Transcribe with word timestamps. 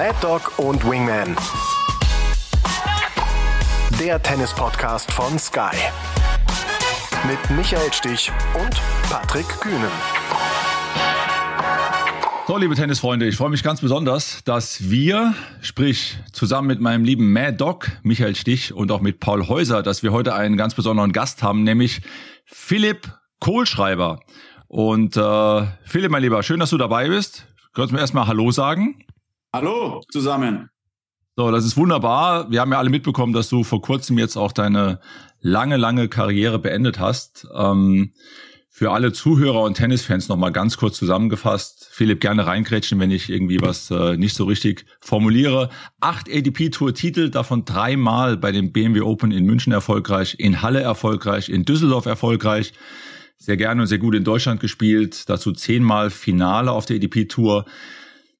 Mad 0.00 0.16
Dog 0.22 0.58
und 0.58 0.82
Wingman. 0.90 1.36
Der 4.00 4.22
Tennis-Podcast 4.22 5.12
von 5.12 5.38
Sky. 5.38 5.76
Mit 7.28 7.38
Michael 7.54 7.92
Stich 7.92 8.32
und 8.54 8.80
Patrick 9.10 9.46
Kühnen. 9.60 9.90
So, 12.46 12.56
liebe 12.56 12.74
Tennisfreunde, 12.76 13.26
ich 13.26 13.36
freue 13.36 13.50
mich 13.50 13.62
ganz 13.62 13.82
besonders, 13.82 14.42
dass 14.44 14.88
wir, 14.88 15.34
sprich 15.60 16.16
zusammen 16.32 16.68
mit 16.68 16.80
meinem 16.80 17.04
lieben 17.04 17.34
Mad 17.34 17.58
Dog, 17.58 17.90
Michael 18.02 18.34
Stich 18.36 18.72
und 18.72 18.90
auch 18.92 19.02
mit 19.02 19.20
Paul 19.20 19.48
Häuser, 19.48 19.82
dass 19.82 20.02
wir 20.02 20.12
heute 20.12 20.34
einen 20.34 20.56
ganz 20.56 20.72
besonderen 20.72 21.12
Gast 21.12 21.42
haben, 21.42 21.62
nämlich 21.62 22.00
Philipp 22.46 23.06
Kohlschreiber. 23.38 24.20
Und 24.66 25.18
äh, 25.18 25.66
Philipp, 25.84 26.10
mein 26.10 26.22
Lieber, 26.22 26.42
schön, 26.42 26.58
dass 26.58 26.70
du 26.70 26.78
dabei 26.78 27.08
bist. 27.08 27.44
Kannst 27.74 27.90
du 27.90 27.96
mir 27.96 28.00
erstmal 28.00 28.26
Hallo 28.26 28.50
sagen? 28.50 29.04
Hallo 29.52 30.00
zusammen. 30.12 30.70
So, 31.34 31.50
das 31.50 31.64
ist 31.64 31.76
wunderbar. 31.76 32.52
Wir 32.52 32.60
haben 32.60 32.70
ja 32.70 32.78
alle 32.78 32.90
mitbekommen, 32.90 33.32
dass 33.32 33.48
du 33.48 33.64
vor 33.64 33.82
kurzem 33.82 34.16
jetzt 34.16 34.36
auch 34.36 34.52
deine 34.52 35.00
lange, 35.40 35.76
lange 35.76 36.08
Karriere 36.08 36.60
beendet 36.60 37.00
hast. 37.00 37.48
Ähm, 37.52 38.12
für 38.68 38.92
alle 38.92 39.12
Zuhörer 39.12 39.62
und 39.62 39.74
Tennisfans 39.74 40.28
nochmal 40.28 40.52
ganz 40.52 40.76
kurz 40.76 40.96
zusammengefasst. 40.98 41.88
Philipp, 41.90 42.20
gerne 42.20 42.46
reingrätschen, 42.46 43.00
wenn 43.00 43.10
ich 43.10 43.28
irgendwie 43.28 43.60
was 43.60 43.90
äh, 43.90 44.16
nicht 44.16 44.36
so 44.36 44.44
richtig 44.44 44.86
formuliere. 45.00 45.70
Acht 45.98 46.28
ADP-Tour-Titel, 46.32 47.28
davon 47.28 47.64
dreimal 47.64 48.36
bei 48.36 48.52
dem 48.52 48.70
BMW 48.70 49.00
Open 49.00 49.32
in 49.32 49.44
München 49.44 49.72
erfolgreich, 49.72 50.36
in 50.38 50.62
Halle 50.62 50.80
erfolgreich, 50.80 51.48
in 51.48 51.64
Düsseldorf 51.64 52.06
erfolgreich. 52.06 52.72
Sehr 53.36 53.56
gerne 53.56 53.82
und 53.82 53.88
sehr 53.88 53.98
gut 53.98 54.14
in 54.14 54.22
Deutschland 54.22 54.60
gespielt. 54.60 55.28
Dazu 55.28 55.50
zehnmal 55.50 56.10
Finale 56.10 56.70
auf 56.70 56.86
der 56.86 56.96
ADP-Tour. 56.96 57.64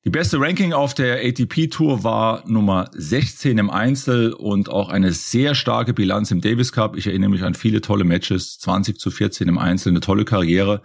Die 0.07 0.11
beste 0.11 0.41
Ranking 0.41 0.73
auf 0.73 0.95
der 0.95 1.23
ATP 1.23 1.69
Tour 1.69 2.03
war 2.03 2.43
Nummer 2.49 2.89
16 2.95 3.59
im 3.59 3.69
Einzel 3.69 4.33
und 4.33 4.71
auch 4.71 4.89
eine 4.89 5.13
sehr 5.13 5.55
starke 5.55 5.93
Bilanz 5.93 6.31
im 6.31 6.41
Davis 6.41 6.73
Cup. 6.73 6.97
Ich 6.97 7.07
erinnere 7.07 7.29
mich 7.29 7.43
an 7.43 7.53
viele 7.53 7.83
tolle 7.83 8.05
Matches, 8.05 8.59
20 8.61 8.99
zu 8.99 9.11
14 9.11 9.47
im 9.47 9.59
Einzel, 9.59 9.91
eine 9.91 10.01
tolle 10.01 10.25
Karriere. 10.25 10.81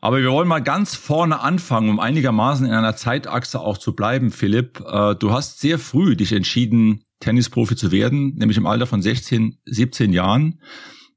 Aber 0.00 0.20
wir 0.20 0.30
wollen 0.30 0.46
mal 0.46 0.62
ganz 0.62 0.94
vorne 0.94 1.40
anfangen, 1.40 1.90
um 1.90 1.98
einigermaßen 1.98 2.64
in 2.64 2.72
einer 2.72 2.94
Zeitachse 2.94 3.58
auch 3.58 3.76
zu 3.76 3.96
bleiben, 3.96 4.30
Philipp. 4.30 4.84
Äh, 4.86 5.16
du 5.16 5.32
hast 5.32 5.58
sehr 5.58 5.80
früh 5.80 6.14
dich 6.14 6.32
entschieden, 6.32 7.02
Tennisprofi 7.18 7.74
zu 7.74 7.90
werden, 7.90 8.36
nämlich 8.36 8.56
im 8.56 8.66
Alter 8.66 8.86
von 8.86 9.02
16, 9.02 9.58
17 9.64 10.12
Jahren. 10.12 10.60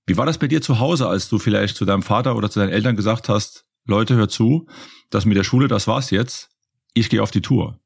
Wie 0.08 0.18
war 0.18 0.26
das 0.26 0.40
bei 0.40 0.48
dir 0.48 0.64
zu 0.64 0.80
Hause, 0.80 1.08
als 1.08 1.30
du 1.30 1.38
vielleicht 1.38 1.76
zu 1.76 1.86
deinem 1.86 2.02
Vater 2.02 2.36
oder 2.36 2.50
zu 2.50 2.60
deinen 2.60 2.72
Eltern 2.72 2.96
gesagt 2.96 3.30
hast, 3.30 3.66
Leute, 3.86 4.16
hör 4.16 4.28
zu, 4.28 4.66
das 5.12 5.26
mit 5.26 5.38
der 5.38 5.44
Schule, 5.44 5.68
das 5.68 5.86
war's 5.86 6.10
jetzt 6.10 6.51
ich 6.94 7.10
gehe 7.10 7.22
auf 7.22 7.32
die 7.32 7.42
Tour? 7.42 7.80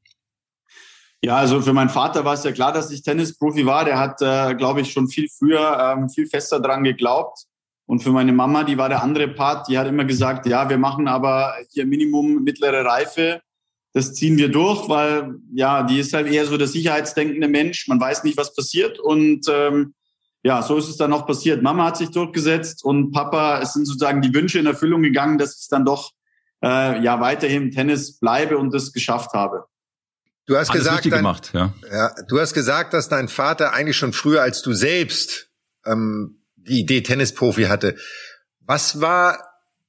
Ja, 1.22 1.36
also 1.36 1.60
für 1.60 1.72
meinen 1.72 1.88
Vater 1.88 2.24
war 2.24 2.34
es 2.34 2.44
ja 2.44 2.52
klar, 2.52 2.72
dass 2.72 2.90
ich 2.90 3.02
Tennisprofi 3.02 3.66
war. 3.66 3.84
Der 3.84 3.98
hat, 3.98 4.20
äh, 4.20 4.54
glaube 4.54 4.82
ich, 4.82 4.92
schon 4.92 5.08
viel 5.08 5.28
früher 5.28 5.96
ähm, 5.96 6.08
viel 6.08 6.26
fester 6.26 6.60
dran 6.60 6.84
geglaubt. 6.84 7.46
Und 7.86 8.02
für 8.02 8.10
meine 8.10 8.32
Mama, 8.32 8.64
die 8.64 8.78
war 8.78 8.88
der 8.88 9.02
andere 9.02 9.28
Part, 9.28 9.68
die 9.68 9.78
hat 9.78 9.86
immer 9.86 10.04
gesagt, 10.04 10.46
ja, 10.46 10.68
wir 10.68 10.78
machen 10.78 11.08
aber 11.08 11.54
hier 11.70 11.86
Minimum 11.86 12.42
mittlere 12.42 12.84
Reife. 12.84 13.40
Das 13.92 14.12
ziehen 14.12 14.36
wir 14.36 14.50
durch, 14.50 14.88
weil 14.88 15.36
ja, 15.54 15.84
die 15.84 15.98
ist 15.98 16.12
halt 16.12 16.26
eher 16.26 16.44
so 16.46 16.58
der 16.58 16.66
sicherheitsdenkende 16.66 17.48
Mensch. 17.48 17.88
Man 17.88 18.00
weiß 18.00 18.24
nicht, 18.24 18.36
was 18.36 18.54
passiert. 18.54 18.98
Und 18.98 19.46
ähm, 19.48 19.94
ja, 20.42 20.62
so 20.62 20.76
ist 20.76 20.88
es 20.88 20.96
dann 20.96 21.12
auch 21.12 21.26
passiert. 21.26 21.62
Mama 21.62 21.86
hat 21.86 21.96
sich 21.96 22.10
durchgesetzt 22.10 22.84
und 22.84 23.12
Papa, 23.12 23.60
es 23.60 23.72
sind 23.72 23.86
sozusagen 23.86 24.20
die 24.20 24.34
Wünsche 24.34 24.58
in 24.58 24.66
Erfüllung 24.66 25.02
gegangen, 25.02 25.38
dass 25.38 25.56
es 25.56 25.68
dann 25.68 25.84
doch 25.84 26.12
äh, 26.62 27.02
ja 27.02 27.20
weiterhin 27.20 27.64
im 27.64 27.70
Tennis 27.70 28.18
bleibe 28.18 28.58
und 28.58 28.72
das 28.74 28.92
geschafft 28.92 29.32
habe. 29.32 29.64
Du 30.46 30.56
hast 30.56 30.70
Alles 30.70 30.84
gesagt, 30.84 31.04
dein, 31.06 31.12
gemacht, 31.12 31.50
ja. 31.52 31.74
ja. 31.90 32.14
Du 32.28 32.40
hast 32.40 32.54
gesagt, 32.54 32.94
dass 32.94 33.08
dein 33.08 33.28
Vater 33.28 33.72
eigentlich 33.72 33.96
schon 33.96 34.12
früher 34.12 34.42
als 34.42 34.62
du 34.62 34.72
selbst 34.72 35.48
ähm, 35.84 36.42
die 36.56 36.80
Idee 36.80 37.02
Tennisprofi 37.02 37.64
hatte. 37.64 37.96
Was 38.60 39.00
war 39.00 39.38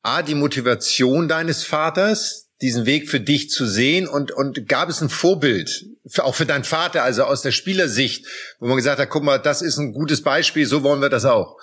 a 0.02 0.22
die 0.24 0.36
Motivation 0.36 1.28
deines 1.28 1.64
Vaters, 1.64 2.50
diesen 2.62 2.86
Weg 2.86 3.10
für 3.10 3.20
dich 3.20 3.50
zu 3.50 3.68
sehen 3.68 4.08
und 4.08 4.32
und 4.32 4.68
gab 4.68 4.90
es 4.90 5.02
ein 5.02 5.10
Vorbild 5.10 5.86
für, 6.08 6.24
auch 6.24 6.34
für 6.34 6.46
deinen 6.46 6.64
Vater, 6.64 7.04
also 7.04 7.24
aus 7.24 7.44
der 7.44 7.52
Spielersicht, 7.52 8.26
wo 8.60 8.68
man 8.68 8.78
gesagt 8.78 9.00
hat, 9.00 9.10
guck 9.10 9.24
mal, 9.24 9.38
das 9.38 9.62
ist 9.62 9.78
ein 9.78 9.94
gutes 9.94 10.24
Beispiel, 10.24 10.66
so 10.66 10.82
wollen 10.82 11.02
wir 11.02 11.10
das 11.10 11.26
auch. 11.26 11.58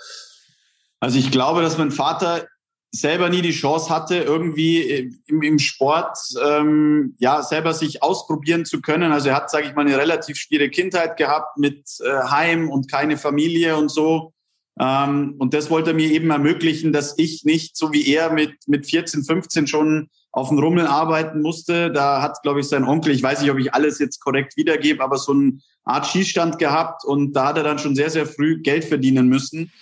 Also 1.00 1.18
ich 1.18 1.30
glaube, 1.30 1.62
dass 1.62 1.78
mein 1.78 1.90
Vater 1.90 2.46
selber 2.94 3.28
nie 3.28 3.42
die 3.42 3.50
Chance 3.50 3.90
hatte, 3.90 4.16
irgendwie 4.16 5.12
im, 5.26 5.42
im 5.42 5.58
Sport 5.58 6.16
ähm, 6.44 7.16
ja 7.18 7.42
selber 7.42 7.74
sich 7.74 8.02
ausprobieren 8.02 8.64
zu 8.64 8.80
können. 8.80 9.10
Also 9.10 9.30
er 9.30 9.36
hat, 9.36 9.50
sage 9.50 9.66
ich 9.66 9.74
mal, 9.74 9.86
eine 9.86 9.98
relativ 9.98 10.36
schwierige 10.36 10.70
Kindheit 10.70 11.16
gehabt 11.16 11.58
mit 11.58 11.84
äh, 12.00 12.28
Heim 12.30 12.70
und 12.70 12.90
keine 12.90 13.16
Familie 13.16 13.76
und 13.76 13.90
so. 13.90 14.32
Ähm, 14.78 15.34
und 15.38 15.54
das 15.54 15.70
wollte 15.70 15.90
er 15.90 15.94
mir 15.94 16.10
eben 16.10 16.30
ermöglichen, 16.30 16.92
dass 16.92 17.14
ich 17.18 17.44
nicht 17.44 17.76
so 17.76 17.92
wie 17.92 18.06
er 18.12 18.32
mit 18.32 18.52
mit 18.68 18.86
14, 18.86 19.24
15 19.24 19.66
schon 19.66 20.08
auf 20.30 20.48
dem 20.48 20.58
Rummel 20.58 20.86
arbeiten 20.86 21.42
musste. 21.42 21.90
Da 21.90 22.22
hat, 22.22 22.42
glaube 22.42 22.60
ich, 22.60 22.68
sein 22.68 22.84
Onkel, 22.84 23.12
ich 23.12 23.22
weiß 23.22 23.40
nicht, 23.40 23.50
ob 23.50 23.58
ich 23.58 23.74
alles 23.74 23.98
jetzt 23.98 24.20
korrekt 24.20 24.56
wiedergebe, 24.56 25.02
aber 25.02 25.18
so 25.18 25.32
eine 25.32 25.58
Art 25.84 26.06
Schießstand 26.06 26.58
gehabt 26.58 27.04
und 27.04 27.32
da 27.34 27.48
hat 27.48 27.56
er 27.56 27.64
dann 27.64 27.78
schon 27.78 27.96
sehr, 27.96 28.10
sehr 28.10 28.26
früh 28.26 28.60
Geld 28.60 28.84
verdienen 28.84 29.28
müssen. 29.28 29.72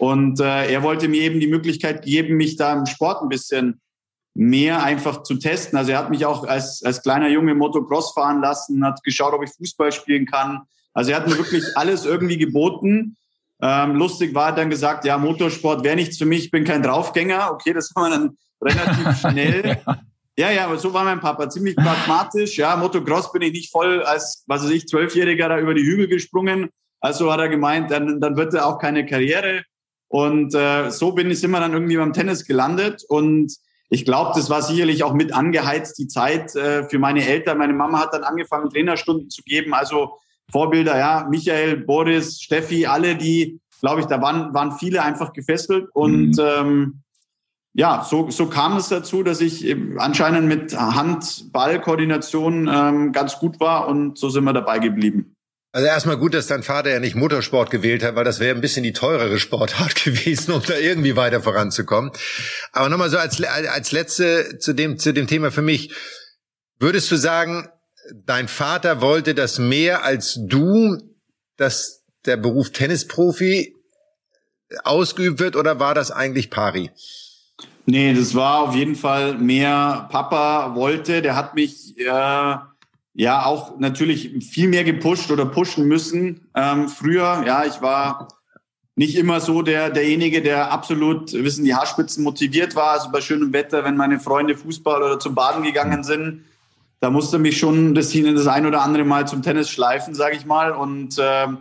Und 0.00 0.40
äh, 0.40 0.72
er 0.72 0.82
wollte 0.82 1.08
mir 1.08 1.20
eben 1.20 1.40
die 1.40 1.46
Möglichkeit 1.46 2.02
geben, 2.06 2.38
mich 2.38 2.56
da 2.56 2.72
im 2.72 2.86
Sport 2.86 3.20
ein 3.20 3.28
bisschen 3.28 3.82
mehr 4.34 4.82
einfach 4.82 5.24
zu 5.24 5.34
testen. 5.34 5.78
Also 5.78 5.92
er 5.92 5.98
hat 5.98 6.08
mich 6.08 6.24
auch 6.24 6.46
als, 6.46 6.82
als 6.82 7.02
kleiner 7.02 7.28
Junge 7.28 7.54
Motocross 7.54 8.14
fahren 8.14 8.40
lassen, 8.40 8.82
hat 8.82 9.04
geschaut, 9.04 9.34
ob 9.34 9.42
ich 9.44 9.50
Fußball 9.50 9.92
spielen 9.92 10.24
kann. 10.24 10.62
Also 10.94 11.10
er 11.10 11.18
hat 11.18 11.28
mir 11.28 11.36
wirklich 11.36 11.64
alles 11.74 12.06
irgendwie 12.06 12.38
geboten. 12.38 13.18
Ähm, 13.60 13.94
lustig 13.94 14.34
war, 14.34 14.46
hat 14.46 14.58
dann 14.58 14.70
gesagt, 14.70 15.04
ja, 15.04 15.18
Motorsport 15.18 15.84
wäre 15.84 15.96
nichts 15.96 16.16
für 16.16 16.24
mich, 16.24 16.44
ich 16.44 16.50
bin 16.50 16.64
kein 16.64 16.82
Draufgänger. 16.82 17.50
Okay, 17.52 17.74
das 17.74 17.94
war 17.94 18.08
dann 18.08 18.38
relativ 18.62 19.20
schnell. 19.20 19.82
Ja, 20.38 20.50
ja, 20.50 20.64
aber 20.64 20.78
so 20.78 20.94
war 20.94 21.04
mein 21.04 21.20
Papa, 21.20 21.50
ziemlich 21.50 21.76
pragmatisch. 21.76 22.56
Ja, 22.56 22.74
Motocross 22.74 23.30
bin 23.32 23.42
ich 23.42 23.52
nicht 23.52 23.70
voll 23.70 24.02
als, 24.02 24.44
was 24.46 24.64
weiß 24.64 24.70
ich, 24.70 24.88
Zwölfjähriger 24.88 25.50
da 25.50 25.58
über 25.58 25.74
die 25.74 25.84
Hügel 25.84 26.08
gesprungen. 26.08 26.70
Also 27.00 27.30
hat 27.30 27.40
er 27.40 27.50
gemeint, 27.50 27.90
dann, 27.90 28.18
dann 28.18 28.38
wird 28.38 28.54
er 28.54 28.64
auch 28.64 28.78
keine 28.78 29.04
Karriere. 29.04 29.64
Und 30.10 30.56
äh, 30.56 30.90
so 30.90 31.12
bin 31.12 31.30
ich 31.30 31.38
sind 31.38 31.52
wir 31.52 31.60
dann 31.60 31.72
irgendwie 31.72 31.96
beim 31.96 32.12
Tennis 32.12 32.44
gelandet. 32.44 33.04
Und 33.08 33.54
ich 33.90 34.04
glaube, 34.04 34.32
das 34.34 34.50
war 34.50 34.60
sicherlich 34.60 35.04
auch 35.04 35.14
mit 35.14 35.32
angeheizt, 35.32 35.98
die 35.98 36.08
Zeit 36.08 36.56
äh, 36.56 36.82
für 36.88 36.98
meine 36.98 37.24
Eltern. 37.24 37.58
Meine 37.58 37.74
Mama 37.74 38.00
hat 38.00 38.12
dann 38.12 38.24
angefangen, 38.24 38.70
Trainerstunden 38.70 39.30
zu 39.30 39.42
geben. 39.42 39.72
Also 39.72 40.18
Vorbilder, 40.50 40.98
ja, 40.98 41.28
Michael, 41.30 41.76
Boris, 41.76 42.40
Steffi, 42.40 42.86
alle, 42.86 43.14
die, 43.14 43.60
glaube 43.80 44.00
ich, 44.00 44.06
da 44.06 44.20
waren, 44.20 44.52
waren 44.52 44.72
viele 44.72 45.00
einfach 45.00 45.32
gefesselt. 45.32 45.88
Und 45.92 46.38
mhm. 46.38 46.44
ähm, 46.44 47.02
ja, 47.72 48.04
so, 48.04 48.30
so 48.30 48.46
kam 48.46 48.78
es 48.78 48.88
dazu, 48.88 49.22
dass 49.22 49.40
ich 49.40 49.72
anscheinend 49.96 50.48
mit 50.48 50.76
Hand-Ball-Koordination 50.76 52.68
ähm, 52.68 53.12
ganz 53.12 53.38
gut 53.38 53.60
war 53.60 53.86
und 53.86 54.18
so 54.18 54.28
sind 54.28 54.42
wir 54.42 54.52
dabei 54.52 54.80
geblieben. 54.80 55.36
Also 55.72 55.86
erstmal 55.86 56.16
gut, 56.16 56.34
dass 56.34 56.48
dein 56.48 56.64
Vater 56.64 56.90
ja 56.90 56.98
nicht 56.98 57.14
Motorsport 57.14 57.70
gewählt 57.70 58.02
hat, 58.02 58.16
weil 58.16 58.24
das 58.24 58.40
wäre 58.40 58.54
ein 58.54 58.60
bisschen 58.60 58.82
die 58.82 58.92
teurere 58.92 59.38
Sportart 59.38 59.94
gewesen, 60.04 60.52
um 60.52 60.62
da 60.66 60.76
irgendwie 60.76 61.16
weiter 61.16 61.40
voranzukommen. 61.40 62.10
Aber 62.72 62.88
nochmal 62.88 63.10
so 63.10 63.18
als, 63.18 63.42
als 63.42 63.92
letzte 63.92 64.58
zu 64.58 64.72
dem, 64.72 64.98
zu 64.98 65.12
dem 65.12 65.26
Thema 65.26 65.52
für 65.52 65.62
mich. 65.62 65.94
Würdest 66.78 67.10
du 67.10 67.16
sagen, 67.16 67.68
dein 68.26 68.48
Vater 68.48 69.00
wollte 69.00 69.34
das 69.34 69.58
mehr 69.58 70.02
als 70.02 70.40
du, 70.42 70.98
dass 71.56 72.02
der 72.26 72.36
Beruf 72.36 72.70
Tennisprofi 72.70 73.74
ausgeübt 74.84 75.38
wird 75.40 75.56
oder 75.56 75.78
war 75.78 75.94
das 75.94 76.10
eigentlich 76.10 76.50
pari? 76.50 76.90
Nee, 77.86 78.14
das 78.14 78.34
war 78.34 78.60
auf 78.60 78.74
jeden 78.74 78.94
Fall 78.94 79.34
mehr 79.34 80.08
Papa 80.10 80.74
wollte. 80.74 81.22
Der 81.22 81.36
hat 81.36 81.54
mich 81.54 81.98
äh, 81.98 82.54
ja 83.14 83.44
auch 83.44 83.78
natürlich 83.78 84.30
viel 84.50 84.68
mehr 84.68 84.84
gepusht 84.84 85.30
oder 85.30 85.46
pushen 85.46 85.86
müssen 85.86 86.48
ähm, 86.54 86.88
früher. 86.88 87.44
Ja, 87.46 87.64
ich 87.64 87.82
war 87.82 88.28
nicht 88.94 89.16
immer 89.16 89.40
so 89.40 89.62
der 89.62 89.90
derjenige, 89.90 90.42
der 90.42 90.72
absolut 90.72 91.32
wissen 91.32 91.64
die 91.64 91.74
Haarspitzen 91.74 92.22
motiviert 92.22 92.76
war. 92.76 92.92
Also 92.92 93.10
bei 93.10 93.20
schönem 93.20 93.52
Wetter, 93.52 93.84
wenn 93.84 93.96
meine 93.96 94.20
Freunde 94.20 94.56
Fußball 94.56 95.02
oder 95.02 95.18
zum 95.18 95.34
Baden 95.34 95.62
gegangen 95.62 96.04
sind, 96.04 96.44
da 97.00 97.10
musste 97.10 97.38
mich 97.38 97.58
schon 97.58 97.94
das 97.94 98.12
hin 98.12 98.34
das 98.34 98.46
ein 98.46 98.66
oder 98.66 98.82
andere 98.82 99.04
Mal 99.04 99.26
zum 99.26 99.42
Tennis 99.42 99.70
schleifen, 99.70 100.14
sage 100.14 100.36
ich 100.36 100.44
mal. 100.44 100.72
Und 100.72 101.16
ähm, 101.18 101.58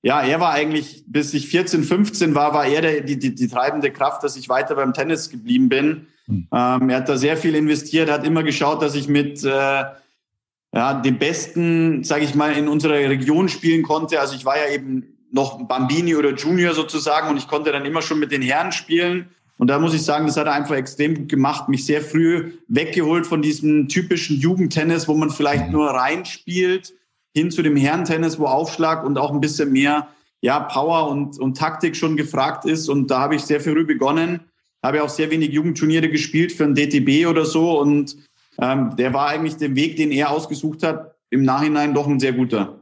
ja, 0.00 0.22
er 0.22 0.40
war 0.40 0.52
eigentlich, 0.52 1.04
bis 1.06 1.34
ich 1.34 1.48
14, 1.48 1.84
15 1.84 2.34
war, 2.34 2.54
war 2.54 2.64
er 2.64 2.80
der, 2.80 3.00
die, 3.02 3.18
die, 3.18 3.34
die 3.34 3.48
treibende 3.48 3.90
Kraft, 3.90 4.24
dass 4.24 4.36
ich 4.36 4.48
weiter 4.48 4.74
beim 4.76 4.94
Tennis 4.94 5.28
geblieben 5.28 5.68
bin. 5.68 6.06
Mhm. 6.26 6.48
Ähm, 6.52 6.90
er 6.90 6.96
hat 6.96 7.08
da 7.08 7.16
sehr 7.16 7.36
viel 7.36 7.54
investiert, 7.54 8.10
hat 8.10 8.24
immer 8.24 8.42
geschaut, 8.42 8.80
dass 8.80 8.94
ich 8.94 9.08
mit 9.08 9.44
äh, 9.44 9.84
ja, 10.74 10.94
den 10.94 11.18
besten, 11.18 12.04
sage 12.04 12.24
ich 12.24 12.34
mal, 12.34 12.52
in 12.52 12.68
unserer 12.68 12.94
Region 12.94 13.48
spielen 13.48 13.82
konnte. 13.82 14.20
Also 14.20 14.34
ich 14.34 14.44
war 14.44 14.58
ja 14.58 14.72
eben 14.72 15.18
noch 15.30 15.66
Bambini 15.66 16.14
oder 16.14 16.34
Junior 16.34 16.74
sozusagen 16.74 17.28
und 17.28 17.36
ich 17.36 17.48
konnte 17.48 17.72
dann 17.72 17.84
immer 17.84 18.02
schon 18.02 18.18
mit 18.18 18.32
den 18.32 18.42
Herren 18.42 18.72
spielen. 18.72 19.28
Und 19.56 19.68
da 19.68 19.78
muss 19.78 19.92
ich 19.92 20.02
sagen, 20.02 20.26
das 20.26 20.36
hat 20.36 20.46
er 20.46 20.52
einfach 20.52 20.76
extrem 20.76 21.16
gut 21.16 21.28
gemacht, 21.28 21.68
mich 21.68 21.84
sehr 21.84 22.00
früh 22.00 22.52
weggeholt 22.68 23.26
von 23.26 23.42
diesem 23.42 23.88
typischen 23.88 24.38
Jugendtennis, 24.38 25.08
wo 25.08 25.14
man 25.14 25.30
vielleicht 25.30 25.70
nur 25.70 25.90
reinspielt, 25.90 26.94
hin 27.34 27.50
zu 27.50 27.62
dem 27.62 27.76
Herrentennis, 27.76 28.38
wo 28.38 28.46
Aufschlag 28.46 29.04
und 29.04 29.18
auch 29.18 29.32
ein 29.32 29.40
bisschen 29.40 29.72
mehr 29.72 30.08
ja, 30.40 30.60
Power 30.60 31.08
und, 31.08 31.38
und 31.40 31.56
Taktik 31.56 31.96
schon 31.96 32.16
gefragt 32.16 32.64
ist. 32.64 32.88
Und 32.88 33.10
da 33.10 33.20
habe 33.20 33.34
ich 33.34 33.42
sehr 33.42 33.60
früh 33.60 33.84
begonnen, 33.84 34.40
habe 34.82 35.02
auch 35.02 35.08
sehr 35.08 35.30
wenig 35.30 35.50
Jugendturniere 35.50 36.08
gespielt 36.08 36.52
für 36.52 36.64
ein 36.64 36.76
DTB 36.76 37.26
oder 37.26 37.44
so. 37.44 37.80
Und 37.80 38.16
ähm, 38.60 38.96
der 38.96 39.14
war 39.14 39.28
eigentlich 39.28 39.56
der 39.56 39.74
Weg, 39.74 39.96
den 39.96 40.10
er 40.10 40.30
ausgesucht 40.30 40.82
hat, 40.82 41.14
im 41.30 41.42
Nachhinein 41.42 41.94
doch 41.94 42.06
ein 42.06 42.20
sehr 42.20 42.32
guter. 42.32 42.80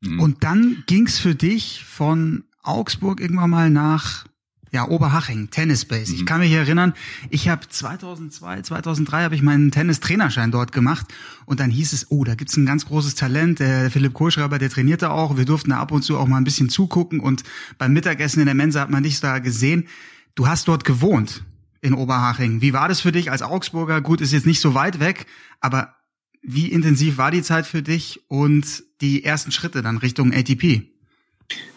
Mhm. 0.00 0.20
Und 0.20 0.44
dann 0.44 0.84
ging's 0.86 1.18
für 1.18 1.34
dich 1.34 1.84
von 1.84 2.44
Augsburg 2.62 3.20
irgendwann 3.20 3.50
mal 3.50 3.70
nach 3.70 4.26
ja, 4.70 4.86
Oberhaching, 4.86 5.50
Tennis 5.50 5.86
Base. 5.86 6.12
Mhm. 6.12 6.18
Ich 6.18 6.26
kann 6.26 6.40
mich 6.40 6.52
erinnern, 6.52 6.92
ich 7.30 7.48
habe 7.48 7.66
2002, 7.68 8.62
2003 8.62 9.22
habe 9.24 9.34
ich 9.34 9.42
meinen 9.42 9.70
Tennistrainerschein 9.70 10.50
dort 10.50 10.72
gemacht 10.72 11.06
und 11.46 11.58
dann 11.58 11.70
hieß 11.70 11.92
es, 11.94 12.10
oh, 12.10 12.24
da 12.24 12.34
gibt's 12.34 12.56
ein 12.56 12.66
ganz 12.66 12.86
großes 12.86 13.14
Talent, 13.14 13.60
der 13.60 13.90
Philipp 13.90 14.12
Kohlschreiber, 14.12 14.58
der 14.58 14.70
trainierte 14.70 15.10
auch, 15.10 15.36
wir 15.36 15.46
durften 15.46 15.70
da 15.70 15.78
ab 15.78 15.90
und 15.90 16.02
zu 16.02 16.18
auch 16.18 16.26
mal 16.26 16.36
ein 16.36 16.44
bisschen 16.44 16.68
zugucken 16.68 17.20
und 17.20 17.44
beim 17.78 17.92
Mittagessen 17.92 18.40
in 18.40 18.46
der 18.46 18.54
Mensa 18.54 18.80
hat 18.80 18.90
man 18.90 19.02
dich 19.02 19.20
da 19.20 19.38
gesehen. 19.38 19.88
Du 20.34 20.46
hast 20.46 20.68
dort 20.68 20.84
gewohnt 20.84 21.44
in 21.80 21.94
Oberhaching. 21.94 22.60
Wie 22.60 22.72
war 22.72 22.88
das 22.88 23.00
für 23.00 23.12
dich 23.12 23.30
als 23.30 23.42
Augsburger? 23.42 24.00
Gut, 24.00 24.20
ist 24.20 24.32
jetzt 24.32 24.46
nicht 24.46 24.60
so 24.60 24.74
weit 24.74 25.00
weg, 25.00 25.26
aber 25.60 25.94
wie 26.42 26.68
intensiv 26.68 27.18
war 27.18 27.30
die 27.30 27.42
Zeit 27.42 27.66
für 27.66 27.82
dich 27.82 28.20
und 28.28 28.82
die 29.00 29.24
ersten 29.24 29.52
Schritte 29.52 29.82
dann 29.82 29.98
Richtung 29.98 30.32
ATP? 30.32 30.82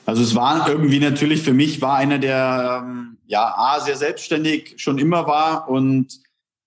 Also 0.05 0.23
es 0.23 0.35
war 0.35 0.67
irgendwie 0.67 0.99
natürlich 0.99 1.41
für 1.41 1.53
mich 1.53 1.81
war 1.81 1.95
einer 1.95 2.19
der 2.19 2.83
ähm, 2.83 3.17
ja 3.27 3.53
a 3.55 3.79
sehr 3.79 3.95
selbstständig 3.95 4.73
schon 4.77 4.97
immer 4.97 5.27
war 5.27 5.69
und 5.69 6.19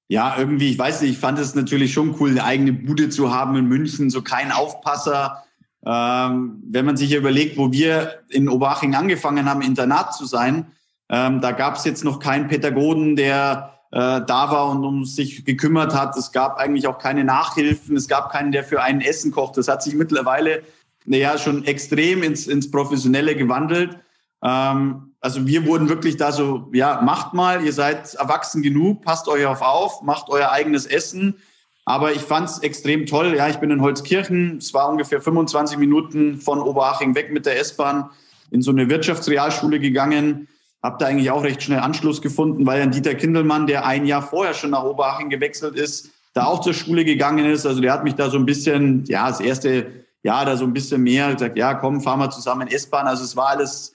ja 0.09 0.37
irgendwie 0.39 0.71
ich 0.71 0.79
weiß 0.79 1.03
nicht 1.03 1.13
ich 1.13 1.19
fand 1.19 1.39
es 1.39 1.55
natürlich 1.55 1.93
schon 1.93 2.17
cool 2.21 2.31
eine 2.31 2.45
eigene 2.45 2.73
Bude 2.73 3.11
zu 3.11 3.35
haben 3.35 3.57
in 3.57 3.67
München 3.67 4.09
so 4.09 4.23
kein 4.23 4.53
Aufpasser 4.53 5.45
ähm, 5.85 6.63
wenn 6.65 6.87
man 6.87 6.97
sich 6.97 7.13
überlegt 7.13 7.59
wo 7.59 7.73
wir 7.73 8.23
in 8.29 8.49
Oberhaching 8.49 8.95
angefangen 8.95 9.49
haben 9.49 9.63
Internat 9.63 10.15
zu 10.15 10.25
sein 10.25 10.69
ähm, 11.11 11.41
da 11.41 11.53
gab 11.53 11.77
es 11.77 11.85
jetzt 11.85 12.05
noch 12.05 12.19
keinen 12.19 12.49
Pädagogen 12.49 13.17
der 13.17 13.75
äh, 13.95 14.23
da 14.27 14.51
war 14.51 14.71
und 14.71 14.85
um 14.85 15.05
sich 15.05 15.45
gekümmert 15.45 15.95
hat. 15.95 16.17
Es 16.17 16.33
gab 16.33 16.57
eigentlich 16.57 16.89
auch 16.89 16.99
keine 16.99 17.23
Nachhilfen. 17.23 17.97
Es 17.97 18.09
gab 18.09 18.33
keinen, 18.33 18.51
der 18.51 18.65
für 18.65 18.83
einen 18.83 19.01
Essen 19.01 19.31
kocht. 19.31 19.57
Das 19.57 19.69
hat 19.69 19.85
sich 19.85 19.95
mittlerweile 19.95 20.65
naja, 21.05 21.39
schon 21.39 21.65
extrem 21.65 22.25
ins, 22.25 22.49
ins 22.49 22.71
Professionelle 22.73 23.37
gewandelt. 23.37 23.99
Ähm, 24.43 25.13
also 25.21 25.47
wir 25.47 25.65
wurden 25.65 25.89
wirklich 25.89 26.17
da 26.17 26.33
so, 26.33 26.71
ja, 26.73 27.01
macht 27.03 27.35
mal, 27.35 27.65
ihr 27.65 27.73
seid 27.73 28.15
erwachsen 28.15 28.63
genug, 28.63 29.03
passt 29.03 29.29
euch 29.29 29.47
auf 29.47 29.63
auf, 29.63 30.03
macht 30.03 30.29
euer 30.29 30.51
eigenes 30.51 30.87
Essen. 30.87 31.37
Aber 31.85 32.13
ich 32.13 32.23
fand 32.23 32.49
es 32.49 32.59
extrem 32.61 33.07
toll. 33.07 33.35
Ja, 33.37 33.49
ich 33.49 33.59
bin 33.59 33.71
in 33.71 33.81
Holzkirchen. 33.81 34.57
Es 34.59 34.75
war 34.75 34.89
ungefähr 34.89 35.21
25 35.21 35.79
Minuten 35.79 36.39
von 36.39 36.59
Oberhaching 36.59 37.15
weg 37.15 37.33
mit 37.33 37.47
der 37.47 37.61
S-Bahn 37.61 38.11
in 38.51 38.61
so 38.61 38.71
eine 38.71 38.89
Wirtschaftsrealschule 38.89 39.79
gegangen. 39.79 40.49
Hab 40.85 40.99
da 40.99 41.07
eigentlich 41.07 41.31
auch 41.31 41.43
recht 41.43 41.63
schnell 41.63 41.81
Anschluss 41.81 42.23
gefunden, 42.23 42.67
weil 42.67 42.83
ein 42.83 42.93
Dieter 42.93 43.15
Kindelmann, 43.15 43.67
der 43.67 43.87
ein 43.87 44.07
Jahr 44.07 44.23
vorher 44.23 44.55
schon 44.55 44.71
nach 44.71 44.85
Oberhaching 44.85 45.31
gewechselt 45.31 45.75
ist, 45.77 46.11
da 46.35 46.45
auch 46.45 46.61
zur 46.61 46.75
Schule 46.75 47.05
gegangen 47.05 47.47
ist. 47.47 47.67
Also 47.67 47.81
der 47.81 47.93
hat 47.93 48.05
mich 48.05 48.15
da 48.15 48.31
so 48.31 48.39
ein 48.39 48.47
bisschen, 48.47 49.05
ja, 49.07 49.29
das 49.29 49.41
erste 49.41 50.05
ja, 50.25 50.45
da 50.45 50.57
so 50.57 50.65
ein 50.65 50.73
bisschen 50.73 51.03
mehr 51.03 51.33
gesagt, 51.33 51.57
ja, 51.57 51.75
komm, 51.75 52.01
fahren 52.01 52.19
wir 52.19 52.31
zusammen 52.31 52.67
S-Bahn. 52.67 53.07
Also 53.07 53.23
es 53.23 53.37
war 53.37 53.49
alles 53.49 53.95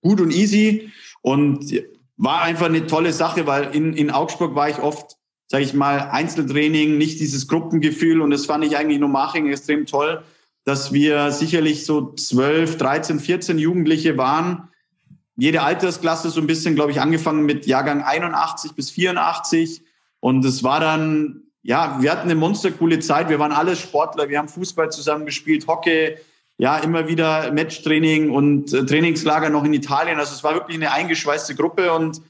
gut 0.00 0.20
und 0.20 0.32
easy 0.32 0.90
und 1.20 1.72
war 2.16 2.42
einfach 2.42 2.66
eine 2.66 2.86
tolle 2.86 3.12
Sache, 3.12 3.46
weil 3.46 3.74
in, 3.74 3.92
in 3.92 4.10
Augsburg 4.10 4.54
war 4.54 4.70
ich 4.70 4.78
oft, 4.78 5.18
sage 5.48 5.64
ich 5.64 5.74
mal, 5.74 6.08
Einzeltraining, 6.10 6.96
nicht 6.96 7.20
dieses 7.20 7.46
Gruppengefühl 7.46 8.22
und 8.22 8.30
das 8.30 8.46
fand 8.46 8.64
ich 8.64 8.76
eigentlich 8.76 8.98
nur 8.98 9.10
Maching 9.10 9.48
extrem 9.48 9.84
toll, 9.84 10.22
dass 10.64 10.92
wir 10.92 11.30
sicherlich 11.30 11.84
so 11.84 12.14
12, 12.14 12.78
13, 12.78 13.20
14 13.20 13.58
Jugendliche 13.58 14.16
waren. 14.16 14.68
Jede 15.36 15.62
Altersklasse 15.62 16.30
so 16.30 16.40
ein 16.40 16.46
bisschen, 16.46 16.74
glaube 16.74 16.92
ich, 16.92 17.00
angefangen 17.00 17.44
mit 17.44 17.66
Jahrgang 17.66 18.02
81 18.02 18.72
bis 18.72 18.90
84 18.90 19.82
und 20.20 20.44
es 20.44 20.62
war 20.62 20.80
dann 20.80 21.46
ja, 21.66 21.98
wir 22.00 22.12
hatten 22.12 22.30
eine 22.30 22.36
monstercoole 22.36 23.00
Zeit. 23.00 23.28
Wir 23.28 23.40
waren 23.40 23.50
alle 23.50 23.74
Sportler. 23.74 24.28
Wir 24.28 24.38
haben 24.38 24.48
Fußball 24.48 24.92
zusammen 24.92 25.26
gespielt, 25.26 25.66
Hockey, 25.66 26.16
ja, 26.58 26.78
immer 26.78 27.08
wieder 27.08 27.52
Matchtraining 27.52 28.30
und 28.30 28.72
äh, 28.72 28.86
Trainingslager 28.86 29.50
noch 29.50 29.64
in 29.64 29.74
Italien. 29.74 30.20
Also 30.20 30.32
es 30.32 30.44
war 30.44 30.54
wirklich 30.54 30.76
eine 30.76 30.92
eingeschweißte 30.92 31.56
Gruppe 31.56 31.92
und 31.92 32.20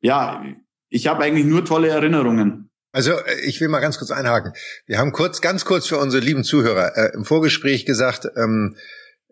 ja, 0.00 0.42
ich 0.88 1.08
habe 1.08 1.24
eigentlich 1.24 1.44
nur 1.44 1.62
tolle 1.66 1.88
Erinnerungen. 1.88 2.70
Also 2.90 3.12
äh, 3.12 3.40
ich 3.44 3.60
will 3.60 3.68
mal 3.68 3.80
ganz 3.80 3.98
kurz 3.98 4.10
einhaken. 4.10 4.54
Wir 4.86 4.96
haben 4.96 5.12
kurz, 5.12 5.42
ganz 5.42 5.66
kurz 5.66 5.86
für 5.86 5.98
unsere 5.98 6.24
lieben 6.24 6.42
Zuhörer 6.42 6.96
äh, 6.96 7.14
im 7.14 7.26
Vorgespräch 7.26 7.84
gesagt, 7.84 8.26
ähm, 8.34 8.76
äh, 8.76 8.80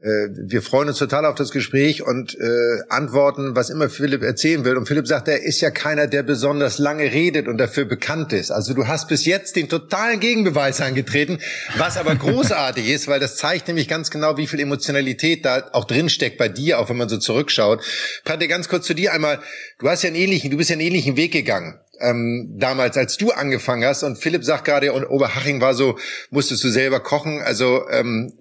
wir 0.05 0.61
freuen 0.61 0.89
uns 0.89 0.99
total 0.99 1.25
auf 1.25 1.35
das 1.35 1.51
Gespräch 1.51 2.03
und 2.03 2.39
äh, 2.39 2.83
antworten, 2.91 3.57
was 3.57 3.71
immer 3.71 3.89
Philipp 3.89 4.23
erzählen 4.23 4.65
will. 4.65 4.77
Und 4.77 4.87
Philipp 4.87 5.07
sagt, 5.07 5.29
er 5.29 5.43
ist 5.43 5.63
ja 5.63 5.71
keiner, 5.71 6.07
der 6.07 6.23
besonders 6.23 6.79
lange 6.79 7.05
redet 7.05 7.49
und 7.49 7.57
dafür 7.57 7.87
bekannt 7.87 8.35
ist. 8.35 8.51
Also 8.51 8.75
du 8.75 8.87
hast 8.87 9.09
bis 9.09 9.25
jetzt 9.25 9.57
den 9.57 9.69
totalen 9.69 10.21
Gegenbeweis 10.21 10.83
angetreten, 10.83 11.39
was 11.79 11.97
aber 11.97 12.15
großartig 12.17 12.87
ist, 12.89 13.09
weil 13.09 13.19
das 13.19 13.37
zeigt 13.37 13.67
nämlich 13.69 13.89
ganz 13.89 14.11
genau, 14.11 14.37
wie 14.37 14.47
viel 14.47 14.61
Emotionalität 14.61 15.45
da 15.45 15.71
auch 15.73 15.87
drinsteckt 15.87 16.37
bei 16.37 16.51
dir, 16.51 16.81
auch 16.81 16.91
wenn 16.91 16.99
man 16.99 17.09
so 17.09 17.17
zurückschaut. 17.17 17.83
Pate, 18.25 18.47
ganz 18.47 18.69
kurz 18.69 18.87
zu 18.87 18.95
dir 18.95 19.13
einmal. 19.13 19.41
Du 19.79 19.89
hast 19.89 20.03
ja 20.03 20.09
einen 20.09 20.17
ähnlichen, 20.17 20.51
du 20.51 20.59
bist 20.59 20.69
ja 20.69 20.75
einen 20.75 20.83
ähnlichen 20.83 21.17
Weg 21.17 21.33
gegangen 21.33 21.79
ähm, 22.01 22.55
damals, 22.59 22.97
als 22.97 23.17
du 23.17 23.31
angefangen 23.31 23.85
hast. 23.85 24.03
Und 24.03 24.17
Philipp 24.17 24.45
sagt 24.45 24.65
gerade, 24.65 24.93
und 24.93 25.05
Oberhaching 25.05 25.61
war 25.61 25.75
so, 25.75 25.99
musstest 26.31 26.63
du 26.65 26.69
selber 26.69 27.01
kochen. 27.01 27.41
Also 27.43 27.89
ähm, 27.91 28.33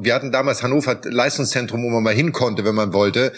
wir 0.00 0.14
hatten 0.14 0.32
damals 0.32 0.62
Hannover 0.62 1.00
Leistungszentrum, 1.04 1.82
wo 1.82 1.90
man 1.90 2.02
mal 2.02 2.14
hin 2.14 2.32
konnte, 2.32 2.64
wenn 2.64 2.74
man 2.74 2.92
wollte. 2.92 3.32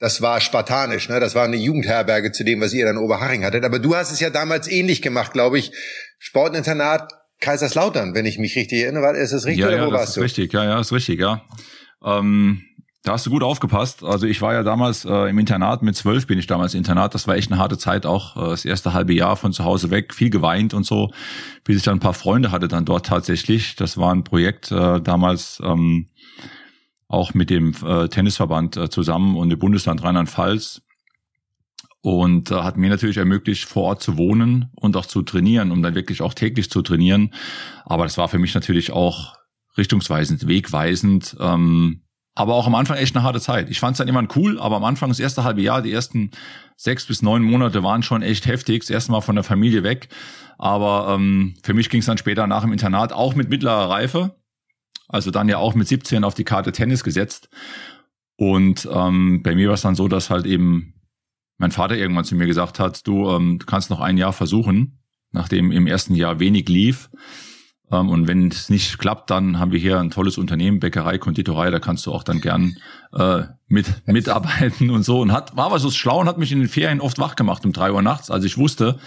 Das 0.00 0.22
war 0.22 0.40
spartanisch, 0.40 1.08
ne? 1.08 1.18
Das 1.18 1.34
war 1.34 1.44
eine 1.44 1.56
Jugendherberge 1.56 2.30
zu 2.30 2.44
dem, 2.44 2.60
was 2.60 2.72
ihr 2.72 2.84
dann 2.84 2.96
in 2.96 3.02
Oberhaching 3.02 3.44
hattet. 3.44 3.64
Aber 3.64 3.80
du 3.80 3.96
hast 3.96 4.12
es 4.12 4.20
ja 4.20 4.30
damals 4.30 4.68
ähnlich 4.68 5.02
gemacht, 5.02 5.32
glaube 5.32 5.58
ich. 5.58 5.72
Sportinternat 6.18 7.12
Kaiserslautern, 7.40 8.14
wenn 8.14 8.26
ich 8.26 8.38
mich 8.38 8.56
richtig 8.56 8.82
erinnere. 8.82 9.16
Ist 9.16 9.32
das 9.32 9.44
richtig 9.46 9.62
ja, 9.62 9.68
oder 9.68 9.76
ja, 9.76 9.86
wo 9.86 9.90
das 9.90 10.00
warst 10.00 10.10
ist 10.10 10.16
du? 10.16 10.20
Richtig, 10.22 10.52
ja, 10.52 10.64
ja, 10.64 10.80
ist 10.80 10.92
richtig, 10.92 11.20
ja. 11.20 11.42
Ähm, 12.04 12.62
da 13.04 13.12
hast 13.12 13.26
du 13.26 13.30
gut 13.30 13.42
aufgepasst. 13.42 14.02
Also 14.02 14.26
ich 14.26 14.42
war 14.42 14.54
ja 14.54 14.62
damals 14.62 15.04
äh, 15.04 15.30
im 15.30 15.38
Internat, 15.38 15.82
mit 15.82 15.96
zwölf 15.96 16.26
bin 16.26 16.38
ich 16.38 16.46
damals 16.46 16.74
Internat. 16.74 17.14
Das 17.14 17.28
war 17.28 17.36
echt 17.36 17.50
eine 17.50 17.60
harte 17.60 17.78
Zeit 17.78 18.06
auch. 18.06 18.36
Äh, 18.36 18.50
das 18.50 18.64
erste 18.64 18.92
halbe 18.92 19.14
Jahr 19.14 19.36
von 19.36 19.52
zu 19.52 19.64
Hause 19.64 19.90
weg, 19.90 20.14
viel 20.14 20.30
geweint 20.30 20.74
und 20.74 20.84
so, 20.84 21.12
bis 21.64 21.76
ich 21.76 21.82
dann 21.82 21.98
ein 21.98 22.00
paar 22.00 22.14
Freunde 22.14 22.50
hatte 22.50 22.68
dann 22.68 22.84
dort 22.84 23.06
tatsächlich. 23.06 23.76
Das 23.76 23.98
war 23.98 24.12
ein 24.12 24.24
Projekt 24.24 24.72
äh, 24.72 25.00
damals 25.00 25.60
ähm, 25.64 26.08
auch 27.06 27.34
mit 27.34 27.50
dem 27.50 27.74
äh, 27.84 28.08
Tennisverband 28.08 28.76
äh, 28.76 28.90
zusammen 28.90 29.36
und 29.36 29.50
dem 29.50 29.58
Bundesland 29.58 30.02
Rheinland-Pfalz. 30.02 30.82
Und 32.00 32.50
äh, 32.50 32.56
hat 32.56 32.76
mir 32.76 32.90
natürlich 32.90 33.16
ermöglicht, 33.16 33.64
vor 33.64 33.84
Ort 33.84 34.02
zu 34.02 34.16
wohnen 34.16 34.70
und 34.76 34.96
auch 34.96 35.06
zu 35.06 35.22
trainieren, 35.22 35.72
um 35.72 35.82
dann 35.82 35.94
wirklich 35.94 36.20
auch 36.22 36.34
täglich 36.34 36.70
zu 36.70 36.82
trainieren. 36.82 37.32
Aber 37.84 38.04
das 38.04 38.18
war 38.18 38.28
für 38.28 38.38
mich 38.38 38.54
natürlich 38.54 38.92
auch 38.92 39.34
richtungsweisend, 39.76 40.46
wegweisend. 40.46 41.36
Ähm, 41.40 42.02
aber 42.38 42.54
auch 42.54 42.68
am 42.68 42.76
Anfang 42.76 42.98
echt 42.98 43.16
eine 43.16 43.24
harte 43.24 43.40
Zeit. 43.40 43.68
Ich 43.68 43.80
fand 43.80 43.94
es 43.94 43.98
dann 43.98 44.06
immer 44.06 44.24
cool, 44.36 44.60
aber 44.60 44.76
am 44.76 44.84
Anfang, 44.84 45.08
das 45.08 45.18
erste 45.18 45.42
halbe 45.42 45.60
Jahr, 45.60 45.82
die 45.82 45.92
ersten 45.92 46.30
sechs 46.76 47.04
bis 47.04 47.20
neun 47.20 47.42
Monate 47.42 47.82
waren 47.82 48.04
schon 48.04 48.22
echt 48.22 48.46
heftig. 48.46 48.82
Das 48.82 48.90
erste 48.90 49.10
Mal 49.10 49.22
von 49.22 49.34
der 49.34 49.42
Familie 49.42 49.82
weg. 49.82 50.08
Aber 50.56 51.12
ähm, 51.12 51.54
für 51.64 51.74
mich 51.74 51.90
ging 51.90 51.98
es 51.98 52.06
dann 52.06 52.16
später 52.16 52.46
nach 52.46 52.62
dem 52.62 52.70
Internat 52.70 53.12
auch 53.12 53.34
mit 53.34 53.50
mittlerer 53.50 53.90
Reife. 53.90 54.36
Also 55.08 55.32
dann 55.32 55.48
ja 55.48 55.58
auch 55.58 55.74
mit 55.74 55.88
17 55.88 56.22
auf 56.22 56.34
die 56.34 56.44
Karte 56.44 56.70
Tennis 56.70 57.02
gesetzt. 57.02 57.48
Und 58.36 58.88
ähm, 58.88 59.42
bei 59.42 59.56
mir 59.56 59.66
war 59.66 59.74
es 59.74 59.82
dann 59.82 59.96
so, 59.96 60.06
dass 60.06 60.30
halt 60.30 60.46
eben 60.46 60.94
mein 61.56 61.72
Vater 61.72 61.96
irgendwann 61.96 62.24
zu 62.24 62.36
mir 62.36 62.46
gesagt 62.46 62.78
hat, 62.78 63.04
du, 63.08 63.28
ähm, 63.30 63.58
du 63.58 63.66
kannst 63.66 63.90
noch 63.90 63.98
ein 63.98 64.16
Jahr 64.16 64.32
versuchen, 64.32 65.00
nachdem 65.32 65.72
im 65.72 65.88
ersten 65.88 66.14
Jahr 66.14 66.38
wenig 66.38 66.68
lief. 66.68 67.10
Ähm, 67.90 68.08
und 68.08 68.28
wenn 68.28 68.48
es 68.48 68.68
nicht 68.68 68.98
klappt, 68.98 69.30
dann 69.30 69.58
haben 69.58 69.72
wir 69.72 69.78
hier 69.78 69.98
ein 69.98 70.10
tolles 70.10 70.38
Unternehmen, 70.38 70.80
Bäckerei, 70.80 71.18
Konditorei, 71.18 71.70
da 71.70 71.78
kannst 71.78 72.06
du 72.06 72.12
auch 72.12 72.22
dann 72.22 72.40
gern 72.40 72.76
äh, 73.12 73.42
mit 73.68 73.86
mitarbeiten 74.06 74.90
und 74.90 75.04
so. 75.04 75.20
Und 75.20 75.32
hat, 75.32 75.56
war 75.56 75.66
aber 75.66 75.78
so 75.78 75.90
schlau 75.90 76.20
und 76.20 76.28
hat 76.28 76.38
mich 76.38 76.52
in 76.52 76.60
den 76.60 76.68
Ferien 76.68 77.00
oft 77.00 77.18
wach 77.18 77.36
gemacht 77.36 77.64
um 77.64 77.72
drei 77.72 77.92
Uhr 77.92 78.02
nachts, 78.02 78.30
als 78.30 78.44
ich 78.44 78.58
wusste, 78.58 78.98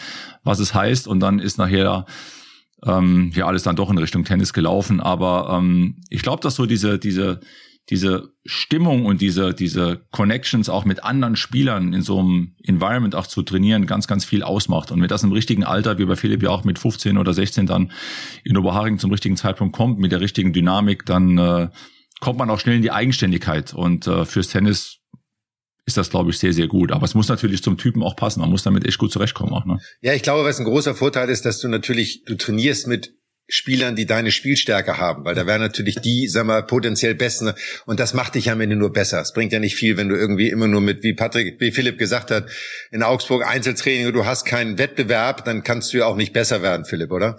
was 0.44 0.60
es 0.60 0.74
heißt. 0.74 1.08
Und 1.08 1.20
dann 1.20 1.40
ist 1.40 1.58
nachher 1.58 2.06
ähm, 2.86 3.32
ja 3.36 3.46
alles 3.46 3.64
dann 3.64 3.76
doch 3.76 3.90
in 3.90 3.98
Richtung 3.98 4.24
Tennis 4.24 4.54
gelaufen. 4.54 5.02
Aber 5.02 5.58
ähm, 5.58 5.98
ich 6.10 6.22
glaube, 6.22 6.42
dass 6.42 6.56
so 6.56 6.66
diese, 6.66 6.98
diese 6.98 7.42
diese 7.92 8.30
Stimmung 8.46 9.06
und 9.06 9.20
diese, 9.20 9.54
diese 9.54 10.02
Connections 10.12 10.70
auch 10.70 10.86
mit 10.86 11.04
anderen 11.04 11.36
Spielern 11.36 11.94
in 11.94 12.02
so 12.02 12.20
einem 12.20 12.56
Environment 12.64 13.16
auch 13.16 13.28
zu 13.28 13.44
trainieren, 13.44 13.86
ganz, 13.86 14.08
ganz 14.08 14.24
viel 14.24 14.44
ausmacht. 14.44 14.92
Und 14.92 15.02
wenn 15.02 15.10
das 15.10 15.24
im 15.24 15.34
richtigen 15.34 15.66
Alter, 15.66 15.98
wie 15.98 16.06
bei 16.06 16.16
Philipp 16.16 16.42
ja 16.42 16.50
auch 16.50 16.64
mit 16.64 16.80
15 16.80 17.18
oder 17.18 17.34
16 17.34 17.66
dann 17.66 17.92
in 18.46 18.56
Oberharing 18.56 18.98
zum 18.98 19.12
richtigen 19.12 19.36
Zeitpunkt 19.36 19.76
kommt, 19.76 20.00
mit 20.00 20.14
der 20.14 20.22
richtigen 20.22 20.54
Dynamik, 20.54 21.06
dann 21.06 21.38
äh, 21.38 21.68
kommt 22.22 22.40
man 22.40 22.50
auch 22.50 22.62
schnell 22.62 22.78
in 22.78 22.82
die 22.82 22.92
Eigenständigkeit. 22.92 23.74
Und 23.74 24.08
äh, 24.08 24.24
fürs 24.24 24.48
Tennis 24.48 25.00
ist 25.86 25.98
das, 25.98 26.10
glaube 26.10 26.30
ich, 26.30 26.40
sehr, 26.40 26.54
sehr 26.54 26.70
gut. 26.70 26.94
Aber 26.94 27.04
es 27.04 27.14
muss 27.14 27.28
natürlich 27.28 27.62
zum 27.62 27.78
Typen 27.78 28.04
auch 28.04 28.16
passen. 28.16 28.40
Man 28.40 28.50
muss 28.50 28.64
damit 28.64 28.88
echt 28.88 29.00
gut 29.00 29.12
zurechtkommen 29.12 29.52
auch. 29.52 29.66
Ne? 29.66 29.80
Ja, 30.00 30.14
ich 30.14 30.24
glaube, 30.24 30.48
was 30.48 30.60
ein 30.60 30.66
großer 30.66 30.96
Vorteil 30.96 31.30
ist, 31.30 31.46
dass 31.46 31.60
du 31.60 31.68
natürlich, 31.68 32.24
du 32.24 32.38
trainierst 32.38 32.88
mit 32.88 33.14
Spielern, 33.54 33.96
die 33.96 34.06
deine 34.06 34.32
Spielstärke 34.32 34.98
haben, 34.98 35.26
weil 35.26 35.36
da 35.36 35.46
wären 35.46 35.60
natürlich 35.60 35.96
die, 35.96 36.28
sag 36.28 36.46
mal, 36.46 36.64
potenziell 36.64 37.16
besten 37.16 37.54
und 37.86 38.00
das 38.00 38.14
macht 38.14 38.36
dich 38.36 38.50
am 38.50 38.62
Ende 38.62 38.78
nur 38.78 38.94
besser. 38.94 39.20
Es 39.20 39.34
bringt 39.34 39.52
ja 39.52 39.60
nicht 39.60 39.76
viel, 39.76 39.98
wenn 39.98 40.08
du 40.08 40.16
irgendwie 40.16 40.50
immer 40.50 40.68
nur 40.68 40.80
mit, 40.80 41.04
wie 41.04 41.14
Patrick, 41.14 41.60
wie 41.60 41.72
Philipp 41.72 41.98
gesagt 41.98 42.32
hat, 42.32 42.46
in 42.92 43.04
Augsburg 43.04 43.46
Einzeltraining 43.46 44.08
und 44.08 44.14
du 44.14 44.26
hast 44.26 44.46
keinen 44.46 44.78
Wettbewerb, 44.78 45.44
dann 45.44 45.64
kannst 45.64 45.92
du 45.92 45.98
ja 45.98 46.06
auch 46.06 46.16
nicht 46.16 46.32
besser 46.32 46.62
werden, 46.62 46.86
Philipp, 46.86 47.12
oder? 47.12 47.36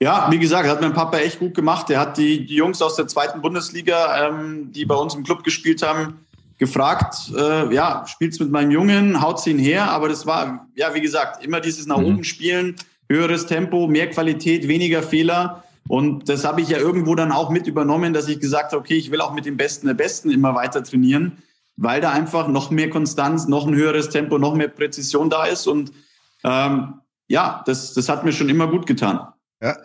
Ja, 0.00 0.28
wie 0.30 0.38
gesagt, 0.38 0.68
hat 0.68 0.80
mein 0.80 0.94
Papa 0.94 1.18
echt 1.18 1.40
gut 1.40 1.54
gemacht. 1.54 1.90
Er 1.90 2.00
hat 2.00 2.16
die, 2.18 2.46
die 2.46 2.54
Jungs 2.54 2.80
aus 2.80 2.96
der 2.96 3.08
zweiten 3.08 3.42
Bundesliga, 3.42 4.28
ähm, 4.28 4.70
die 4.72 4.86
bei 4.86 4.94
uns 4.94 5.14
im 5.14 5.24
Club 5.24 5.44
gespielt 5.44 5.82
haben, 5.82 6.24
gefragt, 6.56 7.16
äh, 7.36 7.72
ja, 7.74 8.04
spielt's 8.06 8.40
mit 8.40 8.50
meinem 8.50 8.70
Jungen, 8.70 9.20
haut's 9.20 9.46
ihn 9.46 9.58
her, 9.58 9.90
aber 9.90 10.08
das 10.08 10.24
war, 10.26 10.68
ja, 10.74 10.94
wie 10.94 11.00
gesagt, 11.00 11.44
immer 11.44 11.60
dieses 11.60 11.86
nach 11.86 11.98
mhm. 11.98 12.04
oben 12.04 12.24
spielen, 12.24 12.76
höheres 13.08 13.46
Tempo, 13.46 13.86
mehr 13.86 14.10
Qualität, 14.10 14.68
weniger 14.68 15.02
Fehler. 15.02 15.64
Und 15.88 16.28
das 16.28 16.44
habe 16.44 16.60
ich 16.60 16.68
ja 16.68 16.78
irgendwo 16.78 17.14
dann 17.14 17.32
auch 17.32 17.50
mit 17.50 17.66
übernommen, 17.66 18.12
dass 18.12 18.28
ich 18.28 18.40
gesagt 18.40 18.72
habe, 18.72 18.80
okay, 18.80 18.96
ich 18.96 19.10
will 19.10 19.20
auch 19.20 19.32
mit 19.32 19.46
dem 19.46 19.56
Besten 19.56 19.86
der 19.86 19.94
Besten 19.94 20.30
immer 20.30 20.54
weiter 20.54 20.84
trainieren, 20.84 21.38
weil 21.76 22.00
da 22.00 22.12
einfach 22.12 22.48
noch 22.48 22.70
mehr 22.70 22.90
Konstanz, 22.90 23.48
noch 23.48 23.66
ein 23.66 23.74
höheres 23.74 24.10
Tempo, 24.10 24.38
noch 24.38 24.54
mehr 24.54 24.68
Präzision 24.68 25.30
da 25.30 25.46
ist. 25.46 25.66
Und 25.66 25.92
ähm, 26.44 26.94
ja, 27.26 27.62
das, 27.66 27.94
das 27.94 28.08
hat 28.08 28.24
mir 28.24 28.32
schon 28.32 28.48
immer 28.48 28.68
gut 28.68 28.86
getan. 28.86 29.28
Ja. 29.60 29.76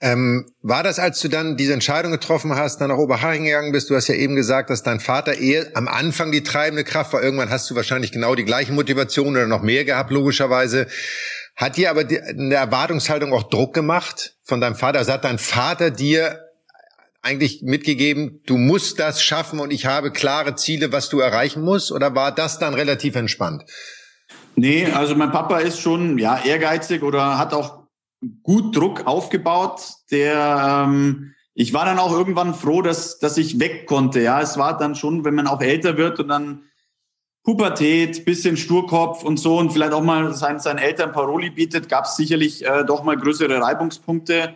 Ähm, 0.00 0.46
war 0.62 0.84
das, 0.84 1.00
als 1.00 1.20
du 1.20 1.28
dann 1.28 1.56
diese 1.56 1.72
Entscheidung 1.72 2.12
getroffen 2.12 2.54
hast, 2.54 2.80
dann 2.80 2.88
nach 2.88 2.96
Oberhaching 2.98 3.44
gegangen 3.44 3.72
bist? 3.72 3.90
Du 3.90 3.96
hast 3.96 4.06
ja 4.06 4.14
eben 4.14 4.36
gesagt, 4.36 4.70
dass 4.70 4.84
dein 4.84 5.00
Vater 5.00 5.38
eher 5.38 5.66
am 5.74 5.88
Anfang 5.88 6.30
die 6.30 6.44
treibende 6.44 6.84
Kraft 6.84 7.12
war. 7.12 7.22
Irgendwann 7.22 7.50
hast 7.50 7.68
du 7.68 7.74
wahrscheinlich 7.74 8.12
genau 8.12 8.36
die 8.36 8.44
gleiche 8.44 8.72
Motivation 8.72 9.30
oder 9.30 9.48
noch 9.48 9.62
mehr 9.62 9.84
gehabt, 9.84 10.12
logischerweise. 10.12 10.86
Hat 11.58 11.76
dir 11.76 11.90
aber 11.90 12.04
die, 12.04 12.20
eine 12.20 12.54
Erwartungshaltung 12.54 13.32
auch 13.32 13.42
Druck 13.42 13.74
gemacht 13.74 14.36
von 14.44 14.60
deinem 14.60 14.76
Vater? 14.76 15.00
Also 15.00 15.12
hat 15.12 15.24
dein 15.24 15.38
Vater 15.38 15.90
dir 15.90 16.38
eigentlich 17.20 17.62
mitgegeben, 17.62 18.40
du 18.46 18.56
musst 18.56 19.00
das 19.00 19.20
schaffen 19.20 19.58
und 19.58 19.72
ich 19.72 19.84
habe 19.84 20.12
klare 20.12 20.54
Ziele, 20.54 20.92
was 20.92 21.08
du 21.08 21.18
erreichen 21.18 21.62
musst? 21.62 21.90
Oder 21.90 22.14
war 22.14 22.32
das 22.32 22.60
dann 22.60 22.74
relativ 22.74 23.16
entspannt? 23.16 23.64
Nee, 24.54 24.86
also 24.86 25.16
mein 25.16 25.32
Papa 25.32 25.58
ist 25.58 25.80
schon 25.80 26.16
ja 26.18 26.40
ehrgeizig 26.44 27.02
oder 27.02 27.38
hat 27.38 27.52
auch 27.52 27.88
gut 28.44 28.76
Druck 28.76 29.08
aufgebaut. 29.08 29.80
Der 30.12 30.84
ähm, 30.86 31.34
ich 31.54 31.74
war 31.74 31.84
dann 31.84 31.98
auch 31.98 32.12
irgendwann 32.12 32.54
froh, 32.54 32.82
dass 32.82 33.18
dass 33.18 33.36
ich 33.36 33.58
weg 33.58 33.88
konnte. 33.88 34.20
Ja, 34.20 34.40
es 34.40 34.58
war 34.58 34.78
dann 34.78 34.94
schon, 34.94 35.24
wenn 35.24 35.34
man 35.34 35.48
auch 35.48 35.60
älter 35.60 35.96
wird 35.96 36.20
und 36.20 36.28
dann 36.28 36.67
Pubertät, 37.44 38.24
bisschen 38.24 38.56
Sturkopf 38.56 39.24
und 39.24 39.38
so 39.38 39.58
und 39.58 39.72
vielleicht 39.72 39.92
auch 39.92 40.02
mal 40.02 40.34
seinen, 40.34 40.60
seinen 40.60 40.78
Eltern 40.78 41.12
Paroli 41.12 41.50
bietet, 41.50 41.88
gab 41.88 42.04
es 42.04 42.16
sicherlich 42.16 42.64
äh, 42.64 42.84
doch 42.84 43.04
mal 43.04 43.16
größere 43.16 43.60
Reibungspunkte. 43.60 44.54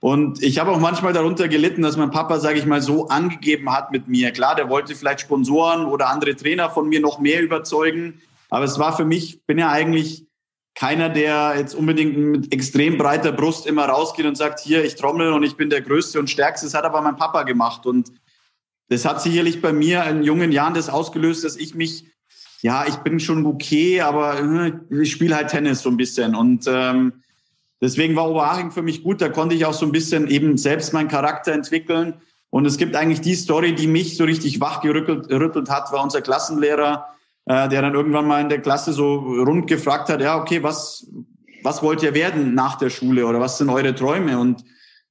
Und 0.00 0.42
ich 0.42 0.58
habe 0.58 0.72
auch 0.72 0.80
manchmal 0.80 1.12
darunter 1.12 1.46
gelitten, 1.46 1.82
dass 1.82 1.96
mein 1.96 2.10
Papa, 2.10 2.40
sage 2.40 2.58
ich 2.58 2.66
mal, 2.66 2.82
so 2.82 3.06
angegeben 3.06 3.72
hat 3.72 3.92
mit 3.92 4.08
mir. 4.08 4.32
Klar, 4.32 4.56
der 4.56 4.68
wollte 4.68 4.96
vielleicht 4.96 5.20
Sponsoren 5.20 5.84
oder 5.84 6.08
andere 6.08 6.34
Trainer 6.34 6.70
von 6.70 6.88
mir 6.88 6.98
noch 6.98 7.20
mehr 7.20 7.40
überzeugen. 7.40 8.20
Aber 8.50 8.64
es 8.64 8.80
war 8.80 8.96
für 8.96 9.04
mich, 9.04 9.44
bin 9.46 9.58
ja 9.58 9.70
eigentlich 9.70 10.26
keiner, 10.74 11.08
der 11.08 11.54
jetzt 11.56 11.76
unbedingt 11.76 12.16
mit 12.16 12.52
extrem 12.52 12.98
breiter 12.98 13.30
Brust 13.30 13.66
immer 13.66 13.84
rausgeht 13.84 14.26
und 14.26 14.36
sagt, 14.36 14.58
hier, 14.58 14.84
ich 14.84 14.96
trommel 14.96 15.32
und 15.32 15.44
ich 15.44 15.56
bin 15.56 15.70
der 15.70 15.82
Größte 15.82 16.18
und 16.18 16.28
Stärkste. 16.28 16.66
Das 16.66 16.74
hat 16.74 16.84
aber 16.84 17.00
mein 17.02 17.16
Papa 17.16 17.44
gemacht. 17.44 17.86
Und 17.86 18.10
das 18.88 19.04
hat 19.04 19.22
sicherlich 19.22 19.62
bei 19.62 19.72
mir 19.72 20.04
in 20.06 20.24
jungen 20.24 20.50
Jahren 20.50 20.74
das 20.74 20.88
ausgelöst, 20.88 21.44
dass 21.44 21.56
ich 21.56 21.76
mich 21.76 22.11
ja, 22.62 22.86
ich 22.86 22.96
bin 22.98 23.18
schon 23.18 23.44
okay, 23.44 24.00
aber 24.00 24.38
äh, 24.40 24.72
ich 25.02 25.10
spiele 25.10 25.34
halt 25.34 25.48
Tennis 25.48 25.82
so 25.82 25.90
ein 25.90 25.96
bisschen. 25.96 26.36
Und 26.36 26.64
ähm, 26.68 27.12
deswegen 27.80 28.14
war 28.14 28.30
Oberhaching 28.30 28.70
für 28.70 28.82
mich 28.82 29.02
gut. 29.02 29.20
Da 29.20 29.28
konnte 29.28 29.56
ich 29.56 29.66
auch 29.66 29.74
so 29.74 29.84
ein 29.84 29.92
bisschen 29.92 30.28
eben 30.28 30.56
selbst 30.56 30.92
meinen 30.92 31.08
Charakter 31.08 31.52
entwickeln. 31.52 32.14
Und 32.50 32.64
es 32.64 32.76
gibt 32.76 32.94
eigentlich 32.94 33.20
die 33.20 33.34
Story, 33.34 33.74
die 33.74 33.88
mich 33.88 34.16
so 34.16 34.24
richtig 34.24 34.60
wachgerüttelt 34.60 35.70
hat, 35.70 35.92
war 35.92 36.04
unser 36.04 36.22
Klassenlehrer, 36.22 37.08
äh, 37.46 37.68
der 37.68 37.82
dann 37.82 37.94
irgendwann 37.94 38.28
mal 38.28 38.40
in 38.40 38.48
der 38.48 38.60
Klasse 38.60 38.92
so 38.92 39.16
rund 39.16 39.66
gefragt 39.66 40.08
hat, 40.08 40.20
ja, 40.20 40.40
okay, 40.40 40.62
was, 40.62 41.10
was 41.64 41.82
wollt 41.82 42.02
ihr 42.04 42.14
werden 42.14 42.54
nach 42.54 42.76
der 42.76 42.90
Schule 42.90 43.26
oder 43.26 43.40
was 43.40 43.58
sind 43.58 43.70
eure 43.70 43.94
Träume? 43.94 44.38
Und 44.38 44.64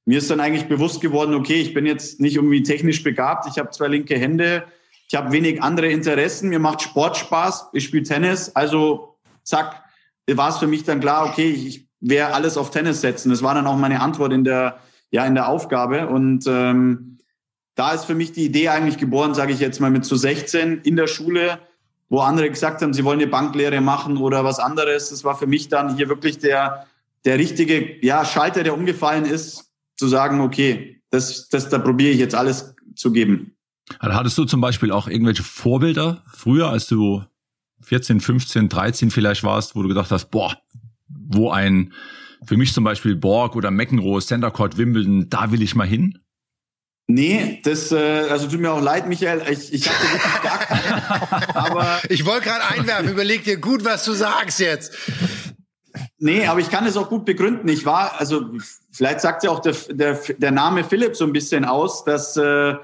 mir 0.06 0.18
ist 0.18 0.30
dann 0.30 0.40
eigentlich 0.40 0.68
bewusst 0.68 1.02
geworden, 1.02 1.34
okay, 1.34 1.60
ich 1.60 1.74
bin 1.74 1.84
jetzt 1.84 2.18
nicht 2.18 2.36
irgendwie 2.36 2.62
technisch 2.62 3.02
begabt, 3.02 3.46
ich 3.50 3.58
habe 3.58 3.70
zwei 3.70 3.88
linke 3.88 4.16
Hände, 4.16 4.64
ich 5.12 5.18
habe 5.18 5.30
wenig 5.30 5.62
andere 5.62 5.88
Interessen, 5.88 6.48
mir 6.48 6.58
macht 6.58 6.80
Sport 6.80 7.18
Spaß, 7.18 7.68
ich 7.74 7.84
spiele 7.84 8.02
Tennis, 8.02 8.50
also 8.54 9.18
zack, 9.42 9.84
war 10.26 10.48
es 10.48 10.56
für 10.56 10.66
mich 10.66 10.84
dann 10.84 11.00
klar, 11.00 11.26
okay, 11.26 11.50
ich 11.50 11.86
werde 12.00 12.32
alles 12.32 12.56
auf 12.56 12.70
Tennis 12.70 13.02
setzen. 13.02 13.28
Das 13.28 13.42
war 13.42 13.54
dann 13.54 13.66
auch 13.66 13.76
meine 13.76 14.00
Antwort 14.00 14.32
in 14.32 14.42
der, 14.42 14.78
ja, 15.10 15.26
in 15.26 15.34
der 15.34 15.48
Aufgabe. 15.48 16.08
Und 16.08 16.46
ähm, 16.46 17.18
da 17.74 17.92
ist 17.92 18.06
für 18.06 18.14
mich 18.14 18.32
die 18.32 18.46
Idee 18.46 18.70
eigentlich 18.70 18.96
geboren, 18.96 19.34
sage 19.34 19.52
ich 19.52 19.60
jetzt 19.60 19.80
mal 19.80 19.90
mit 19.90 20.06
zu 20.06 20.16
16 20.16 20.80
in 20.80 20.96
der 20.96 21.08
Schule, 21.08 21.58
wo 22.08 22.20
andere 22.20 22.48
gesagt 22.48 22.80
haben, 22.80 22.94
sie 22.94 23.04
wollen 23.04 23.20
eine 23.20 23.30
Banklehre 23.30 23.82
machen 23.82 24.16
oder 24.16 24.44
was 24.44 24.58
anderes. 24.58 25.10
Das 25.10 25.24
war 25.24 25.36
für 25.36 25.46
mich 25.46 25.68
dann 25.68 25.94
hier 25.94 26.08
wirklich 26.08 26.38
der, 26.38 26.86
der 27.26 27.36
richtige 27.36 28.02
ja, 28.02 28.24
Schalter, 28.24 28.62
der 28.62 28.72
umgefallen 28.72 29.26
ist, 29.26 29.72
zu 29.94 30.08
sagen, 30.08 30.40
okay, 30.40 31.02
das, 31.10 31.50
das, 31.50 31.68
da 31.68 31.78
probiere 31.78 32.12
ich 32.12 32.18
jetzt 32.18 32.34
alles 32.34 32.74
zu 32.94 33.12
geben. 33.12 33.56
Also 33.98 34.16
hattest 34.16 34.38
du 34.38 34.44
zum 34.44 34.60
Beispiel 34.60 34.90
auch 34.90 35.08
irgendwelche 35.08 35.42
Vorbilder 35.42 36.22
früher, 36.32 36.68
als 36.68 36.86
du 36.86 37.24
14, 37.82 38.20
15, 38.20 38.68
13 38.68 39.10
vielleicht 39.10 39.44
warst, 39.44 39.74
wo 39.74 39.82
du 39.82 39.88
gedacht 39.88 40.10
hast, 40.10 40.30
boah, 40.30 40.56
wo 41.08 41.50
ein, 41.50 41.92
für 42.44 42.56
mich 42.56 42.72
zum 42.72 42.84
Beispiel 42.84 43.16
Borg 43.16 43.56
oder 43.56 43.70
Meckenroe, 43.70 44.20
Center 44.20 44.50
Court 44.50 44.78
Wimbledon, 44.78 45.28
da 45.28 45.50
will 45.52 45.62
ich 45.62 45.74
mal 45.74 45.86
hin? 45.86 46.18
Nee, 47.08 47.60
das, 47.64 47.90
äh, 47.92 48.26
also 48.30 48.46
tut 48.46 48.60
mir 48.60 48.72
auch 48.72 48.80
leid, 48.80 49.08
Michael, 49.08 49.42
ich, 49.50 49.72
ich 49.72 49.88
hatte 49.88 50.12
wirklich 50.12 50.42
gar 50.42 50.58
keine. 50.58 51.54
aber 51.54 52.00
ich 52.08 52.24
wollte 52.24 52.48
gerade 52.48 52.64
einwerfen, 52.64 53.08
überleg 53.08 53.44
dir 53.44 53.58
gut, 53.58 53.84
was 53.84 54.04
du 54.04 54.12
sagst 54.12 54.60
jetzt. 54.60 54.96
Nee, 56.18 56.46
aber 56.46 56.60
ich 56.60 56.70
kann 56.70 56.86
es 56.86 56.96
auch 56.96 57.08
gut 57.08 57.24
begründen. 57.24 57.68
Ich 57.68 57.84
war, 57.84 58.18
also 58.18 58.52
vielleicht 58.92 59.20
sagt 59.20 59.42
ja 59.42 59.50
auch 59.50 59.60
der, 59.60 59.74
der, 59.90 60.14
der 60.38 60.50
Name 60.52 60.84
Philipp 60.84 61.16
so 61.16 61.24
ein 61.24 61.32
bisschen 61.32 61.64
aus, 61.64 62.04
dass 62.04 62.36
äh, 62.36 62.74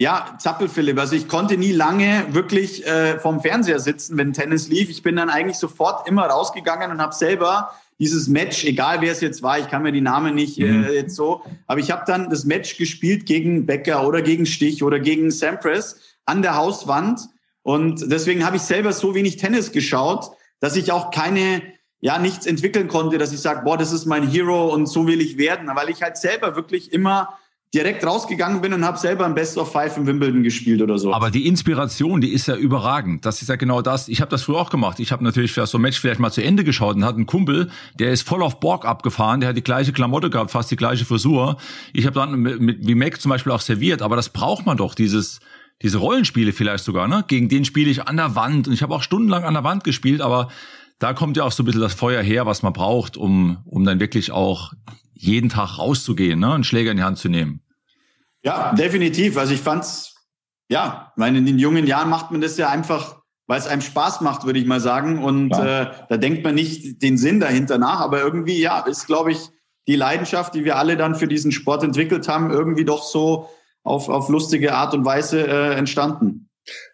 ja, 0.00 0.34
Zappel-Philipp. 0.38 0.98
Also 0.98 1.14
ich 1.14 1.28
konnte 1.28 1.58
nie 1.58 1.72
lange 1.72 2.24
wirklich 2.30 2.86
äh, 2.86 3.18
vorm 3.18 3.42
Fernseher 3.42 3.78
sitzen, 3.80 4.16
wenn 4.16 4.32
Tennis 4.32 4.68
lief. 4.68 4.88
Ich 4.88 5.02
bin 5.02 5.14
dann 5.16 5.28
eigentlich 5.28 5.58
sofort 5.58 6.08
immer 6.08 6.24
rausgegangen 6.24 6.90
und 6.90 7.02
habe 7.02 7.14
selber 7.14 7.74
dieses 7.98 8.26
Match, 8.26 8.64
egal 8.64 9.02
wer 9.02 9.12
es 9.12 9.20
jetzt 9.20 9.42
war, 9.42 9.58
ich 9.58 9.68
kann 9.68 9.82
mir 9.82 9.92
die 9.92 10.00
Namen 10.00 10.34
nicht 10.34 10.58
äh, 10.58 10.64
mhm. 10.64 10.84
jetzt 10.90 11.16
so, 11.16 11.42
aber 11.66 11.80
ich 11.80 11.90
habe 11.90 12.04
dann 12.06 12.30
das 12.30 12.46
Match 12.46 12.78
gespielt 12.78 13.26
gegen 13.26 13.66
Becker 13.66 14.06
oder 14.06 14.22
gegen 14.22 14.46
Stich 14.46 14.82
oder 14.82 14.98
gegen 14.98 15.30
Sampras 15.30 16.00
an 16.24 16.40
der 16.40 16.56
Hauswand. 16.56 17.20
Und 17.60 18.10
deswegen 18.10 18.46
habe 18.46 18.56
ich 18.56 18.62
selber 18.62 18.94
so 18.94 19.14
wenig 19.14 19.36
Tennis 19.36 19.70
geschaut, 19.70 20.30
dass 20.60 20.76
ich 20.76 20.92
auch 20.92 21.10
keine, 21.10 21.60
ja, 22.00 22.18
nichts 22.18 22.46
entwickeln 22.46 22.88
konnte, 22.88 23.18
dass 23.18 23.34
ich 23.34 23.40
sage, 23.40 23.64
boah, 23.64 23.76
das 23.76 23.92
ist 23.92 24.06
mein 24.06 24.26
Hero 24.26 24.72
und 24.72 24.86
so 24.86 25.06
will 25.06 25.20
ich 25.20 25.36
werden, 25.36 25.68
weil 25.74 25.90
ich 25.90 26.00
halt 26.00 26.16
selber 26.16 26.56
wirklich 26.56 26.90
immer 26.90 27.38
direkt 27.72 28.04
rausgegangen 28.04 28.60
bin 28.60 28.72
und 28.72 28.84
habe 28.84 28.98
selber 28.98 29.24
ein 29.24 29.34
Best 29.34 29.56
of 29.56 29.70
Five 29.70 29.96
in 29.96 30.06
Wimbledon 30.06 30.42
gespielt 30.42 30.82
oder 30.82 30.98
so. 30.98 31.14
Aber 31.14 31.30
die 31.30 31.46
Inspiration, 31.46 32.20
die 32.20 32.32
ist 32.32 32.48
ja 32.48 32.56
überragend. 32.56 33.24
Das 33.24 33.42
ist 33.42 33.48
ja 33.48 33.56
genau 33.56 33.80
das. 33.80 34.08
Ich 34.08 34.20
habe 34.20 34.30
das 34.30 34.42
früher 34.42 34.56
auch 34.56 34.70
gemacht. 34.70 34.98
Ich 34.98 35.12
habe 35.12 35.22
natürlich 35.22 35.52
für 35.52 35.64
so 35.66 35.78
ein 35.78 35.82
Match 35.82 36.00
vielleicht 36.00 36.18
mal 36.18 36.32
zu 36.32 36.42
Ende 36.42 36.64
geschaut 36.64 36.96
und 36.96 37.04
hatte 37.04 37.16
einen 37.16 37.26
Kumpel, 37.26 37.70
der 37.94 38.10
ist 38.10 38.26
voll 38.26 38.42
auf 38.42 38.58
Borg 38.58 38.84
abgefahren, 38.84 39.40
der 39.40 39.50
hat 39.50 39.56
die 39.56 39.62
gleiche 39.62 39.92
Klamotte 39.92 40.30
gehabt, 40.30 40.50
fast 40.50 40.70
die 40.70 40.76
gleiche 40.76 41.04
Frisur. 41.04 41.58
Ich 41.92 42.06
habe 42.06 42.14
dann 42.14 42.40
mit, 42.40 42.60
mit, 42.60 42.86
wie 42.86 42.96
Mac 42.96 43.20
zum 43.20 43.30
Beispiel 43.30 43.52
auch 43.52 43.60
serviert, 43.60 44.02
aber 44.02 44.16
das 44.16 44.30
braucht 44.30 44.66
man 44.66 44.76
doch, 44.76 44.94
dieses 44.94 45.40
diese 45.82 45.96
Rollenspiele 45.98 46.52
vielleicht 46.52 46.84
sogar, 46.84 47.08
ne? 47.08 47.24
Gegen 47.26 47.48
den 47.48 47.64
spiele 47.64 47.90
ich 47.90 48.06
an 48.06 48.18
der 48.18 48.34
Wand 48.36 48.68
und 48.68 48.74
ich 48.74 48.82
habe 48.82 48.94
auch 48.94 49.02
stundenlang 49.02 49.44
an 49.44 49.54
der 49.54 49.64
Wand 49.64 49.82
gespielt, 49.82 50.20
aber 50.20 50.48
da 50.98 51.14
kommt 51.14 51.38
ja 51.38 51.44
auch 51.44 51.52
so 51.52 51.62
ein 51.62 51.66
bisschen 51.66 51.80
das 51.80 51.94
Feuer 51.94 52.22
her, 52.22 52.44
was 52.44 52.62
man 52.62 52.74
braucht, 52.74 53.16
um, 53.16 53.58
um 53.64 53.84
dann 53.84 54.00
wirklich 54.00 54.30
auch 54.30 54.72
jeden 55.20 55.50
Tag 55.50 55.78
rauszugehen, 55.78 56.40
ne, 56.40 56.54
einen 56.54 56.64
Schläger 56.64 56.90
in 56.90 56.96
die 56.96 57.02
Hand 57.02 57.18
zu 57.18 57.28
nehmen. 57.28 57.62
Ja, 58.42 58.72
definitiv. 58.72 59.36
Also 59.36 59.52
ich 59.52 59.60
fand's, 59.60 60.14
ja, 60.70 61.12
meine, 61.16 61.38
in 61.38 61.46
den 61.46 61.58
jungen 61.58 61.86
Jahren 61.86 62.08
macht 62.08 62.30
man 62.30 62.40
das 62.40 62.56
ja 62.56 62.70
einfach, 62.70 63.20
weil 63.46 63.58
es 63.58 63.66
einem 63.66 63.82
Spaß 63.82 64.22
macht, 64.22 64.46
würde 64.46 64.58
ich 64.58 64.66
mal 64.66 64.80
sagen. 64.80 65.22
Und 65.22 65.50
ja. 65.50 65.82
äh, 65.82 65.92
da 66.08 66.16
denkt 66.16 66.42
man 66.42 66.54
nicht 66.54 67.02
den 67.02 67.18
Sinn 67.18 67.38
dahinter 67.38 67.76
nach. 67.76 68.00
Aber 68.00 68.20
irgendwie, 68.20 68.58
ja, 68.58 68.80
ist, 68.80 69.06
glaube 69.06 69.32
ich, 69.32 69.38
die 69.86 69.96
Leidenschaft, 69.96 70.54
die 70.54 70.64
wir 70.64 70.76
alle 70.76 70.96
dann 70.96 71.14
für 71.14 71.28
diesen 71.28 71.52
Sport 71.52 71.82
entwickelt 71.82 72.26
haben, 72.28 72.50
irgendwie 72.50 72.86
doch 72.86 73.02
so 73.02 73.50
auf, 73.82 74.08
auf 74.08 74.28
lustige 74.30 74.74
Art 74.74 74.94
und 74.94 75.04
Weise 75.04 75.46
äh, 75.46 75.74
entstanden. 75.74 76.48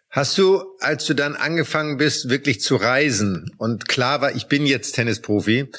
Hast 0.09 0.37
du, 0.37 0.63
als 0.79 1.05
du 1.05 1.13
dann 1.13 1.35
angefangen 1.35 1.97
bist, 1.97 2.29
wirklich 2.29 2.59
zu 2.59 2.75
reisen 2.75 3.51
und 3.57 3.87
klar 3.87 4.21
war, 4.21 4.35
ich 4.35 4.47
bin 4.47 4.65
jetzt 4.65 4.93
Tennisprofi, 4.93 5.69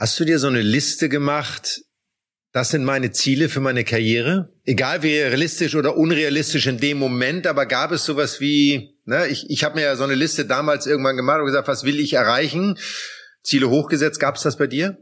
Hast 0.00 0.18
du 0.18 0.24
dir 0.24 0.38
so 0.38 0.46
eine 0.46 0.62
Liste 0.62 1.10
gemacht, 1.10 1.82
das 2.52 2.70
sind 2.70 2.84
meine 2.84 3.12
Ziele 3.12 3.50
für 3.50 3.60
meine 3.60 3.84
Karriere. 3.84 4.50
Egal 4.64 5.02
wie 5.02 5.14
realistisch 5.14 5.74
oder 5.74 5.98
unrealistisch 5.98 6.66
in 6.68 6.78
dem 6.78 6.98
Moment, 6.98 7.46
aber 7.46 7.66
gab 7.66 7.92
es 7.92 8.06
sowas 8.06 8.40
wie, 8.40 8.96
ne, 9.04 9.26
ich, 9.26 9.50
ich 9.50 9.62
habe 9.62 9.74
mir 9.74 9.82
ja 9.82 9.96
so 9.96 10.04
eine 10.04 10.14
Liste 10.14 10.46
damals 10.46 10.86
irgendwann 10.86 11.18
gemacht 11.18 11.40
und 11.40 11.44
gesagt, 11.44 11.68
was 11.68 11.84
will 11.84 12.00
ich 12.00 12.14
erreichen? 12.14 12.78
Ziele 13.42 13.68
hochgesetzt, 13.68 14.18
gab 14.18 14.36
es 14.36 14.42
das 14.42 14.56
bei 14.56 14.66
dir? 14.66 14.96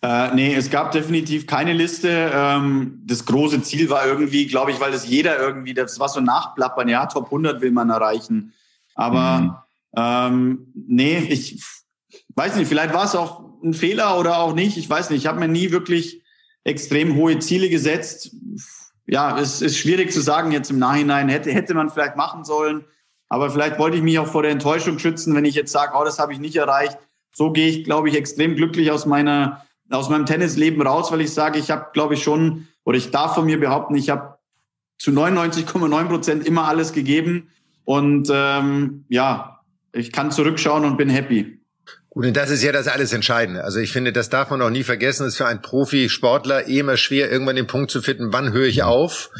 Äh, 0.00 0.32
nee, 0.32 0.54
es 0.54 0.70
gab 0.70 0.92
definitiv 0.92 1.48
keine 1.48 1.72
Liste. 1.72 2.30
Ähm, 2.32 3.02
das 3.04 3.24
große 3.24 3.62
Ziel 3.62 3.90
war 3.90 4.06
irgendwie, 4.06 4.46
glaube 4.46 4.70
ich, 4.70 4.78
weil 4.78 4.92
das 4.92 5.08
jeder 5.08 5.40
irgendwie, 5.40 5.74
das 5.74 5.98
war 5.98 6.08
so 6.08 6.20
nachplappern, 6.20 6.88
ja, 6.88 7.06
Top 7.06 7.24
100 7.24 7.60
will 7.60 7.72
man 7.72 7.90
erreichen. 7.90 8.54
Aber 8.94 9.40
mhm. 9.40 9.56
ähm, 9.96 10.72
nee, 10.72 11.18
ich 11.18 11.60
weiß 12.36 12.54
nicht, 12.54 12.68
vielleicht 12.68 12.94
war 12.94 13.06
es 13.06 13.16
auch 13.16 13.41
ein 13.62 13.74
Fehler 13.74 14.18
oder 14.18 14.38
auch 14.38 14.54
nicht. 14.54 14.76
Ich 14.76 14.88
weiß 14.88 15.10
nicht, 15.10 15.20
ich 15.20 15.26
habe 15.26 15.40
mir 15.40 15.48
nie 15.48 15.70
wirklich 15.70 16.22
extrem 16.64 17.16
hohe 17.16 17.38
Ziele 17.38 17.68
gesetzt. 17.68 18.34
Ja, 19.06 19.38
es 19.38 19.62
ist 19.62 19.76
schwierig 19.76 20.12
zu 20.12 20.20
sagen 20.20 20.52
jetzt 20.52 20.70
im 20.70 20.78
Nachhinein, 20.78 21.28
hätte, 21.28 21.50
hätte 21.52 21.74
man 21.74 21.90
vielleicht 21.90 22.16
machen 22.16 22.44
sollen. 22.44 22.84
Aber 23.28 23.50
vielleicht 23.50 23.78
wollte 23.78 23.96
ich 23.96 24.02
mich 24.02 24.18
auch 24.18 24.26
vor 24.26 24.42
der 24.42 24.52
Enttäuschung 24.52 24.98
schützen, 24.98 25.34
wenn 25.34 25.44
ich 25.44 25.54
jetzt 25.54 25.72
sage, 25.72 25.94
oh, 25.98 26.04
das 26.04 26.18
habe 26.18 26.32
ich 26.32 26.38
nicht 26.38 26.56
erreicht. 26.56 26.98
So 27.32 27.50
gehe 27.50 27.68
ich, 27.68 27.84
glaube 27.84 28.08
ich, 28.08 28.14
extrem 28.14 28.56
glücklich 28.56 28.90
aus 28.90 29.06
meiner, 29.06 29.64
aus 29.90 30.10
meinem 30.10 30.26
Tennisleben 30.26 30.82
raus, 30.82 31.10
weil 31.10 31.22
ich 31.22 31.32
sage, 31.32 31.58
ich 31.58 31.70
habe, 31.70 31.86
glaube 31.94 32.14
ich, 32.14 32.22
schon, 32.22 32.68
oder 32.84 32.98
ich 32.98 33.10
darf 33.10 33.34
von 33.34 33.46
mir 33.46 33.58
behaupten, 33.58 33.94
ich 33.94 34.10
habe 34.10 34.38
zu 34.98 35.10
99,9 35.12 36.04
Prozent 36.04 36.46
immer 36.46 36.68
alles 36.68 36.92
gegeben. 36.92 37.48
Und 37.84 38.28
ähm, 38.30 39.06
ja, 39.08 39.60
ich 39.92 40.12
kann 40.12 40.30
zurückschauen 40.30 40.84
und 40.84 40.96
bin 40.96 41.08
happy. 41.08 41.61
Gut, 42.14 42.26
und 42.26 42.36
das 42.36 42.50
ist 42.50 42.62
ja 42.62 42.72
das 42.72 42.88
alles 42.88 43.14
Entscheidende. 43.14 43.64
Also 43.64 43.78
ich 43.78 43.90
finde, 43.90 44.12
das 44.12 44.28
darf 44.28 44.50
man 44.50 44.60
auch 44.60 44.68
nie 44.68 44.84
vergessen. 44.84 45.24
Es 45.26 45.32
ist 45.32 45.38
für 45.38 45.46
einen 45.46 45.62
Profisportler 45.62 46.68
eh 46.68 46.80
immer 46.80 46.98
schwer, 46.98 47.30
irgendwann 47.30 47.56
den 47.56 47.66
Punkt 47.66 47.90
zu 47.90 48.02
finden, 48.02 48.34
wann 48.34 48.52
höre 48.52 48.66
ich 48.66 48.82
auf? 48.82 49.30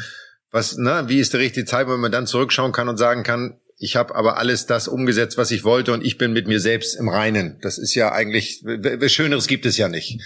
Was, 0.49 0.77
ne, 0.77 1.03
wie 1.07 1.19
ist 1.19 1.33
die 1.33 1.37
richtige 1.37 1.67
Zeit, 1.67 1.87
wenn 1.87 1.99
man 1.99 2.11
dann 2.11 2.25
zurückschauen 2.25 2.71
kann 2.71 2.89
und 2.89 2.97
sagen 2.97 3.21
kann, 3.21 3.59
ich 3.77 3.95
habe 3.95 4.15
aber 4.15 4.37
alles 4.37 4.65
das 4.65 4.87
umgesetzt, 4.87 5.37
was 5.37 5.51
ich 5.51 5.63
wollte 5.63 5.93
und 5.93 6.03
ich 6.03 6.17
bin 6.17 6.33
mit 6.33 6.47
mir 6.47 6.59
selbst 6.59 6.95
im 6.95 7.09
Reinen. 7.09 7.59
Das 7.61 7.77
ist 7.77 7.93
ja 7.93 8.11
eigentlich, 8.11 8.63
was 8.63 9.11
Schöneres 9.11 9.45
gibt 9.45 9.67
es 9.67 9.77
ja 9.77 9.87
nicht. 9.87 10.19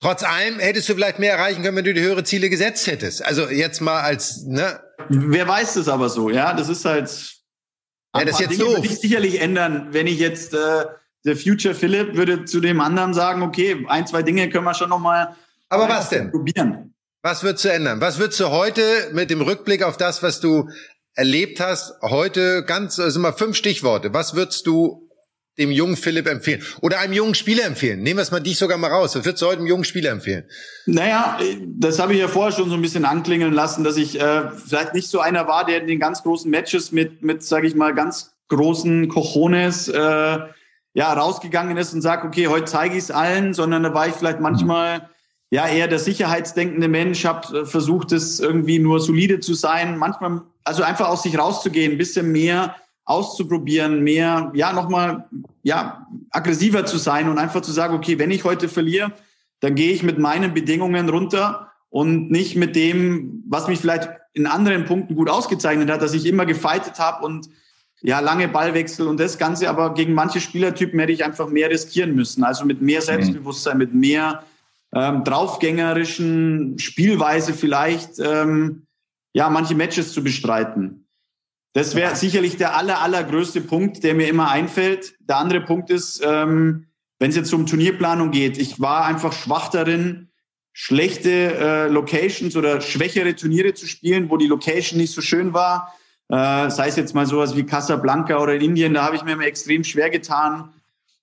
Trotz 0.00 0.22
allem 0.22 0.60
hättest 0.60 0.88
du 0.88 0.94
vielleicht 0.94 1.18
mehr 1.18 1.32
erreichen 1.32 1.62
können, 1.62 1.76
wenn 1.76 1.84
du 1.84 1.94
die 1.94 2.02
höhere 2.02 2.22
Ziele 2.22 2.50
gesetzt 2.50 2.86
hättest. 2.86 3.24
Also 3.24 3.48
jetzt 3.48 3.80
mal 3.80 4.00
als, 4.00 4.44
ne? 4.44 4.80
Wer 5.08 5.48
weiß 5.48 5.74
das 5.74 5.88
aber 5.88 6.08
so, 6.08 6.30
ja? 6.30 6.52
Das 6.52 6.68
ist 6.68 6.84
halt. 6.84 7.08
Ja, 8.14 8.24
das 8.24 8.34
ist 8.34 8.40
jetzt 8.40 8.52
Dinge 8.52 8.64
doof. 8.64 8.76
Würde 8.76 8.86
ich 8.86 9.00
sicherlich 9.00 9.40
ändern, 9.40 9.88
wenn 9.90 10.06
ich 10.06 10.18
jetzt 10.18 10.54
äh, 10.54 10.84
der 11.24 11.36
Future 11.36 11.74
Philip 11.74 12.16
würde 12.16 12.44
zu 12.44 12.60
dem 12.60 12.80
anderen 12.80 13.14
sagen, 13.14 13.42
okay, 13.42 13.84
ein, 13.88 14.06
zwei 14.06 14.22
Dinge 14.22 14.48
können 14.50 14.64
wir 14.64 14.74
schon 14.74 14.90
noch 14.90 14.98
mal 14.98 15.34
Aber 15.68 15.88
was 15.88 16.08
denn? 16.10 16.30
probieren. 16.30 16.94
Was 17.22 17.42
würdest 17.42 17.64
du 17.64 17.68
ändern? 17.70 18.00
Was 18.00 18.18
würdest 18.18 18.38
du 18.40 18.50
heute 18.50 18.82
mit 19.12 19.30
dem 19.30 19.40
Rückblick 19.40 19.82
auf 19.82 19.96
das, 19.96 20.22
was 20.22 20.40
du 20.40 20.68
erlebt 21.14 21.60
hast, 21.60 21.94
heute 22.02 22.64
ganz, 22.64 22.98
also 22.98 23.20
mal 23.20 23.32
fünf 23.32 23.56
Stichworte. 23.56 24.12
Was 24.12 24.34
würdest 24.34 24.66
du 24.66 25.08
dem 25.56 25.70
jungen 25.70 25.96
Philipp 25.96 26.26
empfehlen? 26.26 26.62
Oder 26.80 26.98
einem 26.98 27.12
jungen 27.12 27.34
Spieler 27.34 27.64
empfehlen? 27.64 28.02
Nehmen 28.02 28.18
wir 28.18 28.22
es 28.22 28.32
mal 28.32 28.40
dich 28.40 28.58
sogar 28.58 28.76
mal 28.76 28.90
raus. 28.90 29.14
Was 29.14 29.24
würdest 29.24 29.42
du 29.42 29.46
heute 29.46 29.58
einem 29.58 29.68
jungen 29.68 29.84
Spieler 29.84 30.10
empfehlen? 30.10 30.44
Naja, 30.86 31.38
das 31.76 32.00
habe 32.00 32.14
ich 32.14 32.20
ja 32.20 32.26
vorher 32.26 32.52
schon 32.52 32.68
so 32.68 32.74
ein 32.74 32.82
bisschen 32.82 33.04
anklingeln 33.04 33.52
lassen, 33.52 33.84
dass 33.84 33.96
ich 33.96 34.20
äh, 34.20 34.50
vielleicht 34.50 34.94
nicht 34.94 35.08
so 35.08 35.20
einer 35.20 35.46
war, 35.46 35.64
der 35.64 35.80
in 35.80 35.86
den 35.86 36.00
ganz 36.00 36.24
großen 36.24 36.50
Matches 36.50 36.90
mit, 36.90 37.22
mit 37.22 37.44
sage 37.44 37.68
ich 37.68 37.76
mal, 37.76 37.94
ganz 37.94 38.34
großen 38.48 39.08
Cojones 39.08 39.88
äh, 39.88 40.38
ja, 40.94 41.12
rausgegangen 41.12 41.76
ist 41.76 41.92
und 41.92 42.00
sagt, 42.00 42.24
okay, 42.24 42.46
heute 42.46 42.66
zeige 42.66 42.96
ich 42.96 43.04
es 43.04 43.10
allen, 43.10 43.52
sondern 43.52 43.82
da 43.82 43.92
war 43.92 44.06
ich 44.06 44.14
vielleicht 44.14 44.40
manchmal 44.40 45.10
ja 45.50 45.66
eher 45.66 45.88
der 45.88 45.98
sicherheitsdenkende 45.98 46.88
Mensch, 46.88 47.24
habe 47.24 47.60
äh, 47.60 47.66
versucht, 47.66 48.12
es 48.12 48.40
irgendwie 48.40 48.78
nur 48.78 49.00
solide 49.00 49.40
zu 49.40 49.54
sein. 49.54 49.98
Manchmal, 49.98 50.42
also 50.62 50.82
einfach 50.82 51.08
aus 51.08 51.24
sich 51.24 51.38
rauszugehen, 51.38 51.92
ein 51.92 51.98
bisschen 51.98 52.32
mehr 52.32 52.76
auszuprobieren, 53.04 54.02
mehr, 54.02 54.50
ja, 54.54 54.72
nochmal, 54.72 55.28
ja, 55.62 56.06
aggressiver 56.30 56.86
zu 56.86 56.96
sein 56.96 57.28
und 57.28 57.38
einfach 57.38 57.60
zu 57.60 57.72
sagen, 57.72 57.94
okay, 57.94 58.18
wenn 58.18 58.30
ich 58.30 58.44
heute 58.44 58.68
verliere, 58.68 59.12
dann 59.60 59.74
gehe 59.74 59.92
ich 59.92 60.02
mit 60.02 60.18
meinen 60.18 60.54
Bedingungen 60.54 61.08
runter 61.08 61.72
und 61.90 62.30
nicht 62.30 62.56
mit 62.56 62.76
dem, 62.76 63.44
was 63.46 63.68
mich 63.68 63.80
vielleicht 63.80 64.08
in 64.32 64.46
anderen 64.46 64.84
Punkten 64.84 65.16
gut 65.16 65.28
ausgezeichnet 65.28 65.90
hat, 65.90 66.02
dass 66.02 66.14
ich 66.14 66.26
immer 66.26 66.46
gefeitet 66.46 66.98
habe 66.98 67.24
und 67.24 67.48
ja, 68.06 68.20
lange 68.20 68.48
Ballwechsel 68.48 69.08
und 69.08 69.18
das 69.18 69.38
Ganze, 69.38 69.70
aber 69.70 69.94
gegen 69.94 70.12
manche 70.12 70.38
Spielertypen 70.38 71.00
hätte 71.00 71.12
ich 71.12 71.24
einfach 71.24 71.48
mehr 71.48 71.70
riskieren 71.70 72.14
müssen. 72.14 72.44
Also 72.44 72.66
mit 72.66 72.82
mehr 72.82 73.00
mhm. 73.00 73.04
Selbstbewusstsein, 73.04 73.78
mit 73.78 73.94
mehr 73.94 74.44
ähm, 74.94 75.24
draufgängerischen 75.24 76.78
Spielweise 76.78 77.54
vielleicht, 77.54 78.18
ähm, 78.18 78.86
ja, 79.32 79.48
manche 79.48 79.74
Matches 79.74 80.12
zu 80.12 80.22
bestreiten. 80.22 81.08
Das 81.72 81.94
wäre 81.94 82.14
sicherlich 82.14 82.58
der 82.58 82.76
aller, 82.76 83.00
allergrößte 83.00 83.62
Punkt, 83.62 84.04
der 84.04 84.14
mir 84.14 84.28
immer 84.28 84.50
einfällt. 84.50 85.14
Der 85.20 85.38
andere 85.38 85.62
Punkt 85.62 85.88
ist, 85.88 86.22
ähm, 86.22 86.88
wenn 87.18 87.30
es 87.30 87.36
jetzt 87.36 87.54
um 87.54 87.64
Turnierplanung 87.64 88.32
geht, 88.32 88.58
ich 88.58 88.82
war 88.82 89.06
einfach 89.06 89.32
schwach 89.32 89.70
darin, 89.70 90.28
schlechte 90.74 91.30
äh, 91.30 91.88
Locations 91.88 92.54
oder 92.54 92.82
schwächere 92.82 93.34
Turniere 93.34 93.72
zu 93.72 93.86
spielen, 93.86 94.28
wo 94.28 94.36
die 94.36 94.46
Location 94.46 95.00
nicht 95.00 95.14
so 95.14 95.22
schön 95.22 95.54
war 95.54 95.94
äh, 96.34 96.70
sei 96.70 96.88
es 96.88 96.96
jetzt 96.96 97.14
mal 97.14 97.26
sowas 97.26 97.54
wie 97.54 97.64
Casablanca 97.64 98.38
oder 98.38 98.54
in 98.54 98.60
Indien, 98.60 98.94
da 98.94 99.04
habe 99.04 99.14
ich 99.14 99.22
mir 99.22 99.34
immer 99.34 99.44
extrem 99.44 99.84
schwer 99.84 100.10
getan. 100.10 100.70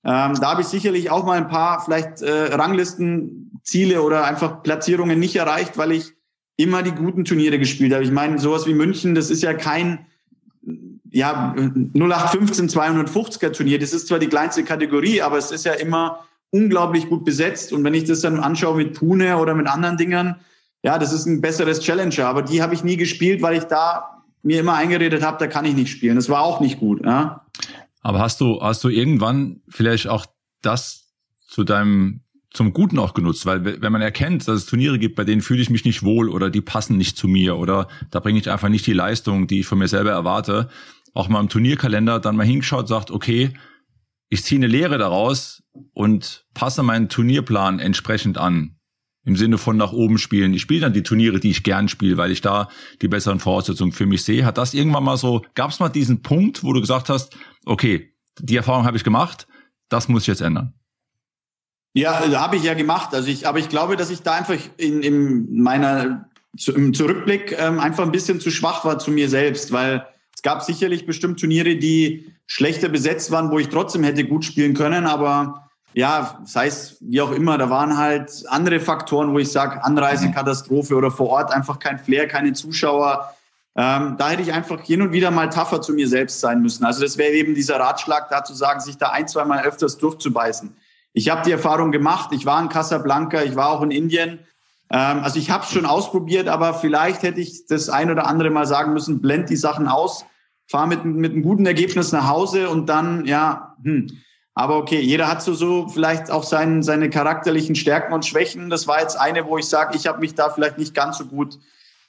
Ähm, 0.05 0.35
da 0.39 0.51
habe 0.51 0.61
ich 0.61 0.67
sicherlich 0.67 1.11
auch 1.11 1.25
mal 1.25 1.37
ein 1.37 1.49
paar 1.49 1.83
vielleicht 1.83 2.21
äh, 2.21 2.53
Ranglistenziele 2.53 4.01
oder 4.01 4.23
einfach 4.23 4.63
Platzierungen 4.63 5.19
nicht 5.19 5.35
erreicht, 5.35 5.77
weil 5.77 5.91
ich 5.91 6.13
immer 6.55 6.81
die 6.81 6.93
guten 6.93 7.25
Turniere 7.25 7.59
gespielt 7.59 7.93
habe. 7.93 8.05
Ich 8.05 8.11
meine, 8.11 8.39
sowas 8.39 8.65
wie 8.67 8.73
München, 8.73 9.13
das 9.13 9.29
ist 9.29 9.43
ja 9.43 9.53
kein 9.53 10.05
ja, 11.09 11.53
0815 11.57 12.69
250er 12.69 13.51
Turnier. 13.51 13.79
Das 13.79 13.91
ist 13.91 14.07
zwar 14.07 14.19
die 14.19 14.29
kleinste 14.29 14.63
Kategorie, 14.63 15.21
aber 15.21 15.37
es 15.37 15.51
ist 15.51 15.65
ja 15.65 15.73
immer 15.73 16.25
unglaublich 16.51 17.09
gut 17.09 17.25
besetzt. 17.25 17.73
Und 17.73 17.83
wenn 17.83 17.93
ich 17.93 18.05
das 18.05 18.21
dann 18.21 18.39
anschaue 18.39 18.77
mit 18.77 18.97
Pune 18.97 19.37
oder 19.37 19.55
mit 19.55 19.67
anderen 19.67 19.97
Dingern, 19.97 20.39
ja, 20.83 20.97
das 20.97 21.11
ist 21.11 21.25
ein 21.25 21.41
besseres 21.41 21.81
Challenger. 21.81 22.27
Aber 22.27 22.43
die 22.43 22.61
habe 22.61 22.73
ich 22.73 22.85
nie 22.85 22.95
gespielt, 22.95 23.41
weil 23.41 23.57
ich 23.57 23.65
da 23.65 24.20
mir 24.43 24.59
immer 24.59 24.73
eingeredet 24.73 25.23
habe, 25.23 25.37
da 25.39 25.47
kann 25.47 25.65
ich 25.65 25.75
nicht 25.75 25.91
spielen. 25.91 26.15
Das 26.15 26.29
war 26.29 26.41
auch 26.41 26.59
nicht 26.59 26.79
gut. 26.79 27.03
Ja? 27.05 27.45
Aber 28.01 28.19
hast 28.19 28.41
du, 28.41 28.61
hast 28.61 28.83
du 28.83 28.89
irgendwann 28.89 29.61
vielleicht 29.69 30.07
auch 30.07 30.25
das 30.61 31.13
zu 31.47 31.63
deinem 31.63 32.21
zum 32.53 32.73
Guten 32.73 32.99
auch 32.99 33.13
genutzt, 33.13 33.45
weil 33.45 33.63
wenn 33.63 33.91
man 33.93 34.01
erkennt, 34.01 34.45
dass 34.45 34.57
es 34.57 34.65
Turniere 34.65 34.99
gibt, 34.99 35.15
bei 35.15 35.23
denen 35.23 35.41
fühle 35.41 35.61
ich 35.61 35.69
mich 35.69 35.85
nicht 35.85 36.03
wohl 36.03 36.27
oder 36.27 36.49
die 36.49 36.59
passen 36.59 36.97
nicht 36.97 37.17
zu 37.17 37.29
mir 37.29 37.57
oder 37.57 37.87
da 38.09 38.19
bringe 38.19 38.39
ich 38.39 38.49
einfach 38.49 38.67
nicht 38.67 38.85
die 38.85 38.93
Leistung, 38.93 39.47
die 39.47 39.61
ich 39.61 39.67
von 39.67 39.77
mir 39.77 39.87
selber 39.87 40.11
erwarte, 40.11 40.67
auch 41.13 41.29
mal 41.29 41.39
im 41.39 41.47
Turnierkalender 41.47 42.19
dann 42.19 42.35
mal 42.35 42.45
hingeschaut, 42.45 42.89
sagt, 42.89 43.09
okay, 43.09 43.53
ich 44.27 44.43
ziehe 44.43 44.59
eine 44.59 44.67
Lehre 44.67 44.97
daraus 44.97 45.63
und 45.93 46.45
passe 46.53 46.83
meinen 46.83 47.07
Turnierplan 47.07 47.79
entsprechend 47.79 48.37
an 48.37 48.75
im 49.23 49.35
Sinne 49.35 49.57
von 49.57 49.77
nach 49.77 49.93
oben 49.93 50.17
spielen. 50.17 50.53
Ich 50.53 50.61
spiele 50.61 50.81
dann 50.81 50.93
die 50.93 51.03
Turniere, 51.03 51.39
die 51.39 51.51
ich 51.51 51.63
gern 51.63 51.87
spiele, 51.87 52.17
weil 52.17 52.31
ich 52.31 52.41
da 52.41 52.69
die 53.01 53.07
besseren 53.07 53.39
Voraussetzungen 53.39 53.91
für 53.91 54.05
mich 54.05 54.23
sehe. 54.23 54.45
Hat 54.45 54.57
das 54.57 54.73
irgendwann 54.73 55.03
mal 55.03 55.17
so, 55.17 55.43
gab 55.53 55.71
es 55.71 55.79
mal 55.79 55.89
diesen 55.89 56.21
Punkt, 56.21 56.63
wo 56.63 56.73
du 56.73 56.81
gesagt 56.81 57.09
hast, 57.09 57.35
okay, 57.65 58.13
die 58.39 58.55
Erfahrung 58.55 58.85
habe 58.85 58.97
ich 58.97 59.03
gemacht, 59.03 59.47
das 59.89 60.07
muss 60.07 60.23
ich 60.23 60.27
jetzt 60.27 60.41
ändern? 60.41 60.73
Ja, 61.93 62.21
habe 62.39 62.55
ich 62.55 62.63
ja 62.63 62.73
gemacht. 62.73 63.13
Also 63.13 63.27
ich, 63.29 63.47
aber 63.47 63.59
ich 63.59 63.69
glaube, 63.69 63.97
dass 63.97 64.09
ich 64.09 64.21
da 64.21 64.33
einfach 64.33 64.57
in, 64.77 65.03
in 65.03 65.61
meiner 65.61 66.29
im 66.67 66.93
Zurückblick 66.93 67.55
ähm, 67.57 67.79
einfach 67.79 68.03
ein 68.03 68.11
bisschen 68.11 68.41
zu 68.41 68.51
schwach 68.51 68.83
war 68.83 68.99
zu 68.99 69.11
mir 69.11 69.29
selbst, 69.29 69.71
weil 69.71 70.05
es 70.35 70.41
gab 70.41 70.63
sicherlich 70.63 71.05
bestimmt 71.05 71.39
Turniere, 71.39 71.77
die 71.77 72.25
schlechter 72.45 72.89
besetzt 72.89 73.31
waren, 73.31 73.51
wo 73.51 73.59
ich 73.59 73.69
trotzdem 73.69 74.03
hätte 74.03 74.25
gut 74.25 74.43
spielen 74.43 74.73
können, 74.73 75.05
aber 75.05 75.70
ja, 75.93 76.39
sei 76.45 76.67
es 76.67 76.97
wie 77.01 77.21
auch 77.21 77.31
immer, 77.31 77.57
da 77.57 77.69
waren 77.69 77.97
halt 77.97 78.43
andere 78.47 78.79
Faktoren, 78.79 79.33
wo 79.33 79.39
ich 79.39 79.51
sage, 79.51 79.83
Anreisekatastrophe 79.83 80.95
oder 80.95 81.11
vor 81.11 81.29
Ort 81.29 81.51
einfach 81.51 81.79
kein 81.79 81.99
Flair, 81.99 82.27
keine 82.27 82.53
Zuschauer. 82.53 83.33
Ähm, 83.75 84.15
da 84.17 84.29
hätte 84.29 84.41
ich 84.41 84.53
einfach 84.53 84.81
hin 84.81 85.01
und 85.01 85.11
wieder 85.11 85.31
mal 85.31 85.49
tougher 85.49 85.81
zu 85.81 85.93
mir 85.93 86.07
selbst 86.07 86.39
sein 86.39 86.61
müssen. 86.61 86.85
Also 86.85 87.01
das 87.01 87.17
wäre 87.17 87.31
eben 87.31 87.55
dieser 87.55 87.79
Ratschlag, 87.79 88.29
da 88.29 88.43
zu 88.43 88.53
sagen, 88.53 88.79
sich 88.79 88.97
da 88.97 89.09
ein, 89.09 89.27
zwei 89.27 89.45
Mal 89.45 89.63
öfters 89.63 89.97
durchzubeißen. 89.97 90.75
Ich 91.13 91.29
habe 91.29 91.43
die 91.43 91.51
Erfahrung 91.51 91.91
gemacht, 91.91 92.31
ich 92.33 92.45
war 92.45 92.61
in 92.61 92.69
Casablanca, 92.69 93.43
ich 93.43 93.55
war 93.55 93.69
auch 93.69 93.81
in 93.81 93.91
Indien. 93.91 94.39
Ähm, 94.89 95.19
also 95.23 95.39
ich 95.39 95.51
habe 95.51 95.63
es 95.63 95.71
schon 95.71 95.85
ausprobiert, 95.85 96.47
aber 96.47 96.73
vielleicht 96.73 97.23
hätte 97.23 97.39
ich 97.39 97.65
das 97.65 97.89
ein 97.89 98.11
oder 98.11 98.27
andere 98.27 98.49
Mal 98.49 98.65
sagen 98.65 98.93
müssen, 98.93 99.21
blend 99.21 99.49
die 99.49 99.55
Sachen 99.55 99.87
aus, 99.87 100.25
fahr 100.67 100.87
mit, 100.87 101.05
mit 101.05 101.31
einem 101.33 101.43
guten 101.43 101.65
Ergebnis 101.65 102.11
nach 102.11 102.27
Hause 102.27 102.69
und 102.69 102.87
dann, 102.87 103.25
ja, 103.25 103.75
hm, 103.83 104.07
aber 104.53 104.77
okay, 104.77 104.99
jeder 104.99 105.27
hat 105.27 105.41
so, 105.41 105.53
so 105.53 105.87
vielleicht 105.87 106.29
auch 106.29 106.43
sein, 106.43 106.83
seine 106.83 107.09
charakterlichen 107.09 107.75
Stärken 107.75 108.13
und 108.13 108.25
Schwächen. 108.25 108.69
Das 108.69 108.87
war 108.87 108.99
jetzt 108.99 109.15
eine, 109.19 109.45
wo 109.45 109.57
ich 109.57 109.65
sage, 109.65 109.95
ich 109.95 110.07
habe 110.07 110.19
mich 110.19 110.35
da 110.35 110.49
vielleicht 110.49 110.77
nicht 110.77 110.93
ganz 110.93 111.17
so 111.17 111.25
gut 111.25 111.57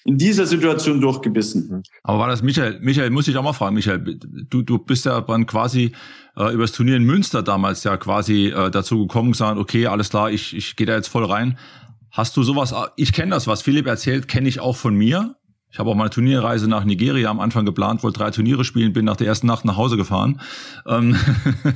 in 0.05 0.19
dieser 0.19 0.47
Situation 0.47 1.01
durchgebissen. 1.01 1.69
Mhm. 1.69 1.83
Aber 2.03 2.19
war 2.19 2.29
das 2.29 2.43
Michael? 2.43 2.81
Michael, 2.81 3.11
muss 3.11 3.29
ich 3.29 3.37
auch 3.37 3.43
mal 3.45 3.53
fragen, 3.53 3.77
Michael, 3.77 4.19
du, 4.51 4.63
du 4.63 4.79
bist 4.79 5.05
ja 5.05 5.21
dann 5.21 5.47
quasi 5.47 5.93
äh, 6.37 6.53
übers 6.53 6.73
Turnier 6.73 6.97
in 6.97 7.05
Münster 7.05 7.43
damals 7.43 7.85
ja 7.85 7.97
quasi 7.97 8.49
äh, 8.49 8.71
dazu 8.71 9.07
gekommen, 9.07 9.35
sagen, 9.35 9.61
okay, 9.61 9.87
alles 9.87 10.11
klar, 10.11 10.31
ich, 10.31 10.57
ich 10.57 10.75
gehe 10.75 10.87
da 10.87 10.97
jetzt 10.97 11.09
voll 11.09 11.25
rein. 11.25 11.59
Hast 12.11 12.37
du 12.37 12.43
sowas? 12.43 12.75
Ich 12.97 13.13
kenne 13.13 13.31
das, 13.31 13.47
was 13.47 13.63
Philipp 13.63 13.87
erzählt, 13.87 14.29
kenne 14.29 14.49
ich 14.49 14.61
auch 14.61 14.77
von 14.77 14.95
mir. 14.95 15.37
Ich 15.73 15.79
habe 15.79 15.89
auch 15.89 15.95
mal 15.95 16.05
eine 16.05 16.11
Turnierreise 16.11 16.69
nach 16.69 16.85
Nigeria 16.85 17.31
am 17.31 17.41
Anfang 17.41 17.65
geplant, 17.65 18.03
wollte 18.03 18.19
drei 18.19 18.31
Turniere 18.31 18.63
spielen, 18.63 18.93
bin 18.93 19.07
nach 19.07 19.17
der 19.17 19.27
ersten 19.27 19.47
Nacht 19.47 19.65
nach 19.65 19.79
Hause 19.79 19.97
gefahren, 19.97 20.39
ähm, 20.87 21.17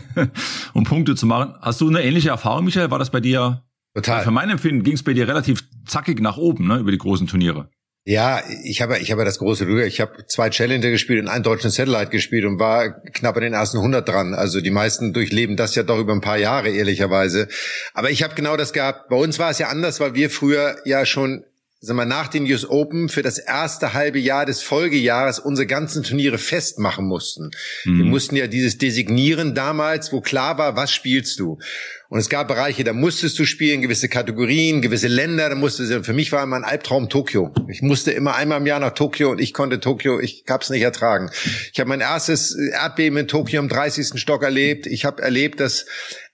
um 0.75 0.85
Punkte 0.85 1.15
zu 1.15 1.25
machen. 1.25 1.55
Hast 1.63 1.81
du 1.81 1.89
eine 1.89 2.03
ähnliche 2.03 2.29
Erfahrung, 2.29 2.67
Michael? 2.67 2.91
War 2.91 2.99
das 2.99 3.09
bei 3.09 3.21
dir? 3.21 3.63
Total. 3.95 4.23
Für 4.23 4.31
mein 4.31 4.51
Empfinden 4.51 4.83
ging 4.83 4.93
es 4.93 5.03
bei 5.03 5.15
dir 5.15 5.27
relativ 5.27 5.65
zackig 5.87 6.21
nach 6.21 6.37
oben, 6.37 6.69
ne, 6.69 6.77
über 6.77 6.91
die 6.91 6.99
großen 6.99 7.27
Turniere. 7.27 7.71
Ja, 8.05 8.43
ich 8.65 8.83
habe 8.83 8.99
ich 8.99 9.11
habe 9.11 9.25
das 9.25 9.39
große 9.39 9.65
Glück. 9.65 9.87
Ich 9.87 10.01
habe 10.01 10.27
zwei 10.27 10.51
Challenger 10.51 10.91
gespielt 10.91 11.23
und 11.23 11.29
einen 11.29 11.43
deutschen 11.43 11.71
Satellite 11.71 12.11
gespielt 12.11 12.45
und 12.45 12.61
war 12.61 12.91
knapp 12.91 13.35
an 13.37 13.43
den 13.43 13.55
ersten 13.55 13.79
100 13.79 14.07
dran. 14.07 14.35
Also 14.35 14.61
die 14.61 14.71
meisten 14.71 15.15
durchleben 15.15 15.57
das 15.57 15.75
ja 15.75 15.83
doch 15.83 15.99
über 15.99 16.13
ein 16.13 16.21
paar 16.21 16.37
Jahre 16.37 16.69
ehrlicherweise. 16.69 17.49
Aber 17.95 18.11
ich 18.11 18.23
habe 18.23 18.35
genau 18.35 18.59
das 18.59 18.75
gehabt. 18.75 19.09
Bei 19.09 19.17
uns 19.17 19.39
war 19.39 19.51
es 19.51 19.59
ja 19.59 19.69
anders, 19.69 19.99
weil 20.01 20.15
wir 20.15 20.29
früher 20.29 20.77
ja 20.85 21.07
schon 21.07 21.45
sagen 21.87 21.99
wir, 21.99 22.05
nach 22.05 22.29
den 22.29 22.45
US 22.45 22.69
Open 22.69 23.09
für 23.09 23.23
das 23.23 23.39
erste 23.39 23.95
halbe 23.95 24.19
Jahr 24.19 24.45
des 24.45 24.63
Folgejahres 24.63 25.39
unsere 25.39 25.67
ganzen 25.67 26.03
Turniere 26.03 26.39
festmachen 26.39 27.07
mussten. 27.07 27.51
Mhm. 27.85 27.99
Wir 27.99 28.05
mussten 28.05 28.37
ja 28.37 28.47
dieses 28.47 28.79
designieren 28.79 29.55
damals, 29.55 30.13
wo 30.13 30.21
klar 30.21 30.59
war, 30.59 30.77
was 30.77 30.93
spielst 30.93 31.39
du. 31.39 31.59
Und 32.09 32.21
es 32.21 32.29
gab 32.29 32.47
Bereiche, 32.47 32.85
da 32.85 32.93
musstest 32.93 33.39
du 33.39 33.45
spielen, 33.45 33.83
gewisse 33.83 34.09
Kategorien, 34.09 34.81
gewisse 34.81 35.09
Länder, 35.09 35.49
da 35.49 35.57
musstest 35.57 35.91
du, 35.91 36.05
für 36.05 36.13
mich 36.13 36.31
war 36.31 36.43
immer 36.45 36.57
ein 36.57 36.65
Albtraum 36.65 37.09
Tokio. 37.09 37.53
Ich 37.69 37.83
musste 37.83 38.13
immer 38.13 38.37
einmal 38.37 38.61
im 38.61 38.67
Jahr 38.67 38.79
nach 38.79 38.95
Tokio 38.95 39.31
und 39.31 39.41
ich 39.41 39.53
konnte 39.53 39.81
Tokio, 39.81 40.21
ich 40.21 40.45
hab's 40.49 40.71
nicht 40.71 40.83
ertragen. 40.83 41.31
Ich 41.73 41.81
habe 41.81 41.89
mein 41.89 42.01
erstes 42.01 42.55
Erdbeben 42.55 43.19
in 43.19 43.29
Tokio 43.29 43.61
im 43.61 43.69
30. 43.69 44.21
Stock 44.21 44.45
erlebt. 44.45 44.87
Ich 44.87 45.05
habe 45.05 45.23
erlebt, 45.23 45.59
dass 45.59 45.87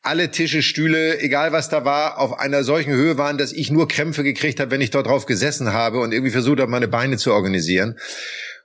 alle 0.02 0.30
Tische, 0.32 0.62
Stühle, 0.62 1.20
egal 1.20 1.52
was 1.52 1.68
da 1.68 1.84
war, 1.84 2.18
auf 2.18 2.38
einer 2.38 2.64
solchen 2.64 2.92
Höhe 2.92 3.18
waren, 3.18 3.38
dass 3.38 3.52
ich 3.52 3.70
nur 3.70 3.86
Krämpfe 3.86 4.24
gekriegt 4.24 4.58
habe, 4.58 4.72
wenn 4.72 4.80
ich 4.80 4.90
dort 4.90 5.06
drauf 5.06 5.26
gesessen 5.26 5.72
habe 5.72 6.00
und 6.00 6.12
irgendwie 6.12 6.32
versucht 6.32 6.58
habe, 6.58 6.70
meine 6.70 6.88
Beine 6.88 7.16
zu 7.16 7.32
organisieren. 7.32 7.96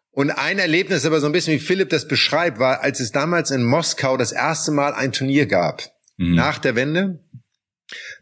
Und 0.10 0.32
ein 0.32 0.58
Erlebnis, 0.58 1.06
aber 1.06 1.20
so 1.20 1.28
ein 1.28 1.32
bisschen 1.32 1.54
wie 1.54 1.60
Philipp 1.60 1.90
das 1.90 2.08
beschreibt, 2.08 2.58
war, 2.58 2.82
als 2.82 3.00
es 3.00 3.12
damals 3.12 3.52
in 3.52 3.64
Moskau 3.64 4.18
das 4.18 4.32
erste 4.32 4.72
Mal 4.72 4.94
ein 4.96 5.12
Turnier 5.12 5.46
gab. 5.46 5.84
Mhm. 6.18 6.34
Nach 6.34 6.58
der 6.58 6.76
Wende. 6.76 7.20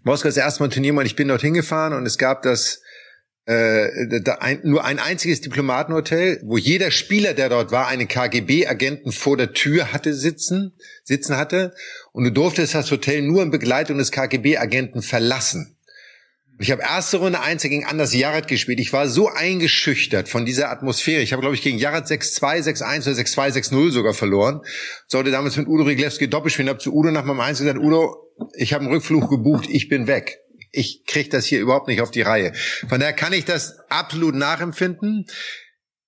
Moskau 0.03 0.27
das 0.27 0.35
erste 0.35 0.61
Mal 0.61 0.67
ein 0.67 0.71
Turnier 0.71 0.93
und 0.93 1.05
ich 1.05 1.15
bin 1.15 1.29
dorthin 1.29 1.53
gefahren 1.53 1.93
und 1.93 2.05
es 2.05 2.17
gab 2.17 2.41
das 2.41 2.81
äh, 3.45 4.21
da 4.21 4.35
ein, 4.35 4.61
nur 4.63 4.83
ein 4.85 4.97
einziges 4.97 5.41
Diplomatenhotel, 5.41 6.41
wo 6.43 6.57
jeder 6.57 6.89
Spieler, 6.89 7.33
der 7.33 7.49
dort 7.49 7.71
war, 7.71 7.87
einen 7.87 8.07
KGB-Agenten 8.07 9.11
vor 9.11 9.37
der 9.37 9.53
Tür 9.53 9.93
hatte 9.93 10.13
sitzen, 10.13 10.73
sitzen 11.03 11.37
hatte. 11.37 11.73
Und 12.11 12.23
du 12.23 12.31
durftest 12.31 12.73
das 12.73 12.89
Hotel 12.89 13.21
nur 13.21 13.43
in 13.43 13.51
Begleitung 13.51 13.97
des 13.97 14.11
KGB-Agenten 14.11 15.01
verlassen. 15.01 15.77
Ich 16.57 16.71
habe 16.71 16.81
erste 16.81 17.17
Runde 17.17 17.41
Einzel 17.41 17.69
gegen 17.69 17.85
Anders 17.85 18.13
Jared 18.15 18.47
gespielt. 18.47 18.79
Ich 18.79 18.93
war 18.93 19.09
so 19.09 19.27
eingeschüchtert 19.27 20.29
von 20.29 20.45
dieser 20.45 20.71
Atmosphäre. 20.71 21.21
Ich 21.21 21.33
habe, 21.33 21.41
glaube 21.41 21.55
ich, 21.55 21.61
gegen 21.61 21.77
Jared 21.77 22.05
6-2, 22.05 22.63
6-1 22.63 23.01
oder 23.01 23.17
6-2, 23.17 23.71
6-0 23.73 23.91
sogar 23.91 24.13
verloren. 24.13 24.61
Sollte 25.07 25.31
damals 25.31 25.57
mit 25.57 25.67
Udo 25.67 25.83
Riglewski 25.83 26.29
doppelt 26.29 26.53
spielen. 26.53 26.69
Habe 26.69 26.79
zu 26.79 26.93
Udo 26.93 27.11
nach 27.11 27.25
meinem 27.25 27.41
Einzel 27.41 27.65
gesagt, 27.65 27.83
Udo, 27.83 28.15
ich 28.55 28.73
habe 28.73 28.85
einen 28.85 28.93
Rückflug 28.93 29.29
gebucht, 29.29 29.67
ich 29.69 29.89
bin 29.89 30.07
weg 30.07 30.44
ich 30.75 31.05
kriege 31.05 31.29
das 31.29 31.45
hier 31.45 31.59
überhaupt 31.59 31.87
nicht 31.87 32.01
auf 32.01 32.11
die 32.11 32.21
Reihe. 32.21 32.53
Von 32.87 32.99
daher 32.99 33.13
kann 33.13 33.33
ich 33.33 33.45
das 33.45 33.79
absolut 33.89 34.35
nachempfinden. 34.35 35.25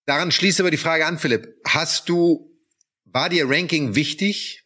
Daran 0.06 0.32
schließt 0.32 0.60
aber 0.60 0.72
die 0.72 0.78
Frage 0.78 1.06
an, 1.06 1.18
Philipp. 1.18 1.56
Hast 1.66 2.10
du, 2.10 2.50
war 3.06 3.30
dir 3.30 3.50
Ranking 3.50 3.96
wichtig? 3.96 4.64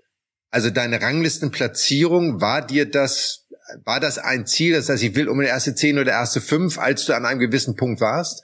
Also 0.50 0.70
deine 0.70 1.02
Ranglistenplatzierung, 1.02 2.42
war 2.42 2.66
dir 2.66 2.90
das, 2.90 3.48
war 3.86 4.00
das 4.00 4.18
ein 4.18 4.46
Ziel, 4.46 4.74
das 4.74 4.90
heißt, 4.90 5.02
ich 5.02 5.16
will 5.16 5.30
um 5.30 5.40
die 5.40 5.46
erste 5.46 5.76
zehn 5.76 5.98
oder 5.98 6.12
erste 6.12 6.42
fünf, 6.42 6.78
als 6.78 7.06
du 7.06 7.14
an 7.14 7.26
einem 7.26 7.40
gewissen 7.40 7.78
Punkt 7.78 8.02
warst? 8.02 8.44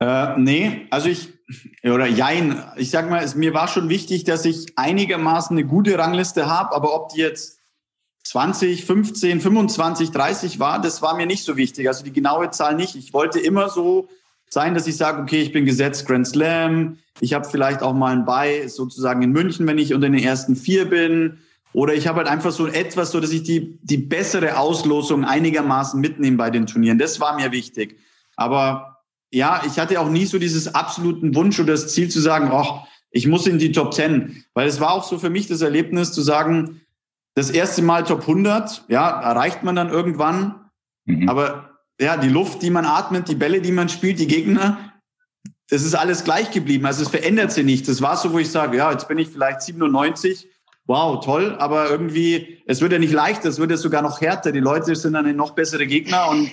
Äh, 0.00 0.38
nee, 0.38 0.86
also 0.90 1.08
ich, 1.08 1.30
oder 1.82 2.06
jein, 2.06 2.62
ich 2.76 2.90
sag 2.90 3.08
mal, 3.08 3.24
es, 3.24 3.34
mir 3.34 3.54
war 3.54 3.68
schon 3.68 3.88
wichtig, 3.88 4.24
dass 4.24 4.44
ich 4.44 4.76
einigermaßen 4.76 5.56
eine 5.56 5.66
gute 5.66 5.98
Rangliste 5.98 6.46
habe, 6.46 6.74
aber 6.74 6.94
ob 6.94 7.08
die 7.08 7.20
jetzt 7.20 7.57
20, 8.28 8.84
15, 8.84 9.40
25, 9.40 10.10
30 10.10 10.60
war, 10.60 10.82
das 10.82 11.00
war 11.00 11.16
mir 11.16 11.24
nicht 11.24 11.44
so 11.44 11.56
wichtig. 11.56 11.88
Also 11.88 12.04
die 12.04 12.12
genaue 12.12 12.50
Zahl 12.50 12.74
nicht. 12.76 12.94
Ich 12.94 13.14
wollte 13.14 13.40
immer 13.40 13.70
so 13.70 14.08
sein, 14.50 14.74
dass 14.74 14.86
ich 14.86 14.98
sage, 14.98 15.22
okay, 15.22 15.40
ich 15.40 15.50
bin 15.50 15.64
gesetzt 15.64 16.06
Grand 16.06 16.28
Slam. 16.28 16.98
Ich 17.20 17.32
habe 17.32 17.48
vielleicht 17.48 17.80
auch 17.80 17.94
mal 17.94 18.12
ein 18.12 18.26
Bei 18.26 18.68
sozusagen 18.68 19.22
in 19.22 19.32
München, 19.32 19.66
wenn 19.66 19.78
ich 19.78 19.94
unter 19.94 20.10
den 20.10 20.22
ersten 20.22 20.56
vier 20.56 20.90
bin. 20.90 21.38
Oder 21.72 21.94
ich 21.94 22.06
habe 22.06 22.18
halt 22.18 22.28
einfach 22.28 22.52
so 22.52 22.66
etwas, 22.66 23.12
so 23.12 23.20
dass 23.20 23.30
ich 23.30 23.44
die, 23.44 23.78
die 23.80 23.96
bessere 23.96 24.58
Auslosung 24.58 25.24
einigermaßen 25.24 25.98
mitnehme 25.98 26.36
bei 26.36 26.50
den 26.50 26.66
Turnieren. 26.66 26.98
Das 26.98 27.20
war 27.20 27.34
mir 27.34 27.50
wichtig. 27.50 27.98
Aber 28.36 28.98
ja, 29.30 29.62
ich 29.66 29.78
hatte 29.78 29.98
auch 30.02 30.10
nie 30.10 30.26
so 30.26 30.38
dieses 30.38 30.74
absoluten 30.74 31.34
Wunsch 31.34 31.58
oder 31.58 31.72
das 31.72 31.94
Ziel 31.94 32.10
zu 32.10 32.20
sagen, 32.20 32.50
oh, 32.52 32.80
ich 33.10 33.26
muss 33.26 33.46
in 33.46 33.58
die 33.58 33.72
Top 33.72 33.94
10. 33.94 34.44
Weil 34.52 34.68
es 34.68 34.80
war 34.80 34.92
auch 34.92 35.04
so 35.04 35.18
für 35.18 35.30
mich 35.30 35.46
das 35.46 35.62
Erlebnis 35.62 36.12
zu 36.12 36.20
sagen, 36.20 36.82
das 37.38 37.50
erste 37.50 37.82
Mal 37.82 38.02
Top 38.02 38.22
100, 38.22 38.84
ja, 38.88 39.08
erreicht 39.08 39.62
man 39.62 39.76
dann 39.76 39.90
irgendwann. 39.90 40.70
Mhm. 41.04 41.28
Aber 41.28 41.78
ja, 42.00 42.16
die 42.16 42.28
Luft, 42.28 42.62
die 42.62 42.70
man 42.70 42.84
atmet, 42.84 43.28
die 43.28 43.36
Bälle, 43.36 43.60
die 43.60 43.70
man 43.70 43.88
spielt, 43.88 44.18
die 44.18 44.26
Gegner, 44.26 44.92
das 45.70 45.82
ist 45.82 45.94
alles 45.94 46.24
gleich 46.24 46.50
geblieben. 46.50 46.84
Also 46.84 47.02
es 47.02 47.08
verändert 47.08 47.52
sich 47.52 47.64
nicht. 47.64 47.86
Das 47.86 48.02
war 48.02 48.16
so, 48.16 48.32
wo 48.32 48.40
ich 48.40 48.50
sage, 48.50 48.76
ja, 48.76 48.90
jetzt 48.90 49.06
bin 49.06 49.18
ich 49.18 49.28
vielleicht 49.28 49.62
97. 49.62 50.48
Wow, 50.86 51.24
toll, 51.24 51.54
aber 51.60 51.88
irgendwie, 51.88 52.62
es 52.66 52.80
wird 52.80 52.92
ja 52.92 52.98
nicht 52.98 53.12
leichter, 53.12 53.50
es 53.50 53.60
wird 53.60 53.70
ja 53.70 53.76
sogar 53.76 54.02
noch 54.02 54.20
härter. 54.20 54.50
Die 54.50 54.58
Leute 54.58 54.96
sind 54.96 55.12
dann 55.12 55.36
noch 55.36 55.52
bessere 55.52 55.86
Gegner 55.86 56.30
und 56.30 56.50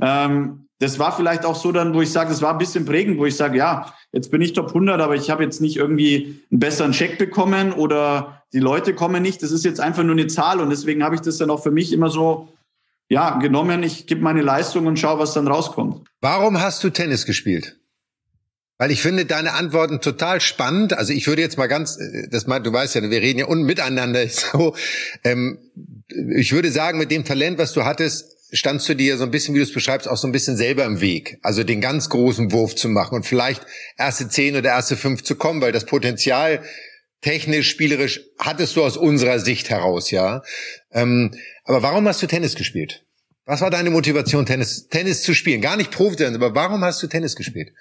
ähm, 0.00 0.68
das 0.82 0.98
war 0.98 1.16
vielleicht 1.16 1.44
auch 1.44 1.54
so 1.54 1.70
dann, 1.70 1.94
wo 1.94 2.02
ich 2.02 2.10
sage, 2.10 2.30
das 2.30 2.42
war 2.42 2.52
ein 2.52 2.58
bisschen 2.58 2.84
prägend, 2.84 3.18
wo 3.18 3.24
ich 3.24 3.36
sage, 3.36 3.56
ja, 3.56 3.94
jetzt 4.10 4.32
bin 4.32 4.40
ich 4.42 4.52
Top 4.52 4.68
100, 4.68 5.00
aber 5.00 5.14
ich 5.14 5.30
habe 5.30 5.44
jetzt 5.44 5.60
nicht 5.60 5.76
irgendwie 5.76 6.40
einen 6.50 6.58
besseren 6.58 6.90
Check 6.90 7.18
bekommen 7.18 7.72
oder 7.72 8.42
die 8.52 8.58
Leute 8.58 8.92
kommen 8.92 9.22
nicht. 9.22 9.42
Das 9.44 9.52
ist 9.52 9.64
jetzt 9.64 9.80
einfach 9.80 10.02
nur 10.02 10.16
eine 10.16 10.26
Zahl 10.26 10.60
und 10.60 10.70
deswegen 10.70 11.04
habe 11.04 11.14
ich 11.14 11.20
das 11.20 11.38
dann 11.38 11.50
auch 11.50 11.62
für 11.62 11.70
mich 11.70 11.92
immer 11.92 12.10
so 12.10 12.48
ja, 13.08 13.38
genommen. 13.38 13.84
Ich 13.84 14.08
gebe 14.08 14.22
meine 14.22 14.42
Leistung 14.42 14.86
und 14.86 14.98
schaue, 14.98 15.20
was 15.20 15.34
dann 15.34 15.46
rauskommt. 15.46 16.04
Warum 16.20 16.60
hast 16.60 16.82
du 16.82 16.90
Tennis 16.90 17.26
gespielt? 17.26 17.76
Weil 18.78 18.90
ich 18.90 19.02
finde 19.02 19.24
deine 19.24 19.52
Antworten 19.52 20.00
total 20.00 20.40
spannend. 20.40 20.94
Also 20.94 21.12
ich 21.12 21.28
würde 21.28 21.42
jetzt 21.42 21.58
mal 21.58 21.68
ganz, 21.68 21.96
äh, 21.98 22.28
das 22.28 22.48
mal, 22.48 22.58
du 22.58 22.72
weißt 22.72 22.96
ja, 22.96 23.02
wir 23.02 23.20
reden 23.20 23.38
ja 23.38 23.48
un 23.48 23.62
miteinander 23.62 24.26
so. 24.28 24.74
Ähm, 25.22 25.58
ich 26.08 26.52
würde 26.52 26.72
sagen, 26.72 26.98
mit 26.98 27.12
dem 27.12 27.24
Talent, 27.24 27.58
was 27.58 27.72
du 27.72 27.84
hattest, 27.84 28.31
standst 28.52 28.88
du 28.88 28.94
dir 28.94 29.16
so 29.16 29.24
ein 29.24 29.30
bisschen, 29.30 29.54
wie 29.54 29.58
du 29.58 29.64
es 29.64 29.72
beschreibst, 29.72 30.08
auch 30.08 30.16
so 30.16 30.28
ein 30.28 30.32
bisschen 30.32 30.56
selber 30.56 30.84
im 30.84 31.00
Weg. 31.00 31.38
Also 31.42 31.64
den 31.64 31.80
ganz 31.80 32.08
großen 32.08 32.52
Wurf 32.52 32.74
zu 32.74 32.88
machen 32.88 33.14
und 33.14 33.26
vielleicht 33.26 33.64
erste 33.96 34.28
zehn 34.28 34.56
oder 34.56 34.70
erste 34.70 34.96
fünf 34.96 35.22
zu 35.22 35.36
kommen, 35.36 35.60
weil 35.60 35.72
das 35.72 35.86
Potenzial 35.86 36.62
technisch, 37.22 37.70
spielerisch 37.70 38.20
hattest 38.38 38.76
du 38.76 38.84
aus 38.84 38.96
unserer 38.96 39.38
Sicht 39.38 39.70
heraus, 39.70 40.10
ja. 40.10 40.42
Ähm, 40.90 41.30
aber 41.64 41.82
warum 41.82 42.06
hast 42.06 42.22
du 42.22 42.26
Tennis 42.26 42.54
gespielt? 42.54 43.04
Was 43.46 43.60
war 43.60 43.70
deine 43.70 43.90
Motivation, 43.90 44.46
Tennis, 44.46 44.88
Tennis 44.88 45.22
zu 45.22 45.34
spielen? 45.34 45.60
Gar 45.60 45.76
nicht 45.76 45.90
Profi, 45.90 46.24
aber 46.24 46.54
warum 46.54 46.84
hast 46.84 47.02
du 47.02 47.06
Tennis 47.06 47.34
gespielt? 47.34 47.72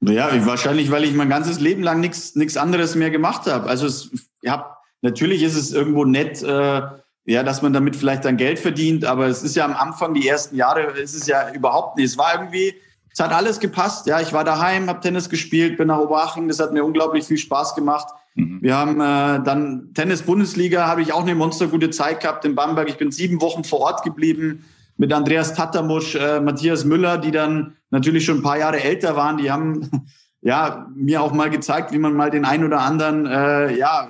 Ja, 0.00 0.46
wahrscheinlich, 0.46 0.90
weil 0.90 1.04
ich 1.04 1.14
mein 1.14 1.28
ganzes 1.28 1.60
Leben 1.60 1.82
lang 1.82 2.00
nichts 2.00 2.56
anderes 2.56 2.94
mehr 2.94 3.10
gemacht 3.10 3.46
habe. 3.46 3.68
Also 3.68 3.86
es, 3.86 4.10
ja, 4.42 4.76
natürlich 5.00 5.42
ist 5.42 5.54
es 5.54 5.72
irgendwo 5.72 6.04
nett, 6.04 6.42
äh, 6.42 6.82
ja, 7.26 7.42
dass 7.42 7.62
man 7.62 7.72
damit 7.72 7.96
vielleicht 7.96 8.24
dann 8.24 8.36
Geld 8.36 8.58
verdient, 8.58 9.04
aber 9.04 9.26
es 9.26 9.42
ist 9.42 9.56
ja 9.56 9.64
am 9.64 9.74
Anfang, 9.74 10.14
die 10.14 10.28
ersten 10.28 10.56
Jahre, 10.56 10.82
ist 10.98 11.14
es 11.14 11.26
ja 11.26 11.50
überhaupt 11.52 11.96
nicht. 11.96 12.06
Es 12.06 12.18
war 12.18 12.34
irgendwie, 12.34 12.74
es 13.10 13.20
hat 13.20 13.32
alles 13.32 13.60
gepasst. 13.60 14.06
Ja, 14.06 14.20
ich 14.20 14.32
war 14.32 14.44
daheim, 14.44 14.88
habe 14.88 15.00
Tennis 15.00 15.30
gespielt, 15.30 15.78
bin 15.78 15.88
nach 15.88 15.98
Oberhaching, 15.98 16.48
das 16.48 16.60
hat 16.60 16.72
mir 16.72 16.84
unglaublich 16.84 17.24
viel 17.24 17.38
Spaß 17.38 17.74
gemacht. 17.74 18.08
Mhm. 18.34 18.58
Wir 18.60 18.76
haben 18.76 19.00
äh, 19.00 19.42
dann 19.42 19.94
Tennis-Bundesliga, 19.94 20.86
habe 20.86 21.00
ich 21.00 21.12
auch 21.12 21.22
eine 21.22 21.34
monstergute 21.34 21.90
Zeit 21.90 22.20
gehabt 22.20 22.44
in 22.44 22.54
Bamberg. 22.54 22.88
Ich 22.88 22.98
bin 22.98 23.10
sieben 23.10 23.40
Wochen 23.40 23.64
vor 23.64 23.80
Ort 23.80 24.02
geblieben 24.02 24.64
mit 24.96 25.12
Andreas 25.12 25.54
Tattamusch, 25.54 26.16
äh, 26.16 26.40
Matthias 26.40 26.84
Müller, 26.84 27.18
die 27.18 27.30
dann 27.30 27.76
natürlich 27.90 28.24
schon 28.24 28.38
ein 28.38 28.42
paar 28.42 28.58
Jahre 28.58 28.82
älter 28.82 29.16
waren. 29.16 29.38
Die 29.38 29.50
haben 29.50 30.08
ja 30.42 30.88
mir 30.94 31.22
auch 31.22 31.32
mal 31.32 31.48
gezeigt, 31.48 31.92
wie 31.92 31.98
man 31.98 32.14
mal 32.14 32.30
den 32.30 32.44
ein 32.44 32.64
oder 32.64 32.80
anderen, 32.80 33.26
äh, 33.26 33.76
ja, 33.76 34.08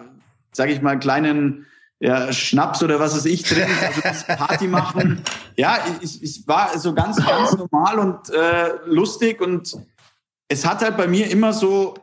sage 0.53 0.73
ich 0.73 0.83
mal, 0.83 0.99
kleinen 0.99 1.67
ja, 2.01 2.33
Schnaps 2.33 2.83
oder 2.83 3.01
was 3.01 3.15
weiß 3.17 3.25
ich 3.27 3.43
drin, 3.45 3.67
also 3.81 4.01
das 4.03 4.27
Party 4.27 4.67
machen. 4.67 5.23
Ja, 5.57 5.79
ich, 6.01 6.23
ich 6.23 6.47
war 6.47 6.79
so 6.79 6.95
ganz, 6.95 7.25
ganz 7.25 7.57
normal 7.57 7.99
und 7.99 8.31
äh, 8.31 8.73
lustig 8.87 9.41
und 9.41 9.77
es 10.49 10.67
hat 10.67 10.83
halt 10.83 10.97
bei 10.97 11.07
mir 11.07 11.31
immer 11.31 11.53
so 11.53 11.95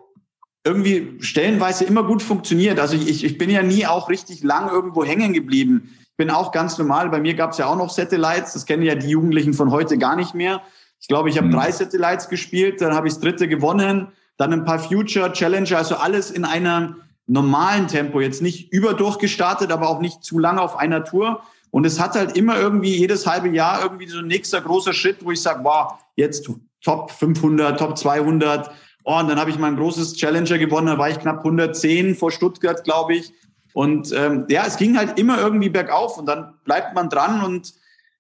irgendwie 0.63 1.17
stellenweise 1.19 1.86
immer 1.86 2.04
gut 2.04 2.21
funktioniert. 2.21 2.80
Also 2.80 2.95
ich, 2.95 3.23
ich 3.23 3.38
bin 3.38 3.49
ja 3.49 3.63
nie 3.63 3.86
auch 3.86 4.10
richtig 4.10 4.43
lang 4.43 4.69
irgendwo 4.69 5.04
hängen 5.04 5.34
geblieben. 5.34 5.95
Ich 6.01 6.17
bin 6.17 6.30
auch 6.30 6.51
ganz 6.51 6.77
normal. 6.77 7.10
Bei 7.10 7.19
mir 7.19 7.34
gab 7.34 7.51
es 7.51 7.58
ja 7.58 7.65
auch 7.65 7.75
noch 7.75 7.89
Satellites. 7.89 8.54
Das 8.54 8.65
kennen 8.65 8.84
ja 8.84 8.95
die 8.95 9.10
Jugendlichen 9.10 9.54
von 9.54 9.71
heute 9.71 9.97
gar 9.97 10.15
nicht 10.15 10.36
mehr. 10.36 10.62
Ich 10.99 11.08
glaube, 11.08 11.30
ich 11.30 11.38
habe 11.38 11.47
mhm. 11.47 11.54
drei 11.54 11.71
Satellites 11.71 12.30
gespielt, 12.30 12.80
dann 12.80 12.93
habe 12.93 13.08
ich 13.08 13.15
das 13.15 13.21
dritte 13.21 13.47
gewonnen, 13.47 14.10
dann 14.38 14.54
ein 14.54 14.65
paar 14.65 14.80
Future 14.80 15.34
Challenger, 15.34 15.77
also 15.77 15.95
alles 15.95 16.30
in 16.30 16.45
einer 16.45 16.95
normalen 17.32 17.88
Tempo, 17.88 18.20
jetzt 18.20 18.41
nicht 18.41 18.74
überdurchgestartet, 18.74 19.72
aber 19.72 19.89
auch 19.89 20.02
nicht 20.02 20.24
zu 20.24 20.38
lange 20.38 20.62
auf 20.62 20.78
einer 20.78 21.04
Tour. 21.04 21.41
Und 21.70 21.86
es 21.86 22.00
hat 22.00 22.15
halt 22.15 22.38
immer 22.38 22.60
irgendwie 22.60 22.98
jedes 22.98 23.26
halbe 23.26 23.50
Jahr 23.50 23.82
irgendwie 23.82 24.08
so 24.08 24.20
ein 24.20 24.28
nächster 24.28 24.60
großer 24.60 24.91
Schritt, 24.91 25.24
wo 25.24 25.32
ich 25.32 25.41
sage, 25.41 25.63
wow, 25.63 25.94
jetzt 26.15 26.50
Top 26.82 27.12
500, 27.12 27.80
Top 27.80 27.98
200. 27.98 28.70
Oh, 29.06 29.17
und 29.17 29.30
dann 29.30 29.39
habe 29.39 29.50
ich 29.50 29.58
mal 29.58 29.67
ein 29.67 29.78
großes 29.78 30.15
Challenger 30.15 30.58
gewonnen, 30.58 30.88
da 30.88 30.98
war 30.98 31.10
ich 31.10 31.20
knapp 31.20 31.38
110 31.38 32.15
vor 32.15 32.32
Stuttgart, 32.32 32.84
glaube 32.84 33.15
ich. 33.15 33.32
Und 33.74 34.12
ähm, 34.12 34.46
ja, 34.50 34.65
es 34.67 34.76
ging 34.76 34.98
halt 34.98 35.17
immer 35.17 35.39
irgendwie 35.39 35.70
bergauf 35.70 36.17
und 36.17 36.26
dann 36.26 36.56
bleibt 36.65 36.94
man 36.94 37.10
dran 37.10 37.44
und 37.44 37.74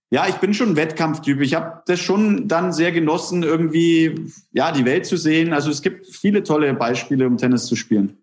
ja, 0.09 0.27
ich 0.27 0.35
bin 0.35 0.53
schon 0.53 0.75
Wettkampftyp. 0.75 1.41
Ich 1.41 1.53
habe 1.53 1.83
das 1.85 1.99
schon 1.99 2.47
dann 2.47 2.73
sehr 2.73 2.91
genossen, 2.91 3.43
irgendwie 3.43 4.31
ja 4.51 4.71
die 4.71 4.85
Welt 4.85 5.05
zu 5.05 5.17
sehen. 5.17 5.53
Also 5.53 5.69
es 5.71 5.81
gibt 5.81 6.07
viele 6.07 6.43
tolle 6.43 6.73
Beispiele, 6.73 7.27
um 7.27 7.37
Tennis 7.37 7.65
zu 7.65 7.75
spielen. 7.75 8.20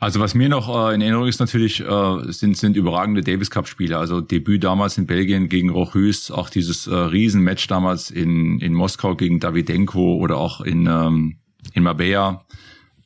Also 0.00 0.20
was 0.20 0.34
mir 0.34 0.48
noch 0.48 0.68
äh, 0.68 0.94
in 0.94 1.00
Erinnerung 1.00 1.26
ist 1.26 1.40
natürlich, 1.40 1.80
äh, 1.80 2.32
sind, 2.32 2.56
sind 2.56 2.76
überragende 2.76 3.22
Davis 3.22 3.50
Cup 3.50 3.66
Spiele. 3.66 3.98
Also 3.98 4.20
Debüt 4.20 4.64
damals 4.64 4.96
in 4.96 5.06
Belgien 5.06 5.48
gegen 5.48 5.70
Rochus, 5.70 6.30
auch 6.30 6.50
dieses 6.50 6.86
äh, 6.86 6.94
Riesenmatch 6.94 7.66
damals 7.66 8.10
in, 8.10 8.60
in 8.60 8.74
Moskau 8.74 9.16
gegen 9.16 9.40
Davidenko 9.40 10.16
oder 10.16 10.36
auch 10.36 10.60
in, 10.60 10.86
ähm, 10.86 11.38
in 11.72 11.82
Mabea. 11.82 12.44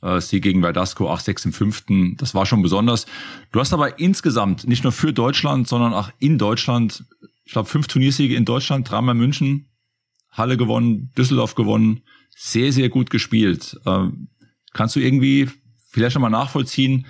Äh, 0.02 0.20
Sieg 0.20 0.42
gegen 0.42 0.60
Verdasco 0.60 1.10
8-6 1.10 1.46
im 1.46 1.52
fünften. 1.52 2.16
Das 2.18 2.34
war 2.34 2.44
schon 2.44 2.60
besonders. 2.60 3.06
Du 3.52 3.60
hast 3.60 3.72
aber 3.72 3.98
insgesamt 3.98 4.66
nicht 4.66 4.82
nur 4.82 4.92
für 4.92 5.12
Deutschland, 5.12 5.68
sondern 5.68 5.94
auch 5.94 6.10
in 6.18 6.38
Deutschland 6.38 7.04
ich 7.44 7.52
glaube, 7.52 7.68
fünf 7.68 7.86
Turniersiege 7.86 8.34
in 8.34 8.44
Deutschland, 8.44 8.88
dreimal 8.90 9.14
München, 9.14 9.66
Halle 10.30 10.56
gewonnen, 10.56 11.10
Düsseldorf 11.16 11.54
gewonnen, 11.54 12.02
sehr, 12.30 12.72
sehr 12.72 12.88
gut 12.88 13.10
gespielt. 13.10 13.78
Ähm, 13.84 14.28
kannst 14.72 14.96
du 14.96 15.00
irgendwie 15.00 15.50
vielleicht 15.92 16.16
nochmal 16.16 16.30
nachvollziehen, 16.30 17.06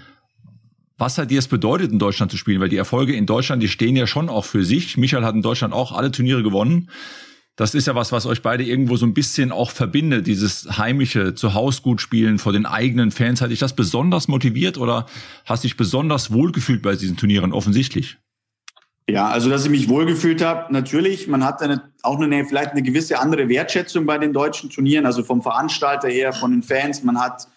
was 0.98 1.18
hat 1.18 1.30
dir 1.30 1.38
es 1.38 1.48
bedeutet, 1.48 1.90
in 1.90 1.98
Deutschland 1.98 2.30
zu 2.30 2.36
spielen? 2.36 2.60
Weil 2.60 2.68
die 2.68 2.76
Erfolge 2.76 3.14
in 3.14 3.26
Deutschland, 3.26 3.62
die 3.62 3.68
stehen 3.68 3.96
ja 3.96 4.06
schon 4.06 4.28
auch 4.28 4.44
für 4.44 4.64
sich. 4.64 4.96
Michael 4.96 5.24
hat 5.24 5.34
in 5.34 5.42
Deutschland 5.42 5.74
auch 5.74 5.92
alle 5.92 6.12
Turniere 6.12 6.42
gewonnen. 6.42 6.90
Das 7.56 7.74
ist 7.74 7.86
ja 7.86 7.94
was, 7.94 8.12
was 8.12 8.24
euch 8.24 8.40
beide 8.40 8.64
irgendwo 8.64 8.96
so 8.96 9.04
ein 9.04 9.14
bisschen 9.14 9.52
auch 9.52 9.70
verbindet, 9.70 10.26
dieses 10.26 10.78
heimische 10.78 11.34
Zuhause 11.34 11.82
gut 11.82 12.00
spielen 12.00 12.38
vor 12.38 12.52
den 12.52 12.66
eigenen 12.66 13.10
Fans. 13.10 13.40
Hat 13.40 13.50
dich 13.50 13.58
das 13.58 13.76
besonders 13.76 14.28
motiviert 14.28 14.78
oder 14.78 15.06
hast 15.44 15.64
dich 15.64 15.76
besonders 15.76 16.32
wohlgefühlt 16.32 16.82
bei 16.82 16.94
diesen 16.94 17.16
Turnieren 17.16 17.52
offensichtlich? 17.52 18.18
Ja, 19.08 19.28
also 19.28 19.50
dass 19.50 19.64
ich 19.64 19.70
mich 19.70 19.88
wohlgefühlt 19.88 20.42
habe, 20.42 20.72
natürlich. 20.72 21.26
Man 21.26 21.44
hat 21.44 21.60
eine, 21.60 21.82
auch 22.02 22.20
eine, 22.20 22.44
vielleicht 22.46 22.70
eine 22.70 22.82
gewisse 22.82 23.18
andere 23.18 23.48
Wertschätzung 23.48 24.06
bei 24.06 24.16
den 24.16 24.32
deutschen 24.32 24.70
Turnieren, 24.70 25.04
also 25.04 25.24
vom 25.24 25.42
Veranstalter 25.42 26.08
her, 26.08 26.32
von 26.32 26.52
den 26.52 26.62
Fans. 26.62 27.02
Man 27.02 27.18
hat 27.18 27.48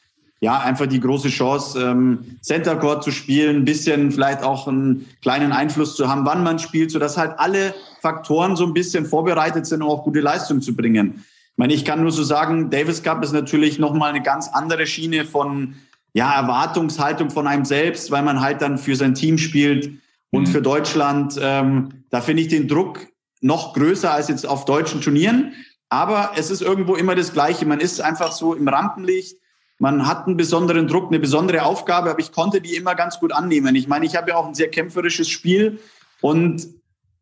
ja 0.46 0.60
einfach 0.60 0.86
die 0.86 1.00
große 1.00 1.30
Chance, 1.30 1.82
ähm, 1.82 2.38
Center 2.42 2.76
Court 2.76 3.04
zu 3.04 3.10
spielen, 3.10 3.58
ein 3.58 3.66
bisschen 3.66 4.12
vielleicht 4.12 4.44
auch 4.44 4.68
einen 4.68 5.08
kleinen 5.24 5.52
Einfluss 5.52 5.96
zu 5.96 6.08
haben, 6.08 6.24
wann 6.24 6.44
man 6.44 6.60
spielt, 6.60 6.92
sodass 6.92 7.18
halt 7.18 7.40
alle 7.40 7.74
Faktoren 8.00 8.56
so 8.56 8.64
ein 8.64 8.74
bisschen 8.74 9.08
vorbereitet 9.08 9.66
sind, 9.66 9.82
um 9.82 9.90
auch 9.90 10.04
gute 10.04 10.20
Leistung 10.20 10.62
zu 10.62 10.76
bringen. 10.76 11.26
Ich 11.52 11.58
meine, 11.58 11.74
ich 11.74 11.84
kann 11.84 12.00
nur 12.00 12.12
so 12.12 12.24
sagen, 12.24 12.70
Davis 12.70 13.02
Cup 13.02 13.24
ist 13.24 13.32
natürlich 13.32 13.80
nochmal 13.80 14.12
eine 14.12 14.22
ganz 14.22 14.50
andere 14.50 14.86
Schiene 14.86 15.26
von 15.26 15.78
ja, 16.14 16.32
Erwartungshaltung 16.40 17.32
von 17.32 17.48
einem 17.48 17.66
selbst, 17.66 18.12
weil 18.12 18.22
man 18.22 18.40
halt 18.40 18.62
dann 18.62 18.78
für 18.78 18.96
sein 18.96 19.16
Team 19.16 19.40
spielt 19.40 19.90
und 20.30 20.44
mhm. 20.44 20.52
für 20.52 20.62
Deutschland, 20.62 21.40
ähm, 21.42 22.04
da 22.12 22.22
finde 22.22 22.44
ich 22.44 22.50
den 22.50 22.68
Druck 22.68 23.08
noch 23.42 23.74
größer 23.74 24.14
als 24.14 24.28
jetzt 24.28 24.46
auf 24.46 24.66
deutschen 24.66 25.02
Turnieren. 25.02 25.54
Aber 25.90 26.34
es 26.36 26.52
ist 26.52 26.62
irgendwo 26.62 26.96
immer 26.96 27.16
das 27.16 27.34
Gleiche. 27.34 27.66
Man 27.66 27.80
ist 27.80 28.00
einfach 28.00 28.32
so 28.32 28.54
im 28.54 28.68
Rampenlicht. 28.68 29.38
Man 29.78 30.08
hat 30.08 30.28
einen 30.28 30.38
besonderen 30.38 30.88
Druck, 30.88 31.08
eine 31.08 31.20
besondere 31.20 31.64
Aufgabe, 31.64 32.10
aber 32.10 32.20
ich 32.20 32.32
konnte 32.32 32.62
die 32.62 32.76
immer 32.76 32.96
ganz 32.96 33.20
gut 33.20 33.34
annehmen. 33.34 33.76
Ich 33.76 33.88
meine, 33.88 34.06
ich 34.06 34.16
habe 34.16 34.30
ja 34.30 34.38
auch 34.38 34.48
ein 34.48 34.54
sehr 34.54 34.70
kämpferisches 34.70 35.30
Spiel 35.30 35.80
und 36.22 36.68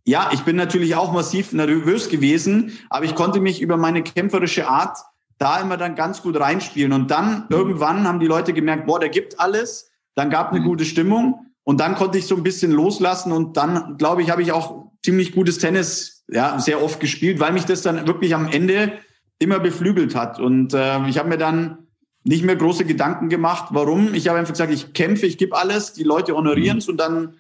ja, 0.05 0.29
ich 0.33 0.41
bin 0.41 0.55
natürlich 0.55 0.95
auch 0.95 1.13
massiv 1.13 1.53
nervös 1.53 2.09
gewesen, 2.09 2.77
aber 2.89 3.05
ich 3.05 3.15
konnte 3.15 3.39
mich 3.39 3.61
über 3.61 3.77
meine 3.77 4.03
kämpferische 4.03 4.67
Art 4.67 4.97
da 5.37 5.59
immer 5.59 5.77
dann 5.77 5.95
ganz 5.95 6.21
gut 6.21 6.39
reinspielen. 6.39 6.93
Und 6.93 7.11
dann 7.11 7.45
mhm. 7.49 7.55
irgendwann 7.55 8.07
haben 8.07 8.19
die 8.19 8.27
Leute 8.27 8.53
gemerkt, 8.53 8.85
boah, 8.85 8.99
der 8.99 9.09
gibt 9.09 9.39
alles. 9.39 9.91
Dann 10.15 10.29
gab 10.29 10.51
eine 10.51 10.59
mhm. 10.59 10.65
gute 10.65 10.85
Stimmung. 10.85 11.47
Und 11.63 11.79
dann 11.79 11.95
konnte 11.95 12.17
ich 12.17 12.27
so 12.27 12.35
ein 12.35 12.43
bisschen 12.43 12.71
loslassen 12.71 13.31
und 13.31 13.55
dann, 13.55 13.97
glaube 13.97 14.21
ich, 14.21 14.29
habe 14.29 14.41
ich 14.41 14.51
auch 14.51 14.91
ziemlich 15.03 15.31
gutes 15.31 15.59
Tennis 15.59 16.25
ja, 16.27 16.59
sehr 16.59 16.83
oft 16.83 16.99
gespielt, 16.99 17.39
weil 17.39 17.53
mich 17.53 17.65
das 17.65 17.81
dann 17.81 18.05
wirklich 18.05 18.35
am 18.35 18.47
Ende 18.47 18.93
immer 19.39 19.59
beflügelt 19.59 20.13
hat. 20.13 20.39
Und 20.39 20.73
äh, 20.73 21.07
ich 21.07 21.17
habe 21.17 21.29
mir 21.29 21.37
dann 21.37 21.82
nicht 22.23 22.43
mehr 22.43 22.55
große 22.55 22.85
Gedanken 22.85 23.29
gemacht, 23.29 23.69
warum. 23.71 24.13
Ich 24.13 24.27
habe 24.27 24.39
einfach 24.39 24.53
gesagt, 24.53 24.73
ich 24.73 24.93
kämpfe, 24.93 25.25
ich 25.25 25.37
gebe 25.37 25.57
alles, 25.57 25.93
die 25.93 26.03
Leute 26.03 26.35
honorieren 26.35 26.77
es 26.77 26.87
und 26.87 26.97
dann 26.97 27.37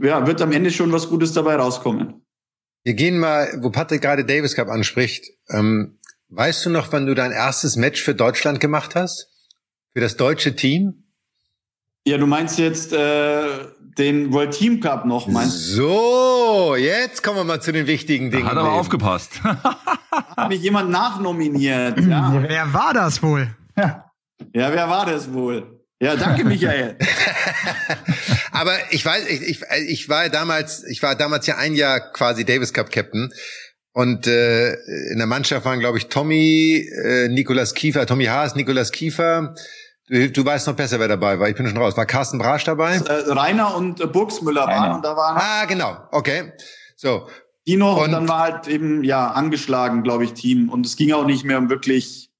ja, 0.00 0.26
wird 0.26 0.40
am 0.42 0.52
Ende 0.52 0.70
schon 0.70 0.92
was 0.92 1.08
Gutes 1.08 1.32
dabei 1.32 1.56
rauskommen. 1.56 2.22
Wir 2.82 2.94
gehen 2.94 3.18
mal, 3.18 3.58
wo 3.62 3.70
Patrick 3.70 4.02
gerade 4.02 4.24
Davis 4.24 4.54
Cup 4.54 4.68
anspricht. 4.68 5.24
Ähm, 5.50 5.98
weißt 6.28 6.66
du 6.66 6.70
noch, 6.70 6.92
wann 6.92 7.06
du 7.06 7.14
dein 7.14 7.32
erstes 7.32 7.76
Match 7.76 8.02
für 8.02 8.14
Deutschland 8.14 8.60
gemacht 8.60 8.94
hast? 8.94 9.28
Für 9.92 10.00
das 10.00 10.16
deutsche 10.16 10.56
Team? 10.56 11.04
Ja, 12.06 12.18
du 12.18 12.26
meinst 12.26 12.58
jetzt 12.58 12.92
äh, 12.92 13.46
den 13.96 14.32
World 14.32 14.50
Team 14.50 14.80
Cup 14.80 15.06
noch, 15.06 15.26
meinst 15.28 15.68
So, 15.68 16.76
jetzt 16.76 17.22
kommen 17.22 17.38
wir 17.38 17.44
mal 17.44 17.62
zu 17.62 17.72
den 17.72 17.86
wichtigen 17.86 18.30
Dingen. 18.30 18.44
Hat 18.44 18.58
aber 18.58 18.72
aufgepasst. 18.72 19.42
Hat 19.42 20.48
mich 20.48 20.60
jemand 20.60 20.90
nachnominiert. 20.90 21.98
Ja. 22.06 22.42
Wer 22.46 22.74
war 22.74 22.92
das 22.92 23.22
wohl? 23.22 23.54
Ja. 23.76 24.04
Ja, 24.54 24.72
wer 24.72 24.88
war 24.88 25.06
das 25.06 25.32
wohl? 25.32 25.80
Ja, 26.00 26.16
danke, 26.16 26.44
Michael. 26.44 26.98
aber 28.52 28.72
ich 28.90 29.04
weiß, 29.04 29.26
ich, 29.28 29.42
ich, 29.42 29.62
ich 29.88 30.08
war 30.08 30.28
damals, 30.28 30.84
ich 30.84 31.02
war 31.02 31.14
damals 31.14 31.46
ja 31.46 31.56
ein 31.56 31.74
Jahr 31.74 32.12
quasi 32.12 32.44
Davis 32.44 32.72
Cup 32.72 32.90
Captain. 32.90 33.32
Und 33.92 34.26
äh, 34.26 34.72
in 35.12 35.18
der 35.18 35.26
Mannschaft 35.26 35.64
waren, 35.64 35.78
glaube 35.78 35.98
ich, 35.98 36.08
Tommy, 36.08 36.88
äh, 37.04 37.28
Nikolas 37.28 37.74
Kiefer, 37.74 38.06
Tommy 38.06 38.24
Haas, 38.24 38.56
Nikolas 38.56 38.90
Kiefer, 38.90 39.54
Du, 40.08 40.30
du 40.30 40.44
weißt 40.44 40.66
noch 40.66 40.76
besser, 40.76 41.00
wer 41.00 41.08
dabei 41.08 41.38
war. 41.40 41.48
Ich 41.48 41.56
bin 41.56 41.66
schon 41.66 41.78
raus. 41.78 41.96
War 41.96 42.04
Carsten 42.04 42.38
Brasch 42.38 42.64
dabei? 42.64 42.96
Äh, 42.96 43.30
Rainer 43.30 43.74
und 43.74 44.00
äh, 44.00 44.06
Burgsmüller 44.06 44.66
waren 44.66 44.96
und 44.96 45.04
da 45.04 45.16
waren. 45.16 45.38
Ah, 45.38 45.64
genau. 45.64 45.96
Okay. 46.10 46.52
So. 46.96 47.26
Die 47.66 47.76
noch 47.76 47.96
und, 47.96 48.04
und 48.04 48.12
dann 48.12 48.28
war 48.28 48.40
halt 48.40 48.68
eben 48.68 49.02
ja 49.02 49.28
angeschlagen, 49.28 50.02
glaube 50.02 50.24
ich, 50.24 50.34
Team. 50.34 50.68
Und 50.68 50.84
es 50.84 50.96
ging 50.96 51.12
auch 51.12 51.24
nicht 51.24 51.44
mehr 51.44 51.56
um 51.56 51.70
wirklich 51.70 52.30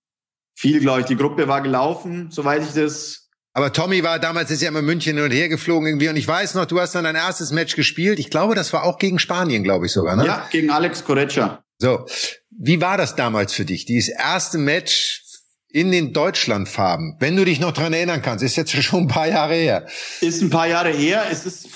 viel, 0.54 0.80
glaube 0.80 1.00
ich. 1.00 1.06
Die 1.06 1.16
Gruppe 1.16 1.48
war 1.48 1.60
gelaufen, 1.60 2.28
soweit 2.30 2.62
ich 2.62 2.72
das. 2.72 3.28
Aber 3.52 3.72
Tommy 3.72 4.02
war 4.02 4.18
damals 4.18 4.50
ist 4.50 4.62
ja 4.62 4.68
immer 4.68 4.82
München 4.82 5.16
hin 5.16 5.24
und 5.24 5.30
her 5.30 5.48
geflogen 5.48 5.86
irgendwie 5.86 6.08
und 6.08 6.16
ich 6.16 6.26
weiß 6.26 6.54
noch, 6.54 6.66
du 6.66 6.80
hast 6.80 6.94
dann 6.94 7.04
dein 7.04 7.14
erstes 7.14 7.52
Match 7.52 7.76
gespielt. 7.76 8.18
Ich 8.18 8.30
glaube, 8.30 8.54
das 8.56 8.72
war 8.72 8.82
auch 8.82 8.98
gegen 8.98 9.20
Spanien, 9.20 9.62
glaube 9.62 9.86
ich 9.86 9.92
sogar, 9.92 10.16
ne? 10.16 10.26
Ja, 10.26 10.48
gegen 10.50 10.70
Alex 10.70 11.04
Correccia. 11.04 11.62
So, 11.78 12.06
wie 12.50 12.80
war 12.80 12.96
das 12.96 13.14
damals 13.14 13.52
für 13.52 13.64
dich? 13.64 13.84
Dieses 13.84 14.08
erste 14.08 14.58
Match 14.58 15.22
in 15.68 15.90
den 15.90 16.12
Deutschlandfarben. 16.12 17.16
Wenn 17.18 17.36
du 17.36 17.44
dich 17.44 17.58
noch 17.58 17.72
dran 17.72 17.92
erinnern 17.92 18.22
kannst, 18.22 18.44
ist 18.44 18.56
jetzt 18.56 18.72
schon 18.82 19.04
ein 19.04 19.08
paar 19.08 19.28
Jahre 19.28 19.54
her. 19.54 19.86
Ist 20.20 20.42
ein 20.42 20.50
paar 20.50 20.68
Jahre 20.68 20.90
her. 20.90 21.24
Es 21.30 21.46
ist 21.46 21.68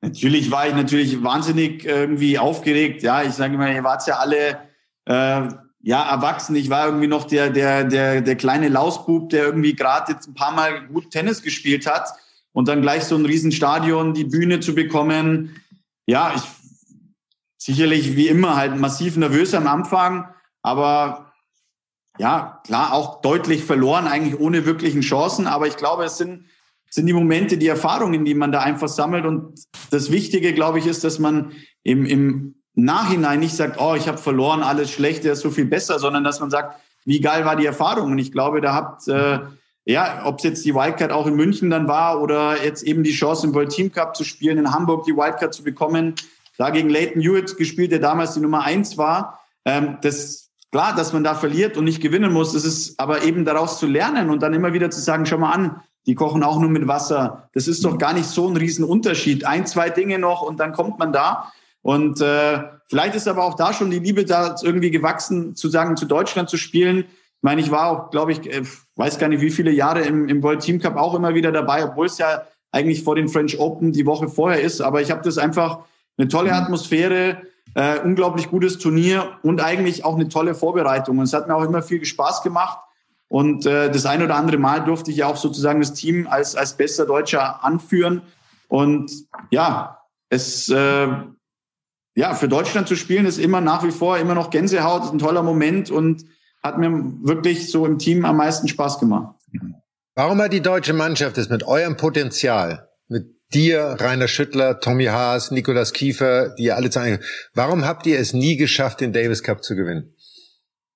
natürlich 0.00 0.50
war 0.50 0.68
ich 0.68 0.74
natürlich 0.74 1.22
wahnsinnig 1.22 1.84
irgendwie 1.84 2.38
aufgeregt. 2.38 3.02
Ja, 3.02 3.22
ich 3.22 3.32
sage 3.32 3.54
immer, 3.54 3.72
ihr 3.72 3.84
wart 3.84 4.06
ja 4.06 4.18
alle 4.18 4.58
äh, 5.06 5.48
ja 5.84 6.02
erwachsen. 6.10 6.56
Ich 6.56 6.70
war 6.70 6.86
irgendwie 6.86 7.06
noch 7.06 7.24
der 7.24 7.50
der 7.50 7.84
der 7.84 8.22
der 8.22 8.36
kleine 8.36 8.68
Lausbub, 8.68 9.28
der 9.28 9.44
irgendwie 9.44 9.74
gerade 9.74 10.12
jetzt 10.12 10.26
ein 10.26 10.34
paar 10.34 10.52
Mal 10.52 10.86
gut 10.88 11.10
Tennis 11.10 11.42
gespielt 11.42 11.86
hat 11.86 12.08
und 12.52 12.68
dann 12.68 12.82
gleich 12.82 13.04
so 13.04 13.14
ein 13.14 13.26
Riesenstadion, 13.26 14.14
die 14.14 14.24
Bühne 14.24 14.60
zu 14.60 14.74
bekommen. 14.74 15.60
Ja, 16.06 16.32
ich 16.34 16.42
sicherlich 17.58 18.16
wie 18.16 18.28
immer 18.28 18.56
halt 18.56 18.78
massiv 18.78 19.16
nervös 19.16 19.54
am 19.54 19.66
Anfang, 19.66 20.28
aber 20.62 21.32
ja, 22.18 22.60
klar, 22.64 22.92
auch 22.92 23.20
deutlich 23.20 23.64
verloren, 23.64 24.06
eigentlich 24.06 24.38
ohne 24.38 24.66
wirklichen 24.66 25.00
Chancen. 25.00 25.46
Aber 25.46 25.66
ich 25.66 25.76
glaube, 25.76 26.04
es 26.04 26.16
sind, 26.16 26.44
sind 26.88 27.06
die 27.06 27.12
Momente, 27.12 27.58
die 27.58 27.66
Erfahrungen, 27.66 28.24
die 28.24 28.34
man 28.34 28.52
da 28.52 28.60
einfach 28.60 28.88
sammelt. 28.88 29.24
Und 29.24 29.58
das 29.90 30.12
Wichtige, 30.12 30.52
glaube 30.52 30.78
ich, 30.78 30.86
ist, 30.86 31.02
dass 31.02 31.18
man 31.18 31.52
im, 31.82 32.06
im 32.06 32.54
Nachhinein 32.74 33.40
nicht 33.40 33.54
sagt, 33.54 33.80
oh, 33.80 33.94
ich 33.94 34.08
habe 34.08 34.18
verloren, 34.18 34.62
alles 34.62 34.90
schlecht, 34.90 35.24
der 35.24 35.34
ist 35.34 35.40
so 35.40 35.50
viel 35.50 35.66
besser, 35.66 35.98
sondern 35.98 36.24
dass 36.24 36.40
man 36.40 36.50
sagt, 36.50 36.80
wie 37.04 37.20
geil 37.20 37.44
war 37.44 37.56
die 37.56 37.66
Erfahrung? 37.66 38.12
Und 38.12 38.18
ich 38.18 38.32
glaube, 38.32 38.60
da 38.60 38.74
habt, 38.74 39.06
äh, 39.08 39.40
ja, 39.84 40.22
ob 40.24 40.38
es 40.38 40.44
jetzt 40.44 40.64
die 40.64 40.74
Wildcard 40.74 41.12
auch 41.12 41.26
in 41.26 41.34
München 41.34 41.70
dann 41.70 41.86
war 41.86 42.20
oder 42.20 42.64
jetzt 42.64 42.82
eben 42.82 43.04
die 43.04 43.12
Chance 43.12 43.46
im 43.46 43.54
World 43.54 43.70
Team 43.70 43.92
Cup 43.92 44.16
zu 44.16 44.24
spielen, 44.24 44.58
in 44.58 44.72
Hamburg 44.72 45.04
die 45.04 45.14
Wildcard 45.14 45.54
zu 45.54 45.62
bekommen, 45.62 46.14
da 46.56 46.70
gegen 46.70 46.88
Leighton 46.88 47.20
Hewitt 47.20 47.56
gespielt, 47.56 47.92
der 47.92 47.98
damals 47.98 48.34
die 48.34 48.40
Nummer 48.40 48.62
eins 48.64 48.96
war. 48.96 49.40
Ähm, 49.64 49.98
das 50.02 50.44
Klar, 50.74 50.92
dass 50.96 51.12
man 51.12 51.22
da 51.22 51.36
verliert 51.36 51.76
und 51.76 51.84
nicht 51.84 52.00
gewinnen 52.00 52.32
muss, 52.32 52.52
das 52.52 52.64
ist 52.64 52.98
aber 52.98 53.22
eben 53.22 53.44
daraus 53.44 53.78
zu 53.78 53.86
lernen 53.86 54.28
und 54.28 54.42
dann 54.42 54.52
immer 54.54 54.72
wieder 54.72 54.90
zu 54.90 55.00
sagen, 55.00 55.24
schau 55.24 55.38
mal 55.38 55.52
an, 55.52 55.80
die 56.04 56.16
kochen 56.16 56.42
auch 56.42 56.58
nur 56.58 56.68
mit 56.68 56.88
Wasser. 56.88 57.48
Das 57.52 57.68
ist 57.68 57.84
doch 57.84 57.96
gar 57.96 58.12
nicht 58.12 58.26
so 58.26 58.48
ein 58.48 58.56
Riesenunterschied. 58.56 59.44
Ein, 59.44 59.66
zwei 59.66 59.88
Dinge 59.88 60.18
noch 60.18 60.42
und 60.42 60.58
dann 60.58 60.72
kommt 60.72 60.98
man 60.98 61.12
da. 61.12 61.52
Und 61.84 62.22
äh, 62.22 62.62
vielleicht 62.88 63.14
ist 63.14 63.28
aber 63.28 63.44
auch 63.44 63.56
da 63.56 63.74
schon 63.74 63.90
die 63.90 63.98
Liebe 63.98 64.24
da 64.24 64.56
irgendwie 64.62 64.90
gewachsen, 64.90 65.54
zu 65.54 65.68
sagen, 65.68 65.98
zu 65.98 66.06
Deutschland 66.06 66.48
zu 66.48 66.56
spielen. 66.56 67.00
Ich 67.00 67.42
meine, 67.42 67.60
ich 67.60 67.70
war 67.70 67.88
auch, 67.88 68.10
glaube 68.10 68.32
ich, 68.32 68.50
äh, 68.50 68.62
weiß 68.96 69.18
gar 69.18 69.28
nicht, 69.28 69.42
wie 69.42 69.50
viele 69.50 69.70
Jahre 69.70 70.00
im, 70.00 70.26
im 70.26 70.42
World 70.42 70.60
Team 70.60 70.80
Cup 70.80 70.96
auch 70.96 71.14
immer 71.14 71.34
wieder 71.34 71.52
dabei, 71.52 71.84
obwohl 71.84 72.06
es 72.06 72.16
ja 72.16 72.46
eigentlich 72.72 73.04
vor 73.04 73.16
den 73.16 73.28
French 73.28 73.60
Open 73.60 73.92
die 73.92 74.06
Woche 74.06 74.28
vorher 74.28 74.62
ist. 74.62 74.80
Aber 74.80 75.02
ich 75.02 75.10
habe 75.10 75.20
das 75.20 75.36
einfach 75.36 75.80
eine 76.16 76.28
tolle 76.28 76.52
mhm. 76.52 76.56
Atmosphäre, 76.56 77.42
äh, 77.74 78.00
unglaublich 78.00 78.48
gutes 78.48 78.78
Turnier 78.78 79.36
und 79.42 79.60
eigentlich 79.60 80.06
auch 80.06 80.14
eine 80.14 80.30
tolle 80.30 80.54
Vorbereitung. 80.54 81.18
Und 81.18 81.24
es 81.24 81.34
hat 81.34 81.48
mir 81.48 81.54
auch 81.54 81.64
immer 81.64 81.82
viel 81.82 82.02
Spaß 82.02 82.42
gemacht. 82.42 82.78
Und 83.28 83.66
äh, 83.66 83.90
das 83.90 84.06
ein 84.06 84.22
oder 84.22 84.36
andere 84.36 84.56
Mal 84.56 84.84
durfte 84.84 85.10
ich 85.10 85.18
ja 85.18 85.26
auch 85.26 85.36
sozusagen 85.36 85.80
das 85.80 85.92
Team 85.92 86.26
als, 86.30 86.56
als 86.56 86.78
bester 86.78 87.04
Deutscher 87.04 87.62
anführen. 87.62 88.22
Und 88.68 89.12
ja, 89.50 89.98
es 90.30 90.70
äh, 90.70 91.08
ja, 92.14 92.34
für 92.34 92.48
Deutschland 92.48 92.88
zu 92.88 92.96
spielen 92.96 93.26
ist 93.26 93.38
immer 93.38 93.60
nach 93.60 93.84
wie 93.84 93.90
vor 93.90 94.18
immer 94.18 94.34
noch 94.34 94.50
Gänsehaut, 94.50 95.04
ist 95.04 95.12
ein 95.12 95.18
toller 95.18 95.42
Moment 95.42 95.90
und 95.90 96.24
hat 96.62 96.78
mir 96.78 96.90
wirklich 97.22 97.70
so 97.70 97.84
im 97.84 97.98
Team 97.98 98.24
am 98.24 98.36
meisten 98.36 98.68
Spaß 98.68 98.98
gemacht. 98.98 99.34
Warum 100.14 100.40
hat 100.40 100.52
die 100.52 100.62
deutsche 100.62 100.92
Mannschaft 100.92 101.38
es 101.38 101.48
mit 101.48 101.64
eurem 101.64 101.96
Potenzial, 101.96 102.88
mit 103.08 103.26
dir, 103.52 103.96
Rainer 103.98 104.28
Schüttler, 104.28 104.80
Tommy 104.80 105.06
Haas, 105.06 105.50
Nikolas 105.50 105.92
Kiefer, 105.92 106.54
die 106.54 106.64
ihr 106.64 106.76
alle 106.76 106.90
zeigen, 106.90 107.20
warum 107.52 107.84
habt 107.84 108.06
ihr 108.06 108.18
es 108.18 108.32
nie 108.32 108.56
geschafft, 108.56 109.00
den 109.00 109.12
Davis 109.12 109.42
Cup 109.42 109.64
zu 109.64 109.74
gewinnen? 109.74 110.14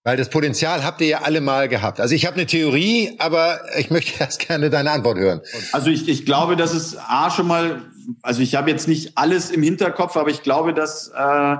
Weil 0.04 0.16
das 0.16 0.30
Potenzial 0.30 0.84
habt 0.84 1.00
ihr 1.00 1.08
ja 1.08 1.22
alle 1.22 1.40
mal 1.40 1.68
gehabt. 1.68 2.00
Also 2.00 2.14
ich 2.14 2.24
habe 2.24 2.36
eine 2.36 2.46
Theorie, 2.46 3.16
aber 3.18 3.60
ich 3.76 3.90
möchte 3.90 4.12
erst 4.20 4.46
gerne 4.46 4.70
deine 4.70 4.90
Antwort 4.90 5.18
hören. 5.18 5.40
Also 5.72 5.90
ich, 5.90 6.08
ich 6.08 6.24
glaube, 6.24 6.56
dass 6.56 6.72
es 6.72 6.96
A 6.96 7.30
schon 7.30 7.46
mal, 7.46 7.82
also 8.22 8.42
ich 8.42 8.54
habe 8.54 8.70
jetzt 8.70 8.88
nicht 8.88 9.16
alles 9.16 9.50
im 9.50 9.62
Hinterkopf, 9.62 10.16
aber 10.16 10.30
ich 10.30 10.42
glaube, 10.42 10.74
dass 10.74 11.08
äh, 11.08 11.56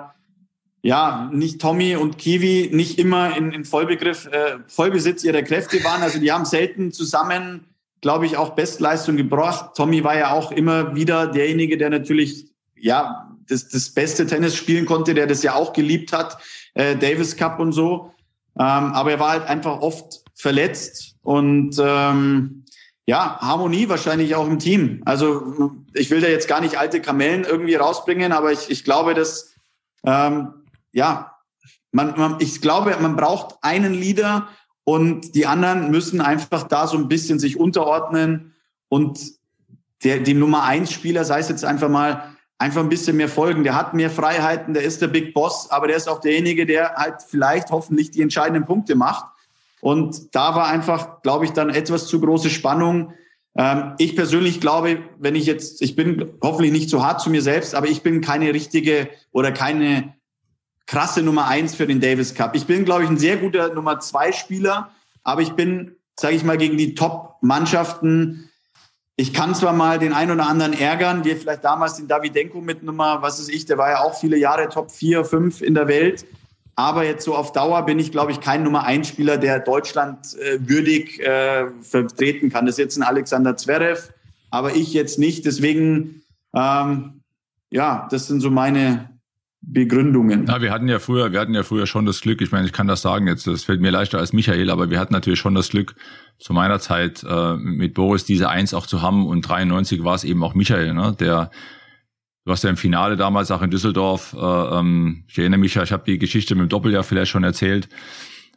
ja 0.83 1.31
nicht 1.33 1.61
Tommy 1.61 1.97
und 1.97 2.19
Kiwi 2.19 2.71
nicht 2.73 2.99
immer 2.99 3.37
in, 3.37 3.53
in 3.53 3.65
Vollbegriff, 3.65 4.27
äh, 4.27 4.59
Vollbesitz 4.67 5.25
ihrer 5.25 5.43
Kräfte 5.43 5.83
waren. 5.85 6.03
Also 6.03 6.19
die 6.19 6.33
haben 6.33 6.45
selten 6.45 6.93
zusammen, 6.93 7.67
glaube 8.01 8.27
ich, 8.27 8.37
auch 8.37 8.51
Bestleistung 8.51 9.17
gebracht. 9.17 9.75
Tommy 9.77 10.05
war 10.05 10.17
ja 10.17 10.33
auch 10.33 10.53
immer 10.53 10.95
wieder 10.95 11.27
derjenige, 11.27 11.77
der 11.77 11.91
natürlich 11.91 12.47
ja 12.77 13.29
das, 13.49 13.69
das 13.69 13.91
beste 13.91 14.27
Tennis 14.27 14.55
spielen 14.55 14.87
konnte, 14.87 15.15
der 15.15 15.27
das 15.27 15.43
ja 15.43 15.55
auch 15.55 15.73
geliebt 15.73 16.13
hat, 16.13 16.39
äh, 16.75 16.97
Davis 16.97 17.37
Cup 17.37 17.59
und 17.59 17.73
so. 17.73 18.13
Ähm, 18.59 18.93
aber 18.93 19.13
er 19.13 19.21
war 19.21 19.31
halt 19.31 19.47
einfach 19.47 19.81
oft 19.81 20.23
verletzt 20.35 21.17
und 21.23 21.77
ähm, 21.81 22.65
ja, 23.09 23.39
Harmonie 23.41 23.89
wahrscheinlich 23.89 24.35
auch 24.35 24.47
im 24.47 24.59
Team. 24.59 25.01
Also 25.07 25.73
ich 25.95 26.11
will 26.11 26.21
da 26.21 26.29
jetzt 26.29 26.47
gar 26.47 26.61
nicht 26.61 26.79
alte 26.79 27.01
Kamellen 27.01 27.45
irgendwie 27.45 27.75
rausbringen, 27.75 28.33
aber 28.33 28.53
ich, 28.53 28.69
ich 28.69 28.85
glaube, 28.85 29.15
dass 29.15 29.55
ähm, 30.05 30.53
ja, 30.93 31.33
man, 31.91 32.19
man, 32.19 32.37
ich 32.39 32.61
glaube, 32.61 32.95
man 33.01 33.17
braucht 33.17 33.57
einen 33.63 33.95
Leader 33.95 34.49
und 34.85 35.35
die 35.35 35.47
anderen 35.47 35.91
müssen 35.91 36.21
einfach 36.21 36.65
da 36.65 36.87
so 36.87 36.99
ein 36.99 37.09
bisschen 37.09 37.39
sich 37.39 37.59
unterordnen 37.59 38.55
und 38.91 39.19
der, 40.05 40.19
die 40.19 40.35
Nummer 40.35 40.65
eins 40.65 40.93
Spieler, 40.93 41.25
sei 41.25 41.39
es 41.39 41.49
jetzt 41.49 41.65
einfach 41.65 41.89
mal 41.89 42.37
einfach 42.59 42.83
ein 42.83 42.91
bisschen 42.91 43.17
mehr 43.17 43.31
folgen. 43.31 43.65
Der 43.65 43.75
hat 43.75 43.95
mehr 43.95 44.11
Freiheiten, 44.11 44.75
der 44.75 44.83
ist 44.83 45.01
der 45.01 45.09
Big 45.09 45.33
Boss, 45.33 45.71
aber 45.71 45.87
der 45.87 45.97
ist 45.97 46.11
auch 46.11 46.21
derjenige, 46.21 46.67
der 46.67 46.97
halt 46.97 47.23
vielleicht 47.27 47.71
hoffentlich 47.71 48.11
die 48.11 48.21
entscheidenden 48.21 48.67
Punkte 48.67 48.97
macht. 48.97 49.25
Und 49.81 50.35
da 50.35 50.55
war 50.55 50.69
einfach, 50.69 51.23
glaube 51.23 51.45
ich, 51.45 51.53
dann 51.53 51.71
etwas 51.71 52.07
zu 52.07 52.21
große 52.21 52.51
Spannung. 52.51 53.13
Ähm, 53.57 53.95
ich 53.99 54.17
persönlich 54.17 54.61
glaube, 54.61 54.99
wenn 55.19 55.35
ich 55.35 55.47
jetzt, 55.47 55.83
ich 55.83 55.97
bin 55.97 56.33
hoffentlich 56.43 56.73
nicht 56.73 56.91
zu 56.91 57.05
hart 57.05 57.21
zu 57.21 57.31
mir 57.31 57.43
selbst, 57.43 57.75
aber 57.75 57.87
ich 57.89 58.03
bin 58.03 58.21
keine 58.21 58.53
richtige 58.53 59.09
oder 59.33 59.53
keine 59.53 60.15
krasse 60.87 61.23
Nummer 61.23 61.47
eins 61.47 61.75
für 61.75 61.87
den 61.87 62.01
Davis 62.01 62.35
Cup. 62.35 62.57
Ich 62.57 62.67
bin, 62.67 62.85
glaube 62.85 63.05
ich, 63.05 63.11
ein 63.11 63.19
sehr 63.19 63.37
guter 63.37 63.75
Nummer 63.75 64.01
zwei 64.01 64.33
Spieler, 64.33 64.91
aber 65.23 65.43
ich 65.43 65.53
bin, 65.53 65.97
sage 66.19 66.35
ich 66.35 66.45
mal, 66.45 66.57
gegen 66.57 66.77
die 66.77 66.95
Top-Mannschaften 66.95 68.49
ich 69.21 69.35
kann 69.35 69.53
zwar 69.57 69.73
mal 69.73 69.99
den 69.99 70.13
einen 70.13 70.31
oder 70.31 70.49
anderen 70.49 70.73
ärgern, 70.73 71.25
wie 71.25 71.35
vielleicht 71.35 71.65
damals 71.65 71.97
den 71.97 72.07
Davidenko 72.07 72.61
mit 72.61 72.85
Nummer, 72.85 73.21
was 73.21 73.41
ist 73.41 73.51
ich, 73.51 73.67
der 73.67 73.77
war 73.77 73.91
ja 73.91 74.01
auch 74.03 74.15
viele 74.15 74.39
Jahre 74.39 74.69
Top 74.69 74.93
4, 74.93 75.25
5 75.25 75.61
in 75.61 75.75
der 75.75 75.89
Welt. 75.89 76.25
Aber 76.79 77.05
jetzt 77.05 77.25
so 77.25 77.35
auf 77.35 77.51
Dauer 77.51 77.85
bin 77.87 77.99
ich, 77.99 78.13
glaube 78.13 78.31
ich, 78.31 78.41
kein 78.41 78.63
Nummer 78.63 78.85
1 78.85 79.09
Spieler, 79.09 79.37
der 79.37 79.59
Deutschland 79.59 80.37
äh, 80.39 80.61
würdig 80.61 81.19
äh, 81.19 81.67
vertreten 81.83 82.51
kann. 82.51 82.67
Das 82.67 82.75
ist 82.75 82.79
jetzt 82.79 82.97
ein 82.97 83.03
Alexander 83.03 83.57
Zverev, 83.57 84.13
aber 84.53 84.77
ich 84.77 84.93
jetzt 84.93 85.19
nicht. 85.19 85.45
Deswegen, 85.45 86.23
ähm, 86.55 87.23
ja, 87.71 88.07
das 88.13 88.29
sind 88.29 88.39
so 88.39 88.53
meine, 88.53 89.11
Begründungen. 89.61 90.47
Ja, 90.47 90.63
wir 90.63 90.71
hatten 90.71 90.87
ja 90.87 91.01
früher, 91.01 91.33
wir 91.33 91.41
hatten 91.41 91.53
ja 91.53 91.65
früher 91.65 91.89
schon 91.89 92.07
das 92.07 92.21
Glück, 92.21 92.41
ich 92.41 92.53
meine, 92.53 92.65
ich 92.65 92.73
kann 92.73 92.87
das 92.87 93.03
sagen 93.03 93.27
jetzt, 93.27 93.49
das 93.49 93.65
fällt 93.65 93.81
mir 93.81 93.91
leichter 93.91 94.19
als 94.19 94.33
Michael, 94.33 94.71
aber 94.71 94.89
wir 94.89 95.01
hatten 95.01 95.13
natürlich 95.13 95.41
schon 95.41 95.57
das 95.57 95.71
Glück, 95.71 95.97
zu 96.39 96.53
meiner 96.53 96.79
Zeit 96.79 97.27
äh, 97.29 97.57
mit 97.57 97.95
Boris 97.95 98.25
diese 98.25 98.49
Eins 98.49 98.73
auch 98.73 98.87
zu 98.87 99.03
haben 99.03 99.27
und 99.27 99.43
93 99.43 100.05
war 100.05 100.15
es 100.15 100.23
eben 100.23 100.45
auch 100.45 100.55
Michael, 100.55 100.95
ne, 100.95 101.15
der 101.19 101.51
Du 102.49 102.53
hast 102.53 102.65
ja 102.65 102.71
im 102.71 102.79
Finale 102.79 103.19
damals 103.19 103.51
auch 103.51 103.61
in 103.61 103.71
Düsseldorf, 103.71 104.35
äh, 104.35 104.39
ähm, 104.39 105.25
ich 105.29 105.39
erinnere 105.39 105.61
mich 105.61 105.75
ja, 105.75 105.83
ich 105.83 105.93
habe 105.93 106.05
die 106.07 106.19
Geschichte 106.19 106.55
mit 106.55 106.63
dem 106.63 106.69
Doppeljahr 106.71 107.05
vielleicht 107.05 107.31
schon 107.31 107.45
erzählt, 107.45 107.91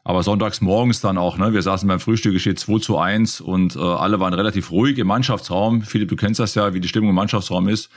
aber 0.06 0.24
sonntags 0.24 0.62
morgens 0.62 1.02
dann 1.02 1.18
auch, 1.18 1.38
ne? 1.38 1.52
Wir 1.52 1.62
saßen 1.62 1.90
beim 1.90 2.00
Frühstück, 2.00 2.34
es 2.34 2.42
steht 2.42 2.58
2 2.58 2.80
zu 2.80 2.98
1 2.98 3.42
und 3.42 3.76
äh, 3.76 3.80
alle 3.80 4.22
waren 4.22 4.34
relativ 4.34 4.72
ruhig 4.72 4.98
im 4.98 5.08
Mannschaftsraum. 5.08 5.82
Philipp, 5.82 6.08
du 6.08 6.16
kennst 6.16 6.40
das 6.40 6.56
ja, 6.56 6.74
wie 6.74 6.80
die 6.80 6.88
Stimmung 6.88 7.10
im 7.10 7.16
Mannschaftsraum 7.16 7.68
ist. 7.68 7.90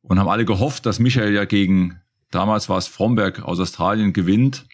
Und 0.00 0.18
haben 0.18 0.30
alle 0.30 0.46
gehofft, 0.46 0.86
dass 0.86 1.00
Michael 1.00 1.34
ja 1.34 1.44
gegen 1.44 2.00
Damals 2.30 2.70
war 2.70 2.78
es 2.78 2.86
Fromberg 2.86 3.42
aus 3.42 3.60
Australien 3.60 4.14
gewinnt, 4.14 4.64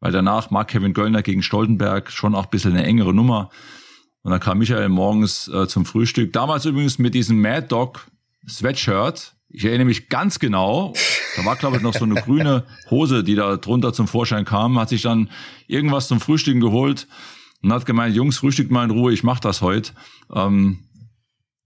weil 0.00 0.10
danach 0.10 0.50
Mark 0.50 0.68
Kevin 0.68 0.92
Göllner 0.92 1.22
gegen 1.22 1.44
Stoltenberg 1.44 2.10
schon 2.10 2.34
auch 2.34 2.46
ein 2.46 2.50
bisschen 2.50 2.72
eine 2.72 2.84
engere 2.84 3.14
Nummer. 3.14 3.50
Und 4.22 4.32
dann 4.32 4.40
kam 4.40 4.58
Michael 4.58 4.88
morgens 4.88 5.46
äh, 5.46 5.68
zum 5.68 5.86
Frühstück. 5.86 6.32
Damals 6.32 6.64
übrigens 6.64 6.98
mit 6.98 7.14
diesem 7.14 7.40
Mad 7.40 7.68
Dog 7.68 8.08
Sweatshirt. 8.48 9.34
Ich 9.56 9.64
erinnere 9.64 9.86
mich 9.86 10.08
ganz 10.08 10.40
genau. 10.40 10.94
Da 11.36 11.44
war, 11.44 11.54
glaube 11.54 11.76
ich, 11.76 11.82
noch 11.82 11.94
so 11.94 12.04
eine 12.04 12.16
grüne 12.16 12.64
Hose, 12.90 13.22
die 13.22 13.36
da 13.36 13.56
drunter 13.56 13.92
zum 13.92 14.08
Vorschein 14.08 14.44
kam. 14.44 14.80
Hat 14.80 14.88
sich 14.88 15.02
dann 15.02 15.30
irgendwas 15.68 16.08
zum 16.08 16.18
Frühstücken 16.18 16.60
geholt 16.60 17.06
und 17.62 17.72
hat 17.72 17.86
gemeint, 17.86 18.16
Jungs, 18.16 18.36
frühstückt 18.36 18.72
mal 18.72 18.82
in 18.82 18.90
Ruhe, 18.90 19.12
ich 19.12 19.22
mach 19.22 19.38
das 19.38 19.62
heute. 19.62 19.92
Ähm, 20.34 20.80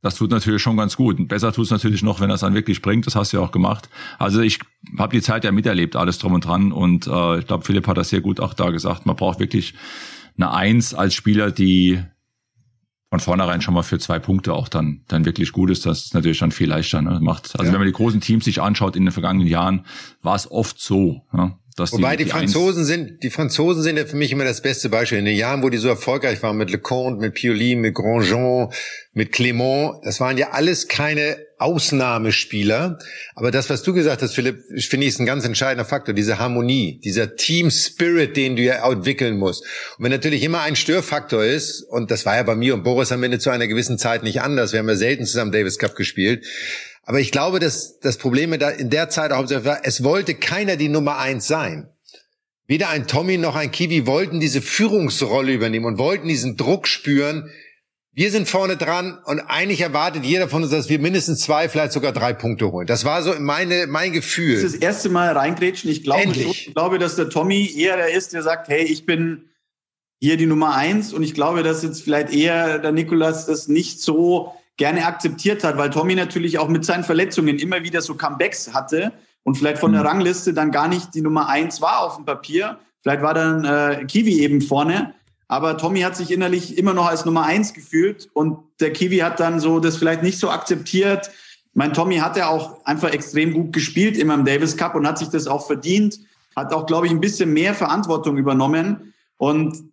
das 0.03 0.17
tut 0.17 0.31
natürlich 0.31 0.61
schon 0.61 0.77
ganz 0.77 0.97
gut. 0.97 1.27
besser 1.29 1.51
tut 1.51 1.65
es 1.65 1.71
natürlich 1.71 2.03
noch, 2.03 2.21
wenn 2.21 2.31
es 2.31 2.41
dann 2.41 2.53
wirklich 2.53 2.83
bringt. 2.83 3.07
Das 3.07 3.17
hast 3.17 3.33
du 3.33 3.39
ja 3.39 3.43
auch 3.43 3.53
gemacht. 3.53 3.89
Also 4.19 4.43
ich 4.43 4.61
habe 4.99 5.17
die 5.17 5.23
Zeit 5.23 5.45
ja 5.45 5.51
miterlebt, 5.51 5.97
alles 5.97 6.19
drum 6.19 6.35
und 6.35 6.45
dran. 6.45 6.73
Und 6.73 7.07
äh, 7.07 7.39
ich 7.39 7.47
glaube, 7.47 7.65
Philipp 7.65 7.87
hat 7.87 7.97
das 7.97 8.11
sehr 8.11 8.21
gut 8.21 8.39
auch 8.39 8.53
da 8.53 8.69
gesagt. 8.69 9.07
Man 9.07 9.17
braucht 9.17 9.41
wirklich 9.41 9.73
eine 10.37 10.53
Eins 10.53 10.93
als 10.93 11.15
Spieler, 11.15 11.51
die 11.51 12.03
von 13.11 13.21
vornherein 13.21 13.63
schon 13.63 13.75
mal 13.75 13.83
für 13.83 13.99
zwei 13.99 14.19
Punkte 14.19 14.53
auch 14.53 14.69
dann 14.69 15.03
dann 15.09 15.25
wirklich 15.25 15.53
gut 15.53 15.71
ist. 15.71 15.87
Das 15.87 16.05
ist 16.05 16.15
natürlich 16.15 16.39
dann 16.41 16.53
viel 16.53 16.69
leichter. 16.69 17.01
Ne? 17.01 17.21
Macht 17.21 17.55
also 17.55 17.65
ja. 17.65 17.73
wenn 17.73 17.81
man 17.81 17.87
die 17.87 17.93
großen 17.93 18.21
Teams 18.21 18.45
sich 18.45 18.61
anschaut 18.61 18.97
in 18.97 19.05
den 19.05 19.13
vergangenen 19.13 19.49
Jahren, 19.49 19.87
war 20.23 20.35
es 20.35 20.51
oft 20.51 20.81
so. 20.81 21.23
Ne? 21.33 21.57
Dass 21.79 21.93
Wobei 21.93 22.17
die, 22.17 22.25
die, 22.25 22.25
die 22.25 22.31
Franzosen 22.31 22.85
sind, 22.85 23.23
die 23.23 23.31
Franzosen 23.31 23.83
sind 23.83 23.97
ja 23.97 24.05
für 24.05 24.17
mich 24.17 24.33
immer 24.33 24.45
das 24.45 24.61
beste 24.61 24.89
Beispiel. 24.89 25.19
In 25.19 25.25
den 25.25 25.37
Jahren, 25.37 25.63
wo 25.63 25.69
die 25.69 25.79
so 25.79 25.89
erfolgreich 25.89 26.43
waren 26.43 26.57
mit 26.57 26.71
Leconte, 26.71 27.21
mit 27.21 27.35
Pioli, 27.35 27.77
mit 27.77 27.95
Grandjean, 27.95 28.73
mit 29.13 29.33
Clément, 29.33 30.01
das 30.05 30.21
waren 30.21 30.37
ja 30.39 30.51
alles 30.51 30.89
keine 30.89 31.39
Ausnahmespieler. 31.59 32.99
Aber 33.35 33.51
das, 33.51 33.69
was 33.71 33.83
du 33.83 33.93
gesagt 33.93 34.23
hast, 34.23 34.35
Philipp, 34.35 34.63
finde 34.79 35.07
ich, 35.07 35.15
ist 35.15 35.21
ein 35.21 35.27
ganz 35.27 35.45
entscheidender 35.45 35.85
Faktor. 35.85 36.15
Diese 36.15 36.39
Harmonie, 36.39 37.01
dieser 37.05 37.37
Team 37.37 37.71
Spirit, 37.71 38.37
den 38.37 38.57
du 38.57 38.63
ja 38.63 38.89
entwickeln 38.91 39.37
musst. 39.39 39.63
Und 39.99 40.05
wenn 40.05 40.13
natürlich 40.13 40.43
immer 40.43 40.61
ein 40.61 40.77
Störfaktor 40.77 41.45
ist, 41.45 41.83
und 41.83 42.11
das 42.11 42.27
war 42.27 42.37
ja 42.37 42.43
bei 42.43 42.55
mir 42.55 42.75
und 42.75 42.85
Boris 42.85 43.13
am 43.13 43.23
Ende 43.23 43.39
zu 43.39 43.51
einer 43.51 43.67
gewissen 43.67 43.99
Zeit 43.99 44.23
nicht 44.23 44.41
anders, 44.41 44.73
wir 44.73 44.81
haben 44.81 44.89
ja 44.89 44.97
selten 44.97 45.27
zusammen 45.27 45.53
Davis 45.53 45.79
Cup 45.79 45.97
gespielt, 45.97 46.45
aber 47.09 47.21
ich 47.21 47.33
glaube, 47.33 47.59
dass 47.59 48.01
das 48.01 48.19
Problem 48.19 48.53
in 48.53 48.91
der 48.91 49.09
Zeit 49.09 49.33
auch 49.33 49.49
war, 49.65 49.81
es 49.85 50.05
wollte 50.05 50.35
keiner 50.35 50.77
die 50.77 50.91
Nummer 50.91 51.17
eins 51.17 51.47
sein. 51.49 51.89
Weder 52.67 52.91
ein 52.91 53.07
Tommy 53.07 53.39
noch 53.39 53.57
ein 53.57 53.71
Kiwi 53.71 54.07
wollten 54.07 54.41
diese 54.41 54.61
Führungsrolle 54.61 55.55
übernehmen 55.55 55.87
und 55.87 55.97
wollten 55.97 56.29
diesen 56.29 56.59
Druck 56.59 56.87
spüren. 56.87 57.49
Wir 58.13 58.31
sind 58.31 58.47
vorne 58.47 58.77
dran 58.77 59.19
und 59.25 59.41
eigentlich 59.41 59.81
erwartet 59.81 60.27
jeder 60.27 60.51
von 60.51 60.63
uns, 60.63 60.71
dass 60.71 60.91
wir 60.91 60.99
mindestens 60.99 61.41
zwei, 61.41 61.71
vielleicht 61.71 61.93
sogar 61.93 62.13
drei 62.13 62.35
Punkte 62.35 62.73
holen. 62.73 62.87
Das 62.87 63.07
war 63.07 63.23
so 63.23 63.33
meine, 63.41 63.87
mein 63.87 64.13
Gefühl. 64.13 64.57
Das 64.57 64.65
ist 64.65 64.75
das 64.75 64.83
erste 64.83 65.09
Mal 65.09 65.33
reingrätschen. 65.33 65.91
Ich 65.91 66.03
glaube, 66.03 66.31
ich 66.35 66.75
glaube, 66.75 66.99
dass 66.99 67.17
der 67.17 67.31
Tommy 67.31 67.73
eher 67.75 67.97
der 67.97 68.13
ist, 68.13 68.35
der 68.35 68.43
sagt, 68.43 68.69
hey, 68.69 68.83
ich 68.83 69.07
bin 69.07 69.49
hier 70.21 70.37
die 70.37 70.45
Nummer 70.45 70.75
eins 70.75 71.15
und 71.15 71.23
ich 71.23 71.33
glaube, 71.33 71.63
dass 71.63 71.83
jetzt 71.83 72.03
vielleicht 72.03 72.35
eher 72.35 72.79
der 72.79 72.93
Nikolas 72.93 73.47
das 73.47 73.67
nicht 73.67 74.03
so 74.03 74.53
gerne 74.79 75.05
akzeptiert 75.05 75.65
hat, 75.65 75.77
weil 75.77 75.91
Tommy 75.91 76.15
natürlich 76.15 76.59
auch 76.59 76.69
mit 76.69 76.85
seinen 76.85 77.05
Verletzungen 77.05 77.59
immer 77.59 77.83
wieder 77.83 78.01
so 78.01 78.15
Comebacks 78.15 78.73
hatte 78.73 79.13
und 79.43 79.57
vielleicht 79.57 79.79
von 79.79 79.93
der 79.93 80.03
mhm. 80.03 80.07
Rangliste 80.07 80.55
dann 80.55 80.71
gar 80.71 80.89
nicht 80.89 81.15
die 81.15 81.21
Nummer 81.21 81.49
eins 81.49 81.83
war 81.83 82.01
auf 82.01 82.17
dem 82.17 82.25
Papier. 82.25 82.79
Vielleicht 83.03 83.23
war 83.23 83.35
dann 83.35 83.65
äh, 83.65 84.05
Kiwi 84.07 84.41
eben 84.41 84.61
vorne. 84.63 85.15
Aber 85.49 85.79
Tommy 85.79 86.01
hat 86.01 86.17
sich 86.17 86.31
innerlich 86.31 86.77
immer 86.77 86.95
noch 86.95 87.07
als 87.07 87.25
Nummer 87.25 87.45
eins 87.45 87.73
gefühlt 87.73 88.29
und 88.35 88.59
der 88.81 88.93
Kiwi 88.93 89.19
hat 89.19 89.41
dann 89.41 89.61
so 89.61 89.81
das 89.81 89.97
vielleicht 89.97 90.23
nicht 90.23 90.39
so 90.39 90.51
akzeptiert. 90.51 91.31
Mein 91.73 91.95
Tommy 91.95 92.17
hat 92.17 92.37
ja 92.37 92.49
auch 92.49 92.85
einfach 92.85 93.11
extrem 93.13 93.55
gut 93.55 93.73
gespielt 93.73 94.19
immer 94.19 94.35
im 94.35 94.45
Davis 94.45 94.77
Cup 94.77 94.95
und 94.95 95.07
hat 95.07 95.19
sich 95.19 95.29
das 95.29 95.47
auch 95.47 95.67
verdient, 95.67 96.21
hat 96.55 96.75
auch, 96.75 96.85
glaube 96.85 97.07
ich, 97.07 97.13
ein 97.13 97.21
bisschen 97.21 97.53
mehr 97.53 97.73
Verantwortung 97.75 98.37
übernommen. 98.37 99.15
Und 99.39 99.91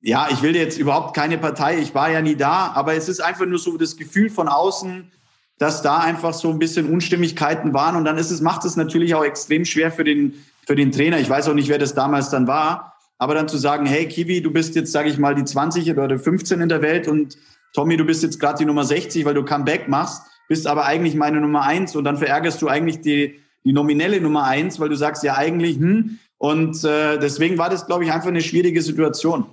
ja, 0.00 0.28
ich 0.30 0.42
will 0.42 0.54
jetzt 0.54 0.78
überhaupt 0.78 1.14
keine 1.14 1.38
Partei, 1.38 1.78
ich 1.78 1.94
war 1.94 2.10
ja 2.10 2.20
nie 2.20 2.36
da, 2.36 2.72
aber 2.74 2.94
es 2.94 3.08
ist 3.08 3.20
einfach 3.20 3.46
nur 3.46 3.58
so 3.58 3.76
das 3.76 3.96
Gefühl 3.96 4.30
von 4.30 4.48
außen, 4.48 5.10
dass 5.58 5.82
da 5.82 5.98
einfach 5.98 6.34
so 6.34 6.50
ein 6.50 6.58
bisschen 6.58 6.88
Unstimmigkeiten 6.88 7.74
waren. 7.74 7.96
Und 7.96 8.04
dann 8.04 8.16
ist 8.16 8.30
es, 8.30 8.40
macht 8.40 8.64
es 8.64 8.76
natürlich 8.76 9.14
auch 9.14 9.24
extrem 9.24 9.64
schwer 9.64 9.90
für 9.90 10.04
den, 10.04 10.34
für 10.64 10.76
den 10.76 10.92
Trainer. 10.92 11.18
Ich 11.18 11.28
weiß 11.28 11.48
auch 11.48 11.54
nicht, 11.54 11.68
wer 11.68 11.78
das 11.78 11.94
damals 11.94 12.30
dann 12.30 12.46
war. 12.46 12.94
Aber 13.18 13.34
dann 13.34 13.48
zu 13.48 13.58
sagen, 13.58 13.84
hey 13.84 14.06
Kiwi, 14.06 14.40
du 14.40 14.52
bist 14.52 14.76
jetzt, 14.76 14.92
sage 14.92 15.08
ich 15.08 15.18
mal, 15.18 15.34
die 15.34 15.44
20 15.44 15.90
oder 15.90 16.16
15 16.16 16.60
in 16.60 16.68
der 16.68 16.82
Welt 16.82 17.08
und 17.08 17.36
Tommy, 17.74 17.96
du 17.96 18.04
bist 18.04 18.22
jetzt 18.22 18.38
gerade 18.38 18.58
die 18.58 18.64
Nummer 18.64 18.84
60, 18.84 19.24
weil 19.24 19.34
du 19.34 19.44
Comeback 19.44 19.88
machst, 19.88 20.22
bist 20.48 20.68
aber 20.68 20.86
eigentlich 20.86 21.16
meine 21.16 21.40
Nummer 21.40 21.62
eins 21.62 21.96
und 21.96 22.04
dann 22.04 22.16
verärgerst 22.16 22.62
du 22.62 22.68
eigentlich 22.68 23.00
die, 23.00 23.40
die 23.64 23.72
nominelle 23.72 24.20
Nummer 24.20 24.44
eins, 24.44 24.78
weil 24.78 24.88
du 24.88 24.94
sagst 24.94 25.24
ja 25.24 25.36
eigentlich, 25.36 25.76
hm, 25.78 26.18
und 26.38 26.84
äh, 26.84 27.18
deswegen 27.18 27.58
war 27.58 27.68
das, 27.68 27.86
glaube 27.86 28.04
ich, 28.04 28.12
einfach 28.12 28.28
eine 28.28 28.40
schwierige 28.40 28.80
Situation. 28.80 29.46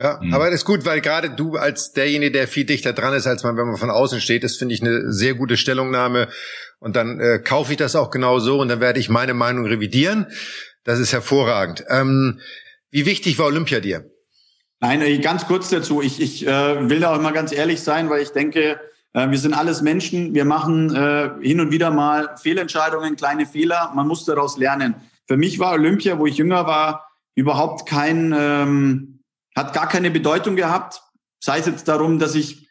Ja, 0.00 0.20
mhm. 0.20 0.34
aber 0.34 0.46
das 0.46 0.56
ist 0.56 0.64
gut, 0.64 0.84
weil 0.84 1.00
gerade 1.00 1.30
du 1.30 1.56
als 1.56 1.92
derjenige, 1.92 2.32
der 2.32 2.48
viel 2.48 2.64
dichter 2.64 2.92
dran 2.92 3.14
ist, 3.14 3.26
als 3.26 3.42
man, 3.44 3.56
wenn 3.56 3.66
man 3.66 3.76
von 3.76 3.90
außen 3.90 4.20
steht, 4.20 4.44
das 4.44 4.56
finde 4.56 4.74
ich 4.74 4.82
eine 4.82 5.10
sehr 5.10 5.34
gute 5.34 5.56
Stellungnahme. 5.56 6.28
Und 6.78 6.96
dann 6.96 7.18
äh, 7.18 7.38
kaufe 7.38 7.72
ich 7.72 7.78
das 7.78 7.96
auch 7.96 8.10
genau 8.10 8.38
so 8.38 8.60
und 8.60 8.68
dann 8.68 8.80
werde 8.80 9.00
ich 9.00 9.08
meine 9.08 9.32
Meinung 9.32 9.64
revidieren. 9.64 10.26
Das 10.84 10.98
ist 10.98 11.12
hervorragend. 11.12 11.84
Ähm, 11.88 12.40
wie 12.90 13.06
wichtig 13.06 13.38
war 13.38 13.46
Olympia 13.46 13.80
dir? 13.80 14.04
Nein, 14.80 15.00
äh, 15.00 15.18
ganz 15.18 15.46
kurz 15.46 15.70
dazu. 15.70 16.02
Ich, 16.02 16.20
ich 16.20 16.46
äh, 16.46 16.88
will 16.90 17.00
da 17.00 17.14
auch 17.14 17.18
immer 17.18 17.32
ganz 17.32 17.52
ehrlich 17.52 17.80
sein, 17.80 18.10
weil 18.10 18.22
ich 18.22 18.30
denke, 18.30 18.78
äh, 19.14 19.30
wir 19.30 19.38
sind 19.38 19.54
alles 19.54 19.80
Menschen. 19.80 20.34
Wir 20.34 20.44
machen 20.44 20.94
äh, 20.94 21.30
hin 21.40 21.60
und 21.60 21.70
wieder 21.70 21.90
mal 21.90 22.36
Fehlentscheidungen, 22.40 23.16
kleine 23.16 23.46
Fehler. 23.46 23.92
Man 23.94 24.06
muss 24.06 24.26
daraus 24.26 24.58
lernen. 24.58 24.94
Für 25.26 25.38
mich 25.38 25.58
war 25.58 25.72
Olympia, 25.72 26.18
wo 26.18 26.26
ich 26.26 26.36
jünger 26.36 26.66
war, 26.66 27.10
überhaupt 27.34 27.88
kein, 27.88 28.34
ähm, 28.38 29.15
hat 29.56 29.72
gar 29.72 29.88
keine 29.88 30.10
Bedeutung 30.10 30.54
gehabt. 30.54 31.02
Sei 31.40 31.58
es 31.58 31.66
jetzt 31.66 31.88
darum, 31.88 32.18
dass 32.18 32.34
ich 32.34 32.68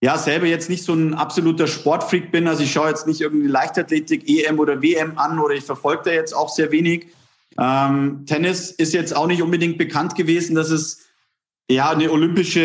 ja 0.00 0.16
selber 0.16 0.46
jetzt 0.46 0.70
nicht 0.70 0.84
so 0.84 0.94
ein 0.94 1.14
absoluter 1.14 1.66
Sportfreak 1.66 2.30
bin. 2.30 2.46
Also 2.46 2.62
ich 2.62 2.72
schaue 2.72 2.90
jetzt 2.90 3.06
nicht 3.06 3.20
irgendwie 3.20 3.48
Leichtathletik, 3.48 4.28
EM 4.28 4.60
oder 4.60 4.82
WM 4.82 5.18
an 5.18 5.40
oder 5.40 5.54
ich 5.54 5.64
verfolge 5.64 6.02
da 6.04 6.10
jetzt 6.12 6.34
auch 6.34 6.48
sehr 6.48 6.70
wenig. 6.70 7.06
Ähm, 7.58 8.24
Tennis 8.26 8.70
ist 8.70 8.94
jetzt 8.94 9.16
auch 9.16 9.26
nicht 9.26 9.42
unbedingt 9.42 9.78
bekannt 9.78 10.14
gewesen, 10.14 10.54
dass 10.54 10.70
es 10.70 11.06
ja 11.68 11.90
eine 11.90 12.12
olympische 12.12 12.60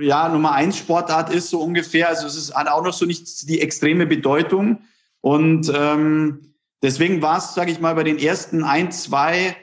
äh, 0.00 0.04
ja 0.04 0.28
Nummer 0.28 0.52
eins 0.52 0.78
Sportart 0.78 1.32
ist 1.32 1.50
so 1.50 1.60
ungefähr. 1.60 2.08
Also 2.08 2.26
es 2.26 2.36
ist, 2.36 2.54
hat 2.54 2.68
auch 2.68 2.82
noch 2.82 2.94
so 2.94 3.06
nicht 3.06 3.48
die 3.48 3.60
extreme 3.60 4.06
Bedeutung 4.06 4.82
und 5.20 5.70
ähm, 5.72 6.50
Deswegen 6.82 7.20
war 7.20 7.38
es, 7.38 7.54
sage 7.54 7.70
ich 7.70 7.80
mal, 7.80 7.94
bei 7.94 8.04
den 8.04 8.18
ersten 8.18 8.64
ein, 8.64 8.90
zwei 8.90 9.56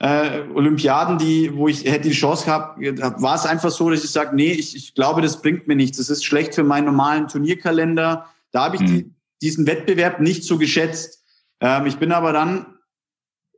äh, 0.00 0.42
Olympiaden, 0.54 1.18
die, 1.18 1.54
wo 1.54 1.68
ich 1.68 1.84
hätte 1.84 2.08
die 2.08 2.14
Chance 2.14 2.46
gehabt, 2.46 2.80
war 2.80 3.34
es 3.34 3.44
einfach 3.44 3.70
so, 3.70 3.90
dass 3.90 4.02
ich 4.02 4.10
sage, 4.10 4.34
nee, 4.34 4.52
ich, 4.52 4.74
ich 4.74 4.94
glaube, 4.94 5.20
das 5.20 5.42
bringt 5.42 5.68
mir 5.68 5.76
nichts. 5.76 5.98
Das 5.98 6.08
ist 6.08 6.24
schlecht 6.24 6.54
für 6.54 6.64
meinen 6.64 6.86
normalen 6.86 7.28
Turnierkalender. 7.28 8.26
Da 8.50 8.64
habe 8.64 8.76
ich 8.76 8.82
mhm. 8.82 8.86
die, 8.86 9.14
diesen 9.42 9.66
Wettbewerb 9.66 10.20
nicht 10.20 10.44
so 10.44 10.56
geschätzt. 10.56 11.22
Ähm, 11.60 11.84
ich 11.84 11.98
bin 11.98 12.12
aber 12.12 12.32
dann 12.32 12.66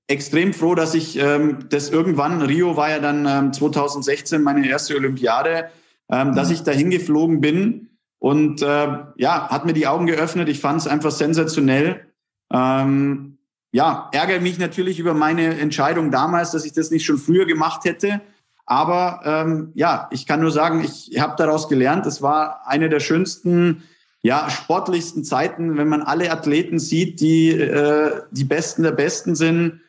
extrem 0.09 0.53
froh, 0.53 0.75
dass 0.75 0.95
ich 0.95 1.17
ähm, 1.17 1.69
das 1.71 1.91
irgendwann, 1.91 2.43
Rio 2.43 2.77
war 2.77 2.91
ja 2.91 2.99
dann 2.99 3.25
ähm, 3.27 3.53
2016 3.53 4.43
meine 4.43 4.69
erste 4.69 4.97
Olympiade, 4.97 5.71
mhm. 6.09 6.35
dass 6.35 6.51
ich 6.51 6.65
dahin 6.65 6.91
geflogen 6.91 7.41
bin 7.41 7.91
und 8.19 8.63
äh, 8.63 8.89
ja, 9.17 9.49
hat 9.49 9.65
mir 9.65 9.75
die 9.75 9.87
Augen 9.87 10.07
geöffnet. 10.07 10.49
Ich 10.49 10.59
fand 10.59 10.81
es 10.81 10.89
einfach 10.89 11.13
sensationell 11.13 12.07
ähm, 12.53 13.32
ja, 13.73 14.11
ärgere 14.13 14.41
mich 14.41 14.59
natürlich 14.59 14.99
über 14.99 15.15
meine 15.15 15.59
Entscheidung 15.59 16.11
damals, 16.11 16.51
dass 16.51 16.67
ich 16.67 16.73
das 16.73 16.91
nicht 16.91 17.07
schon 17.07 17.19
früher 17.19 17.47
gemacht 17.47 17.85
hätte. 17.85 18.21
Aber 18.67 19.21
ähm, 19.25 19.73
ja, 19.75 20.09
ich 20.13 20.27
kann 20.27 20.41
nur 20.41 20.53
sagen, 20.53 20.85
ich 20.85 21.19
habe 21.19 21.35
daraus 21.37 21.69
gelernt. 21.69 22.07
Es 22.07 22.23
war 22.23 22.67
eine 22.67 22.89
der 22.91 23.01
schönsten, 23.01 23.83
ja, 24.23 24.49
sportlichsten 24.51 25.25
Zeiten, 25.25 25.79
wenn 25.79 25.89
man 25.89 26.03
alle 26.03 26.31
Athleten 26.31 26.79
sieht, 26.79 27.21
die 27.21 27.51
äh, 27.51 28.23
die 28.31 28.45
Besten 28.45 28.83
der 28.83 28.93
Besten 28.93 29.35
sind. 29.35 29.81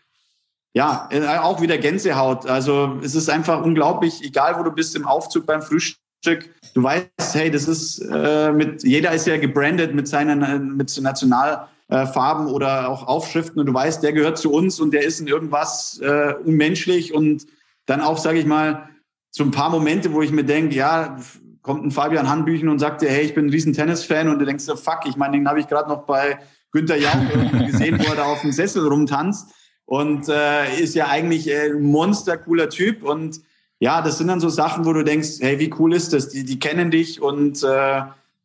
Ja, 0.73 1.07
äh, 1.11 1.37
auch 1.37 1.61
wieder 1.61 1.77
Gänsehaut. 1.77 2.47
Also 2.47 2.99
es 3.03 3.13
ist 3.13 3.29
einfach 3.29 3.61
unglaublich, 3.61 4.23
egal 4.23 4.57
wo 4.57 4.63
du 4.63 4.71
bist 4.71 4.95
im 4.95 5.05
Aufzug 5.05 5.45
beim 5.45 5.61
Frühstück. 5.61 6.49
Du 6.73 6.81
weißt, 6.81 7.09
hey, 7.33 7.51
das 7.51 7.67
ist 7.67 7.99
äh, 7.99 8.51
mit 8.53 8.83
jeder 8.83 9.11
ist 9.11 9.27
ja 9.27 9.37
gebrandet 9.37 9.93
mit 9.93 10.07
seiner 10.07 10.57
mit 10.57 10.99
National 10.99 11.67
äh, 11.89 12.05
Farben 12.05 12.47
oder 12.47 12.89
auch 12.89 13.07
Aufschriften 13.07 13.59
und 13.59 13.65
du 13.65 13.73
weißt, 13.73 14.03
der 14.03 14.13
gehört 14.13 14.37
zu 14.37 14.51
uns 14.51 14.79
und 14.79 14.93
der 14.93 15.03
ist 15.03 15.19
in 15.19 15.27
irgendwas 15.27 15.99
äh, 16.01 16.33
unmenschlich 16.43 17.13
und 17.13 17.45
dann 17.85 18.01
auch, 18.01 18.17
sage 18.17 18.39
ich 18.39 18.45
mal, 18.45 18.89
so 19.29 19.43
ein 19.43 19.51
paar 19.51 19.69
Momente, 19.69 20.13
wo 20.13 20.21
ich 20.21 20.31
mir 20.31 20.43
denke, 20.43 20.75
ja, 20.75 21.17
kommt 21.61 21.85
ein 21.85 21.91
Fabian 21.91 22.29
Hanbüchen 22.29 22.69
und 22.69 22.79
sagt 22.79 23.01
dir, 23.01 23.09
hey, 23.09 23.23
ich 23.23 23.33
bin 23.33 23.47
ein 23.47 23.49
riesen 23.49 23.73
Tennis-Fan 23.73 24.29
und 24.29 24.39
du 24.39 24.45
denkst 24.45 24.65
dir, 24.65 24.77
fuck, 24.77 25.01
ich 25.05 25.15
meine, 25.15 25.37
den 25.37 25.47
habe 25.47 25.59
ich 25.59 25.67
gerade 25.67 25.89
noch 25.89 26.03
bei 26.03 26.39
Günther 26.71 26.97
Jauch 26.97 27.19
gesehen, 27.65 27.99
wo 27.99 28.09
er 28.09 28.15
da 28.15 28.23
auf 28.25 28.41
dem 28.41 28.51
Sessel 28.51 28.87
rumtanzt 28.87 29.49
und 29.85 30.29
äh, 30.29 30.79
ist 30.79 30.95
ja 30.95 31.07
eigentlich 31.07 31.49
äh, 31.49 31.71
ein 31.71 31.81
monster 31.81 32.37
cooler 32.37 32.69
Typ 32.69 33.03
und 33.03 33.41
ja, 33.79 34.01
das 34.01 34.17
sind 34.17 34.27
dann 34.27 34.39
so 34.39 34.49
Sachen, 34.49 34.85
wo 34.85 34.93
du 34.93 35.03
denkst, 35.03 35.39
hey, 35.41 35.59
wie 35.59 35.73
cool 35.77 35.93
ist 35.93 36.13
das? 36.13 36.29
Die, 36.29 36.45
die 36.45 36.59
kennen 36.59 36.89
dich 36.89 37.21
und 37.21 37.63
äh, 37.63 38.03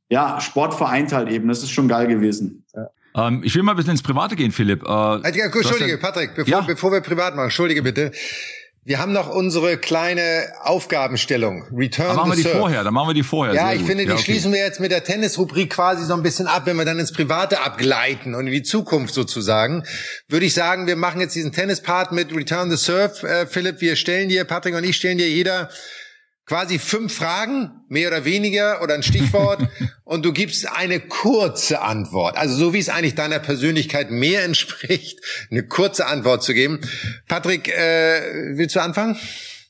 ja, 0.08 0.40
Sport 0.40 0.74
vereint 0.74 1.12
halt 1.12 1.28
eben. 1.28 1.48
Das 1.48 1.62
ist 1.62 1.70
schon 1.70 1.86
geil 1.86 2.08
gewesen. 2.08 2.64
Ja. 2.74 2.88
Ähm, 3.18 3.42
ich 3.44 3.54
will 3.54 3.62
mal 3.62 3.72
ein 3.72 3.76
bisschen 3.76 3.92
ins 3.92 4.02
Private 4.02 4.36
gehen, 4.36 4.52
Philipp. 4.52 4.82
Äh, 4.84 4.88
also, 4.88 5.22
Entschuldige, 5.24 5.92
ja, 5.92 5.96
Patrick, 5.96 6.34
bevor, 6.34 6.50
ja? 6.50 6.60
bevor 6.60 6.92
wir 6.92 7.00
privat 7.00 7.34
machen, 7.34 7.46
entschuldige 7.46 7.82
bitte. 7.82 8.12
Wir 8.84 9.00
haben 9.00 9.12
noch 9.12 9.28
unsere 9.28 9.76
kleine 9.76 10.50
Aufgabenstellung. 10.62 11.64
Return 11.76 12.06
dann 12.06 12.16
machen 12.16 12.30
wir 12.30 12.36
die 12.36 12.42
serve. 12.42 12.58
vorher, 12.58 12.84
dann 12.84 12.94
machen 12.94 13.08
wir 13.10 13.14
die 13.14 13.22
vorher. 13.22 13.54
Ja, 13.54 13.70
ich 13.70 13.80
gut. 13.80 13.88
finde, 13.88 14.04
die 14.04 14.08
ja, 14.08 14.14
okay. 14.14 14.24
schließen 14.24 14.50
wir 14.50 14.60
jetzt 14.60 14.80
mit 14.80 14.90
der 14.90 15.04
Tennisrubrik 15.04 15.68
quasi 15.68 16.06
so 16.06 16.14
ein 16.14 16.22
bisschen 16.22 16.46
ab, 16.46 16.62
wenn 16.64 16.76
wir 16.76 16.86
dann 16.86 16.98
ins 16.98 17.12
Private 17.12 17.60
abgleiten 17.60 18.34
und 18.34 18.46
in 18.46 18.52
die 18.54 18.62
Zukunft 18.62 19.12
sozusagen. 19.12 19.84
Würde 20.28 20.46
ich 20.46 20.54
sagen, 20.54 20.86
wir 20.86 20.96
machen 20.96 21.20
jetzt 21.20 21.34
diesen 21.34 21.52
Tennispart 21.52 22.12
mit 22.12 22.34
Return 22.34 22.70
the 22.70 22.78
Serve. 22.78 23.28
Äh, 23.28 23.46
Philipp, 23.46 23.82
wir 23.82 23.94
stellen 23.94 24.30
dir, 24.30 24.44
Patrick 24.44 24.74
und 24.74 24.84
ich 24.84 24.96
stellen 24.96 25.18
dir 25.18 25.28
jeder 25.28 25.68
quasi 26.48 26.78
fünf 26.78 27.14
Fragen, 27.14 27.82
mehr 27.88 28.08
oder 28.08 28.24
weniger, 28.24 28.82
oder 28.82 28.94
ein 28.94 29.02
Stichwort, 29.02 29.68
und 30.04 30.24
du 30.24 30.32
gibst 30.32 30.66
eine 30.66 30.98
kurze 30.98 31.82
Antwort. 31.82 32.36
Also 32.36 32.56
so 32.56 32.72
wie 32.72 32.78
es 32.78 32.88
eigentlich 32.88 33.14
deiner 33.14 33.38
Persönlichkeit 33.38 34.10
mehr 34.10 34.44
entspricht, 34.44 35.20
eine 35.50 35.62
kurze 35.62 36.06
Antwort 36.06 36.42
zu 36.42 36.54
geben. 36.54 36.80
Patrick, 37.28 37.68
äh, 37.68 38.56
willst 38.56 38.74
du 38.74 38.80
anfangen? 38.80 39.16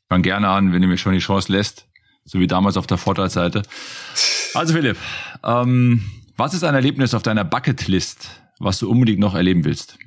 Fang 0.08 0.22
gerne 0.22 0.48
an, 0.48 0.72
wenn 0.72 0.80
du 0.80 0.88
mir 0.88 0.96
schon 0.96 1.12
die 1.12 1.18
Chance 1.18 1.52
lässt, 1.52 1.86
so 2.24 2.38
wie 2.38 2.46
damals 2.46 2.76
auf 2.76 2.86
der 2.86 2.96
Vorteilseite. 2.96 3.62
Also 4.54 4.72
Philipp, 4.72 4.96
ähm, 5.44 6.04
was 6.36 6.54
ist 6.54 6.62
ein 6.62 6.74
Erlebnis 6.74 7.12
auf 7.12 7.24
deiner 7.24 7.44
Bucketlist, 7.44 8.28
was 8.60 8.78
du 8.78 8.88
unbedingt 8.88 9.18
noch 9.18 9.34
erleben 9.34 9.64
willst? 9.64 9.98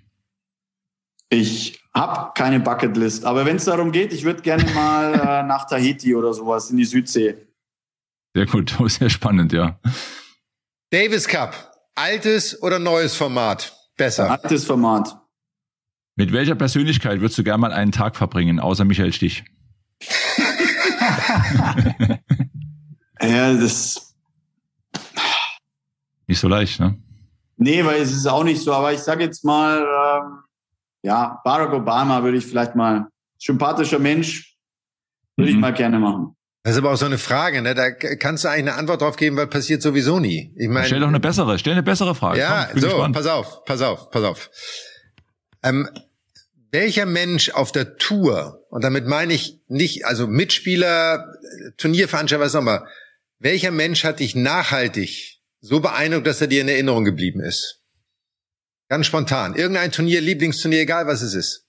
Ich 1.34 1.82
habe 1.94 2.34
keine 2.36 2.60
Bucketlist, 2.60 3.24
aber 3.24 3.46
wenn 3.46 3.56
es 3.56 3.64
darum 3.64 3.94
geht, 3.94 4.12
ich 4.12 4.26
würde 4.26 4.42
gerne 4.42 4.66
mal 4.72 5.14
äh, 5.14 5.44
nach 5.48 5.66
Tahiti 5.66 6.14
oder 6.14 6.34
sowas 6.34 6.70
in 6.70 6.78
die 6.78 6.84
Südsee. 6.84 7.38
Sehr 8.36 8.46
gut, 8.46 8.76
sehr 8.88 9.10
spannend, 9.10 9.54
ja. 9.54 9.80
Davis 10.90 11.30
Cup, 11.30 11.72
altes 11.96 12.62
oder 12.62 12.80
neues 12.80 13.16
Format? 13.16 13.74
Besser. 13.96 14.30
Altes 14.30 14.66
Format. 14.66 15.22
Mit 16.18 16.34
welcher 16.34 16.56
Persönlichkeit 16.56 17.22
würdest 17.22 17.38
du 17.38 17.44
gerne 17.44 17.62
mal 17.62 17.72
einen 17.72 17.94
Tag 17.94 18.18
verbringen, 18.18 18.60
außer 18.60 18.84
Michael 18.84 19.14
Stich? 19.14 19.46
ja, 23.22 23.54
das. 23.54 24.16
Nicht 26.28 26.40
so 26.40 26.50
leicht, 26.50 26.82
ne? 26.82 27.02
Nee, 27.56 27.86
weil 27.86 28.02
es 28.02 28.12
ist 28.12 28.28
auch 28.28 28.44
nicht 28.44 28.62
so, 28.62 28.74
aber 28.74 28.92
ich 28.92 29.00
sage 29.00 29.24
jetzt 29.24 29.46
mal, 29.46 29.80
ähm, 29.80 30.41
ja, 31.04 31.42
Barack 31.44 31.74
Obama 31.74 32.24
würde 32.24 32.38
ich 32.38 32.46
vielleicht 32.46 32.76
mal, 32.76 33.08
sympathischer 33.38 34.00
Mensch, 34.00 34.56
würde 35.36 35.52
mhm. 35.52 35.58
ich 35.58 35.62
mal 35.62 35.74
gerne 35.74 36.00
machen. 36.00 36.36
Das 36.64 36.74
ist 36.74 36.80
aber 36.80 36.92
auch 36.92 36.98
so 36.98 37.08
eine 37.08 37.18
Frage, 37.18 37.62
ne? 37.64 37.74
Da 37.74 37.90
kannst 37.90 38.44
du 38.44 38.48
eigentlich 38.48 38.70
eine 38.70 38.76
Antwort 38.76 39.02
drauf 39.02 39.16
geben, 39.16 39.36
weil 39.36 39.48
passiert 39.48 39.82
sowieso 39.82 40.20
nie. 40.20 40.54
Ich 40.56 40.70
meine, 40.70 40.86
stell 40.86 41.00
doch 41.00 41.08
eine 41.08 41.20
bessere, 41.20 41.58
stell 41.58 41.74
eine 41.74 41.82
bessere 41.82 42.14
Frage. 42.14 42.40
Ja, 42.40 42.68
Komm, 42.72 42.82
so, 42.82 42.88
gespannt. 42.88 43.16
pass 43.16 43.26
auf, 43.26 43.66
pass 43.66 43.82
auf, 43.82 44.12
pass 44.12 44.24
auf. 44.24 44.52
Ähm, 45.64 45.90
welcher 46.72 47.08
Mensch 47.08 47.50
auf 47.50 47.72
der 47.72 47.98
Tour, 47.98 48.64
und 48.70 48.84
damit 48.84 49.08
meine 49.08 49.34
ich 49.34 49.60
nicht, 49.68 50.06
also 50.06 50.28
Mitspieler, 50.28 51.34
Turnierveranstalter, 51.78 52.46
was 52.46 52.56
auch 52.56 52.62
immer, 52.62 52.86
welcher 53.40 53.72
Mensch 53.72 54.04
hat 54.04 54.20
dich 54.20 54.36
nachhaltig 54.36 55.40
so 55.62 55.80
beeindruckt, 55.80 56.28
dass 56.28 56.42
er 56.42 56.48
dir 56.48 56.62
in 56.62 56.70
Erinnerung 56.70 57.06
geblieben 57.06 57.42
ist? 57.42 57.81
Ganz 58.92 59.06
spontan. 59.06 59.56
Irgendein 59.56 59.90
Turnier, 59.94 60.20
Lieblingsturnier, 60.20 60.82
egal 60.82 61.08
was 61.08 61.22
es 61.22 61.34
ist. 61.34 61.66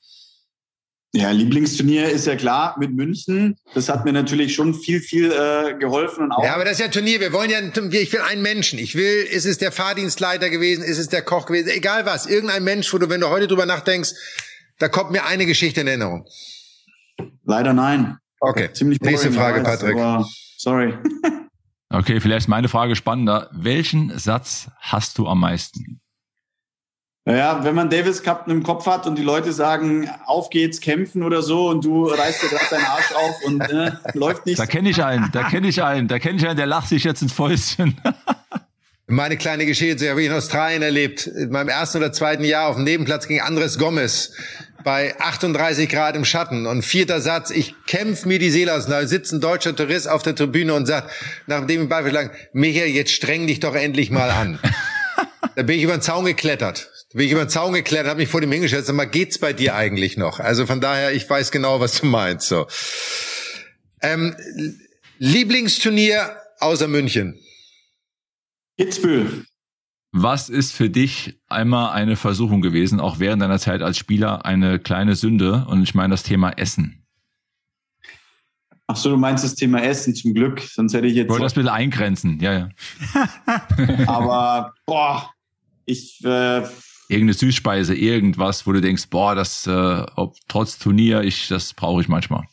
Ja, 1.12 1.30
Lieblingsturnier 1.30 2.08
ist 2.08 2.26
ja 2.26 2.34
klar 2.34 2.74
mit 2.80 2.90
München. 2.96 3.56
Das 3.74 3.88
hat 3.88 4.04
mir 4.04 4.12
natürlich 4.12 4.56
schon 4.56 4.74
viel, 4.74 4.98
viel 4.98 5.30
äh, 5.30 5.78
geholfen. 5.78 6.24
Und 6.24 6.32
auch 6.32 6.42
ja, 6.42 6.56
aber 6.56 6.64
das 6.64 6.72
ist 6.72 6.80
ja 6.80 6.88
Turnier. 6.88 7.20
Wir 7.20 7.32
wollen 7.32 7.48
ja, 7.48 7.60
ich 7.60 8.12
will 8.12 8.22
einen 8.22 8.42
Menschen. 8.42 8.80
Ich 8.80 8.96
will, 8.96 9.22
ist 9.30 9.44
es 9.44 9.58
der 9.58 9.70
Fahrdienstleiter 9.70 10.50
gewesen, 10.50 10.82
ist 10.82 10.98
es 10.98 11.10
der 11.10 11.22
Koch 11.22 11.46
gewesen, 11.46 11.68
egal 11.68 12.06
was. 12.06 12.26
Irgendein 12.26 12.64
Mensch, 12.64 12.92
wo 12.92 12.98
du, 12.98 13.08
wenn 13.08 13.20
du 13.20 13.28
heute 13.28 13.46
drüber 13.46 13.66
nachdenkst, 13.66 14.14
da 14.80 14.88
kommt 14.88 15.12
mir 15.12 15.24
eine 15.24 15.46
Geschichte 15.46 15.82
in 15.82 15.86
Erinnerung. 15.86 16.26
Leider 17.44 17.72
nein. 17.72 18.18
Okay. 18.40 18.72
Ziemlich 18.72 19.00
Nächste 19.00 19.30
Frage, 19.30 19.62
weiß, 19.62 19.78
Patrick. 19.78 20.26
sorry. 20.58 20.94
Okay, 21.94 22.20
vielleicht 22.20 22.44
ist 22.44 22.48
meine 22.48 22.68
Frage 22.68 22.96
spannender. 22.96 23.50
Welchen 23.52 24.18
Satz 24.18 24.70
hast 24.80 25.18
du 25.18 25.28
am 25.28 25.40
meisten? 25.40 26.01
Naja, 27.24 27.60
wenn 27.62 27.76
man 27.76 27.88
Davis 27.88 28.22
Cup 28.22 28.48
im 28.48 28.64
Kopf 28.64 28.86
hat 28.86 29.06
und 29.06 29.16
die 29.16 29.22
Leute 29.22 29.52
sagen, 29.52 30.10
auf 30.26 30.50
geht's, 30.50 30.80
kämpfen 30.80 31.22
oder 31.22 31.40
so 31.40 31.68
und 31.68 31.84
du 31.84 32.06
reißt 32.06 32.42
dir 32.42 32.48
gerade 32.48 32.64
deinen 32.70 32.84
Arsch 32.84 33.12
auf 33.14 33.44
und 33.44 33.60
äh, 33.60 33.92
läuft 34.14 34.44
nicht. 34.46 34.58
Da 34.58 34.66
kenne 34.66 34.90
ich 34.90 35.04
einen, 35.04 35.30
da 35.32 35.48
kenne 35.48 35.68
ich 35.68 35.82
einen, 35.82 36.08
da 36.08 36.18
kenne 36.18 36.38
ich 36.38 36.46
einen, 36.46 36.56
der 36.56 36.66
lacht 36.66 36.88
sich 36.88 37.04
jetzt 37.04 37.22
ins 37.22 37.32
Fäustchen. 37.32 37.96
Meine 39.06 39.36
kleine 39.36 39.66
Geschichte 39.66 40.08
habe 40.08 40.22
ich 40.22 40.28
in 40.28 40.32
Australien 40.32 40.82
erlebt. 40.82 41.26
In 41.26 41.50
meinem 41.50 41.68
ersten 41.68 41.98
oder 41.98 42.12
zweiten 42.12 42.44
Jahr 42.44 42.68
auf 42.68 42.76
dem 42.76 42.84
Nebenplatz 42.84 43.28
gegen 43.28 43.42
Andres 43.42 43.78
Gomez 43.78 44.32
bei 44.84 45.14
38 45.20 45.88
Grad 45.88 46.16
im 46.16 46.24
Schatten. 46.24 46.66
Und 46.66 46.82
vierter 46.82 47.20
Satz, 47.20 47.50
ich 47.50 47.74
kämpfe 47.86 48.26
mir 48.26 48.38
die 48.38 48.50
Seele 48.50 48.72
aus. 48.72 48.86
Da 48.86 49.06
sitzt 49.06 49.32
ein 49.32 49.40
deutscher 49.40 49.76
Tourist 49.76 50.08
auf 50.08 50.22
der 50.22 50.34
Tribüne 50.34 50.74
und 50.74 50.86
sagt, 50.86 51.10
nachdem 51.46 51.82
ich 51.82 51.88
Beifall 51.88 52.30
Michael, 52.52 52.88
jetzt 52.88 53.12
streng 53.12 53.46
dich 53.46 53.60
doch 53.60 53.74
endlich 53.74 54.10
mal 54.10 54.30
an. 54.30 54.58
da 55.56 55.62
bin 55.62 55.76
ich 55.76 55.82
über 55.82 55.96
den 55.96 56.02
Zaun 56.02 56.24
geklettert. 56.24 56.91
Da 57.12 57.18
bin 57.18 57.26
ich 57.26 57.32
über 57.32 57.44
den 57.44 57.50
Zaun 57.50 57.74
geklettert, 57.74 58.08
habe 58.08 58.20
mich 58.20 58.30
vor 58.30 58.40
dem 58.40 58.50
hingestellt. 58.50 58.86
Sag 58.86 58.96
mal, 58.96 59.04
geht's 59.04 59.38
bei 59.38 59.52
dir 59.52 59.74
eigentlich 59.74 60.16
noch? 60.16 60.40
Also 60.40 60.64
von 60.64 60.80
daher, 60.80 61.12
ich 61.12 61.28
weiß 61.28 61.50
genau, 61.50 61.78
was 61.78 62.00
du 62.00 62.06
meinst. 62.06 62.48
So. 62.48 62.66
Ähm, 64.00 64.34
Lieblingsturnier 65.18 66.36
außer 66.58 66.88
München? 66.88 67.38
Kitzbühel. 68.78 69.44
Was 70.12 70.48
ist 70.48 70.72
für 70.72 70.88
dich 70.88 71.38
einmal 71.48 71.92
eine 71.92 72.16
Versuchung 72.16 72.62
gewesen, 72.62 72.98
auch 72.98 73.18
während 73.18 73.42
deiner 73.42 73.58
Zeit 73.58 73.82
als 73.82 73.98
Spieler, 73.98 74.46
eine 74.46 74.78
kleine 74.78 75.14
Sünde? 75.14 75.66
Und 75.68 75.82
ich 75.82 75.94
meine 75.94 76.12
das 76.12 76.22
Thema 76.22 76.50
Essen. 76.50 77.06
Ach 78.86 78.96
so, 78.96 79.10
du 79.10 79.16
meinst 79.16 79.44
das 79.44 79.54
Thema 79.54 79.82
Essen 79.82 80.14
zum 80.14 80.34
Glück, 80.34 80.60
sonst 80.60 80.94
hätte 80.94 81.06
ich 81.06 81.14
jetzt. 81.14 81.26
Ich 81.26 81.30
wollte 81.30 81.44
das 81.44 81.54
bitte 81.54 81.72
eingrenzen, 81.72 82.40
ja, 82.40 82.52
ja. 82.52 82.68
Aber, 84.06 84.74
boah, 84.86 85.30
ich. 85.84 86.24
Äh, 86.24 86.62
Irgendeine 87.12 87.34
Süßspeise, 87.34 87.94
irgendwas, 87.94 88.66
wo 88.66 88.72
du 88.72 88.80
denkst, 88.80 89.08
boah, 89.10 89.34
das, 89.34 89.66
äh, 89.66 90.06
ob, 90.16 90.34
trotz 90.48 90.78
Turnier, 90.78 91.20
ich, 91.20 91.48
das 91.48 91.74
brauche 91.74 92.00
ich 92.00 92.08
manchmal. 92.08 92.44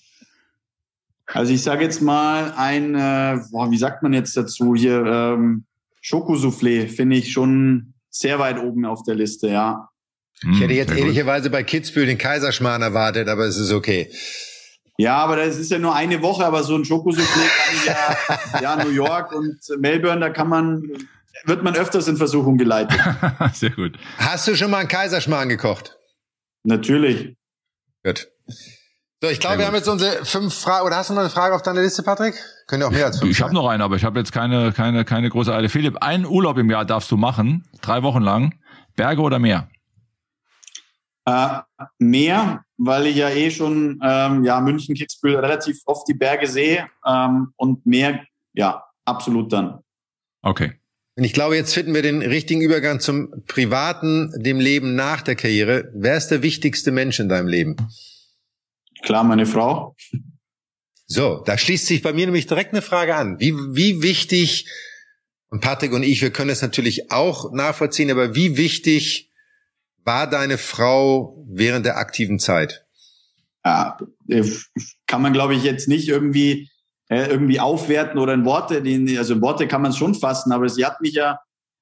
Also 1.27 1.53
ich 1.53 1.61
sage 1.61 1.83
jetzt 1.83 2.01
mal 2.01 2.53
ein, 2.57 2.95
äh, 2.95 3.39
boah, 3.51 3.71
wie 3.71 3.77
sagt 3.77 4.03
man 4.03 4.13
jetzt 4.13 4.35
dazu 4.35 4.75
hier, 4.75 5.05
ähm, 5.05 5.65
Schokosoufflé 6.01 6.87
finde 6.87 7.17
ich 7.17 7.31
schon 7.31 7.93
sehr 8.09 8.39
weit 8.39 8.59
oben 8.59 8.85
auf 8.85 9.03
der 9.03 9.15
Liste, 9.15 9.49
ja. 9.49 9.89
Ich 10.51 10.59
hätte 10.61 10.73
jetzt 10.73 10.91
ehrlicherweise 10.91 11.49
bei 11.49 11.63
Kitzbühel 11.63 12.07
den 12.07 12.17
Kaiserschmarrn 12.17 12.81
erwartet, 12.81 13.27
aber 13.27 13.45
es 13.45 13.57
ist 13.57 13.73
okay. 13.73 14.09
Ja, 14.97 15.17
aber 15.17 15.35
das 15.37 15.57
ist 15.57 15.71
ja 15.71 15.79
nur 15.79 15.95
eine 15.95 16.21
Woche, 16.21 16.45
aber 16.45 16.63
so 16.63 16.75
ein 16.75 16.83
Schokosoufflé 16.83 17.23
kann 17.23 17.75
ich 17.75 17.85
ja, 17.85 18.61
ja, 18.61 18.83
New 18.83 18.91
York 18.91 19.31
und 19.33 19.57
Melbourne, 19.79 20.19
da 20.19 20.29
kann 20.29 20.49
man, 20.49 20.83
wird 21.45 21.63
man 21.63 21.75
öfters 21.75 22.07
in 22.07 22.17
Versuchung 22.17 22.57
geleitet. 22.57 22.99
Sehr 23.53 23.71
gut. 23.71 23.97
Hast 24.17 24.47
du 24.47 24.55
schon 24.55 24.71
mal 24.71 24.79
einen 24.79 24.89
Kaiserschmarrn 24.89 25.49
gekocht? 25.49 25.97
Natürlich. 26.63 27.35
Gut. 28.03 28.27
So, 29.21 29.29
ich 29.29 29.41
glaube, 29.41 29.59
wir 29.59 29.67
haben 29.67 29.75
jetzt 29.75 29.89
unsere 29.89 30.23
fünf 30.23 30.53
Fragen. 30.53 30.85
Oder 30.85 30.95
hast 30.95 31.09
du 31.09 31.13
noch 31.13 31.21
eine 31.21 31.29
Frage 31.29 31.53
auf 31.53 31.61
deiner 31.61 31.81
Liste, 31.81 32.03
Patrick? 32.03 32.35
Können 32.67 32.83
ja 32.83 32.87
auch 32.87 32.91
mehr 32.91 33.05
als 33.05 33.19
fünf. 33.19 33.31
Ich 33.31 33.41
habe 33.41 33.53
noch 33.53 33.67
eine, 33.67 33.83
aber 33.83 33.97
ich 33.97 34.05
habe 34.05 34.17
jetzt 34.17 34.31
keine, 34.31 34.71
keine, 34.71 35.03
keine 35.03 35.29
große 35.29 35.53
Eile. 35.53 35.67
Philipp, 35.67 35.97
einen 36.01 36.25
Urlaub 36.25 36.57
im 36.57 36.69
Jahr 36.69 36.85
darfst 36.85 37.11
du 37.11 37.17
machen, 37.17 37.67
drei 37.81 38.01
Wochen 38.03 38.21
lang. 38.21 38.55
Berge 38.95 39.21
oder 39.21 39.39
Meer? 39.39 39.69
Äh, 41.25 41.59
Meer, 41.97 42.63
weil 42.77 43.07
ich 43.07 43.17
ja 43.17 43.29
eh 43.29 43.51
schon 43.51 43.99
ähm, 44.01 44.45
ja 44.45 44.61
München, 44.61 44.95
Kitzbühel 44.95 45.37
relativ 45.37 45.81
oft 45.85 46.07
die 46.07 46.13
Berge 46.13 46.47
sehe 46.47 46.89
ähm, 47.05 47.53
und 47.57 47.85
Meer, 47.85 48.23
ja, 48.53 48.85
absolut 49.03 49.51
dann. 49.51 49.79
Okay. 50.41 50.78
Und 51.19 51.25
ich 51.25 51.33
glaube, 51.33 51.57
jetzt 51.57 51.73
finden 51.73 51.93
wir 51.93 52.01
den 52.01 52.21
richtigen 52.21 52.61
Übergang 52.61 53.01
zum 53.01 53.43
privaten, 53.45 54.31
dem 54.41 54.57
Leben 54.57 54.95
nach 54.95 55.21
der 55.21 55.35
Karriere. 55.35 55.91
Wer 55.93 56.15
ist 56.15 56.29
der 56.29 56.43
wichtigste 56.43 56.93
Mensch 56.93 57.19
in 57.19 57.27
deinem 57.27 57.49
Leben? 57.49 57.75
Klar, 59.01 59.25
meine 59.25 59.45
Frau. 59.45 59.97
So, 61.07 61.43
da 61.45 61.57
schließt 61.57 61.87
sich 61.87 62.01
bei 62.01 62.13
mir 62.13 62.25
nämlich 62.25 62.47
direkt 62.47 62.71
eine 62.71 62.81
Frage 62.81 63.15
an. 63.15 63.37
Wie, 63.37 63.51
wie 63.51 64.01
wichtig, 64.01 64.69
und 65.49 65.59
Patrick 65.59 65.91
und 65.91 66.03
ich, 66.03 66.21
wir 66.21 66.31
können 66.31 66.51
es 66.51 66.61
natürlich 66.61 67.11
auch 67.11 67.51
nachvollziehen, 67.51 68.11
aber 68.11 68.33
wie 68.33 68.55
wichtig 68.55 69.29
war 70.05 70.29
deine 70.29 70.57
Frau 70.57 71.45
während 71.49 71.85
der 71.85 71.97
aktiven 71.97 72.39
Zeit? 72.39 72.85
Ja, 73.65 73.97
äh, 74.29 74.49
kann 75.05 75.21
man, 75.21 75.33
glaube 75.33 75.53
ich, 75.53 75.63
jetzt 75.63 75.89
nicht 75.89 76.07
irgendwie, 76.07 76.69
irgendwie 77.09 77.59
aufwerten 77.59 78.19
oder 78.19 78.33
in 78.33 78.45
Worte, 78.45 78.83
also 79.17 79.33
in 79.33 79.41
Worte 79.41 79.67
kann 79.67 79.81
man 79.81 79.91
es 79.91 79.97
schon 79.97 80.13
fassen, 80.13 80.51
aber 80.51 80.69
sie 80.69 80.85
hat 80.85 81.01
mich 81.01 81.13
ja, 81.13 81.39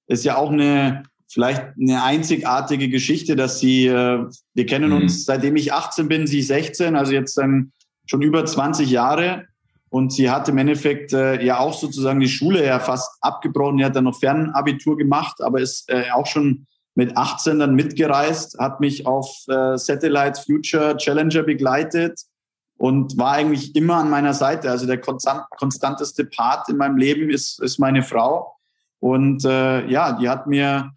ist 0.07 0.23
ja 0.23 0.37
auch 0.37 0.51
eine, 0.51 1.03
vielleicht 1.27 1.61
eine 1.79 2.03
einzigartige 2.03 2.89
Geschichte, 2.89 3.35
dass 3.35 3.59
sie, 3.59 3.87
äh, 3.87 4.25
wir 4.53 4.65
kennen 4.65 4.91
mhm. 4.91 4.97
uns 4.97 5.25
seitdem 5.25 5.55
ich 5.57 5.73
18 5.73 6.07
bin, 6.07 6.27
sie 6.27 6.41
16, 6.41 6.95
also 6.95 7.11
jetzt 7.11 7.37
dann 7.37 7.73
schon 8.05 8.21
über 8.21 8.45
20 8.45 8.89
Jahre. 8.89 9.45
Und 9.89 10.11
sie 10.11 10.29
hat 10.29 10.49
im 10.49 10.57
Endeffekt 10.57 11.13
äh, 11.13 11.41
ja 11.43 11.59
auch 11.59 11.73
sozusagen 11.73 12.19
die 12.19 12.27
Schule 12.27 12.65
ja 12.65 12.79
fast 12.79 13.09
abgebrochen. 13.21 13.77
Sie 13.77 13.85
hat 13.85 13.95
dann 13.95 14.03
noch 14.03 14.19
Fernabitur 14.19 14.97
gemacht, 14.97 15.41
aber 15.41 15.61
ist 15.61 15.89
äh, 15.89 16.11
auch 16.13 16.25
schon 16.25 16.67
mit 16.95 17.15
18 17.15 17.59
dann 17.59 17.75
mitgereist, 17.75 18.59
hat 18.59 18.79
mich 18.79 19.05
auf 19.05 19.29
äh, 19.47 19.77
Satellite 19.77 20.41
Future 20.45 20.97
Challenger 20.97 21.43
begleitet 21.43 22.19
und 22.77 23.17
war 23.17 23.33
eigentlich 23.33 23.75
immer 23.75 23.95
an 23.95 24.09
meiner 24.09 24.33
Seite. 24.33 24.69
Also 24.69 24.85
der 24.85 24.99
konstant, 24.99 25.43
konstanteste 25.57 26.25
Part 26.25 26.69
in 26.69 26.77
meinem 26.77 26.97
Leben 26.97 27.29
ist, 27.29 27.61
ist 27.61 27.79
meine 27.79 28.03
Frau. 28.03 28.55
Und 28.99 29.45
äh, 29.45 29.85
ja, 29.87 30.13
die 30.13 30.29
hat 30.29 30.47
mir 30.47 30.91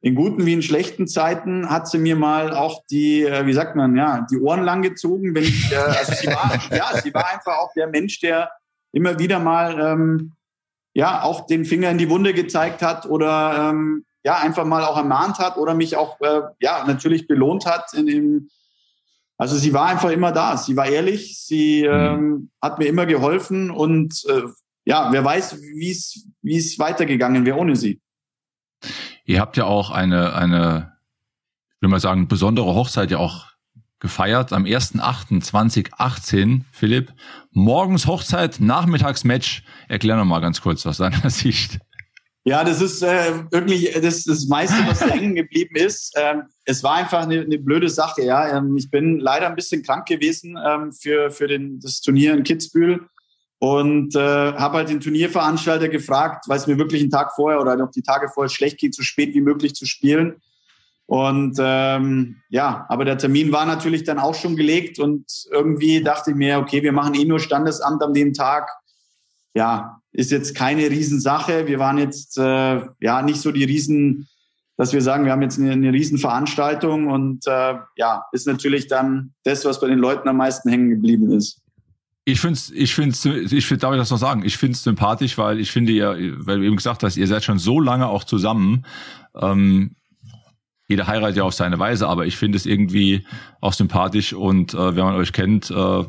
in 0.00 0.14
guten 0.14 0.44
wie 0.44 0.52
in 0.52 0.62
schlechten 0.62 1.08
Zeiten 1.08 1.70
hat 1.70 1.88
sie 1.88 1.98
mir 1.98 2.14
mal 2.14 2.54
auch 2.54 2.82
die, 2.90 3.22
äh, 3.22 3.46
wie 3.46 3.54
sagt 3.54 3.74
man, 3.74 3.96
ja, 3.96 4.26
die 4.30 4.38
Ohren 4.38 4.62
lang 4.62 4.82
gezogen. 4.82 5.34
Wenn 5.34 5.44
ich, 5.44 5.72
äh, 5.72 5.76
also 5.76 6.12
sie 6.12 6.26
war, 6.26 6.52
ja, 6.76 7.00
sie 7.00 7.14
war 7.14 7.26
einfach 7.32 7.58
auch 7.58 7.72
der 7.74 7.88
Mensch, 7.88 8.20
der 8.20 8.50
immer 8.92 9.18
wieder 9.18 9.38
mal, 9.38 9.80
ähm, 9.80 10.32
ja, 10.92 11.22
auch 11.22 11.46
den 11.46 11.64
Finger 11.64 11.90
in 11.90 11.98
die 11.98 12.10
Wunde 12.10 12.34
gezeigt 12.34 12.82
hat 12.82 13.06
oder 13.06 13.70
ähm, 13.70 14.04
ja, 14.22 14.36
einfach 14.36 14.64
mal 14.64 14.84
auch 14.84 14.96
ermahnt 14.96 15.38
hat 15.38 15.56
oder 15.56 15.74
mich 15.74 15.96
auch, 15.96 16.20
äh, 16.20 16.42
ja, 16.60 16.84
natürlich 16.86 17.26
belohnt 17.26 17.66
hat 17.66 17.94
in 17.94 18.06
dem, 18.06 18.50
also 19.36 19.56
sie 19.56 19.72
war 19.72 19.86
einfach 19.86 20.10
immer 20.10 20.32
da. 20.32 20.56
Sie 20.56 20.76
war 20.76 20.86
ehrlich, 20.86 21.40
sie 21.40 21.82
mhm. 21.82 21.94
ähm, 21.94 22.50
hat 22.62 22.78
mir 22.78 22.86
immer 22.86 23.06
geholfen 23.06 23.70
und 23.70 24.24
äh, 24.28 24.42
ja, 24.84 25.10
wer 25.12 25.24
weiß, 25.24 25.60
wie 25.60 25.90
es 25.90 26.28
wie 26.42 26.56
es 26.56 26.78
weitergegangen 26.78 27.46
wäre 27.46 27.56
ohne 27.56 27.74
sie. 27.74 28.00
Ihr 29.24 29.40
habt 29.40 29.56
ja 29.56 29.64
auch 29.64 29.90
eine, 29.90 30.34
eine, 30.34 30.92
ich 31.76 31.82
will 31.82 31.88
mal 31.88 32.00
sagen, 32.00 32.28
besondere 32.28 32.74
Hochzeit 32.74 33.10
ja 33.10 33.16
auch 33.18 33.46
gefeiert 33.98 34.52
am 34.52 34.64
1.8.2018, 34.64 36.60
Philipp. 36.70 37.14
Morgens 37.50 38.06
Hochzeit, 38.06 38.60
nachmittags 38.60 39.24
Match. 39.24 39.64
Erklär 39.88 40.16
noch 40.16 40.26
mal 40.26 40.40
ganz 40.40 40.60
kurz 40.60 40.84
aus 40.84 40.98
deiner 40.98 41.30
Sicht. 41.30 41.78
Ja, 42.46 42.62
das 42.62 42.82
ist 42.82 43.02
äh, 43.02 43.50
wirklich 43.50 43.90
das, 44.02 44.24
das 44.24 44.46
meiste, 44.48 44.76
was 44.86 44.98
da 44.98 45.08
hängen 45.08 45.34
geblieben 45.34 45.76
ist. 45.76 46.12
Ähm, 46.14 46.42
es 46.66 46.82
war 46.82 46.96
einfach 46.96 47.22
eine, 47.22 47.40
eine 47.40 47.58
blöde 47.58 47.88
Sache. 47.88 48.22
Ja, 48.22 48.58
ähm, 48.58 48.76
ich 48.76 48.90
bin 48.90 49.18
leider 49.18 49.46
ein 49.46 49.56
bisschen 49.56 49.82
krank 49.82 50.06
gewesen 50.06 50.58
ähm, 50.62 50.92
für 50.92 51.30
für 51.30 51.48
den, 51.48 51.80
das 51.80 52.02
Turnier 52.02 52.34
in 52.34 52.44
Kitzbühel 52.44 53.08
und 53.60 54.14
äh, 54.14 54.18
habe 54.18 54.76
halt 54.76 54.90
den 54.90 55.00
Turnierveranstalter 55.00 55.88
gefragt, 55.88 56.44
weil 56.46 56.58
es 56.58 56.66
mir 56.66 56.76
wirklich 56.76 57.00
einen 57.00 57.10
Tag 57.10 57.32
vorher 57.34 57.62
oder 57.62 57.76
noch 57.76 57.90
die 57.90 58.02
Tage 58.02 58.28
vorher 58.28 58.50
schlecht 58.50 58.76
geht, 58.76 58.94
so 58.94 59.02
spät 59.02 59.32
wie 59.32 59.40
möglich 59.40 59.74
zu 59.74 59.86
spielen. 59.86 60.42
Und 61.06 61.56
ähm, 61.58 62.42
ja, 62.50 62.84
aber 62.90 63.06
der 63.06 63.16
Termin 63.16 63.52
war 63.52 63.64
natürlich 63.64 64.04
dann 64.04 64.18
auch 64.18 64.34
schon 64.34 64.54
gelegt 64.54 64.98
und 64.98 65.24
irgendwie 65.50 66.02
dachte 66.02 66.32
ich 66.32 66.36
mir, 66.36 66.58
okay, 66.58 66.82
wir 66.82 66.92
machen 66.92 67.14
eh 67.14 67.24
nur 67.24 67.40
Standesamt 67.40 68.02
an 68.02 68.12
dem 68.12 68.34
Tag. 68.34 68.68
Ja, 69.54 70.02
ist 70.14 70.30
jetzt 70.30 70.54
keine 70.54 70.88
Riesensache. 70.88 71.66
Wir 71.66 71.78
waren 71.78 71.98
jetzt 71.98 72.38
äh, 72.38 72.80
ja 73.00 73.22
nicht 73.22 73.40
so 73.40 73.50
die 73.50 73.64
Riesen, 73.64 74.28
dass 74.76 74.92
wir 74.92 75.02
sagen, 75.02 75.24
wir 75.24 75.32
haben 75.32 75.42
jetzt 75.42 75.58
eine, 75.58 75.72
eine 75.72 75.92
Riesenveranstaltung 75.92 77.08
und 77.08 77.46
äh, 77.46 77.74
ja, 77.96 78.24
ist 78.32 78.46
natürlich 78.46 78.86
dann 78.86 79.34
das, 79.42 79.64
was 79.64 79.80
bei 79.80 79.88
den 79.88 79.98
Leuten 79.98 80.28
am 80.28 80.36
meisten 80.36 80.68
hängen 80.70 80.88
geblieben 80.88 81.32
ist. 81.32 81.60
Ich 82.24 82.40
finde 82.40 82.58
ich 82.72 82.94
finde 82.94 83.14
ich 83.50 83.66
find, 83.66 83.82
darf 83.82 83.92
ich 83.92 84.00
das 84.00 84.10
noch 84.10 84.18
sagen? 84.18 84.44
Ich 84.44 84.56
finde 84.56 84.76
es 84.76 84.84
sympathisch, 84.84 85.36
weil 85.36 85.60
ich 85.60 85.70
finde 85.70 85.92
ja, 85.92 86.12
weil 86.12 86.58
du 86.58 86.64
eben 86.64 86.76
gesagt 86.76 87.02
hast, 87.02 87.16
ihr 87.16 87.26
seid 87.26 87.44
schon 87.44 87.58
so 87.58 87.80
lange 87.80 88.06
auch 88.06 88.24
zusammen. 88.24 88.86
Ähm, 89.34 89.96
jeder 90.88 91.06
heiratet 91.06 91.38
ja 91.38 91.42
auf 91.42 91.54
seine 91.54 91.78
Weise, 91.78 92.08
aber 92.08 92.24
ich 92.24 92.36
finde 92.36 92.56
es 92.56 92.66
irgendwie 92.66 93.26
auch 93.60 93.72
sympathisch 93.72 94.32
und 94.32 94.74
äh, 94.74 94.96
wenn 94.96 95.04
man 95.04 95.16
euch 95.16 95.32
kennt, 95.32 95.70
äh, 95.70 96.04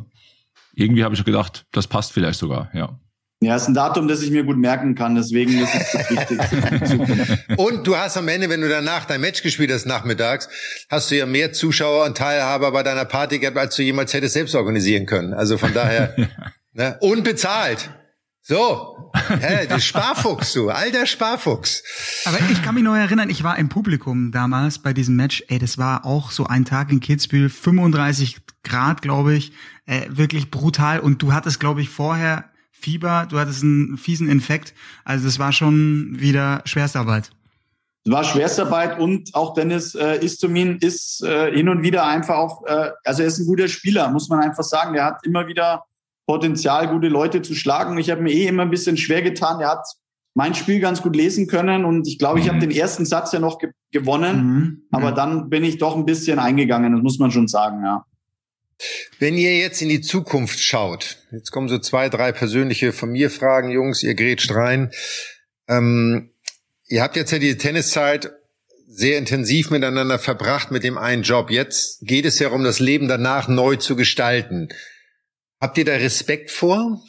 irgendwie 0.74 1.04
habe 1.04 1.16
ich 1.16 1.26
gedacht, 1.26 1.66
das 1.72 1.88
passt 1.88 2.14
vielleicht 2.14 2.40
sogar, 2.40 2.70
ja. 2.74 3.00
Ja, 3.42 3.56
ist 3.56 3.68
ein 3.68 3.74
Datum, 3.74 4.08
das 4.08 4.22
ich 4.22 4.32
mir 4.32 4.44
gut 4.44 4.58
merken 4.58 4.96
kann, 4.96 5.16
deswegen 5.16 5.60
ist 5.62 5.76
es 5.76 5.92
das 5.92 6.10
Wichtigste. 6.10 7.40
und 7.58 7.86
du 7.86 7.98
hast 7.98 8.18
am 8.18 8.28
Ende, 8.30 8.50
wenn 8.50 8.62
du 8.62 8.70
danach 8.70 9.06
dein 9.06 9.22
Match 9.22 9.44
gespielt 9.44 9.72
hast 9.72 9.86
nachmittags, 9.86 10.48
hast 10.90 11.12
du 11.12 11.18
ja 11.18 11.26
mehr 11.26 11.52
Zuschauer 11.52 12.06
und 12.06 12.18
Teilhaber 12.18 12.72
bei 12.72 12.82
deiner 12.82 13.06
Party 13.06 13.40
gehabt, 13.40 13.58
als 13.58 13.76
du 13.76 13.84
jemals 13.84 14.14
hättest 14.14 14.34
selbst 14.34 14.56
organisieren 14.56 15.06
können. 15.06 15.34
Also 15.34 15.58
von 15.58 15.74
daher, 15.74 16.16
ne? 16.74 16.98
und 17.02 17.24
bezahlt. 17.24 17.90
So, 18.48 19.12
hä, 19.28 19.66
du 19.68 19.80
Sparfuchs, 19.82 20.54
du, 20.54 20.70
alter 20.70 21.08
Sparfuchs. 21.08 21.84
Aber 22.26 22.38
ich 22.52 22.62
kann 22.62 22.76
mich 22.76 22.84
noch 22.84 22.96
erinnern, 22.96 23.30
ich 23.30 23.44
war 23.44 23.58
im 23.58 23.70
Publikum 23.70 24.32
damals 24.32 24.80
bei 24.80 24.94
diesem 24.94 25.16
Match. 25.16 25.44
Ey, 25.48 25.58
das 25.58 25.80
war 25.80 26.06
auch 26.06 26.30
so 26.30 26.46
ein 26.46 26.64
Tag 26.64 26.92
in 26.92 27.00
Kitzbühel, 27.00 27.50
35 27.50 28.38
Grad, 28.64 29.02
glaube 29.02 29.34
ich, 29.34 29.52
äh, 29.88 30.02
wirklich 30.10 30.52
brutal. 30.52 31.00
Und 31.00 31.24
du 31.24 31.34
hattest, 31.34 31.60
glaube 31.60 31.82
ich, 31.82 31.90
vorher 31.90 32.52
Fieber, 32.80 33.26
du 33.30 33.40
hattest 33.40 33.64
einen 33.64 33.98
fiesen 33.98 34.30
Infekt. 34.30 34.74
Also 35.04 35.26
das 35.26 35.40
war 35.40 35.52
schon 35.52 36.20
wieder 36.20 36.62
Schwerstarbeit. 36.66 37.32
Es 38.06 38.12
war 38.12 38.24
Schwerstarbeit 38.24 39.00
und 39.00 39.34
auch 39.34 39.56
Dennis 39.56 39.96
äh, 39.96 40.24
Istomin 40.24 40.78
ist 40.78 41.24
äh, 41.24 41.52
hin 41.52 41.70
und 41.70 41.82
wieder 41.82 42.06
einfach 42.06 42.36
auch, 42.36 42.64
äh, 42.66 42.92
also 43.04 43.24
er 43.24 43.28
ist 43.28 43.40
ein 43.40 43.48
guter 43.48 43.68
Spieler, 43.68 44.10
muss 44.12 44.30
man 44.30 44.42
einfach 44.42 44.64
sagen. 44.64 44.94
Der 44.94 45.06
hat 45.06 45.26
immer 45.26 45.48
wieder 45.48 45.86
Potenzial, 46.28 46.88
gute 46.88 47.08
Leute 47.08 47.42
zu 47.42 47.56
schlagen. 47.56 47.98
Ich 47.98 48.12
habe 48.12 48.22
mir 48.22 48.32
eh 48.32 48.48
immer 48.48 48.64
ein 48.64 48.70
bisschen 48.70 48.98
schwer 48.98 49.24
getan. 49.24 49.60
Er 49.62 49.70
hat 49.70 49.86
mein 50.36 50.54
Spiel 50.54 50.80
ganz 50.80 51.02
gut 51.02 51.16
lesen 51.16 51.48
können 51.48 51.86
und 51.86 52.08
ich 52.08 52.20
glaube, 52.20 52.40
ich 52.40 52.48
habe 52.48 52.58
mhm. 52.58 52.62
den 52.62 52.72
ersten 52.72 53.06
Satz 53.06 53.32
ja 53.32 53.40
noch 53.40 53.58
ge 53.58 53.72
gewonnen, 53.92 54.38
mhm. 54.38 54.82
aber 54.92 55.14
dann 55.14 55.50
bin 55.50 55.64
ich 55.64 55.78
doch 55.78 55.96
ein 55.96 56.06
bisschen 56.06 56.38
eingegangen, 56.38 56.92
das 56.92 57.02
muss 57.02 57.18
man 57.18 57.32
schon 57.32 57.48
sagen, 57.48 57.82
ja. 57.82 58.06
Wenn 59.20 59.38
ihr 59.38 59.58
jetzt 59.58 59.82
in 59.82 59.90
die 59.90 60.02
Zukunft 60.02 60.60
schaut, 60.60 61.18
jetzt 61.32 61.52
kommen 61.52 61.70
so 61.70 61.80
zwei, 61.80 62.10
drei 62.10 62.32
persönliche 62.32 62.92
von 62.92 63.12
mir 63.12 63.30
Fragen, 63.30 63.72
Jungs, 63.72 64.04
ihr 64.04 64.16
grätscht 64.16 64.52
rein. 64.52 64.92
Ähm, 65.68 66.32
ihr 66.88 67.02
habt 67.02 67.16
jetzt 67.16 67.32
ja 67.32 67.40
die 67.40 67.58
Tenniszeit 67.58 68.32
sehr 68.88 69.18
intensiv 69.18 69.72
miteinander 69.72 70.20
verbracht 70.20 70.72
mit 70.72 70.84
dem 70.84 70.98
einen 70.98 71.24
Job. 71.24 71.52
Jetzt 71.52 72.00
geht 72.02 72.26
es 72.26 72.40
ja 72.40 72.50
um 72.50 72.64
das 72.64 72.80
Leben 72.80 73.08
danach 73.08 73.48
neu 73.48 73.76
zu 73.78 73.96
gestalten. 73.96 74.70
Habt 75.60 75.78
ihr 75.78 75.86
da 75.86 75.94
Respekt 75.94 76.52
vor? 76.52 77.02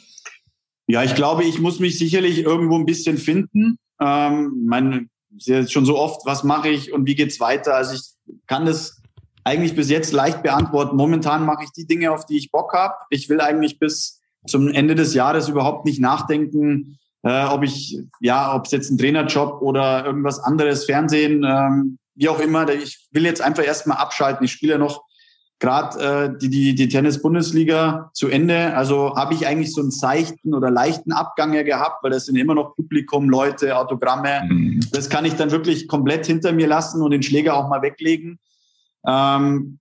Ja, 0.87 1.03
ich 1.03 1.15
glaube, 1.15 1.43
ich 1.43 1.59
muss 1.59 1.79
mich 1.79 1.97
sicherlich 1.97 2.39
irgendwo 2.39 2.77
ein 2.77 2.85
bisschen 2.85 3.17
finden. 3.17 3.77
Ähm, 4.01 4.63
mein, 4.65 5.09
schon 5.67 5.85
so 5.85 5.97
oft, 5.97 6.25
was 6.25 6.43
mache 6.43 6.69
ich 6.69 6.93
und 6.93 7.05
wie 7.05 7.15
geht's 7.15 7.39
weiter? 7.39 7.75
Also 7.75 7.93
ich 7.93 8.37
kann 8.47 8.65
das 8.65 9.01
eigentlich 9.47 9.75
bis 9.75 9.89
jetzt 9.89 10.11
leicht 10.11 10.43
beantworten. 10.43 10.97
Momentan 10.97 11.45
mache 11.45 11.63
ich 11.63 11.71
die 11.71 11.87
Dinge, 11.87 12.11
auf 12.11 12.25
die 12.25 12.37
ich 12.37 12.51
Bock 12.51 12.73
habe. 12.73 12.95
Ich 13.09 13.29
will 13.29 13.39
eigentlich 13.39 13.79
bis 13.79 14.21
zum 14.45 14.67
Ende 14.67 14.93
des 14.93 15.13
Jahres 15.13 15.47
überhaupt 15.47 15.85
nicht 15.85 16.01
nachdenken, 16.01 16.99
äh, 17.23 17.45
ob 17.45 17.63
ich, 17.63 17.97
ja, 18.19 18.53
ob 18.53 18.65
es 18.65 18.71
jetzt 18.71 18.91
ein 18.91 18.97
Trainerjob 18.97 19.61
oder 19.61 20.05
irgendwas 20.05 20.39
anderes, 20.39 20.85
Fernsehen, 20.85 21.45
ähm, 21.47 21.97
wie 22.15 22.27
auch 22.27 22.39
immer. 22.39 22.67
Ich 22.69 23.07
will 23.11 23.23
jetzt 23.23 23.41
einfach 23.41 23.63
erstmal 23.63 23.97
abschalten. 23.97 24.43
Ich 24.43 24.51
spiele 24.51 24.73
ja 24.73 24.77
noch 24.77 25.03
gerade 25.59 25.99
äh, 25.99 26.37
die, 26.39 26.49
die, 26.49 26.75
die 26.75 26.89
Tennis-Bundesliga 26.89 28.11
zu 28.13 28.27
Ende. 28.27 28.75
Also 28.75 29.15
habe 29.15 29.33
ich 29.33 29.47
eigentlich 29.47 29.73
so 29.73 29.81
einen 29.81 29.91
seichten 29.91 30.53
oder 30.53 30.69
leichten 30.69 31.13
Abgang 31.13 31.53
ja 31.53 31.63
gehabt, 31.63 32.03
weil 32.03 32.11
das 32.11 32.25
sind 32.25 32.35
immer 32.35 32.53
noch 32.53 32.75
Publikum, 32.75 33.29
Leute, 33.29 33.77
Autogramme. 33.77 34.41
Mhm. 34.49 34.81
Das 34.91 35.09
kann 35.09 35.23
ich 35.23 35.35
dann 35.35 35.51
wirklich 35.51 35.87
komplett 35.87 36.25
hinter 36.25 36.51
mir 36.51 36.67
lassen 36.67 37.01
und 37.01 37.11
den 37.11 37.23
Schläger 37.23 37.55
auch 37.55 37.69
mal 37.69 37.81
weglegen. 37.81 38.39
Ähm, 39.07 39.79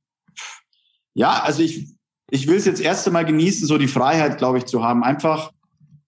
ja, 1.14 1.42
also 1.42 1.62
ich, 1.62 1.88
ich 2.30 2.46
will 2.46 2.56
es 2.56 2.64
jetzt 2.64 2.80
erst 2.80 3.06
einmal 3.06 3.24
genießen, 3.24 3.66
so 3.66 3.78
die 3.78 3.88
Freiheit, 3.88 4.38
glaube 4.38 4.58
ich, 4.58 4.66
zu 4.66 4.82
haben. 4.84 5.02
Einfach 5.02 5.50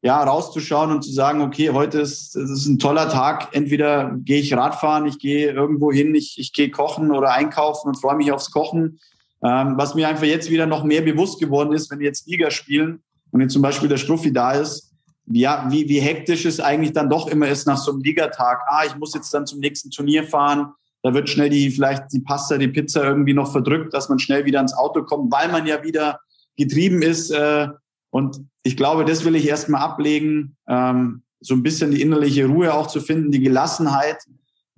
ja, 0.00 0.22
rauszuschauen 0.22 0.92
und 0.92 1.02
zu 1.02 1.12
sagen, 1.12 1.40
okay, 1.42 1.70
heute 1.70 2.00
ist, 2.00 2.36
ist 2.36 2.66
ein 2.66 2.78
toller 2.78 3.08
Tag. 3.08 3.48
Entweder 3.52 4.16
gehe 4.16 4.40
ich 4.40 4.54
Radfahren, 4.54 5.06
ich 5.06 5.18
gehe 5.18 5.50
irgendwo 5.50 5.90
hin, 5.90 6.14
ich, 6.14 6.38
ich 6.38 6.52
gehe 6.52 6.70
kochen 6.70 7.10
oder 7.10 7.32
einkaufen 7.32 7.88
und 7.88 8.00
freue 8.00 8.16
mich 8.16 8.30
aufs 8.30 8.52
Kochen. 8.52 9.00
Ähm, 9.42 9.74
was 9.76 9.94
mir 9.94 10.08
einfach 10.08 10.24
jetzt 10.24 10.50
wieder 10.50 10.66
noch 10.66 10.84
mehr 10.84 11.02
bewusst 11.02 11.40
geworden 11.40 11.72
ist, 11.72 11.90
wenn 11.90 11.98
wir 11.98 12.06
jetzt 12.06 12.26
Liga 12.28 12.50
spielen 12.50 13.02
und 13.30 13.40
jetzt 13.40 13.52
zum 13.52 13.62
Beispiel 13.62 13.88
der 13.88 13.96
Struffi 13.96 14.32
da 14.32 14.52
ist, 14.52 14.92
ja, 15.30 15.66
wie, 15.70 15.88
wie 15.88 16.00
hektisch 16.00 16.44
es 16.44 16.58
eigentlich 16.58 16.92
dann 16.92 17.10
doch 17.10 17.28
immer 17.28 17.48
ist 17.48 17.66
nach 17.66 17.76
so 17.76 17.92
einem 17.92 18.00
Ligatag. 18.00 18.62
Ah, 18.66 18.84
ich 18.86 18.96
muss 18.96 19.14
jetzt 19.14 19.32
dann 19.34 19.46
zum 19.46 19.58
nächsten 19.58 19.90
Turnier 19.90 20.24
fahren. 20.24 20.72
Da 21.02 21.14
wird 21.14 21.28
schnell 21.28 21.50
die, 21.50 21.70
vielleicht 21.70 22.12
die 22.12 22.20
Pasta, 22.20 22.58
die 22.58 22.68
Pizza 22.68 23.04
irgendwie 23.04 23.34
noch 23.34 23.52
verdrückt, 23.52 23.94
dass 23.94 24.08
man 24.08 24.18
schnell 24.18 24.44
wieder 24.44 24.60
ins 24.60 24.74
Auto 24.74 25.04
kommt, 25.04 25.32
weil 25.32 25.50
man 25.50 25.66
ja 25.66 25.82
wieder 25.84 26.20
getrieben 26.56 27.02
ist. 27.02 27.30
Äh, 27.30 27.68
und 28.10 28.40
ich 28.62 28.76
glaube, 28.76 29.04
das 29.04 29.24
will 29.24 29.36
ich 29.36 29.46
erstmal 29.46 29.82
ablegen, 29.82 30.56
ähm, 30.68 31.22
so 31.40 31.54
ein 31.54 31.62
bisschen 31.62 31.92
die 31.92 32.02
innerliche 32.02 32.46
Ruhe 32.46 32.74
auch 32.74 32.88
zu 32.88 33.00
finden, 33.00 33.30
die 33.30 33.40
Gelassenheit 33.40 34.18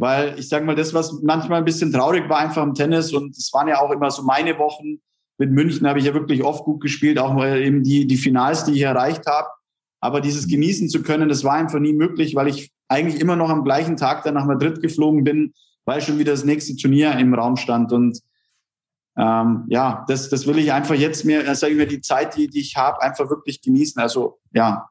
weil 0.01 0.39
ich 0.39 0.49
sage 0.49 0.65
mal, 0.65 0.75
das, 0.75 0.95
was 0.95 1.21
manchmal 1.21 1.59
ein 1.59 1.67
bisschen 1.67 1.93
traurig 1.93 2.27
war, 2.31 2.39
einfach 2.39 2.63
im 2.63 2.73
Tennis, 2.73 3.13
und 3.13 3.37
es 3.37 3.53
waren 3.53 3.69
ja 3.69 3.83
auch 3.83 3.91
immer 3.91 4.11
so 4.11 4.23
meine 4.23 4.59
Wochen. 4.59 4.99
Mit 5.37 5.51
München 5.51 5.87
habe 5.87 5.99
ich 5.99 6.07
ja 6.07 6.15
wirklich 6.15 6.43
oft 6.43 6.65
gut 6.65 6.81
gespielt, 6.81 7.19
auch 7.19 7.45
eben 7.45 7.83
die, 7.83 8.07
die 8.07 8.17
Finals, 8.17 8.65
die 8.65 8.73
ich 8.73 8.81
erreicht 8.81 9.27
habe. 9.27 9.49
Aber 10.01 10.23
dieses 10.23 10.49
genießen 10.49 10.89
zu 10.89 11.03
können, 11.03 11.29
das 11.29 11.45
war 11.45 11.53
einfach 11.53 11.81
nie 11.81 11.93
möglich, 11.93 12.35
weil 12.35 12.49
ich 12.49 12.73
eigentlich 12.89 13.21
immer 13.21 13.37
noch 13.37 13.51
am 13.51 13.63
gleichen 13.63 13.99
Tag 13.99 14.25
dann 14.25 14.35
nach 14.35 14.47
Madrid 14.47 14.81
geflogen 14.81 15.23
bin, 15.23 15.53
weil 15.85 16.01
schon 16.01 16.19
wieder 16.19 16.33
das 16.33 16.45
nächste 16.45 16.77
Turnier 16.77 17.13
im 17.19 17.35
Raum 17.35 17.57
stand. 17.57 17.93
Und 17.93 18.21
ähm, 19.17 19.65
ja, 19.69 20.05
das, 20.09 20.29
das 20.29 20.47
will 20.47 20.59
ich 20.59 20.73
einfach 20.73 20.95
jetzt 20.95 21.25
mir, 21.25 21.47
äh, 21.47 21.55
sage 21.55 21.73
ich 21.73 21.79
mir, 21.79 21.87
die 21.87 22.01
Zeit, 22.01 22.37
die, 22.37 22.49
die 22.49 22.61
ich 22.61 22.77
habe, 22.77 23.03
einfach 23.03 23.29
wirklich 23.29 23.61
genießen. 23.61 24.01
Also 24.01 24.41
ja. 24.53 24.89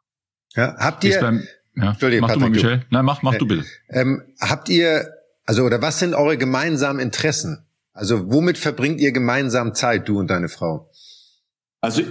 ja 0.56 0.76
habt 0.78 1.04
ihr, 1.04 1.42
ja. 1.76 1.90
Entschuldige, 1.90 2.22
mach 2.22 2.30
Patrick, 2.30 2.44
du 2.44 2.50
mal, 2.50 2.50
Michel. 2.50 2.86
Nein, 2.90 3.06
mach, 3.06 3.22
mach 3.22 3.36
du 3.36 3.48
bitte. 3.48 3.66
Ähm, 3.90 4.24
habt 4.40 4.70
ihr, 4.70 5.14
also, 5.46 5.64
oder 5.64 5.82
was 5.82 6.00
sind 6.00 6.14
eure 6.14 6.38
gemeinsamen 6.38 7.00
Interessen? 7.00 7.66
Also, 7.94 8.32
womit 8.32 8.58
verbringt 8.58 9.00
ihr 9.00 9.12
gemeinsam 9.12 9.74
Zeit, 9.74 10.08
du 10.08 10.20
und 10.20 10.28
deine 10.30 10.50
Frau? 10.50 10.92
Also, 11.82 12.04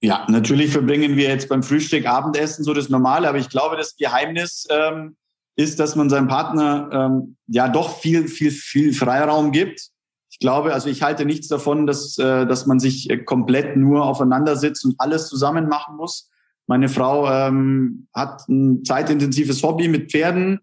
ja, 0.00 0.26
natürlich 0.28 0.70
verbringen 0.72 1.16
wir 1.16 1.28
jetzt 1.28 1.48
beim 1.48 1.62
Frühstück, 1.62 2.06
Abendessen 2.06 2.64
so 2.64 2.74
das 2.74 2.88
Normale, 2.88 3.28
aber 3.28 3.38
ich 3.38 3.48
glaube, 3.48 3.76
das 3.76 3.96
Geheimnis 3.96 4.66
ähm, 4.68 5.16
ist, 5.56 5.80
dass 5.80 5.96
man 5.96 6.08
seinem 6.08 6.28
Partner 6.28 6.88
ähm, 6.92 7.36
ja 7.46 7.68
doch 7.68 7.98
viel, 7.98 8.28
viel, 8.28 8.50
viel 8.50 8.94
Freiraum 8.94 9.52
gibt. 9.52 9.88
Ich 10.30 10.38
glaube, 10.38 10.72
also 10.72 10.88
ich 10.88 11.02
halte 11.02 11.24
nichts 11.24 11.48
davon, 11.48 11.86
dass, 11.86 12.16
äh, 12.18 12.46
dass 12.46 12.66
man 12.66 12.80
sich 12.80 13.10
äh, 13.10 13.18
komplett 13.18 13.76
nur 13.76 14.06
aufeinander 14.06 14.56
sitzt 14.56 14.84
und 14.84 14.94
alles 14.98 15.28
zusammen 15.28 15.68
machen 15.68 15.96
muss. 15.96 16.30
Meine 16.66 16.88
Frau 16.88 17.30
ähm, 17.30 18.08
hat 18.14 18.48
ein 18.48 18.84
zeitintensives 18.84 19.62
Hobby 19.62 19.88
mit 19.88 20.10
Pferden. 20.10 20.60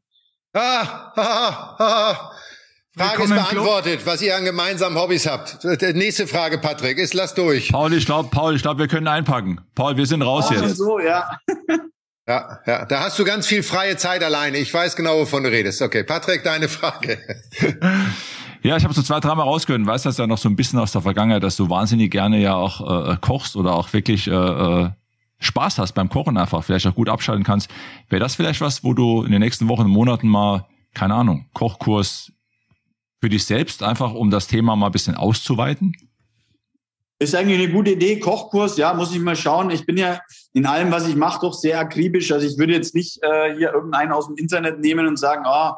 Ah, 0.53 1.11
ah, 1.15 1.75
ah. 1.77 2.31
Frage 2.97 3.23
ist 3.23 3.29
beantwortet, 3.29 4.05
was 4.05 4.21
ihr 4.21 4.35
an 4.35 4.43
gemeinsamen 4.43 4.97
Hobbys 4.97 5.27
habt. 5.27 5.63
Nächste 5.93 6.27
Frage, 6.27 6.57
Patrick, 6.57 6.97
ist 6.97 7.13
lass 7.13 7.33
durch. 7.33 7.69
Paul, 7.71 7.93
ich 7.93 8.05
glaube, 8.05 8.29
Paul, 8.29 8.55
ich 8.55 8.61
glaube, 8.63 8.79
wir 8.79 8.87
können 8.87 9.07
einpacken. 9.07 9.61
Paul, 9.75 9.95
wir 9.95 10.05
sind 10.05 10.21
raus 10.21 10.47
ah, 10.49 10.55
jetzt. 10.55 10.77
So, 10.77 10.99
ja. 10.99 11.37
Ja, 12.30 12.59
ja, 12.67 12.86
da 12.86 12.99
hast 13.01 13.17
du 13.17 13.23
ganz 13.23 13.47
viel 13.47 13.63
freie 13.63 13.97
Zeit 13.97 14.23
alleine. 14.23 14.59
Ich 14.59 14.71
weiß 14.71 14.95
genau, 14.95 15.19
wovon 15.19 15.43
du 15.43 15.49
redest. 15.49 15.82
Okay, 15.82 16.03
Patrick, 16.03 16.43
deine 16.43 16.69
Frage. 16.69 17.17
Ja, 18.61 18.75
ich 18.75 18.84
habe 18.84 18.93
so 18.93 19.01
zwei, 19.01 19.21
dreimal 19.21 19.45
rausgehört. 19.45 19.86
Weißt 19.86 20.05
das 20.05 20.17
ja 20.17 20.27
noch 20.27 20.38
so 20.38 20.49
ein 20.49 20.57
bisschen 20.57 20.80
aus 20.80 20.91
der 20.91 20.99
Vergangenheit, 20.99 21.43
dass 21.43 21.55
du 21.55 21.69
wahnsinnig 21.69 22.11
gerne 22.11 22.41
ja 22.41 22.55
auch 22.55 23.09
äh, 23.09 23.15
kochst 23.21 23.55
oder 23.55 23.73
auch 23.73 23.93
wirklich 23.93 24.27
äh, 24.27 24.34
äh 24.34 24.89
Spaß 25.39 25.80
hast 25.80 25.93
beim 25.93 26.09
Kochen 26.09 26.36
einfach, 26.36 26.61
vielleicht 26.65 26.86
auch 26.88 26.95
gut 26.95 27.07
abschalten 27.07 27.45
kannst, 27.45 27.69
wäre 28.09 28.19
das 28.19 28.36
vielleicht 28.36 28.59
was, 28.59 28.84
wo 28.84 28.93
du 28.93 29.23
in 29.23 29.32
den 29.32 29.39
nächsten 29.39 29.69
Wochen 29.69 29.88
Monaten 29.88 30.27
mal, 30.27 30.65
keine 30.93 31.13
Ahnung, 31.13 31.45
Kochkurs 31.53 32.34
für 33.21 33.30
dich 33.30 33.45
selbst, 33.45 33.82
einfach 33.82 34.13
um 34.13 34.30
das 34.30 34.47
Thema 34.47 34.75
mal 34.75 34.88
ein 34.88 34.91
bisschen 34.91 35.15
auszuweiten? 35.15 35.93
Ist 37.22 37.36
eigentlich 37.36 37.59
eine 37.61 37.72
gute 37.72 37.91
Idee. 37.91 38.20
Kochkurs, 38.20 38.78
ja, 38.78 38.93
muss 38.93 39.13
ich 39.13 39.20
mal 39.20 39.36
schauen. 39.36 39.70
Ich 39.72 39.86
bin 39.86 39.97
ja 39.97 40.22
in 40.53 40.65
allem, 40.65 40.89
was 40.89 41.07
ich 41.07 41.17
mache, 41.17 41.41
doch 41.41 41.53
sehr 41.53 41.78
akribisch. 41.78 42.32
Also 42.32 42.47
ich 42.47 42.57
würde 42.57 42.74
jetzt 42.74 42.95
nicht 42.95 43.22
äh, 43.22 43.55
hier 43.57 43.74
irgendeinen 43.74 44.13
aus 44.13 44.28
dem 44.28 44.38
Internet 44.38 44.80
nehmen 44.80 45.05
und 45.05 45.17
sagen, 45.17 45.43
ah, 45.45 45.72
oh, 45.72 45.78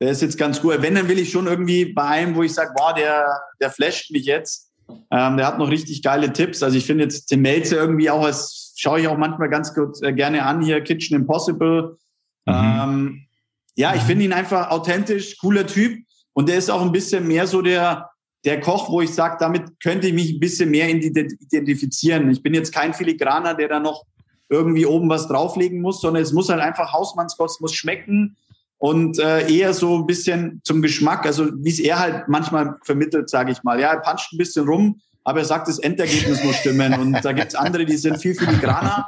der 0.00 0.10
ist 0.10 0.22
jetzt 0.22 0.38
ganz 0.38 0.62
gut. 0.62 0.80
Wenn, 0.80 0.94
dann 0.94 1.08
will 1.08 1.18
ich 1.18 1.30
schon 1.30 1.46
irgendwie 1.46 1.92
bei 1.92 2.04
einem, 2.04 2.34
wo 2.34 2.42
ich 2.42 2.54
sage, 2.54 2.72
boah, 2.74 2.94
der, 2.94 3.26
der 3.60 3.70
flasht 3.70 4.10
mich 4.10 4.24
jetzt. 4.24 4.70
Ähm, 5.10 5.36
der 5.36 5.46
hat 5.46 5.58
noch 5.58 5.70
richtig 5.70 6.02
geile 6.02 6.32
Tipps. 6.32 6.62
Also 6.62 6.78
ich 6.78 6.86
finde 6.86 7.04
jetzt 7.04 7.26
Tim 7.26 7.42
Melzer 7.42 7.76
irgendwie 7.76 8.08
auch 8.08 8.24
als 8.24 8.74
schaue 8.76 9.00
ich 9.00 9.08
auch 9.08 9.18
manchmal 9.18 9.50
ganz 9.50 9.74
gut 9.74 10.02
äh, 10.02 10.14
gerne 10.14 10.44
an 10.44 10.62
hier, 10.62 10.80
Kitchen 10.80 11.14
Impossible. 11.14 11.98
Mhm. 12.46 12.54
Ähm, 12.54 13.26
ja, 13.76 13.94
ich 13.94 14.02
finde 14.02 14.24
ihn 14.24 14.32
einfach 14.32 14.70
authentisch, 14.70 15.36
cooler 15.38 15.66
Typ. 15.66 16.02
Und 16.32 16.48
der 16.48 16.56
ist 16.56 16.70
auch 16.70 16.80
ein 16.80 16.92
bisschen 16.92 17.28
mehr 17.28 17.46
so 17.46 17.60
der, 17.60 18.09
der 18.44 18.60
Koch, 18.60 18.90
wo 18.90 19.00
ich 19.00 19.10
sage, 19.10 19.36
damit 19.38 19.80
könnte 19.82 20.08
ich 20.08 20.14
mich 20.14 20.32
ein 20.32 20.40
bisschen 20.40 20.70
mehr 20.70 20.88
identifizieren. 20.88 22.30
Ich 22.30 22.42
bin 22.42 22.54
jetzt 22.54 22.72
kein 22.72 22.94
Filigraner, 22.94 23.54
der 23.54 23.68
da 23.68 23.80
noch 23.80 24.04
irgendwie 24.48 24.86
oben 24.86 25.08
was 25.08 25.28
drauflegen 25.28 25.80
muss, 25.80 26.00
sondern 26.00 26.22
es 26.22 26.32
muss 26.32 26.48
halt 26.48 26.60
einfach 26.60 26.92
Hausmannskost, 26.92 27.60
muss 27.60 27.74
schmecken 27.74 28.36
und 28.78 29.18
äh, 29.18 29.46
eher 29.52 29.74
so 29.74 29.96
ein 29.98 30.06
bisschen 30.06 30.60
zum 30.64 30.80
Geschmack, 30.80 31.26
also 31.26 31.48
wie 31.54 31.68
es 31.68 31.78
er 31.78 31.98
halt 31.98 32.28
manchmal 32.28 32.76
vermittelt, 32.82 33.28
sage 33.28 33.52
ich 33.52 33.62
mal. 33.62 33.78
Ja, 33.78 33.92
er 33.92 34.00
puncht 34.00 34.32
ein 34.32 34.38
bisschen 34.38 34.66
rum, 34.66 35.00
aber 35.22 35.40
er 35.40 35.44
sagt, 35.44 35.68
das 35.68 35.78
Endergebnis 35.78 36.42
muss 36.42 36.56
stimmen. 36.56 36.94
Und 36.94 37.22
da 37.22 37.32
gibt's 37.32 37.54
andere, 37.54 37.84
die 37.84 37.98
sind 37.98 38.18
viel 38.18 38.34
filigraner. 38.34 39.06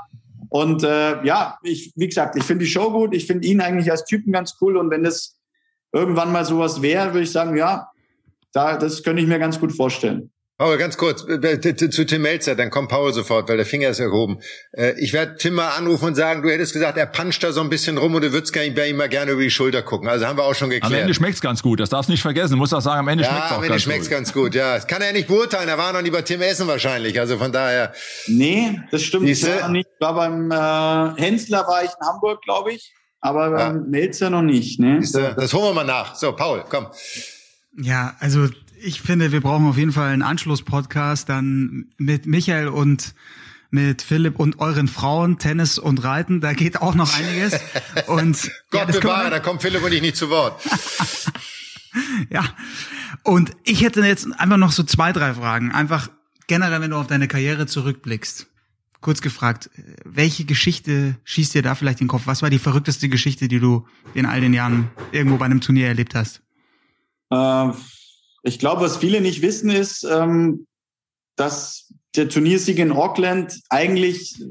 Und 0.51 0.85
äh, 0.85 1.25
ja, 1.25 1.59
ich, 1.63 1.95
wie 1.97 2.07
gesagt, 2.07 2.37
ich 2.37 2.45
finde 2.45 2.67
die 2.67 2.71
Show 2.71 2.91
gut, 2.91 3.15
ich 3.15 3.27
finde 3.27 3.49
ihn 3.49 3.63
eigentlich 3.63 3.91
als 3.91 4.05
Typen 4.05 4.33
ganz 4.33 4.57
cool. 4.61 4.77
Und 4.77 4.91
wenn 4.91 5.03
das 5.03 5.39
irgendwann 5.91 6.33
mal 6.33 6.45
sowas 6.45 6.83
wäre, 6.83 7.15
würde 7.15 7.23
ich 7.23 7.33
sagen, 7.33 7.57
ja, 7.57 7.89
da, 8.53 8.77
das 8.77 9.03
könnte 9.03 9.23
ich 9.23 9.29
mir 9.29 9.39
ganz 9.39 9.59
gut 9.59 9.73
vorstellen. 9.73 10.31
Paul, 10.63 10.79
ganz 10.79 10.97
kurz, 10.97 11.25
äh, 11.29 11.75
zu 11.75 12.07
Tim 12.07 12.23
Melzer, 12.23 12.55
dann 12.55 12.71
kommt 12.71 12.89
Paul 12.89 13.13
sofort, 13.13 13.49
weil 13.49 13.57
der 13.57 13.67
Finger 13.67 13.89
ist 13.89 13.99
erhoben. 13.99 14.39
Äh, 14.71 14.93
ich 15.01 15.13
werde 15.13 15.35
Tim 15.37 15.55
mal 15.55 15.71
anrufen 15.71 16.05
und 16.05 16.15
sagen, 16.15 16.43
du 16.43 16.51
hättest 16.51 16.73
gesagt, 16.73 16.97
er 16.97 17.07
puncht 17.07 17.43
da 17.43 17.51
so 17.51 17.63
ein 17.63 17.69
bisschen 17.69 17.99
rum 17.99 18.15
und 18.15 18.23
du 18.23 18.33
würdest 18.33 18.55
bei 18.55 18.89
ihm 18.89 18.97
mal 18.97 19.09
gerne 19.09 19.33
über 19.33 19.43
die 19.43 19.51
Schulter 19.51 19.83
gucken. 19.83 20.09
Also 20.09 20.27
haben 20.27 20.37
wir 20.39 20.45
auch 20.45 20.55
schon 20.55 20.71
geklärt. 20.71 20.93
Am 20.93 21.01
Ende 21.01 21.15
schmeckt's 21.15 21.41
ganz 21.41 21.65
gut, 21.65 21.81
das 21.81 21.91
darfst 21.91 22.11
du 22.11 22.13
nicht 22.13 22.23
vergessen. 22.23 22.53
Du 22.53 22.59
musst 22.59 22.73
auch 22.75 22.81
sagen, 22.81 23.01
am 23.01 23.09
Ende 23.09 23.25
ja, 23.25 23.31
schmeckt's 23.31 23.51
auch 23.51 23.57
am 23.57 23.63
Ende 23.65 23.69
ganz 23.71 23.83
schmeckt's 23.83 24.09
gut. 24.09 24.17
ganz 24.17 24.33
gut, 24.33 24.55
ja. 24.55 24.75
Das 24.77 24.87
kann 24.87 25.03
er 25.03 25.13
nicht 25.13 25.27
beurteilen, 25.27 25.69
er 25.69 25.79
war 25.79 25.93
noch 25.93 26.03
nie 26.03 26.11
bei 26.11 26.23
Tim 26.23 26.41
Essen 26.43 26.69
wahrscheinlich, 26.69 27.19
also 27.19 27.39
von 27.39 27.51
daher. 27.51 27.93
Nee, 28.29 28.79
das 28.93 29.03
stimmt 29.03 29.27
Siehste? 29.27 29.49
ja 29.49 29.69
nicht. 29.69 29.89
Ich 29.93 30.01
war 30.01 30.15
beim 30.15 30.51
äh, 30.53 31.21
Hensler 31.21 31.67
war 31.67 31.83
ich 31.83 31.91
in 31.91 32.07
Hamburg, 32.07 32.41
glaube 32.43 32.73
ich, 32.73 32.93
aber 33.21 33.51
beim 33.51 33.91
Melzer 33.91 34.31
noch 34.31 34.43
nicht. 34.43 34.79
Ne? 34.79 34.99
Siehste, 35.01 35.35
Das 35.37 35.53
holen 35.55 35.65
wir 35.65 35.75
mal 35.75 35.85
nach. 35.85 36.15
So, 36.15 36.31
Paul, 36.37 36.63
komm. 36.69 36.87
Ja, 37.77 38.17
also 38.19 38.49
ich 38.83 39.01
finde, 39.01 39.33
wir 39.33 39.41
brauchen 39.41 39.67
auf 39.67 39.79
jeden 39.79 39.93
Fall 39.93 40.13
einen 40.13 40.23
Anschluss-Podcast 40.23 41.29
dann 41.29 41.87
mit 41.97 42.27
Michael 42.27 42.69
und 42.69 43.15
mit 43.71 44.03
Philipp 44.03 44.39
und 44.39 44.59
euren 44.59 44.87
Frauen, 44.87 45.39
Tennis 45.39 45.79
und 45.79 46.05
Reiten. 46.05 46.41
Da 46.41 46.53
geht 46.53 46.83
auch 46.83 46.95
noch 46.95 47.17
einiges. 47.17 47.59
Und 48.07 48.51
Gott 48.71 48.87
können 48.87 49.01
bewahre, 49.01 49.31
da 49.31 49.41
kommt 49.41 49.63
Philipp 49.63 49.83
und 49.83 49.93
ich 49.93 50.03
nicht 50.03 50.17
zu 50.17 50.29
Wort. 50.29 50.61
Ja. 52.31 52.45
Und 53.23 53.53
ich 53.65 53.83
hätte 53.83 54.01
jetzt 54.01 54.27
einfach 54.39 54.57
noch 54.57 54.73
so 54.73 54.83
zwei, 54.83 55.13
drei 55.13 55.35
Fragen. 55.35 55.73
Einfach 55.73 56.09
generell, 56.47 56.81
wenn 56.81 56.91
du 56.91 56.97
auf 56.97 57.07
deine 57.07 57.29
Karriere 57.29 57.67
zurückblickst. 57.67 58.47
Kurz 59.01 59.21
gefragt, 59.21 59.69
welche 60.05 60.45
Geschichte 60.45 61.17
schießt 61.25 61.55
dir 61.55 61.63
da 61.63 61.75
vielleicht 61.75 62.01
in 62.01 62.07
den 62.07 62.11
Kopf? 62.11 62.23
Was 62.27 62.41
war 62.41 62.51
die 62.51 62.59
verrückteste 62.59 63.09
Geschichte, 63.09 63.49
die 63.49 63.61
du 63.61 63.87
in 64.15 64.27
all 64.27 64.41
den 64.41 64.55
Jahren 64.55 64.91
irgendwo 65.11 65.37
bei 65.37 65.45
einem 65.45 65.61
Turnier 65.61 65.89
erlebt 65.89 66.15
hast? 66.15 66.42
Äh, 67.33 67.73
ich 68.43 68.59
glaube, 68.59 68.83
was 68.83 68.97
viele 68.97 69.21
nicht 69.21 69.43
wissen, 69.43 69.71
ist, 69.71 70.05
ähm, 70.05 70.67
dass 71.37 71.93
der 72.15 72.29
Turniersieg 72.29 72.79
in 72.79 72.93
Auckland 72.93 73.59
eigentlich 73.71 74.43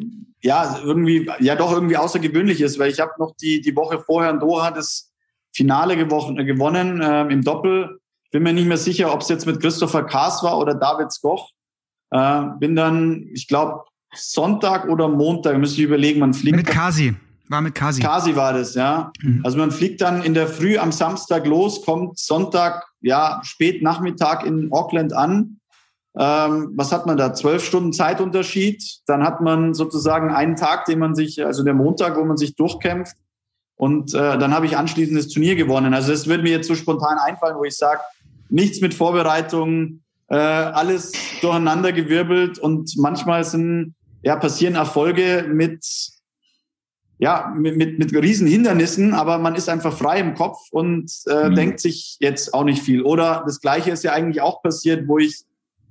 ja 0.42 0.80
irgendwie 0.84 1.30
ja 1.40 1.56
doch 1.56 1.72
irgendwie 1.72 1.98
außergewöhnlich 1.98 2.62
ist, 2.62 2.80
weil 2.80 2.92
ich 2.92 3.00
habe 3.00 3.12
noch 3.20 3.36
die 3.36 3.62
die 3.62 3.76
Woche 3.76 4.00
vorher 4.00 4.32
in 4.32 4.40
Doha 4.40 4.72
das 4.72 5.12
Finale 5.54 5.96
gewonnen, 5.96 6.40
äh, 6.40 6.46
gewonnen 6.46 7.02
ähm, 7.04 7.30
im 7.30 7.44
Doppel. 7.44 8.00
Bin 8.32 8.44
mir 8.44 8.54
nicht 8.54 8.68
mehr 8.68 8.78
sicher, 8.78 9.14
ob 9.14 9.22
es 9.22 9.30
jetzt 9.30 9.46
mit 9.46 9.60
Christopher 9.60 10.04
Kaas 10.04 10.42
war 10.42 10.58
oder 10.58 10.74
David 10.74 11.12
Skoch. 11.12 11.50
Äh, 12.12 12.44
bin 12.60 12.76
dann, 12.76 13.28
ich 13.34 13.48
glaube, 13.48 13.84
Sonntag 14.14 14.88
oder 14.88 15.08
Montag, 15.08 15.58
müsste 15.58 15.82
ich 15.82 15.88
überlegen, 15.88 16.20
man 16.20 16.34
fliegt 16.34 16.56
Mit 16.56 16.68
Kasi. 16.68 17.16
War 17.52 17.60
mit 17.60 17.76
Kasi. 17.76 18.02
Kasi 18.02 18.36
war 18.38 18.54
das, 18.54 18.76
ja. 18.76 19.12
Mhm. 19.22 19.42
Also 19.44 19.58
man 19.58 19.72
fliegt 19.72 20.00
dann 20.00 20.24
in 20.24 20.34
der 20.34 20.48
Früh 20.48 20.78
am 20.78 20.94
Samstag 20.94 21.46
los, 21.46 21.84
kommt 21.84 22.18
Sonntag, 22.18 22.86
ja, 23.02 23.42
spät 23.44 23.84
Nachmittag 23.84 24.46
in 24.46 24.72
Auckland 24.72 25.12
an. 25.12 25.60
Ähm, 26.18 26.72
was 26.76 26.94
hat 26.94 27.06
man 27.06 27.18
da? 27.18 27.34
Zwölf 27.34 27.66
Stunden 27.66 27.92
Zeitunterschied. 27.92 29.02
Dann 29.06 29.24
hat 29.24 29.42
man 29.42 29.74
sozusagen 29.74 30.32
einen 30.32 30.56
Tag, 30.56 30.86
den 30.86 31.00
man 31.00 31.14
sich, 31.14 31.46
also 31.46 31.64
der 31.64 31.74
Montag, 31.74 32.18
wo 32.18 32.24
man 32.24 32.38
sich 32.38 32.56
durchkämpft. 32.56 33.18
Und 33.76 34.14
äh, 34.14 34.38
dann 34.38 34.54
habe 34.54 34.66
ich 34.66 34.78
anschließend 34.78 35.18
das 35.18 35.28
Turnier 35.28 35.56
gewonnen. 35.56 35.94
Also 35.94 36.12
das 36.12 36.28
würde 36.28 36.44
mir 36.44 36.52
jetzt 36.52 36.70
so 36.70 36.76
spontan 36.76 37.18
einfallen, 37.18 37.58
wo 37.58 37.66
ich 37.66 37.76
sage, 37.76 38.00
nichts 38.50 38.80
mit 38.80 38.94
Vorbereitung, 38.94 40.04
äh, 40.30 40.36
alles 40.38 41.12
durcheinandergewirbelt 41.42 42.60
und 42.60 42.96
manchmal 42.98 43.44
sind, 43.44 43.96
ja, 44.22 44.38
passieren 44.38 44.76
Erfolge 44.76 45.50
mit 45.52 45.84
ja, 47.22 47.54
mit, 47.56 47.78
mit, 47.78 48.00
mit 48.00 48.12
riesen 48.14 48.48
Hindernissen, 48.48 49.14
aber 49.14 49.38
man 49.38 49.54
ist 49.54 49.70
einfach 49.70 49.96
frei 49.96 50.20
im 50.20 50.34
Kopf 50.34 50.58
und 50.72 51.12
äh, 51.28 51.50
Mhm. 51.50 51.56
denkt 51.56 51.80
sich 51.80 52.18
jetzt 52.20 52.52
auch 52.52 52.64
nicht 52.64 52.82
viel. 52.82 53.04
Oder 53.04 53.44
das 53.46 53.62
Gleiche 53.62 53.92
ist 53.92 54.04
ja 54.04 54.12
eigentlich 54.14 54.42
auch 54.42 54.64
passiert, 54.64 55.08
wo 55.08 55.20
ich 55.20 55.44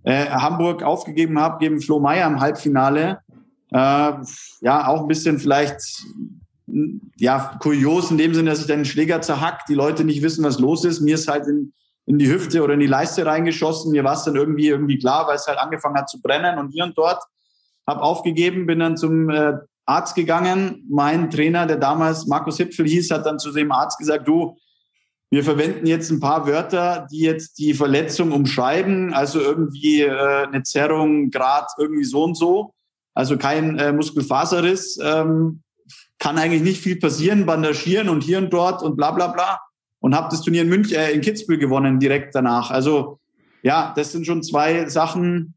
äh, 0.03 0.27
Hamburg 0.27 0.83
aufgegeben 0.83 1.39
habe 1.39 1.59
gegen 1.61 1.81
Flo 1.81 2.01
Meyer 2.01 2.27
im 2.27 2.41
Halbfinale. 2.41 3.21
Äh, 3.71 4.13
ja, 4.61 4.89
auch 4.89 5.03
ein 5.03 5.07
bisschen 5.07 5.39
vielleicht 5.39 5.81
m, 6.67 7.13
ja 7.17 7.57
kurios 7.63 8.11
in 8.11 8.19
dem 8.19 8.35
Sinne, 8.35 8.51
dass 8.51 8.61
ich 8.63 8.67
dann 8.67 8.81
den 8.81 8.85
Schläger 8.85 9.23
zerhackt, 9.23 9.69
die 9.69 9.75
Leute 9.75 10.03
nicht 10.03 10.23
wissen, 10.23 10.43
was 10.43 10.59
los 10.59 10.85
ist. 10.85 11.01
Mir 11.01 11.15
ist 11.15 11.29
halt 11.29 11.47
in, 11.47 11.73
in 12.07 12.19
die 12.19 12.29
Hüfte 12.29 12.65
oder 12.65 12.75
in 12.75 12.81
die 12.81 12.89
Leiste 12.89 13.25
reingeschossen. 13.25 13.93
Mir 13.93 14.03
war 14.03 14.15
es 14.15 14.25
dann 14.25 14.35
irgendwie 14.35 14.67
irgendwie 14.67 14.99
klar, 14.99 15.29
weil 15.29 15.37
es 15.37 15.47
halt 15.47 15.59
angefangen 15.59 15.95
hat 15.97 16.09
zu 16.11 16.21
brennen 16.21 16.59
und 16.59 16.71
hier 16.73 16.83
und 16.83 16.99
dort. 16.99 17.23
Hab 17.87 18.01
aufgegeben, 18.03 18.67
bin 18.67 18.81
dann 18.81 18.97
zum 18.97 19.31
äh, 19.31 19.55
Arzt 19.87 20.15
gegangen. 20.15 20.85
Mein 20.89 21.31
Trainer, 21.31 21.67
der 21.67 21.77
damals 21.77 22.27
Markus 22.27 22.57
Hipfel 22.59 22.87
hieß, 22.87 23.11
hat 23.11 23.27
dann 23.27 23.39
zu 23.39 23.53
dem 23.53 23.73
Arzt 23.73 23.99
gesagt, 23.99 24.27
du, 24.29 24.57
wir 25.31 25.45
verwenden 25.45 25.87
jetzt 25.87 26.11
ein 26.11 26.21
paar 26.21 26.47
Wörter, 26.47 27.07
die 27.11 27.21
jetzt 27.21 27.59
die 27.59 27.75
Verletzung 27.75 28.33
umschreiben, 28.33 29.15
also 29.15 29.41
irgendwie 29.41 30.03
äh, 30.03 30.47
eine 30.47 30.63
Zerrung, 30.65 31.31
Grad 31.31 31.71
irgendwie 31.79 32.05
so 32.05 32.25
und 32.25 32.37
so, 32.37 32.75
also 33.15 33.39
kein 33.39 33.79
äh, 33.79 33.93
Muskelfaserriss, 33.93 34.99
ähm, 35.03 35.63
kann 36.19 36.37
eigentlich 36.37 36.63
nicht 36.63 36.81
viel 36.81 36.97
passieren, 36.97 37.47
bandagieren 37.47 38.09
und 38.09 38.23
hier 38.23 38.39
und 38.39 38.53
dort 38.53 38.83
und 38.83 38.97
bla 38.97 39.13
bla 39.13 39.29
bla 39.29 39.61
und 40.01 40.15
habe 40.15 40.29
das 40.31 40.43
Turnier 40.43 40.63
in 40.63 40.69
München, 40.69 40.97
äh, 40.97 41.13
in 41.13 41.21
Kitzbühel 41.21 41.59
gewonnen 41.59 42.01
direkt 42.01 42.35
danach. 42.35 42.71
Also 42.71 43.21
ja, 43.63 43.93
das 43.95 44.13
sind 44.13 44.27
schon 44.27 44.43
zwei 44.43 44.89
Sachen. 44.89 45.55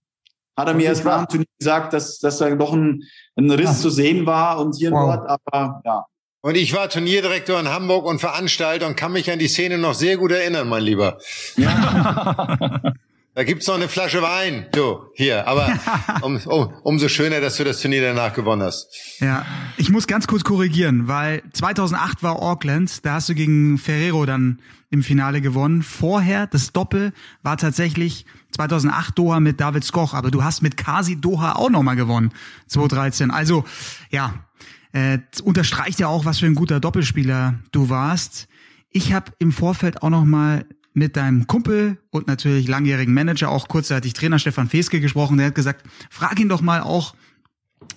Hat 0.55 0.67
er 0.67 0.73
mir 0.73 0.85
erst 0.85 1.03
nach 1.03 1.25
dem 1.25 1.27
Turnier 1.29 1.47
gesagt, 1.59 1.93
dass, 1.93 2.19
dass 2.19 2.37
da 2.37 2.49
doch 2.55 2.73
ein, 2.73 3.03
ein 3.35 3.49
Riss 3.49 3.81
zu 3.81 3.89
sehen 3.89 4.25
war 4.25 4.59
und 4.59 4.75
hier 4.75 4.91
Wow. 4.91 5.01
und 5.01 5.07
dort, 5.17 5.41
aber 5.43 5.81
ja. 5.85 6.05
Und 6.41 6.55
ich 6.55 6.73
war 6.73 6.89
Turnierdirektor 6.89 7.57
in 7.59 7.69
Hamburg 7.69 8.05
und 8.05 8.19
Veranstalter 8.19 8.85
und 8.87 8.95
kann 8.97 9.13
mich 9.13 9.31
an 9.31 9.39
die 9.39 9.47
Szene 9.47 9.77
noch 9.77 9.93
sehr 9.93 10.17
gut 10.17 10.31
erinnern, 10.31 10.67
mein 10.67 10.83
Lieber. 10.83 11.17
Da 13.35 13.43
gibt's 13.43 13.65
noch 13.65 13.75
eine 13.75 13.89
Flasche 13.89 14.21
Wein, 14.21 14.67
du, 14.73 15.07
hier. 15.15 15.47
Aber 15.47 15.67
um, 16.21 16.37
um, 16.45 16.73
umso 16.83 17.07
schöner, 17.07 17.41
dass 17.41 17.57
du 17.57 17.63
das 17.63 17.81
Turnier 17.81 18.01
danach 18.03 18.33
gewonnen 18.33 18.61
hast. 18.61 18.87
Ja, 19.19 19.43
ich 19.75 19.89
muss 19.89 20.05
ganz 20.05 20.27
kurz 20.27 20.43
korrigieren, 20.43 21.07
weil 21.07 21.41
2008 21.53 22.21
war 22.21 22.39
Auckland, 22.39 23.03
da 23.03 23.13
hast 23.13 23.29
du 23.29 23.33
gegen 23.33 23.79
Ferrero 23.79 24.27
dann 24.27 24.59
im 24.91 25.01
Finale 25.01 25.41
gewonnen. 25.41 25.81
Vorher, 25.81 26.45
das 26.45 26.73
Doppel, 26.73 27.11
war 27.41 27.57
tatsächlich 27.57 28.27
2008 28.51 29.17
Doha 29.17 29.39
mit 29.39 29.59
David 29.59 29.83
Skoch, 29.83 30.13
aber 30.13 30.29
du 30.29 30.43
hast 30.43 30.61
mit 30.61 30.77
Kasi 30.77 31.19
Doha 31.19 31.53
auch 31.53 31.71
nochmal 31.71 31.95
gewonnen, 31.95 32.31
2013. 32.67 33.31
Also, 33.31 33.63
ja, 34.11 34.45
äh, 34.91 35.17
unterstreicht 35.43 35.99
ja 35.99 36.07
auch, 36.07 36.25
was 36.25 36.37
für 36.37 36.45
ein 36.45 36.53
guter 36.53 36.79
Doppelspieler 36.79 37.55
du 37.71 37.89
warst. 37.89 38.47
Ich 38.91 39.11
habe 39.11 39.31
im 39.39 39.51
Vorfeld 39.51 40.03
auch 40.03 40.11
nochmal 40.11 40.65
mit 40.93 41.15
deinem 41.15 41.47
Kumpel 41.47 41.97
und 42.11 42.27
natürlich 42.27 42.67
langjährigen 42.67 43.13
Manager, 43.13 43.49
auch 43.49 43.67
kurzzeitig 43.67 44.13
Trainer 44.13 44.39
Stefan 44.39 44.69
Feske 44.69 44.99
gesprochen. 44.99 45.37
Der 45.37 45.47
hat 45.47 45.55
gesagt, 45.55 45.83
frag 46.09 46.39
ihn 46.39 46.49
doch 46.49 46.61
mal 46.61 46.81
auch, 46.81 47.15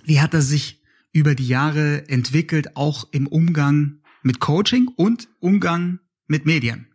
wie 0.04 0.20
hat 0.20 0.34
er 0.34 0.42
sich 0.42 0.82
über 1.12 1.34
die 1.34 1.48
Jahre 1.48 2.08
entwickelt, 2.08 2.76
auch 2.76 3.06
im 3.10 3.26
Umgang 3.26 4.00
mit 4.22 4.40
Coaching 4.40 4.88
und 4.96 5.28
Umgang 5.40 6.00
mit 6.26 6.46
Medien? 6.46 6.88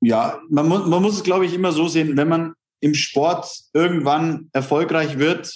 Ja, 0.00 0.40
man 0.48 0.68
muss, 0.68 0.86
man 0.86 1.02
muss 1.02 1.16
es, 1.16 1.22
glaube 1.22 1.46
ich, 1.46 1.54
immer 1.54 1.72
so 1.72 1.88
sehen, 1.88 2.16
wenn 2.16 2.28
man 2.28 2.54
im 2.80 2.94
Sport 2.94 3.46
irgendwann 3.74 4.48
erfolgreich 4.52 5.18
wird 5.18 5.54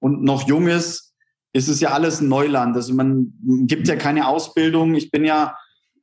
und 0.00 0.22
noch 0.22 0.46
jung 0.46 0.68
ist, 0.68 1.14
ist 1.52 1.68
es 1.68 1.80
ja 1.80 1.90
alles 1.90 2.20
ein 2.20 2.28
Neuland. 2.28 2.76
Also 2.76 2.94
man 2.94 3.32
gibt 3.66 3.88
ja 3.88 3.96
keine 3.96 4.28
Ausbildung. 4.28 4.94
Ich 4.94 5.10
bin 5.10 5.24
ja 5.24 5.56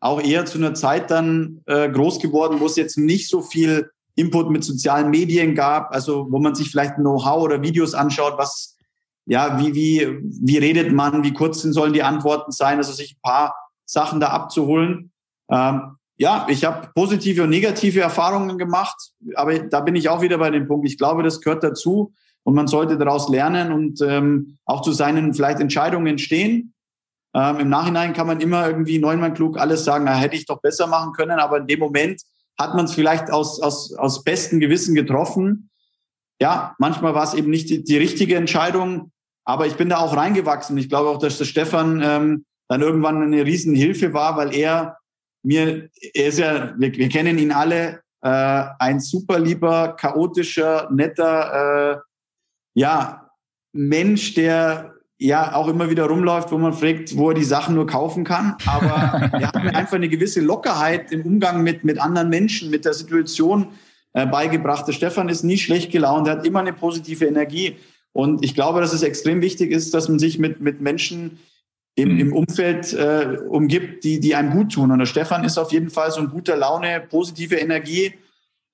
auch 0.05 0.21
eher 0.21 0.45
zu 0.45 0.59
einer 0.59 0.75
Zeit 0.75 1.09
dann 1.09 1.61
äh, 1.65 1.89
groß 1.89 2.19
geworden, 2.19 2.59
wo 2.59 2.67
es 2.67 2.75
jetzt 2.75 2.97
nicht 2.97 3.27
so 3.27 3.41
viel 3.41 3.89
Input 4.15 4.51
mit 4.51 4.63
sozialen 4.63 5.09
Medien 5.09 5.55
gab, 5.55 5.93
also 5.93 6.27
wo 6.29 6.39
man 6.39 6.53
sich 6.53 6.69
vielleicht 6.69 6.95
Know-how 6.95 7.41
oder 7.41 7.63
Videos 7.63 7.95
anschaut, 7.95 8.35
was 8.37 8.77
ja, 9.25 9.59
wie, 9.59 9.73
wie, 9.73 10.19
wie 10.21 10.59
redet 10.59 10.93
man, 10.93 11.23
wie 11.23 11.33
kurz 11.33 11.63
sollen 11.63 11.93
die 11.93 12.03
Antworten 12.03 12.51
sein, 12.51 12.77
also 12.77 12.93
sich 12.93 13.15
ein 13.15 13.21
paar 13.23 13.55
Sachen 13.85 14.19
da 14.19 14.27
abzuholen. 14.27 15.11
Ähm, 15.49 15.97
ja, 16.17 16.45
ich 16.49 16.63
habe 16.63 16.89
positive 16.93 17.41
und 17.41 17.49
negative 17.49 18.01
Erfahrungen 18.01 18.59
gemacht, 18.59 19.11
aber 19.33 19.57
da 19.57 19.81
bin 19.81 19.95
ich 19.95 20.07
auch 20.07 20.21
wieder 20.21 20.37
bei 20.37 20.51
dem 20.51 20.67
Punkt. 20.67 20.87
Ich 20.87 20.99
glaube, 20.99 21.23
das 21.23 21.41
gehört 21.41 21.63
dazu 21.63 22.13
und 22.43 22.53
man 22.53 22.67
sollte 22.67 22.99
daraus 22.99 23.27
lernen 23.27 23.71
und 23.71 23.99
ähm, 24.01 24.59
auch 24.65 24.83
zu 24.83 24.91
seinen 24.91 25.33
vielleicht 25.33 25.59
Entscheidungen 25.59 26.19
stehen. 26.19 26.74
Ähm, 27.35 27.59
Im 27.59 27.69
Nachhinein 27.69 28.13
kann 28.13 28.27
man 28.27 28.39
immer 28.39 28.65
irgendwie 28.65 28.97
neunmal 28.97 29.33
klug 29.33 29.59
alles 29.59 29.83
sagen, 29.83 30.05
na, 30.05 30.15
hätte 30.15 30.37
ich 30.37 30.45
doch 30.45 30.61
besser 30.61 30.87
machen 30.87 31.11
können, 31.11 31.37
aber 31.39 31.57
in 31.57 31.67
dem 31.67 31.79
Moment 31.79 32.21
hat 32.57 32.75
man 32.75 32.85
es 32.85 32.93
vielleicht 32.93 33.29
aus, 33.29 33.61
aus, 33.61 33.93
aus 33.93 34.23
bestem 34.23 34.61
Gewissen 34.61 34.95
getroffen. 34.95 35.69
Ja, 36.39 36.75
manchmal 36.79 37.13
war 37.13 37.25
es 37.25 37.33
eben 37.33 37.49
nicht 37.49 37.69
die, 37.69 37.83
die 37.83 37.97
richtige 37.97 38.37
Entscheidung, 38.37 39.11
aber 39.43 39.67
ich 39.67 39.75
bin 39.75 39.89
da 39.89 39.97
auch 39.97 40.15
reingewachsen. 40.15 40.77
Ich 40.77 40.87
glaube 40.87 41.09
auch, 41.09 41.17
dass 41.17 41.37
der 41.37 41.43
Stefan 41.43 42.01
ähm, 42.01 42.45
dann 42.69 42.81
irgendwann 42.81 43.21
eine 43.21 43.45
Riesenhilfe 43.45 44.13
war, 44.13 44.37
weil 44.37 44.55
er 44.55 44.97
mir, 45.43 45.89
er 46.13 46.27
ist 46.27 46.39
ja, 46.39 46.73
wir, 46.77 46.93
wir 46.93 47.09
kennen 47.09 47.37
ihn 47.37 47.51
alle, 47.51 48.01
äh, 48.21 48.63
ein 48.79 49.01
super 49.01 49.39
lieber, 49.39 49.97
chaotischer, 49.97 50.89
netter, 50.89 51.97
äh, 51.97 51.97
ja, 52.75 53.29
Mensch, 53.73 54.35
der 54.35 54.94
ja 55.17 55.55
auch 55.55 55.67
immer 55.67 55.89
wieder 55.89 56.05
rumläuft, 56.05 56.51
wo 56.51 56.57
man 56.57 56.73
fragt, 56.73 57.15
wo 57.15 57.29
er 57.29 57.35
die 57.35 57.43
Sachen 57.43 57.75
nur 57.75 57.87
kaufen 57.87 58.23
kann. 58.23 58.55
Aber 58.65 59.29
er 59.33 59.47
hat 59.47 59.55
einfach 59.55 59.95
eine 59.95 60.09
gewisse 60.09 60.41
Lockerheit 60.41 61.11
im 61.11 61.25
Umgang 61.25 61.63
mit, 61.63 61.83
mit 61.83 61.99
anderen 61.99 62.29
Menschen, 62.29 62.69
mit 62.69 62.85
der 62.85 62.93
Situation. 62.93 63.67
äh, 64.15 64.25
beigebracht. 64.25 64.87
Der 64.87 64.93
Stefan 64.93 65.29
ist 65.29 65.43
nie 65.43 65.57
schlecht 65.57 65.91
gelaunt, 65.91 66.27
er 66.27 66.37
hat 66.37 66.45
immer 66.45 66.61
eine 66.61 66.73
positive 66.73 67.25
Energie. 67.25 67.75
Und 68.13 68.45
ich 68.45 68.55
glaube, 68.55 68.79
dass 68.79 68.93
es 68.93 69.03
extrem 69.03 69.41
wichtig 69.41 69.71
ist, 69.71 69.93
dass 69.93 70.07
man 70.07 70.19
sich 70.19 70.39
mit, 70.39 70.61
mit 70.61 70.79
Menschen 70.79 71.39
im, 71.95 72.13
mhm. 72.13 72.19
im 72.19 72.33
Umfeld 72.33 72.93
äh, 72.93 73.37
umgibt, 73.49 74.05
die, 74.05 74.21
die 74.21 74.33
einem 74.33 74.51
gut 74.51 74.71
tun. 74.71 74.91
Und 74.91 74.99
der 74.99 75.05
Stefan 75.05 75.43
ist 75.43 75.57
auf 75.57 75.73
jeden 75.73 75.89
Fall 75.89 76.11
so 76.11 76.21
ein 76.21 76.29
guter 76.29 76.55
Laune, 76.55 77.03
positive 77.09 77.55
Energie 77.55 78.13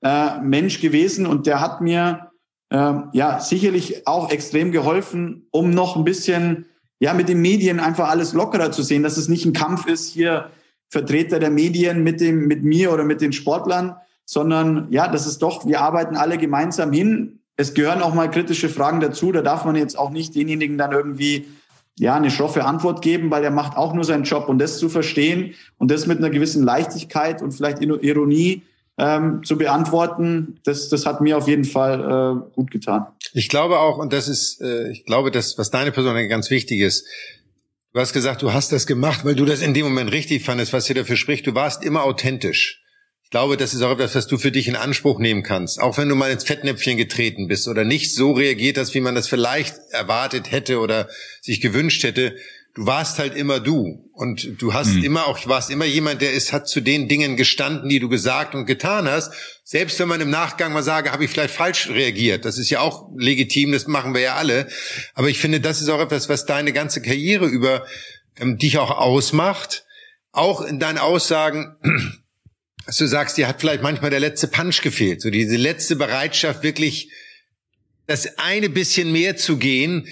äh, 0.04 0.40
Mensch 0.42 0.80
gewesen 0.80 1.26
und 1.26 1.48
der 1.48 1.60
hat 1.60 1.82
mir 1.82 2.31
äh, 2.72 2.94
ja 3.14 3.40
sicherlich 3.40 4.08
auch 4.08 4.32
extrem 4.32 4.72
geholfen, 4.72 5.48
um 5.52 5.70
noch 5.70 5.96
ein 5.96 6.04
bisschen 6.04 6.66
ja 7.00 7.14
mit 7.14 7.30
den 7.30 7.42
Medien 7.42 7.80
einfach 7.80 8.10
alles 8.10 8.34
lockerer 8.34 8.72
zu 8.72 8.82
sehen, 8.82 9.04
dass 9.04 9.18
es 9.18 9.28
nicht 9.28 9.46
ein 9.46 9.54
Kampf 9.54 9.86
ist 9.86 10.12
hier 10.12 10.50
Vertreter 10.90 11.40
der 11.40 11.52
Medien 11.52 12.04
mit 12.04 12.20
dem 12.20 12.48
mit 12.48 12.64
mir 12.64 12.92
oder 12.92 13.04
mit 13.04 13.22
den 13.22 13.34
Sportlern, 13.34 13.96
sondern 14.26 14.88
ja, 14.90 15.08
das 15.08 15.28
ist 15.28 15.42
doch, 15.42 15.68
wir 15.68 15.82
arbeiten 15.82 16.16
alle 16.16 16.38
gemeinsam 16.38 16.92
hin. 16.92 17.40
Es 17.58 17.74
gehören 17.74 18.02
auch 18.02 18.14
mal 18.14 18.32
kritische 18.32 18.70
Fragen 18.70 19.00
dazu. 19.00 19.32
Da 19.32 19.42
darf 19.42 19.66
man 19.66 19.76
jetzt 19.76 19.98
auch 19.98 20.10
nicht 20.10 20.36
denjenigen 20.36 20.78
dann 20.78 20.92
irgendwie 20.92 21.48
ja, 22.00 22.16
eine 22.16 22.32
schroffe 22.32 22.66
Antwort 22.66 23.02
geben, 23.02 23.30
weil 23.30 23.44
er 23.44 23.52
macht 23.52 23.78
auch 23.78 23.94
nur 23.94 24.04
seinen 24.04 24.24
Job. 24.24 24.48
Und 24.48 24.60
das 24.60 24.80
zu 24.80 24.90
verstehen 24.90 25.54
und 25.78 25.92
das 25.92 26.08
mit 26.08 26.18
einer 26.18 26.30
gewissen 26.30 26.64
Leichtigkeit 26.64 27.42
und 27.42 27.52
vielleicht 27.52 27.82
Ironie 27.82 28.64
ähm, 28.98 29.42
zu 29.44 29.58
beantworten, 29.58 30.60
das, 30.64 30.90
das 30.90 31.06
hat 31.06 31.22
mir 31.22 31.38
auf 31.38 31.48
jeden 31.48 31.66
Fall 31.66 32.00
äh, 32.00 32.54
gut 32.56 32.72
getan. 32.72 33.08
Ich 33.34 33.50
glaube 33.50 33.80
auch, 33.80 33.98
und 33.98 34.14
das 34.14 34.28
ist, 34.28 34.62
äh, 34.62 34.90
ich 34.92 35.06
glaube, 35.06 35.32
das, 35.32 35.58
was 35.58 35.72
deine 35.72 35.92
Person 35.92 36.16
ganz 36.28 36.50
wichtig 36.50 36.82
ist, 36.82 37.06
du 37.94 38.00
hast 38.00 38.14
gesagt, 38.14 38.42
du 38.42 38.54
hast 38.54 38.72
das 38.72 38.88
gemacht, 38.88 39.26
weil 39.26 39.36
du 39.36 39.46
das 39.46 39.62
in 39.62 39.74
dem 39.74 39.86
Moment 39.86 40.12
richtig 40.12 40.44
fandest, 40.44 40.74
was 40.74 40.86
dir 40.86 40.96
dafür 40.96 41.16
spricht. 41.16 41.48
Du 41.48 41.56
warst 41.56 41.84
immer 41.84 42.04
authentisch. 42.04 42.82
Ich 43.24 43.30
glaube, 43.32 43.56
das 43.56 43.74
ist 43.74 43.82
auch 43.82 43.92
etwas, 43.94 44.14
was 44.14 44.28
du 44.28 44.38
für 44.38 44.52
dich 44.52 44.68
in 44.68 44.76
Anspruch 44.76 45.18
nehmen 45.18 45.42
kannst. 45.42 45.80
Auch 45.80 45.98
wenn 45.98 46.10
du 46.10 46.16
mal 46.16 46.32
ins 46.32 46.44
Fettnäpfchen 46.44 46.98
getreten 46.98 47.48
bist 47.48 47.70
oder 47.70 47.86
nicht 47.86 48.14
so 48.14 48.34
reagiert 48.34 48.78
hast, 48.78 48.94
wie 48.94 49.00
man 49.00 49.16
das 49.16 49.30
vielleicht 49.30 49.78
erwartet 49.92 50.52
hätte 50.52 50.80
oder 50.80 51.08
sich 51.40 51.62
gewünscht 51.62 52.04
hätte. 52.04 52.36
Du 52.74 52.86
warst 52.86 53.20
halt 53.20 53.36
immer 53.36 53.60
du. 53.60 54.10
Und 54.14 54.62
du 54.62 54.74
hast 54.74 54.94
mhm. 54.94 55.04
immer 55.04 55.28
auch, 55.28 55.46
warst 55.48 55.70
immer 55.70 55.86
jemand, 55.86 56.22
der 56.22 56.32
ist, 56.32 56.54
hat 56.54 56.70
zu 56.70 56.80
den 56.80 57.10
Dingen 57.10 57.36
gestanden, 57.36 57.90
die 57.90 58.00
du 58.00 58.08
gesagt 58.08 58.56
und 58.56 58.66
getan 58.66 59.10
hast. 59.10 59.34
Selbst 59.64 60.00
wenn 60.00 60.08
man 60.08 60.22
im 60.22 60.30
Nachgang 60.30 60.72
mal 60.72 60.84
sage, 60.84 61.12
habe 61.12 61.26
ich 61.26 61.32
vielleicht 61.32 61.54
falsch 61.54 61.90
reagiert. 61.90 62.46
Das 62.46 62.58
ist 62.58 62.70
ja 62.70 62.80
auch 62.80 63.10
legitim, 63.18 63.74
das 63.74 63.88
machen 63.88 64.14
wir 64.14 64.22
ja 64.22 64.36
alle. 64.36 64.68
Aber 65.16 65.28
ich 65.28 65.40
finde, 65.40 65.60
das 65.60 65.82
ist 65.82 65.90
auch 65.90 66.00
etwas, 66.00 66.30
was 66.30 66.46
deine 66.46 66.72
ganze 66.72 67.02
Karriere 67.02 67.46
über 67.46 67.86
ähm, 68.40 68.58
dich 68.58 68.78
auch 68.78 68.92
ausmacht. 68.92 69.86
Auch 70.32 70.62
in 70.62 70.80
deinen 70.80 70.98
Aussagen, 70.98 71.76
dass 72.86 72.96
du 72.96 73.06
sagst, 73.06 73.38
dir 73.38 73.50
hat 73.50 73.60
vielleicht 73.60 73.84
manchmal 73.84 74.12
der 74.12 74.22
letzte 74.22 74.48
Punch 74.48 74.82
gefehlt, 74.82 75.22
so 75.22 75.30
diese 75.30 75.58
letzte 75.58 75.98
Bereitschaft 75.98 76.64
wirklich 76.64 77.12
das 78.08 78.38
eine 78.38 78.70
bisschen 78.70 79.12
mehr 79.12 79.36
zu 79.36 79.58
gehen, 79.58 80.08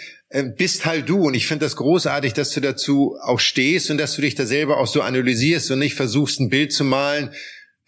bist 0.58 0.86
halt 0.86 1.10
du. 1.10 1.28
Und 1.28 1.34
ich 1.34 1.48
finde 1.48 1.66
das 1.66 1.76
großartig, 1.76 2.34
dass 2.34 2.52
du 2.52 2.62
dazu 2.62 3.18
auch 3.22 3.40
stehst 3.40 3.90
und 3.90 3.98
dass 3.98 4.16
du 4.16 4.22
dich 4.22 4.36
da 4.36 4.46
selber 4.46 4.78
auch 4.78 4.88
so 4.88 5.02
analysierst 5.02 5.72
und 5.72 5.80
nicht 5.80 5.96
versuchst, 5.96 6.40
ein 6.40 6.50
Bild 6.50 6.72
zu 6.72 6.84
malen, 6.84 7.32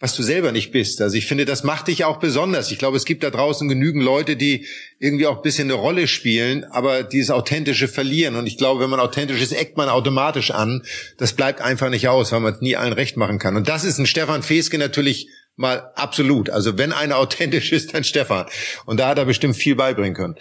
was 0.02 0.16
du 0.16 0.24
selber 0.24 0.50
nicht 0.50 0.72
bist. 0.72 1.00
Also 1.00 1.16
ich 1.16 1.26
finde, 1.26 1.44
das 1.44 1.62
macht 1.62 1.86
dich 1.86 2.04
auch 2.04 2.18
besonders. 2.18 2.72
Ich 2.72 2.78
glaube, 2.78 2.96
es 2.96 3.04
gibt 3.04 3.22
da 3.22 3.30
draußen 3.30 3.68
genügend 3.68 4.02
Leute, 4.02 4.34
die 4.34 4.66
irgendwie 4.98 5.28
auch 5.28 5.36
ein 5.36 5.42
bisschen 5.42 5.70
eine 5.70 5.74
Rolle 5.74 6.08
spielen, 6.08 6.64
aber 6.64 7.04
dieses 7.04 7.30
Authentische 7.30 7.86
verlieren. 7.86 8.34
Und 8.34 8.48
ich 8.48 8.58
glaube, 8.58 8.80
wenn 8.80 8.90
man 8.90 8.98
authentisch 8.98 9.40
ist, 9.40 9.52
eckt 9.52 9.76
man 9.76 9.88
automatisch 9.88 10.50
an. 10.50 10.82
Das 11.18 11.34
bleibt 11.34 11.60
einfach 11.60 11.88
nicht 11.88 12.08
aus, 12.08 12.32
weil 12.32 12.40
man 12.40 12.54
es 12.54 12.60
nie 12.60 12.74
allen 12.74 12.92
recht 12.92 13.16
machen 13.16 13.38
kann. 13.38 13.54
Und 13.54 13.68
das 13.68 13.84
ist 13.84 13.98
ein 13.98 14.06
Stefan 14.06 14.42
Feske 14.42 14.76
natürlich 14.76 15.28
mal 15.54 15.92
absolut. 15.94 16.50
Also 16.50 16.78
wenn 16.78 16.92
einer 16.92 17.18
authentisch 17.18 17.70
ist, 17.70 17.94
dann 17.94 18.02
Stefan. 18.02 18.46
Und 18.86 18.98
da 18.98 19.08
hat 19.08 19.18
er 19.18 19.24
bestimmt 19.26 19.54
viel 19.54 19.76
beibringen 19.76 20.14
können. 20.14 20.34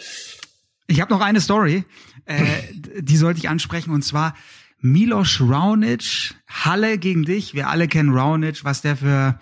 Ich 0.91 0.99
habe 0.99 1.11
noch 1.11 1.21
eine 1.21 1.39
Story, 1.39 1.85
äh, 2.25 2.43
die 3.01 3.17
sollte 3.17 3.39
ich 3.39 3.49
ansprechen, 3.49 3.91
und 3.91 4.03
zwar 4.03 4.35
Milos 4.81 5.39
Raonic, 5.39 6.35
Halle 6.47 6.97
gegen 6.97 7.23
dich. 7.23 7.53
Wir 7.53 7.69
alle 7.69 7.87
kennen 7.87 8.13
Raonic, 8.13 8.65
was 8.65 8.81
der 8.81 8.97
für, 8.97 9.39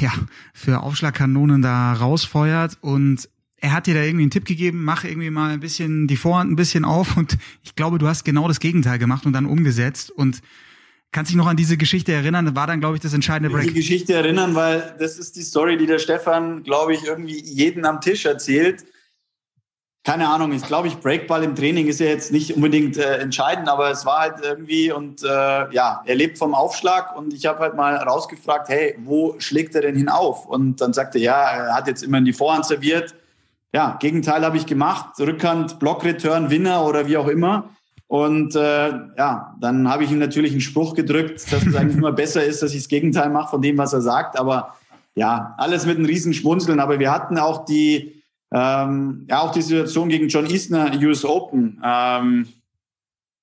ja, 0.00 0.12
für 0.52 0.82
Aufschlagkanonen 0.82 1.62
da 1.62 1.92
rausfeuert. 1.94 2.78
Und 2.80 3.28
er 3.56 3.72
hat 3.72 3.86
dir 3.86 3.94
da 3.94 4.02
irgendwie 4.02 4.24
einen 4.24 4.30
Tipp 4.30 4.44
gegeben, 4.44 4.84
mach 4.84 5.04
irgendwie 5.04 5.30
mal 5.30 5.52
ein 5.52 5.60
bisschen 5.60 6.06
die 6.06 6.16
Vorhand 6.16 6.50
ein 6.50 6.56
bisschen 6.56 6.84
auf. 6.84 7.16
Und 7.16 7.38
ich 7.62 7.76
glaube, 7.76 7.98
du 7.98 8.08
hast 8.08 8.24
genau 8.24 8.48
das 8.48 8.60
Gegenteil 8.60 8.98
gemacht 8.98 9.24
und 9.26 9.32
dann 9.32 9.46
umgesetzt. 9.46 10.10
Und 10.10 10.40
kannst 11.12 11.30
dich 11.30 11.36
noch 11.36 11.46
an 11.46 11.56
diese 11.56 11.76
Geschichte 11.76 12.12
erinnern? 12.12 12.44
Das 12.44 12.56
war 12.56 12.66
dann, 12.66 12.80
glaube 12.80 12.96
ich, 12.96 13.00
das 13.00 13.14
entscheidende 13.14 13.50
Break. 13.50 13.68
Die 13.68 13.74
Geschichte 13.74 14.12
erinnern, 14.12 14.56
weil 14.56 14.96
das 14.98 15.18
ist 15.18 15.36
die 15.36 15.42
Story, 15.42 15.78
die 15.78 15.86
der 15.86 16.00
Stefan, 16.00 16.64
glaube 16.64 16.94
ich, 16.94 17.04
irgendwie 17.04 17.40
jeden 17.40 17.86
am 17.86 18.00
Tisch 18.00 18.24
erzählt 18.26 18.84
keine 20.04 20.28
Ahnung, 20.28 20.52
ich 20.52 20.62
glaube, 20.62 20.86
ich 20.86 20.98
Breakball 20.98 21.42
im 21.42 21.54
Training 21.54 21.86
ist 21.86 21.98
ja 21.98 22.06
jetzt 22.06 22.30
nicht 22.30 22.54
unbedingt 22.54 22.98
äh, 22.98 23.16
entscheidend, 23.16 23.70
aber 23.70 23.90
es 23.90 24.04
war 24.04 24.20
halt 24.20 24.34
irgendwie 24.42 24.92
und 24.92 25.22
äh, 25.24 25.26
ja, 25.26 26.02
er 26.04 26.14
lebt 26.14 26.36
vom 26.36 26.54
Aufschlag 26.54 27.16
und 27.16 27.32
ich 27.32 27.46
habe 27.46 27.60
halt 27.60 27.74
mal 27.74 27.96
rausgefragt, 27.96 28.68
hey, 28.68 28.96
wo 29.02 29.34
schlägt 29.38 29.74
er 29.74 29.80
denn 29.80 29.96
hinauf? 29.96 30.44
Und 30.44 30.82
dann 30.82 30.92
sagte 30.92 31.18
er, 31.18 31.24
ja, 31.24 31.50
er 31.50 31.74
hat 31.74 31.88
jetzt 31.88 32.02
immer 32.02 32.18
in 32.18 32.26
die 32.26 32.34
Vorhand 32.34 32.66
serviert. 32.66 33.14
Ja, 33.72 33.96
Gegenteil 33.98 34.44
habe 34.44 34.58
ich 34.58 34.66
gemacht, 34.66 35.18
Rückhand, 35.18 35.78
Blockreturn, 35.78 36.50
Winner 36.50 36.84
oder 36.84 37.08
wie 37.08 37.16
auch 37.16 37.26
immer. 37.26 37.70
Und 38.06 38.54
äh, 38.54 38.88
ja, 39.16 39.56
dann 39.58 39.88
habe 39.88 40.04
ich 40.04 40.12
ihm 40.12 40.18
natürlich 40.18 40.52
einen 40.52 40.60
Spruch 40.60 40.94
gedrückt, 40.94 41.50
dass 41.50 41.66
es 41.66 41.74
eigentlich 41.74 41.96
immer 41.96 42.12
besser 42.12 42.44
ist, 42.44 42.62
dass 42.62 42.72
ich 42.72 42.82
das 42.82 42.88
Gegenteil 42.88 43.30
mache 43.30 43.48
von 43.48 43.62
dem, 43.62 43.78
was 43.78 43.94
er 43.94 44.02
sagt. 44.02 44.38
Aber 44.38 44.74
ja, 45.14 45.54
alles 45.56 45.86
mit 45.86 45.96
einem 45.96 46.04
riesen 46.04 46.34
Schmunzeln. 46.34 46.78
Aber 46.78 46.98
wir 46.98 47.10
hatten 47.10 47.38
auch 47.38 47.64
die 47.64 48.13
ähm, 48.54 49.26
ja, 49.28 49.40
auch 49.40 49.50
die 49.50 49.62
Situation 49.62 50.08
gegen 50.08 50.28
John 50.28 50.46
Isner, 50.46 50.92
US 51.02 51.24
Open. 51.24 51.82
Ähm, 51.84 52.46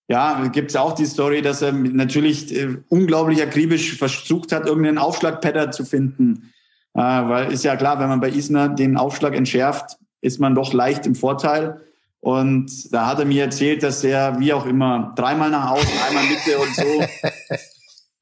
ja, 0.08 0.48
gibt 0.48 0.72
es 0.72 0.78
auch 0.78 0.94
die 0.94 1.06
Story, 1.06 1.42
dass 1.42 1.62
er 1.62 1.74
natürlich 1.74 2.56
äh, 2.56 2.78
unglaublich 2.88 3.42
akribisch 3.42 3.98
versucht 3.98 4.54
hat, 4.54 4.68
irgendeinen 4.68 4.98
Aufschlagpadder 4.98 5.72
zu 5.72 5.84
finden. 5.84 6.54
Äh, 6.94 7.00
weil 7.02 7.52
ist 7.52 7.66
ja 7.66 7.76
klar, 7.76 8.00
wenn 8.00 8.08
man 8.08 8.22
bei 8.22 8.30
Isner 8.30 8.70
den 8.70 8.96
Aufschlag 8.96 9.36
entschärft, 9.36 9.98
ist 10.22 10.40
man 10.40 10.56
doch 10.56 10.72
leicht 10.72 11.06
im 11.06 11.16
Vorteil. 11.16 11.82
Und 12.22 12.94
da 12.94 13.08
hat 13.08 13.20
er 13.20 13.26
mir 13.26 13.44
erzählt, 13.44 13.84
dass 13.84 14.04
er, 14.06 14.40
wie 14.40 14.54
auch 14.54 14.66
immer, 14.66 15.12
dreimal 15.18 15.50
nach 15.50 15.72
außen, 15.72 16.00
einmal 16.08 16.24
Mitte 16.24 16.58
und 16.58 16.74
so 16.74 16.84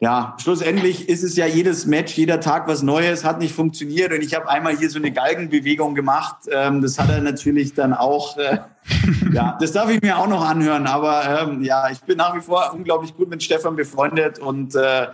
ja, 0.02 0.38
schlussendlich 0.42 1.10
ist 1.10 1.24
es 1.24 1.36
ja 1.36 1.46
jedes 1.46 1.86
Match, 1.86 2.14
jeder 2.14 2.40
Tag 2.40 2.70
was 2.70 2.84
Neues, 2.84 3.26
hat 3.26 3.40
nicht 3.40 3.54
funktioniert. 3.54 4.14
Und 4.14 4.22
ich 4.22 4.34
habe 4.34 4.50
einmal 4.50 4.78
hier 4.78 4.90
so 4.90 4.98
eine 4.98 5.12
Galgenbewegung 5.12 5.94
gemacht. 5.94 6.38
Ähm, 6.50 6.82
das 6.82 6.98
hat 6.98 7.10
er 7.10 7.20
natürlich 7.20 7.74
dann 7.74 7.94
auch, 7.94 8.38
äh, 8.38 8.60
ja, 9.34 9.58
das 9.60 9.74
darf 9.74 9.90
ich 9.90 10.02
mir 10.02 10.18
auch 10.18 10.28
noch 10.28 10.48
anhören. 10.48 10.88
Aber 10.88 11.42
ähm, 11.42 11.64
ja, 11.64 11.90
ich 11.92 12.00
bin 12.00 12.18
nach 12.18 12.34
wie 12.34 12.40
vor 12.40 12.72
unglaublich 12.74 13.14
gut 13.14 13.30
mit 13.30 13.44
Stefan 13.44 13.76
befreundet. 13.76 14.40
Und 14.40 14.74
äh, 14.74 15.08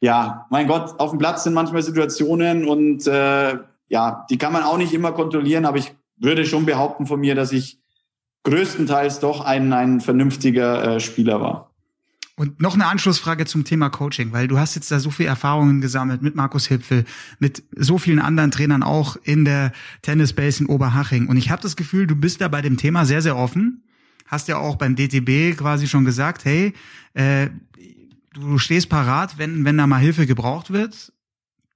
ja, 0.00 0.46
mein 0.50 0.68
Gott, 0.68 1.00
auf 1.00 1.08
dem 1.10 1.18
Platz 1.18 1.44
sind 1.44 1.54
manchmal 1.54 1.82
Situationen 1.82 2.68
und 2.68 3.06
äh, 3.06 3.56
ja, 3.88 4.26
die 4.28 4.36
kann 4.36 4.52
man 4.52 4.62
auch 4.62 4.76
nicht 4.76 4.92
immer 4.92 5.12
kontrollieren. 5.12 5.64
Aber 5.64 5.78
ich 5.78 5.94
würde 6.18 6.44
schon 6.44 6.66
behaupten 6.66 7.06
von 7.06 7.18
mir, 7.18 7.34
dass 7.34 7.50
ich 7.50 7.78
größtenteils 8.44 9.20
doch 9.20 9.42
ein, 9.42 9.72
ein 9.72 10.02
vernünftiger 10.02 10.96
äh, 10.96 11.00
Spieler 11.00 11.40
war. 11.40 11.67
Und 12.38 12.60
noch 12.60 12.74
eine 12.74 12.86
Anschlussfrage 12.86 13.46
zum 13.46 13.64
Thema 13.64 13.90
Coaching, 13.90 14.30
weil 14.30 14.46
du 14.46 14.60
hast 14.60 14.76
jetzt 14.76 14.92
da 14.92 15.00
so 15.00 15.10
viel 15.10 15.26
Erfahrungen 15.26 15.80
gesammelt 15.80 16.22
mit 16.22 16.36
Markus 16.36 16.68
Hipfel, 16.68 17.04
mit 17.40 17.64
so 17.74 17.98
vielen 17.98 18.20
anderen 18.20 18.52
Trainern 18.52 18.84
auch 18.84 19.16
in 19.24 19.44
der 19.44 19.72
Tennis 20.02 20.32
Base 20.34 20.62
in 20.62 20.68
Oberhaching. 20.68 21.26
Und 21.26 21.36
ich 21.36 21.50
habe 21.50 21.60
das 21.62 21.74
Gefühl, 21.74 22.06
du 22.06 22.14
bist 22.14 22.40
da 22.40 22.46
bei 22.46 22.62
dem 22.62 22.76
Thema 22.76 23.06
sehr, 23.06 23.22
sehr 23.22 23.36
offen. 23.36 23.82
Hast 24.24 24.46
ja 24.46 24.56
auch 24.56 24.76
beim 24.76 24.94
DTB 24.94 25.58
quasi 25.58 25.88
schon 25.88 26.04
gesagt, 26.04 26.44
hey, 26.44 26.74
äh, 27.14 27.48
du 28.34 28.58
stehst 28.58 28.88
parat, 28.88 29.36
wenn, 29.38 29.64
wenn 29.64 29.76
da 29.76 29.88
mal 29.88 29.98
Hilfe 29.98 30.24
gebraucht 30.24 30.70
wird. 30.70 31.12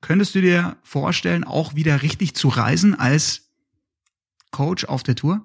Könntest 0.01 0.37
du 0.37 0.41
dir 0.41 0.77
vorstellen, 0.85 1.43
auch 1.43 1.75
wieder 1.75 2.03
richtig 2.03 2.37
zu 2.37 2.47
reisen 2.47 2.95
als 2.95 3.49
Coach 4.53 4.85
auf 4.85 5.03
der 5.03 5.17
Tour? 5.17 5.45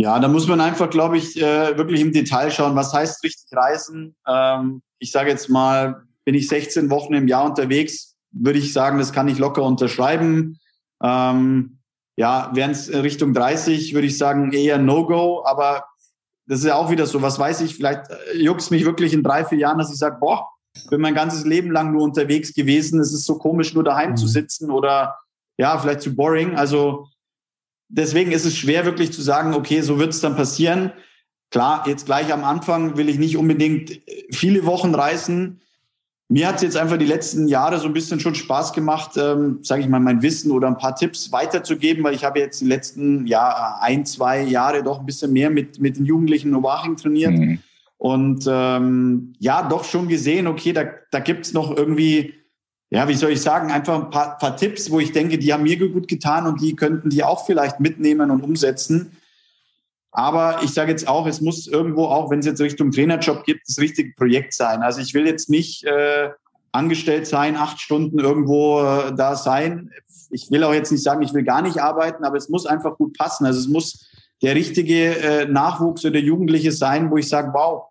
Ja, 0.00 0.20
da 0.20 0.28
muss 0.28 0.46
man 0.46 0.60
einfach, 0.60 0.90
glaube 0.90 1.18
ich, 1.18 1.36
äh, 1.42 1.76
wirklich 1.76 2.00
im 2.00 2.12
Detail 2.12 2.52
schauen, 2.52 2.76
was 2.76 2.92
heißt 2.94 3.22
richtig 3.24 3.48
reisen. 3.52 4.14
Ähm, 4.28 4.80
ich 5.00 5.10
sage 5.10 5.28
jetzt 5.28 5.50
mal, 5.50 6.02
bin 6.24 6.36
ich 6.36 6.46
16 6.46 6.88
Wochen 6.88 7.14
im 7.14 7.26
Jahr 7.26 7.44
unterwegs, 7.44 8.16
würde 8.30 8.60
ich 8.60 8.72
sagen, 8.72 8.98
das 8.98 9.12
kann 9.12 9.26
ich 9.26 9.38
locker 9.38 9.64
unterschreiben. 9.64 10.60
Ähm, 11.02 11.78
ja, 12.16 12.50
wären 12.54 12.70
es 12.70 12.92
Richtung 12.92 13.34
30, 13.34 13.92
würde 13.92 14.06
ich 14.06 14.18
sagen, 14.18 14.52
eher 14.52 14.78
No-Go. 14.78 15.44
Aber 15.44 15.84
das 16.46 16.60
ist 16.60 16.66
ja 16.66 16.76
auch 16.76 16.90
wieder 16.90 17.06
so, 17.06 17.20
was 17.20 17.38
weiß 17.38 17.60
ich, 17.62 17.74
vielleicht 17.74 18.08
äh, 18.08 18.36
juckt 18.36 18.70
mich 18.70 18.84
wirklich 18.84 19.12
in 19.12 19.24
drei, 19.24 19.44
vier 19.44 19.58
Jahren, 19.58 19.78
dass 19.78 19.92
ich 19.92 19.98
sage, 19.98 20.18
boah, 20.20 20.48
bin 20.90 21.00
mein 21.00 21.14
ganzes 21.14 21.44
Leben 21.44 21.72
lang 21.72 21.92
nur 21.92 22.02
unterwegs 22.02 22.54
gewesen. 22.54 23.00
Es 23.00 23.12
ist 23.12 23.24
so 23.24 23.36
komisch, 23.36 23.74
nur 23.74 23.82
daheim 23.82 24.10
mhm. 24.10 24.16
zu 24.16 24.28
sitzen 24.28 24.70
oder 24.70 25.16
ja, 25.56 25.76
vielleicht 25.76 26.02
zu 26.02 26.14
boring. 26.14 26.56
Also 26.56 27.08
deswegen 27.88 28.32
ist 28.32 28.44
es 28.44 28.56
schwer 28.56 28.84
wirklich 28.84 29.12
zu 29.12 29.22
sagen, 29.22 29.54
okay, 29.54 29.80
so 29.80 29.98
wird 29.98 30.10
es 30.10 30.20
dann 30.20 30.36
passieren. 30.36 30.92
Klar, 31.50 31.84
jetzt 31.86 32.06
gleich 32.06 32.32
am 32.32 32.44
Anfang 32.44 32.96
will 32.96 33.08
ich 33.08 33.18
nicht 33.18 33.36
unbedingt 33.36 34.00
viele 34.30 34.66
Wochen 34.66 34.94
reisen. 34.94 35.60
mir 36.28 36.46
hat 36.46 36.56
es 36.56 36.62
jetzt 36.62 36.76
einfach 36.76 36.98
die 36.98 37.06
letzten 37.06 37.48
Jahre 37.48 37.78
so 37.78 37.86
ein 37.86 37.94
bisschen 37.94 38.20
schon 38.20 38.34
Spaß 38.34 38.74
gemacht, 38.74 39.16
ähm, 39.16 39.60
sage 39.62 39.80
ich 39.80 39.88
mal, 39.88 39.98
mein 39.98 40.20
Wissen 40.20 40.50
oder 40.50 40.68
ein 40.68 40.76
paar 40.76 40.94
Tipps 40.94 41.32
weiterzugeben, 41.32 42.04
weil 42.04 42.14
ich 42.14 42.24
habe 42.24 42.38
jetzt 42.38 42.60
die 42.60 42.66
letzten 42.66 43.26
ja, 43.26 43.78
ein, 43.80 44.04
zwei 44.04 44.42
Jahre 44.42 44.82
doch 44.82 45.00
ein 45.00 45.06
bisschen 45.06 45.32
mehr 45.32 45.48
mit, 45.48 45.80
mit 45.80 45.96
den 45.96 46.04
Jugendlichen 46.04 46.48
in 46.48 46.56
Oaxing 46.56 46.96
trainiert. 46.96 47.32
Mhm. 47.32 47.60
Und 47.96 48.44
ähm, 48.48 49.32
ja, 49.40 49.66
doch 49.68 49.84
schon 49.84 50.06
gesehen, 50.06 50.46
okay, 50.46 50.72
da, 50.72 50.84
da 51.10 51.18
gibt's 51.18 51.52
noch 51.52 51.76
irgendwie, 51.76 52.34
ja, 52.90 53.06
wie 53.06 53.14
soll 53.14 53.32
ich 53.32 53.42
sagen, 53.42 53.70
einfach 53.70 54.02
ein 54.02 54.10
paar, 54.10 54.38
paar 54.38 54.56
Tipps, 54.56 54.90
wo 54.90 54.98
ich 54.98 55.12
denke, 55.12 55.38
die 55.38 55.52
haben 55.52 55.62
mir 55.62 55.76
gut 55.76 56.08
getan 56.08 56.46
und 56.46 56.60
die 56.60 56.74
könnten 56.74 57.10
die 57.10 57.22
auch 57.22 57.44
vielleicht 57.44 57.80
mitnehmen 57.80 58.30
und 58.30 58.42
umsetzen. 58.42 59.16
Aber 60.10 60.62
ich 60.62 60.70
sage 60.70 60.90
jetzt 60.90 61.06
auch, 61.06 61.26
es 61.26 61.40
muss 61.40 61.66
irgendwo 61.66 62.06
auch, 62.06 62.30
wenn 62.30 62.38
es 62.38 62.46
jetzt 62.46 62.60
Richtung 62.60 62.90
Trainerjob 62.90 63.44
gibt, 63.44 63.68
das 63.68 63.78
richtige 63.78 64.14
Projekt 64.14 64.54
sein. 64.54 64.82
Also 64.82 65.00
ich 65.00 65.12
will 65.12 65.26
jetzt 65.26 65.50
nicht 65.50 65.84
äh, 65.84 66.30
angestellt 66.72 67.26
sein, 67.26 67.56
acht 67.56 67.78
Stunden 67.80 68.18
irgendwo 68.18 68.80
äh, 68.80 69.14
da 69.14 69.36
sein. 69.36 69.90
Ich 70.30 70.50
will 70.50 70.64
auch 70.64 70.72
jetzt 70.72 70.90
nicht 70.90 71.02
sagen, 71.02 71.22
ich 71.22 71.34
will 71.34 71.44
gar 71.44 71.60
nicht 71.60 71.78
arbeiten, 71.78 72.24
aber 72.24 72.38
es 72.38 72.48
muss 72.48 72.64
einfach 72.64 72.96
gut 72.96 73.16
passen. 73.18 73.44
Also 73.44 73.60
es 73.60 73.68
muss 73.68 74.08
der 74.40 74.54
richtige 74.54 75.18
äh, 75.18 75.46
Nachwuchs 75.46 76.04
oder 76.06 76.18
Jugendliche 76.18 76.72
sein, 76.72 77.10
wo 77.10 77.18
ich 77.18 77.28
sage, 77.28 77.50
wow, 77.52 77.84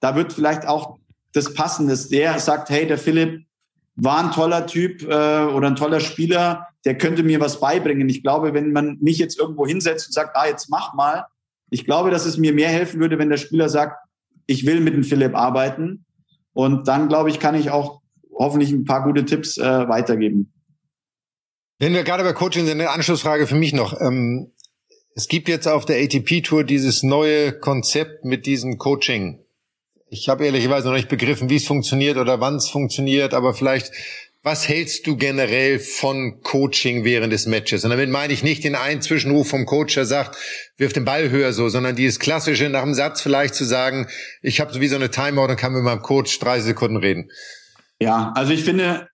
da 0.00 0.14
wird 0.14 0.32
vielleicht 0.32 0.66
auch 0.66 0.98
das 1.32 1.54
passen, 1.54 1.88
dass 1.88 2.08
der 2.08 2.38
sagt, 2.38 2.68
hey, 2.68 2.86
der 2.86 2.98
Philipp 2.98 3.46
war 3.94 4.24
ein 4.24 4.32
toller 4.32 4.66
Typ 4.66 5.02
äh, 5.02 5.06
oder 5.06 5.68
ein 5.68 5.76
toller 5.76 6.00
Spieler, 6.00 6.68
der 6.84 6.98
könnte 6.98 7.22
mir 7.22 7.40
was 7.40 7.60
beibringen. 7.60 8.08
Ich 8.08 8.22
glaube, 8.22 8.54
wenn 8.54 8.72
man 8.72 8.98
mich 9.00 9.18
jetzt 9.18 9.38
irgendwo 9.38 9.66
hinsetzt 9.66 10.08
und 10.08 10.12
sagt, 10.12 10.36
ah, 10.36 10.46
jetzt 10.46 10.70
mach 10.70 10.94
mal, 10.94 11.26
ich 11.70 11.84
glaube, 11.84 12.10
dass 12.10 12.26
es 12.26 12.36
mir 12.36 12.52
mehr 12.52 12.68
helfen 12.68 13.00
würde, 13.00 13.18
wenn 13.18 13.30
der 13.30 13.36
Spieler 13.36 13.68
sagt, 13.68 13.96
ich 14.46 14.66
will 14.66 14.80
mit 14.80 14.94
dem 14.94 15.04
Philipp 15.04 15.34
arbeiten. 15.34 16.04
Und 16.52 16.88
dann, 16.88 17.08
glaube 17.08 17.30
ich, 17.30 17.40
kann 17.40 17.54
ich 17.54 17.70
auch 17.70 18.00
hoffentlich 18.34 18.72
ein 18.72 18.84
paar 18.84 19.04
gute 19.04 19.24
Tipps 19.24 19.56
äh, 19.56 19.88
weitergeben. 19.88 20.52
Wenn 21.78 21.94
wir 21.94 22.04
gerade 22.04 22.24
bei 22.24 22.32
Coaching 22.32 22.66
sind, 22.66 22.80
eine 22.80 22.90
Anschlussfrage 22.90 23.46
für 23.46 23.54
mich 23.54 23.72
noch. 23.72 23.98
Ähm, 24.00 24.52
es 25.14 25.28
gibt 25.28 25.48
jetzt 25.48 25.68
auf 25.68 25.84
der 25.84 26.02
ATP-Tour 26.02 26.64
dieses 26.64 27.02
neue 27.02 27.52
Konzept 27.52 28.24
mit 28.24 28.46
diesem 28.46 28.78
Coaching. 28.78 29.40
Ich 30.14 30.28
habe 30.28 30.44
ehrlicherweise 30.44 30.88
noch 30.88 30.94
nicht 30.94 31.08
begriffen, 31.08 31.48
wie 31.48 31.56
es 31.56 31.64
funktioniert 31.64 32.18
oder 32.18 32.38
wann 32.38 32.56
es 32.56 32.68
funktioniert, 32.68 33.32
aber 33.32 33.54
vielleicht 33.54 33.92
was 34.42 34.68
hältst 34.68 35.06
du 35.06 35.16
generell 35.16 35.78
von 35.78 36.42
Coaching 36.42 37.02
während 37.02 37.32
des 37.32 37.46
Matches? 37.46 37.82
Und 37.84 37.90
damit 37.90 38.10
meine 38.10 38.34
ich 38.34 38.42
nicht 38.42 38.62
den 38.62 38.74
einen 38.74 39.00
Zwischenruf 39.00 39.48
vom 39.48 39.64
Coach, 39.64 39.94
der 39.94 40.04
sagt, 40.04 40.36
wirf 40.76 40.92
den 40.92 41.06
Ball 41.06 41.30
höher 41.30 41.54
so, 41.54 41.70
sondern 41.70 41.96
dieses 41.96 42.18
klassische 42.18 42.68
nach 42.68 42.82
dem 42.82 42.92
Satz 42.92 43.22
vielleicht 43.22 43.54
zu 43.54 43.64
sagen, 43.64 44.06
ich 44.42 44.60
habe 44.60 44.70
sowieso 44.70 44.96
eine 44.96 45.10
Timeout 45.10 45.46
und 45.46 45.56
kann 45.56 45.72
mit 45.72 45.82
meinem 45.82 46.02
Coach 46.02 46.38
drei 46.40 46.60
Sekunden 46.60 46.98
reden. 46.98 47.30
Ja, 47.98 48.32
also 48.34 48.52
ich 48.52 48.64
finde, 48.64 49.08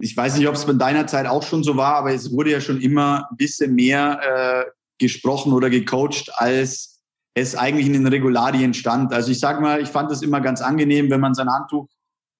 ich 0.00 0.16
weiß 0.16 0.38
nicht, 0.38 0.48
ob 0.48 0.54
es 0.54 0.64
in 0.64 0.78
deiner 0.78 1.06
Zeit 1.06 1.26
auch 1.26 1.42
schon 1.42 1.62
so 1.62 1.76
war, 1.76 1.96
aber 1.96 2.14
es 2.14 2.32
wurde 2.32 2.52
ja 2.52 2.62
schon 2.62 2.80
immer 2.80 3.26
ein 3.30 3.36
bisschen 3.36 3.74
mehr 3.74 4.64
äh, 4.66 4.70
gesprochen 4.98 5.52
oder 5.52 5.68
gecoacht, 5.68 6.30
als 6.36 6.91
es 7.34 7.56
eigentlich 7.56 7.86
in 7.86 7.94
den 7.94 8.06
Regularien 8.06 8.74
stand. 8.74 9.12
Also 9.12 9.30
ich 9.30 9.40
sag 9.40 9.60
mal, 9.60 9.80
ich 9.80 9.88
fand 9.88 10.10
es 10.10 10.22
immer 10.22 10.40
ganz 10.40 10.60
angenehm, 10.60 11.10
wenn 11.10 11.20
man 11.20 11.34
sein 11.34 11.50
Handtuch 11.50 11.88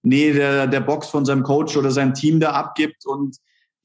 Nähe 0.02 0.34
der, 0.34 0.66
der 0.66 0.80
Box 0.80 1.08
von 1.08 1.24
seinem 1.24 1.42
Coach 1.44 1.76
oder 1.76 1.90
seinem 1.90 2.14
Team 2.14 2.40
da 2.40 2.52
abgibt 2.52 3.06
und 3.06 3.36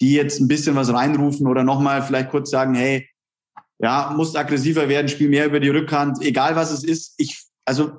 die 0.01 0.13
jetzt 0.13 0.39
ein 0.39 0.47
bisschen 0.47 0.75
was 0.75 0.91
reinrufen 0.91 1.47
oder 1.47 1.63
nochmal 1.63 2.01
vielleicht 2.01 2.29
kurz 2.29 2.49
sagen, 2.49 2.73
hey, 2.75 3.07
ja, 3.79 4.13
musst 4.15 4.35
aggressiver 4.35 4.89
werden, 4.89 5.07
spiel 5.07 5.29
mehr 5.29 5.45
über 5.45 5.59
die 5.59 5.69
Rückhand, 5.69 6.21
egal 6.21 6.55
was 6.55 6.71
es 6.71 6.83
ist. 6.83 7.13
Ich, 7.17 7.43
also 7.65 7.91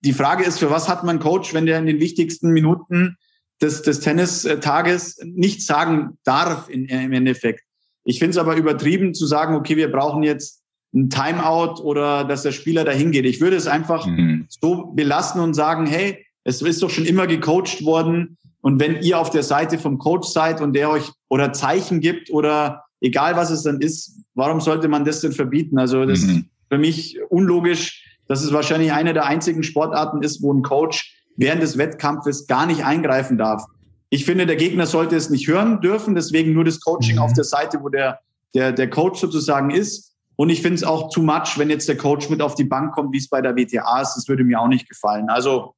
die 0.00 0.12
Frage 0.12 0.44
ist, 0.44 0.58
für 0.58 0.70
was 0.70 0.88
hat 0.88 1.04
man 1.04 1.18
Coach, 1.18 1.54
wenn 1.54 1.66
der 1.66 1.78
in 1.78 1.86
den 1.86 2.00
wichtigsten 2.00 2.50
Minuten 2.50 3.16
des, 3.60 3.82
des 3.82 4.00
Tennistages 4.00 5.18
nichts 5.24 5.66
sagen 5.66 6.18
darf 6.24 6.68
in, 6.68 6.86
im 6.86 7.12
Endeffekt? 7.12 7.62
Ich 8.04 8.18
finde 8.18 8.32
es 8.32 8.38
aber 8.38 8.56
übertrieben 8.56 9.14
zu 9.14 9.26
sagen, 9.26 9.54
okay, 9.54 9.76
wir 9.76 9.90
brauchen 9.90 10.22
jetzt 10.22 10.61
ein 10.94 11.08
Timeout 11.10 11.82
oder 11.82 12.24
dass 12.24 12.42
der 12.42 12.52
Spieler 12.52 12.84
dahin 12.84 13.12
geht. 13.12 13.24
Ich 13.24 13.40
würde 13.40 13.56
es 13.56 13.66
einfach 13.66 14.06
mhm. 14.06 14.46
so 14.48 14.92
belassen 14.94 15.40
und 15.40 15.54
sagen, 15.54 15.86
hey, 15.86 16.24
es 16.44 16.60
ist 16.60 16.82
doch 16.82 16.90
schon 16.90 17.04
immer 17.04 17.26
gecoacht 17.26 17.84
worden. 17.84 18.36
Und 18.60 18.78
wenn 18.80 19.02
ihr 19.02 19.18
auf 19.18 19.30
der 19.30 19.42
Seite 19.42 19.78
vom 19.78 19.98
Coach 19.98 20.28
seid 20.28 20.60
und 20.60 20.74
der 20.74 20.90
euch 20.90 21.10
oder 21.28 21.52
Zeichen 21.52 22.00
gibt 22.00 22.30
oder 22.30 22.84
egal 23.00 23.36
was 23.36 23.50
es 23.50 23.62
dann 23.62 23.80
ist, 23.80 24.18
warum 24.34 24.60
sollte 24.60 24.88
man 24.88 25.04
das 25.04 25.20
denn 25.20 25.32
verbieten? 25.32 25.78
Also 25.78 26.04
das 26.04 26.22
mhm. 26.22 26.30
ist 26.30 26.44
für 26.68 26.78
mich 26.78 27.18
unlogisch, 27.28 28.18
dass 28.28 28.42
es 28.42 28.52
wahrscheinlich 28.52 28.92
eine 28.92 29.14
der 29.14 29.26
einzigen 29.26 29.62
Sportarten 29.62 30.22
ist, 30.22 30.42
wo 30.42 30.52
ein 30.52 30.62
Coach 30.62 31.18
während 31.36 31.62
des 31.62 31.78
Wettkampfes 31.78 32.46
gar 32.46 32.66
nicht 32.66 32.84
eingreifen 32.84 33.38
darf. 33.38 33.64
Ich 34.10 34.24
finde, 34.24 34.46
der 34.46 34.56
Gegner 34.56 34.86
sollte 34.86 35.16
es 35.16 35.30
nicht 35.30 35.48
hören 35.48 35.80
dürfen, 35.80 36.14
deswegen 36.14 36.52
nur 36.52 36.64
das 36.64 36.80
Coaching 36.80 37.16
mhm. 37.16 37.22
auf 37.22 37.32
der 37.32 37.44
Seite, 37.44 37.78
wo 37.82 37.88
der, 37.88 38.20
der, 38.54 38.72
der 38.72 38.90
Coach 38.90 39.20
sozusagen 39.20 39.70
ist. 39.70 40.11
Und 40.36 40.50
ich 40.50 40.62
finde 40.62 40.76
es 40.76 40.84
auch 40.84 41.12
too 41.12 41.22
much, 41.22 41.58
wenn 41.58 41.70
jetzt 41.70 41.88
der 41.88 41.96
Coach 41.96 42.28
mit 42.30 42.40
auf 42.40 42.54
die 42.54 42.64
Bank 42.64 42.94
kommt, 42.94 43.12
wie 43.12 43.18
es 43.18 43.28
bei 43.28 43.40
der 43.40 43.54
WTA 43.54 44.00
ist. 44.00 44.14
Das 44.14 44.28
würde 44.28 44.44
mir 44.44 44.60
auch 44.60 44.68
nicht 44.68 44.88
gefallen. 44.88 45.28
Also 45.28 45.74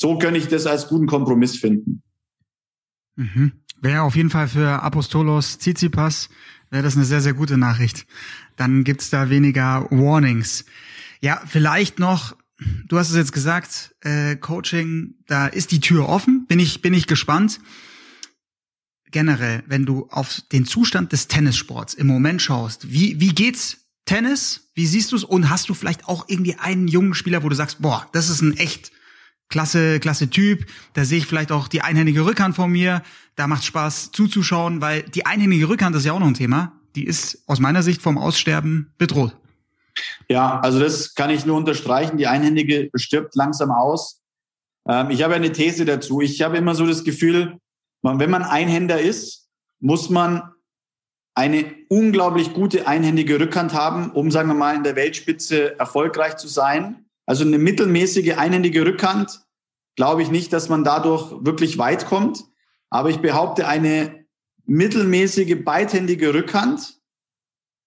so 0.00 0.18
könnte 0.18 0.38
ich 0.38 0.48
das 0.48 0.66
als 0.66 0.88
guten 0.88 1.06
Kompromiss 1.06 1.56
finden. 1.58 2.02
Mhm. 3.16 3.52
Wäre 3.80 4.02
auf 4.02 4.16
jeden 4.16 4.30
Fall 4.30 4.48
für 4.48 4.82
Apostolos 4.82 5.58
Tsitsipas, 5.58 6.28
wäre 6.70 6.82
das 6.82 6.96
eine 6.96 7.04
sehr, 7.04 7.20
sehr 7.20 7.34
gute 7.34 7.58
Nachricht. 7.58 8.06
Dann 8.56 8.84
gibt's 8.84 9.10
da 9.10 9.28
weniger 9.30 9.86
Warnings. 9.90 10.64
Ja, 11.20 11.42
vielleicht 11.46 11.98
noch, 11.98 12.36
du 12.88 12.98
hast 12.98 13.10
es 13.10 13.16
jetzt 13.16 13.32
gesagt, 13.32 13.94
äh, 14.00 14.36
Coaching, 14.36 15.14
da 15.26 15.46
ist 15.46 15.72
die 15.72 15.80
Tür 15.80 16.08
offen, 16.08 16.46
bin 16.46 16.58
ich, 16.58 16.82
bin 16.82 16.94
ich 16.94 17.06
gespannt. 17.06 17.60
Generell, 19.10 19.62
wenn 19.66 19.86
du 19.86 20.08
auf 20.10 20.42
den 20.52 20.64
Zustand 20.64 21.12
des 21.12 21.28
Tennissports 21.28 21.94
im 21.94 22.06
Moment 22.06 22.42
schaust, 22.42 22.90
wie, 22.90 23.20
wie 23.20 23.34
geht's 23.34 23.78
Tennis? 24.04 24.70
Wie 24.74 24.86
siehst 24.86 25.12
du 25.12 25.16
es? 25.16 25.24
Und 25.24 25.50
hast 25.50 25.68
du 25.68 25.74
vielleicht 25.74 26.08
auch 26.08 26.26
irgendwie 26.28 26.54
einen 26.54 26.88
jungen 26.88 27.14
Spieler, 27.14 27.42
wo 27.42 27.48
du 27.48 27.54
sagst, 27.54 27.80
boah, 27.80 28.08
das 28.12 28.30
ist 28.30 28.40
ein 28.40 28.56
echt 28.56 28.92
klasse, 29.48 30.00
klasse 30.00 30.28
Typ. 30.30 30.66
Da 30.94 31.04
sehe 31.04 31.18
ich 31.18 31.26
vielleicht 31.26 31.52
auch 31.52 31.68
die 31.68 31.82
einhändige 31.82 32.24
Rückhand 32.24 32.56
von 32.56 32.70
mir. 32.70 33.02
Da 33.36 33.46
macht 33.46 33.64
Spaß 33.64 34.12
zuzuschauen, 34.12 34.80
weil 34.80 35.02
die 35.02 35.26
einhändige 35.26 35.68
Rückhand 35.68 35.94
ist 35.96 36.04
ja 36.04 36.12
auch 36.12 36.20
noch 36.20 36.26
ein 36.26 36.34
Thema. 36.34 36.72
Die 36.94 37.04
ist 37.04 37.42
aus 37.46 37.60
meiner 37.60 37.82
Sicht 37.82 38.00
vom 38.00 38.16
Aussterben 38.16 38.92
bedroht. 38.96 39.36
Ja, 40.28 40.60
also 40.60 40.78
das 40.78 41.14
kann 41.14 41.30
ich 41.30 41.46
nur 41.46 41.56
unterstreichen. 41.56 42.16
Die 42.16 42.26
einhändige 42.26 42.90
stirbt 42.94 43.34
langsam 43.34 43.70
aus. 43.70 44.20
Ähm, 44.88 45.10
ich 45.10 45.22
habe 45.22 45.34
eine 45.34 45.52
These 45.52 45.84
dazu. 45.84 46.20
Ich 46.20 46.42
habe 46.42 46.56
immer 46.56 46.74
so 46.74 46.86
das 46.86 47.04
Gefühl, 47.04 47.58
wenn 48.14 48.30
man 48.30 48.42
Einhänder 48.42 49.00
ist, 49.00 49.48
muss 49.80 50.10
man 50.10 50.52
eine 51.34 51.66
unglaublich 51.88 52.54
gute 52.54 52.86
einhändige 52.86 53.38
Rückhand 53.38 53.74
haben, 53.74 54.10
um, 54.12 54.30
sagen 54.30 54.48
wir 54.48 54.54
mal, 54.54 54.74
in 54.74 54.84
der 54.84 54.96
Weltspitze 54.96 55.78
erfolgreich 55.78 56.36
zu 56.36 56.48
sein. 56.48 57.04
Also 57.26 57.44
eine 57.44 57.58
mittelmäßige 57.58 58.38
einhändige 58.38 58.86
Rückhand, 58.86 59.42
glaube 59.96 60.22
ich 60.22 60.30
nicht, 60.30 60.52
dass 60.52 60.68
man 60.68 60.84
dadurch 60.84 61.32
wirklich 61.40 61.76
weit 61.78 62.06
kommt. 62.06 62.44
Aber 62.88 63.10
ich 63.10 63.18
behaupte, 63.18 63.68
eine 63.68 64.24
mittelmäßige 64.64 65.62
beidhändige 65.64 66.32
Rückhand 66.32 66.94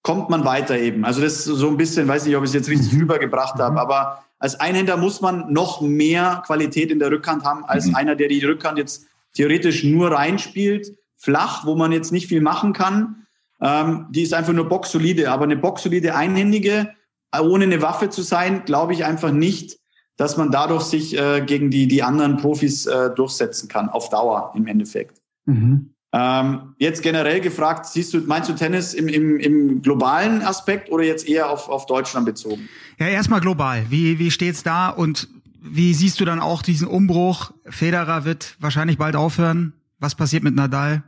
kommt 0.03 0.29
man 0.29 0.45
weiter 0.45 0.77
eben. 0.77 1.03
Also 1.03 1.21
das 1.21 1.33
ist 1.33 1.45
so 1.45 1.67
ein 1.67 1.77
bisschen, 1.77 2.07
weiß 2.07 2.25
nicht, 2.25 2.35
ob 2.35 2.43
ich 2.43 2.49
es 2.49 2.53
jetzt 2.53 2.69
richtig 2.69 2.93
mhm. 2.93 3.01
rübergebracht 3.01 3.59
habe, 3.59 3.73
mhm. 3.73 3.79
aber 3.79 4.23
als 4.37 4.59
Einhänder 4.59 4.95
muss 4.95 5.21
man 5.21 5.51
noch 5.51 5.81
mehr 5.81 6.41
Qualität 6.45 6.91
in 6.91 6.99
der 6.99 7.11
Rückhand 7.11 7.43
haben 7.43 7.65
als 7.65 7.87
mhm. 7.87 7.95
einer, 7.95 8.15
der 8.15 8.29
die 8.29 8.43
Rückhand 8.43 8.77
jetzt 8.77 9.07
theoretisch 9.33 9.83
nur 9.83 10.11
reinspielt, 10.11 10.95
flach, 11.15 11.65
wo 11.65 11.75
man 11.75 11.91
jetzt 11.91 12.11
nicht 12.11 12.27
viel 12.27 12.41
machen 12.41 12.73
kann. 12.73 13.27
Ähm, 13.61 14.07
die 14.09 14.21
ist 14.23 14.33
einfach 14.33 14.53
nur 14.53 14.69
boxsolide, 14.69 15.31
aber 15.31 15.43
eine 15.43 15.57
boxsolide 15.57 16.15
Einhändige 16.15 16.89
ohne 17.37 17.65
eine 17.65 17.81
Waffe 17.81 18.09
zu 18.09 18.21
sein, 18.21 18.63
glaube 18.65 18.93
ich 18.93 19.05
einfach 19.05 19.31
nicht, 19.31 19.77
dass 20.17 20.37
man 20.37 20.51
dadurch 20.51 20.83
sich 20.83 21.17
äh, 21.17 21.41
gegen 21.41 21.69
die, 21.69 21.87
die 21.87 22.03
anderen 22.03 22.37
Profis 22.37 22.85
äh, 22.85 23.09
durchsetzen 23.11 23.69
kann, 23.69 23.89
auf 23.89 24.09
Dauer 24.09 24.53
im 24.55 24.67
Endeffekt. 24.67 25.21
Mhm. 25.45 25.93
Ähm, 26.11 26.73
jetzt 26.79 27.03
generell 27.03 27.39
gefragt, 27.39 27.85
siehst 27.85 28.13
du, 28.13 28.21
meinst 28.21 28.49
du 28.49 28.53
Tennis 28.53 28.95
im, 28.95 29.07
im, 29.07 29.39
im 29.39 29.81
globalen 29.83 30.41
Aspekt 30.41 30.91
oder 30.91 31.03
jetzt 31.03 31.27
eher 31.29 31.51
auf, 31.51 31.69
auf 31.69 31.85
Deutschland 31.85 32.25
bezogen? 32.25 32.67
Ja, 32.99 33.07
erstmal 33.07 33.41
global. 33.41 33.85
Wie, 33.89 34.17
wie 34.17 34.31
steht's 34.31 34.63
da 34.63 34.89
und 34.89 35.29
wie 35.61 35.93
siehst 35.93 36.19
du 36.19 36.25
dann 36.25 36.39
auch 36.39 36.61
diesen 36.61 36.87
Umbruch? 36.87 37.51
Federer 37.65 38.25
wird 38.25 38.55
wahrscheinlich 38.59 38.97
bald 38.97 39.15
aufhören. 39.15 39.73
Was 39.99 40.15
passiert 40.15 40.43
mit 40.43 40.55
Nadal? 40.55 41.03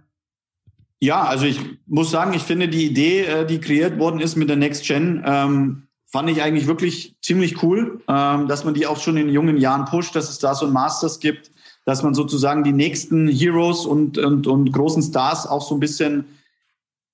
Ja, 1.00 1.24
also 1.24 1.46
ich 1.46 1.60
muss 1.88 2.12
sagen, 2.12 2.34
ich 2.34 2.44
finde 2.44 2.68
die 2.68 2.86
Idee, 2.86 3.22
äh, 3.22 3.46
die 3.46 3.60
kreiert 3.60 3.98
worden 3.98 4.20
ist 4.20 4.36
mit 4.36 4.50
der 4.50 4.58
Next 4.58 4.86
Gen, 4.86 5.24
ähm, 5.26 5.84
fand 6.06 6.30
ich 6.30 6.44
eigentlich 6.44 6.68
wirklich 6.68 7.16
ziemlich 7.22 7.64
cool, 7.64 8.02
ähm, 8.08 8.48
dass 8.48 8.66
man 8.66 8.74
die 8.74 8.86
auch 8.86 9.00
schon 9.00 9.18
in 9.18 9.30
jungen 9.30 9.58
Jahren 9.58 9.86
pusht, 9.86 10.16
dass 10.16 10.30
es 10.30 10.38
da 10.40 10.54
so 10.54 10.68
ein 10.68 10.74
Masters 10.74 11.20
gibt, 11.20 11.52
dass 11.86 12.04
man 12.04 12.14
sozusagen 12.14 12.64
die 12.64 12.74
nächsten 12.74 13.28
Heroes 13.28 13.86
und, 13.86 14.18
und, 14.18 14.46
und 14.46 14.72
großen 14.72 15.02
Stars 15.02 15.48
auch 15.48 15.68
so 15.68 15.76
ein 15.76 15.80
bisschen, 15.80 16.26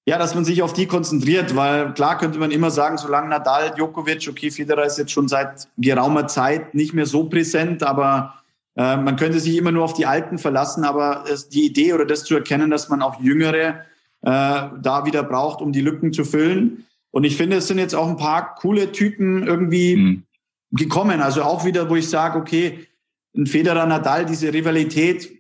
ja, 0.08 0.18
dass 0.18 0.34
man 0.34 0.46
sich 0.46 0.64
auf 0.64 0.74
die 0.74 0.88
konzentriert, 0.88 1.56
weil 1.56 1.94
klar 1.94 2.18
könnte 2.18 2.40
man 2.40 2.50
immer 2.50 2.72
sagen, 2.72 2.98
solange 2.98 3.28
Nadal, 3.28 3.76
Djokovic, 3.76 4.28
okay, 4.30 4.50
Federer 4.50 4.86
ist 4.86 4.98
jetzt 4.98 5.12
schon 5.12 5.28
seit 5.28 5.68
geraumer 5.78 6.28
Zeit 6.28 6.74
nicht 6.74 6.94
mehr 6.94 7.06
so 7.06 7.26
präsent, 7.26 7.84
aber 7.84 8.34
Äh, 8.78 8.98
man 8.98 9.16
könnte 9.16 9.40
sich 9.40 9.58
immer 9.58 9.72
nur 9.72 9.84
auf 9.84 9.94
die 9.94 10.06
Alten 10.06 10.38
verlassen, 10.38 10.84
aber 10.84 11.26
es, 11.28 11.50
die 11.50 11.66
Idee 11.66 11.94
oder 11.94 12.06
das 12.06 12.24
zu 12.24 12.36
erkennen, 12.36 12.70
dass 12.70 12.90
man 12.90 13.02
auch 13.02 13.20
Jüngere 13.20 13.82
äh, 14.22 14.70
da 14.82 15.04
wieder 15.06 15.24
braucht, 15.24 15.62
um 15.62 15.72
die 15.72 15.82
Lücken 15.82 16.14
zu 16.14 16.24
füllen. 16.24 16.86
Und 17.10 17.24
ich 17.24 17.36
finde, 17.38 17.58
es 17.58 17.68
sind 17.68 17.80
jetzt 17.80 17.96
auch 17.96 18.08
ein 18.08 18.18
paar 18.18 18.54
coole 18.54 18.92
Typen 18.92 19.48
irgendwie 19.48 19.96
mhm. 19.96 20.24
gekommen. 20.72 21.22
Also 21.22 21.42
auch 21.42 21.66
wieder, 21.66 21.90
wo 21.90 21.96
ich 21.96 22.08
sage, 22.08 22.38
okay, 22.38 22.86
ein 23.36 23.48
Federer 23.48 23.88
Nadal, 23.88 24.26
diese 24.26 24.54
Rivalität 24.54 25.32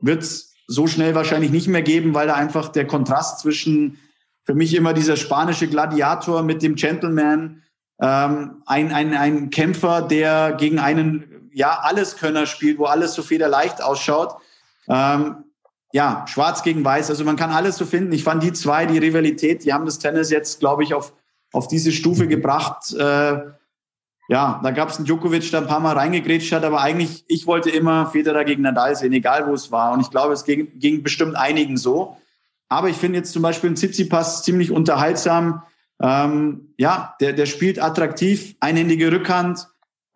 wird 0.00 0.22
es 0.22 0.54
so 0.68 0.86
schnell 0.86 1.16
wahrscheinlich 1.16 1.50
nicht 1.50 1.66
mehr 1.66 1.82
geben, 1.82 2.14
weil 2.14 2.28
da 2.28 2.34
einfach 2.34 2.68
der 2.68 2.86
Kontrast 2.86 3.40
zwischen 3.40 3.98
für 4.44 4.54
mich 4.54 4.74
immer 4.74 4.92
dieser 4.92 5.16
spanische 5.16 5.68
Gladiator 5.68 6.42
mit 6.42 6.62
dem 6.62 6.74
Gentleman, 6.74 7.62
ähm, 8.00 8.62
ein, 8.66 8.92
ein, 8.92 9.14
ein 9.14 9.50
Kämpfer, 9.50 10.02
der 10.02 10.52
gegen 10.52 10.78
einen 10.78 11.50
ja 11.52 11.78
Alleskönner 11.80 12.46
spielt, 12.46 12.78
wo 12.78 12.84
alles 12.84 13.14
so 13.14 13.22
federleicht 13.22 13.82
ausschaut. 13.82 14.36
Ähm, 14.88 15.44
ja, 15.92 16.24
schwarz 16.26 16.64
gegen 16.64 16.84
weiß, 16.84 17.08
also 17.10 17.24
man 17.24 17.36
kann 17.36 17.52
alles 17.52 17.76
so 17.76 17.86
finden. 17.86 18.12
Ich 18.12 18.24
fand 18.24 18.42
die 18.42 18.52
zwei, 18.52 18.84
die 18.84 18.98
Rivalität, 18.98 19.64
die 19.64 19.72
haben 19.72 19.86
das 19.86 20.00
Tennis 20.00 20.30
jetzt, 20.30 20.58
glaube 20.58 20.82
ich, 20.82 20.92
auf, 20.92 21.14
auf 21.52 21.68
diese 21.68 21.92
Stufe 21.92 22.26
gebracht. 22.26 22.92
Äh, 22.92 23.38
ja, 24.28 24.60
da 24.62 24.70
gab 24.72 24.88
es 24.88 24.96
einen 24.96 25.04
Djokovic, 25.04 25.50
der 25.50 25.60
ein 25.60 25.66
paar 25.66 25.80
Mal 25.80 25.96
reingegrätscht 25.96 26.52
hat, 26.52 26.64
aber 26.64 26.80
eigentlich, 26.80 27.24
ich 27.28 27.46
wollte 27.46 27.70
immer 27.70 28.06
Federer 28.06 28.44
gegen 28.44 28.62
Nadal 28.62 28.96
sehen, 28.96 29.12
egal 29.12 29.46
wo 29.46 29.54
es 29.54 29.70
war. 29.70 29.92
Und 29.92 30.00
ich 30.00 30.10
glaube, 30.10 30.32
es 30.32 30.44
ging, 30.44 30.78
ging 30.78 31.02
bestimmt 31.02 31.36
einigen 31.36 31.76
so. 31.76 32.16
Aber 32.68 32.88
ich 32.88 32.96
finde 32.96 33.18
jetzt 33.18 33.32
zum 33.32 33.42
Beispiel 33.42 33.68
einen 33.68 33.76
Tsitsipas 33.76 34.42
ziemlich 34.42 34.70
unterhaltsam. 34.70 35.62
Ähm, 36.02 36.74
ja, 36.76 37.14
der, 37.20 37.32
der 37.32 37.46
spielt 37.46 37.80
attraktiv, 37.80 38.56
einhändige 38.60 39.12
Rückhand, 39.12 39.68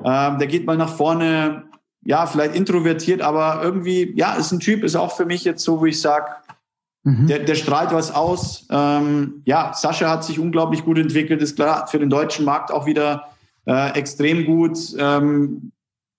ähm, 0.04 0.38
der 0.38 0.46
geht 0.46 0.66
mal 0.66 0.76
nach 0.76 0.94
vorne, 0.94 1.64
ja, 2.02 2.26
vielleicht 2.26 2.54
introvertiert, 2.54 3.20
aber 3.22 3.60
irgendwie, 3.62 4.12
ja, 4.16 4.34
ist 4.34 4.52
ein 4.52 4.60
Typ, 4.60 4.84
ist 4.84 4.96
auch 4.96 5.16
für 5.16 5.26
mich 5.26 5.44
jetzt 5.44 5.64
so, 5.64 5.80
wo 5.80 5.86
ich 5.86 6.00
sage, 6.00 6.26
mhm. 7.04 7.26
der, 7.26 7.40
der 7.40 7.54
strahlt 7.54 7.92
was 7.92 8.14
aus. 8.14 8.66
Ähm, 8.70 9.42
ja, 9.44 9.72
Sascha 9.74 10.08
hat 10.08 10.24
sich 10.24 10.38
unglaublich 10.38 10.84
gut 10.84 10.98
entwickelt, 10.98 11.42
ist 11.42 11.56
klar 11.56 11.86
für 11.86 11.98
den 11.98 12.10
deutschen 12.10 12.44
Markt 12.44 12.72
auch 12.72 12.86
wieder 12.86 13.28
äh, 13.66 13.92
extrem 13.98 14.46
gut. 14.46 14.78
Ähm, 14.98 15.72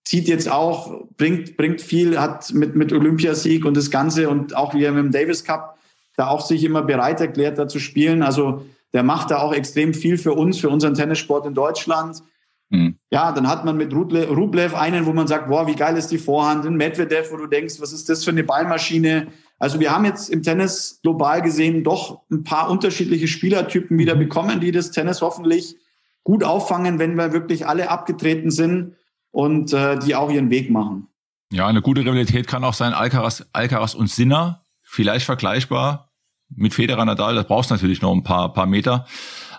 zieht 0.05 0.27
jetzt 0.27 0.49
auch, 0.49 1.05
bringt, 1.17 1.55
bringt 1.55 1.81
viel, 1.81 2.19
hat 2.19 2.53
mit, 2.53 2.75
mit 2.75 2.91
Olympiasieg 2.91 3.65
und 3.65 3.77
das 3.77 3.91
Ganze 3.91 4.29
und 4.29 4.55
auch 4.55 4.73
wie 4.73 4.83
er 4.83 4.91
mit 4.91 5.05
dem 5.05 5.11
Davis 5.11 5.43
Cup 5.43 5.78
da 6.19 6.27
auch 6.27 6.41
sich 6.41 6.65
immer 6.65 6.81
bereit 6.81 7.21
erklärt, 7.21 7.57
da 7.57 7.67
zu 7.67 7.79
spielen. 7.79 8.21
Also 8.21 8.65
der 8.93 9.03
macht 9.03 9.31
da 9.31 9.39
auch 9.39 9.53
extrem 9.53 9.93
viel 9.93 10.17
für 10.17 10.33
uns, 10.33 10.59
für 10.59 10.69
unseren 10.69 10.93
Tennissport 10.93 11.45
in 11.45 11.53
Deutschland. 11.53 12.21
Mhm. 12.69 12.97
Ja, 13.09 13.31
dann 13.31 13.47
hat 13.47 13.63
man 13.63 13.77
mit 13.77 13.93
Rublev 13.93 14.75
einen, 14.75 15.05
wo 15.05 15.13
man 15.13 15.27
sagt, 15.27 15.47
boah, 15.47 15.65
wie 15.65 15.75
geil 15.75 15.95
ist 15.95 16.07
die 16.07 16.17
Vorhand, 16.17 16.65
ein 16.65 16.75
Medvedev, 16.75 17.31
wo 17.31 17.37
du 17.37 17.47
denkst, 17.47 17.75
was 17.79 17.93
ist 17.93 18.09
das 18.09 18.25
für 18.25 18.31
eine 18.31 18.43
Ballmaschine? 18.43 19.27
Also 19.57 19.79
wir 19.79 19.91
haben 19.91 20.03
jetzt 20.05 20.29
im 20.29 20.43
Tennis 20.43 20.99
global 21.01 21.41
gesehen 21.41 21.83
doch 21.83 22.21
ein 22.29 22.43
paar 22.43 22.69
unterschiedliche 22.69 23.27
Spielertypen 23.27 23.97
wieder 23.97 24.15
mhm. 24.15 24.19
bekommen, 24.19 24.59
die 24.59 24.71
das 24.71 24.91
Tennis 24.91 25.21
hoffentlich 25.21 25.77
gut 26.25 26.43
auffangen, 26.43 26.99
wenn 26.99 27.15
wir 27.15 27.31
wirklich 27.31 27.65
alle 27.65 27.89
abgetreten 27.89 28.51
sind 28.51 28.95
und 29.31 29.71
äh, 29.71 29.97
die 29.97 30.15
auch 30.15 30.29
ihren 30.29 30.49
Weg 30.49 30.69
machen. 30.69 31.07
Ja, 31.51 31.65
eine 31.65 31.81
gute 31.81 32.01
Rivalität 32.01 32.45
kann 32.45 32.65
auch 32.65 32.73
sein 32.73 32.93
Alcaraz, 32.93 33.45
Alcaraz 33.53 33.95
und 33.95 34.09
Sinner, 34.09 34.63
vielleicht 34.83 35.25
vergleichbar 35.25 36.08
mit 36.55 36.73
Federer 36.73 37.05
Nadal, 37.05 37.35
das 37.35 37.45
brauchst 37.45 37.71
natürlich 37.71 38.01
noch 38.01 38.13
ein 38.13 38.23
paar, 38.23 38.53
paar 38.53 38.65
Meter. 38.65 39.05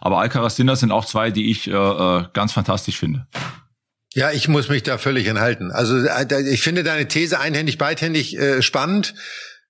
Aber 0.01 0.19
Alcaraz 0.19 0.57
Sinner 0.57 0.77
sind 0.77 0.93
auch 0.93 1.05
zwei, 1.05 1.31
die 1.31 1.51
ich 1.51 1.69
äh, 1.69 1.73
äh, 1.73 2.25
ganz 2.33 2.53
fantastisch 2.53 2.99
finde. 2.99 3.27
Ja, 4.13 4.33
ich 4.33 4.49
muss 4.49 4.69
mich 4.69 4.83
da 4.83 4.99
völlig 4.99 5.27
enthalten. 5.27 5.71
Also 5.71 5.97
äh, 5.99 6.49
ich 6.49 6.63
finde 6.63 6.83
deine 6.83 7.07
These 7.07 7.39
einhändig, 7.39 7.79
beidhändig 7.79 8.37
äh, 8.37 8.63
spannend. 8.63 9.15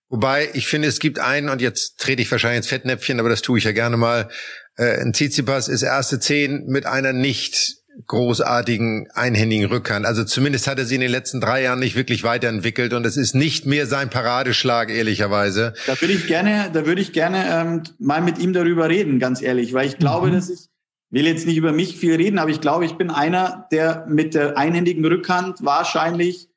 Wobei 0.09 0.49
ich 0.55 0.67
finde, 0.67 0.89
es 0.89 0.99
gibt 0.99 1.19
einen, 1.19 1.49
und 1.51 1.61
jetzt 1.61 1.99
trete 1.99 2.23
ich 2.23 2.31
wahrscheinlich 2.31 2.59
ins 2.59 2.67
Fettnäpfchen, 2.67 3.21
aber 3.21 3.29
das 3.29 3.43
tue 3.43 3.59
ich 3.59 3.65
ja 3.65 3.73
gerne 3.73 3.97
mal. 3.97 4.29
Äh, 4.77 5.01
ein 5.01 5.13
Tsitsipas 5.13 5.69
ist 5.69 5.83
erste 5.83 6.21
Zehn 6.21 6.65
mit 6.67 6.87
einer 6.87 7.13
nicht 7.13 7.80
großartigen 8.07 9.09
einhändigen 9.15 9.67
Rückhand. 9.67 10.07
Also 10.07 10.25
zumindest 10.25 10.67
hat 10.67 10.79
er 10.79 10.85
sie 10.85 10.95
in 10.95 11.01
den 11.01 11.11
letzten 11.11 11.41
drei 11.41 11.63
Jahren 11.63 11.81
nicht 11.81 11.97
wirklich 11.97 12.25
weiterentwickelt 12.25 12.93
und 12.93 13.05
es 13.05 13.17
ist 13.17 13.35
nicht 13.35 13.67
mehr 13.67 13.87
sein 13.87 14.11
Paradeschlag, 14.11 14.91
ehrlicherweise. 14.91 15.75
Da 15.87 16.01
würde 16.01 16.15
ich 16.15 16.27
gerne, 16.27 16.71
da 16.73 16.87
würde 16.87 17.01
ich 17.01 17.13
gerne 17.13 17.45
ähm, 17.51 17.83
mal 17.99 18.21
mit 18.21 18.39
ihm 18.39 18.53
darüber 18.53 18.89
reden, 18.89 19.19
ganz 19.19 19.43
ehrlich, 19.43 19.73
weil 19.73 19.87
ich 19.87 19.99
glaube, 19.99 20.29
mhm. 20.29 20.35
dass 20.35 20.51
ich 20.51 20.69
will 21.11 21.27
jetzt 21.27 21.47
nicht 21.47 21.57
über 21.57 21.73
mich 21.73 21.97
viel 21.97 22.15
reden, 22.15 22.39
aber 22.39 22.51
ich 22.51 22.61
glaube, 22.61 22.85
ich 22.85 22.95
bin 22.95 23.11
einer, 23.11 23.67
der 23.73 24.07
mit 24.09 24.35
der 24.35 24.57
einhändigen 24.57 25.05
Rückhand 25.05 25.65
wahrscheinlich 25.65 26.49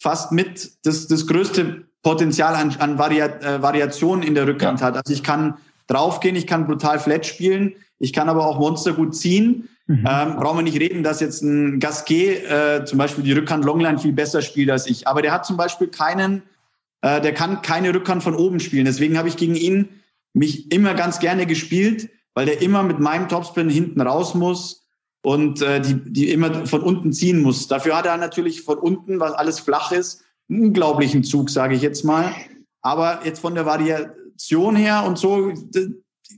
fast 0.00 0.32
mit 0.32 0.72
das, 0.84 1.06
das 1.06 1.26
größte 1.26 1.84
Potenzial 2.02 2.56
an, 2.56 2.74
an 2.80 2.98
Varia, 2.98 3.26
äh, 3.26 3.62
Variationen 3.62 4.24
in 4.24 4.34
der 4.34 4.46
Rückhand 4.48 4.80
ja. 4.80 4.86
hat. 4.86 4.96
Also 4.96 5.12
ich 5.12 5.22
kann 5.22 5.58
draufgehen, 5.86 6.34
ich 6.34 6.48
kann 6.48 6.66
brutal 6.66 6.98
flat 6.98 7.26
spielen, 7.26 7.74
ich 8.02 8.12
kann 8.12 8.28
aber 8.28 8.46
auch 8.46 8.58
Monster 8.58 8.92
gut 8.94 9.14
ziehen. 9.14 9.68
Mhm. 9.86 10.04
Ähm, 10.08 10.36
brauchen 10.36 10.58
wir 10.58 10.62
nicht 10.62 10.80
reden, 10.80 11.04
dass 11.04 11.20
jetzt 11.20 11.42
ein 11.42 11.78
Gasquet 11.78 12.44
äh, 12.44 12.84
zum 12.84 12.98
Beispiel 12.98 13.22
die 13.22 13.32
Rückhand 13.32 13.64
Longline 13.64 13.98
viel 13.98 14.12
besser 14.12 14.42
spielt 14.42 14.70
als 14.70 14.88
ich. 14.88 15.06
Aber 15.06 15.22
der 15.22 15.32
hat 15.32 15.46
zum 15.46 15.56
Beispiel 15.56 15.86
keinen, 15.86 16.42
äh, 17.00 17.20
der 17.20 17.32
kann 17.32 17.62
keine 17.62 17.94
Rückhand 17.94 18.24
von 18.24 18.34
oben 18.34 18.58
spielen. 18.58 18.86
Deswegen 18.86 19.16
habe 19.16 19.28
ich 19.28 19.36
gegen 19.36 19.54
ihn 19.54 19.88
mich 20.34 20.72
immer 20.72 20.94
ganz 20.94 21.20
gerne 21.20 21.46
gespielt, 21.46 22.10
weil 22.34 22.46
der 22.46 22.60
immer 22.60 22.82
mit 22.82 22.98
meinem 22.98 23.28
Topspin 23.28 23.68
hinten 23.70 24.00
raus 24.00 24.34
muss 24.34 24.84
und 25.22 25.62
äh, 25.62 25.80
die, 25.80 25.94
die 25.94 26.32
immer 26.32 26.66
von 26.66 26.82
unten 26.82 27.12
ziehen 27.12 27.40
muss. 27.40 27.68
Dafür 27.68 27.96
hat 27.96 28.06
er 28.06 28.16
natürlich 28.16 28.62
von 28.62 28.78
unten, 28.78 29.20
was 29.20 29.32
alles 29.32 29.60
flach 29.60 29.92
ist, 29.92 30.24
einen 30.50 30.60
unglaublichen 30.60 31.22
Zug, 31.22 31.50
sage 31.50 31.76
ich 31.76 31.82
jetzt 31.82 32.04
mal. 32.04 32.34
Aber 32.80 33.20
jetzt 33.24 33.38
von 33.38 33.54
der 33.54 33.64
Variation 33.64 34.74
her 34.74 35.04
und 35.06 35.18
so, 35.18 35.52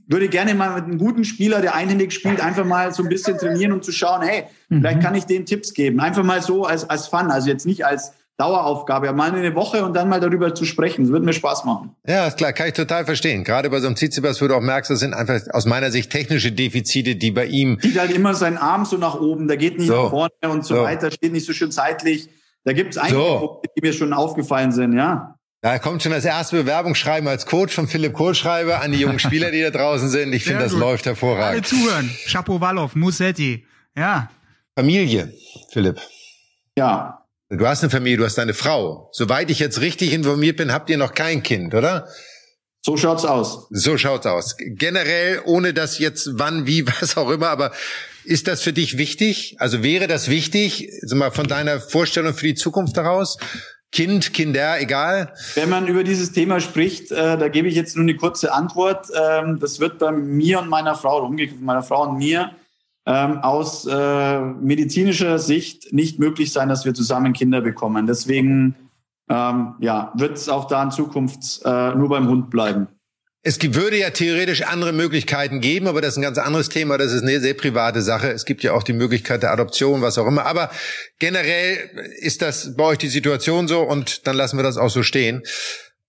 würde 0.07 0.27
gerne 0.29 0.53
mal 0.53 0.75
mit 0.75 0.85
einem 0.85 0.97
guten 0.97 1.23
Spieler, 1.23 1.61
der 1.61 1.75
einhändig 1.75 2.13
spielt, 2.13 2.41
einfach 2.41 2.65
mal 2.65 2.93
so 2.93 3.03
ein 3.03 3.09
bisschen 3.09 3.37
trainieren 3.37 3.71
und 3.71 3.83
zu 3.83 3.91
schauen, 3.91 4.21
hey, 4.21 4.43
mhm. 4.69 4.79
vielleicht 4.79 5.01
kann 5.01 5.15
ich 5.15 5.25
den 5.25 5.45
Tipps 5.45 5.73
geben. 5.73 5.99
Einfach 5.99 6.23
mal 6.23 6.41
so 6.41 6.65
als, 6.65 6.89
als 6.89 7.07
Fun, 7.07 7.31
also 7.31 7.49
jetzt 7.49 7.65
nicht 7.65 7.85
als 7.85 8.13
Daueraufgabe, 8.37 9.13
mal 9.13 9.33
eine 9.33 9.55
Woche 9.55 9.85
und 9.85 9.93
dann 9.93 10.09
mal 10.09 10.19
darüber 10.19 10.53
zu 10.53 10.65
sprechen. 10.65 11.03
Das 11.03 11.11
würde 11.11 11.25
mir 11.25 11.31
Spaß 11.31 11.63
machen. 11.63 11.95
Ja, 12.05 12.27
ist 12.27 12.37
klar, 12.37 12.51
kann 12.51 12.67
ich 12.67 12.73
total 12.73 13.05
verstehen. 13.05 13.45
Gerade 13.45 13.69
bei 13.69 13.79
so 13.79 13.87
einem 13.87 13.95
Tsitsipas, 13.95 14.41
wo 14.41 14.47
du 14.47 14.55
auch 14.55 14.61
merkst, 14.61 14.91
das 14.91 14.99
sind 14.99 15.13
einfach 15.13 15.39
aus 15.53 15.65
meiner 15.65 15.89
Sicht 15.89 16.11
technische 16.11 16.51
Defizite, 16.51 17.15
die 17.15 17.31
bei 17.31 17.45
ihm... 17.45 17.77
Sieht 17.81 17.97
halt 17.97 18.11
immer 18.11 18.33
seinen 18.33 18.57
Arm 18.57 18.83
so 18.83 18.97
nach 18.97 19.19
oben, 19.19 19.47
der 19.47 19.55
geht 19.55 19.77
nicht 19.77 19.87
so. 19.87 20.03
nach 20.03 20.09
vorne 20.09 20.31
und 20.51 20.65
so, 20.65 20.75
so, 20.75 20.83
weiter, 20.83 21.11
steht 21.11 21.31
nicht 21.31 21.45
so 21.45 21.53
schön 21.53 21.71
zeitlich. 21.71 22.27
Da 22.65 22.73
gibt 22.73 22.95
es 22.95 22.97
einige 22.97 23.17
so. 23.17 23.39
Punkte, 23.39 23.69
die 23.77 23.81
mir 23.81 23.93
schon 23.93 24.11
aufgefallen 24.11 24.73
sind, 24.73 24.93
ja. 24.93 25.34
Da 25.65 25.79
kommt 25.79 26.03
schon 26.03 26.11
das 26.11 26.25
erste 26.25 26.57
Bewerbungsschreiben 26.57 27.27
als 27.27 27.47
Coach 27.47 27.73
von 27.73 27.87
Philipp 27.87 28.13
Kohlschreiber 28.13 28.81
an 28.81 28.91
die 28.91 28.99
jungen 28.99 29.17
Spieler, 29.17 29.49
die 29.49 29.63
da 29.63 29.71
draußen 29.71 30.09
sind. 30.09 30.31
Ich 30.31 30.43
finde, 30.43 30.59
das 30.59 30.73
gut. 30.73 30.79
läuft 30.79 31.07
hervorragend. 31.07 31.43
Alle 31.43 31.61
zuhören. 31.63 32.15
Chapeau 32.27 32.61
Wallov, 32.61 32.93
Musetti. 32.93 33.65
Ja. 33.97 34.29
Familie, 34.75 35.33
Philipp. 35.73 35.99
Ja. 36.77 37.25
Du 37.49 37.65
hast 37.65 37.81
eine 37.81 37.89
Familie, 37.89 38.17
du 38.17 38.25
hast 38.25 38.37
eine 38.37 38.53
Frau. 38.53 39.09
Soweit 39.11 39.49
ich 39.49 39.57
jetzt 39.57 39.81
richtig 39.81 40.13
informiert 40.13 40.57
bin, 40.57 40.71
habt 40.71 40.87
ihr 40.91 40.99
noch 40.99 41.15
kein 41.15 41.41
Kind, 41.41 41.73
oder? 41.73 42.09
So 42.83 42.95
schaut's 42.95 43.25
aus. 43.25 43.65
So 43.71 43.97
schaut's 43.97 44.27
aus. 44.27 44.57
Generell, 44.59 45.41
ohne 45.45 45.73
dass 45.73 45.97
jetzt 45.97 46.29
wann, 46.33 46.67
wie, 46.67 46.85
was 47.01 47.17
auch 47.17 47.31
immer, 47.31 47.49
aber 47.49 47.71
ist 48.23 48.47
das 48.47 48.61
für 48.61 48.71
dich 48.71 48.99
wichtig? 48.99 49.55
Also 49.57 49.81
wäre 49.81 50.05
das 50.05 50.29
wichtig, 50.29 50.91
also 51.01 51.15
mal 51.15 51.31
von 51.31 51.47
deiner 51.47 51.79
Vorstellung 51.79 52.35
für 52.35 52.45
die 52.45 52.53
Zukunft 52.53 52.95
daraus? 52.97 53.37
Kind, 53.95 54.33
Kinder, 54.33 54.81
egal? 54.81 55.31
Wenn 55.53 55.69
man 55.69 55.87
über 55.87 56.03
dieses 56.03 56.33
Thema 56.33 56.59
spricht, 56.59 57.13
äh, 57.13 57.37
da 57.37 57.47
gebe 57.47 57.69
ich 57.69 57.75
jetzt 57.75 57.95
nur 57.95 58.03
eine 58.03 58.17
kurze 58.17 58.53
Antwort. 58.53 59.07
Ähm, 59.17 59.57
das 59.61 59.79
wird 59.79 59.99
bei 59.99 60.11
mir 60.11 60.59
und 60.59 60.67
meiner 60.67 60.95
Frau, 60.95 61.25
umgekehrt 61.25 61.61
meiner 61.61 61.81
Frau 61.81 62.09
und 62.09 62.17
mir, 62.17 62.51
ähm, 63.05 63.37
aus 63.37 63.87
äh, 63.87 64.41
medizinischer 64.41 65.39
Sicht 65.39 65.93
nicht 65.93 66.19
möglich 66.19 66.51
sein, 66.51 66.67
dass 66.67 66.83
wir 66.83 66.93
zusammen 66.93 67.31
Kinder 67.31 67.61
bekommen. 67.61 68.05
Deswegen 68.05 68.75
ähm, 69.29 69.75
ja, 69.79 70.11
wird 70.15 70.35
es 70.35 70.49
auch 70.49 70.65
da 70.65 70.83
in 70.83 70.91
Zukunft 70.91 71.61
äh, 71.63 71.95
nur 71.95 72.09
beim 72.09 72.27
Hund 72.27 72.49
bleiben. 72.49 72.89
Es 73.47 73.59
würde 73.61 73.99
ja 73.99 74.09
theoretisch 74.09 74.63
andere 74.63 74.91
Möglichkeiten 74.91 75.61
geben, 75.61 75.85
aber 75.85 76.01
das 76.01 76.13
ist 76.13 76.17
ein 76.17 76.23
ganz 76.23 76.39
anderes 76.39 76.69
Thema. 76.69 76.97
Das 76.97 77.11
ist 77.11 77.21
eine 77.21 77.39
sehr 77.39 77.53
private 77.53 78.01
Sache. 78.01 78.31
Es 78.31 78.43
gibt 78.45 78.63
ja 78.63 78.73
auch 78.73 78.81
die 78.81 78.91
Möglichkeit 78.91 79.43
der 79.43 79.51
Adoption, 79.51 80.01
was 80.01 80.17
auch 80.17 80.25
immer. 80.25 80.47
Aber 80.47 80.71
generell 81.19 81.77
ist 82.17 82.41
das 82.41 82.75
bei 82.75 82.85
euch 82.85 82.97
die 82.97 83.07
Situation 83.07 83.67
so 83.67 83.83
und 83.83 84.25
dann 84.25 84.35
lassen 84.35 84.57
wir 84.57 84.63
das 84.63 84.77
auch 84.77 84.89
so 84.89 85.03
stehen. 85.03 85.43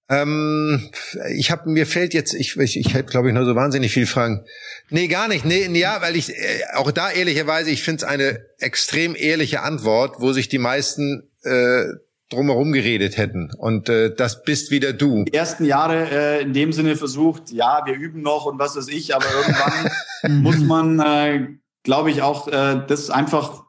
Ähm, 0.09 0.91
ich 1.35 1.51
habe 1.51 1.69
mir 1.69 1.87
fällt 1.87 2.15
jetzt, 2.15 2.33
ich, 2.33 2.57
ich, 2.57 2.79
ich 2.79 2.95
hätte 2.95 3.11
glaube 3.11 3.29
ich 3.29 3.35
nur 3.35 3.45
so 3.45 3.55
wahnsinnig 3.55 3.93
viel 3.93 4.07
Fragen. 4.07 4.47
Nee, 4.89 5.09
gar 5.09 5.29
nicht. 5.29 5.45
Nee, 5.45 5.67
ja, 5.79 6.01
weil 6.01 6.17
ich 6.17 6.31
äh, 6.31 6.63
auch 6.73 6.91
da 6.91 7.11
ehrlicherweise, 7.11 7.71
ich 7.71 7.83
finde 7.83 8.03
es 8.03 8.09
eine 8.09 8.47
extrem 8.61 9.15
ehrliche 9.15 9.61
Antwort, 9.61 10.21
wo 10.21 10.33
sich 10.33 10.49
die 10.49 10.59
meisten 10.59 11.29
äh, 11.45 11.85
drumherum 12.31 12.73
geredet 12.73 13.17
hätten. 13.17 13.51
Und 13.57 13.89
äh, 13.89 14.15
das 14.15 14.43
bist 14.43 14.71
wieder 14.71 14.93
du. 14.93 15.25
Die 15.25 15.35
ersten 15.35 15.65
Jahre 15.65 16.11
äh, 16.11 16.43
in 16.43 16.53
dem 16.53 16.73
Sinne 16.73 16.97
versucht, 16.97 17.53
ja, 17.53 17.83
wir 17.85 17.95
üben 17.95 18.23
noch 18.23 18.47
und 18.47 18.59
was 18.59 18.77
weiß 18.77 18.89
ich, 18.89 19.15
aber 19.15 19.27
irgendwann 19.27 20.43
muss 20.43 20.59
man, 20.59 21.01
äh, 21.01 21.49
glaube 21.85 22.11
ich, 22.11 22.23
auch 22.23 22.49
äh, 22.49 22.83
das 22.87 23.11
einfach 23.11 23.67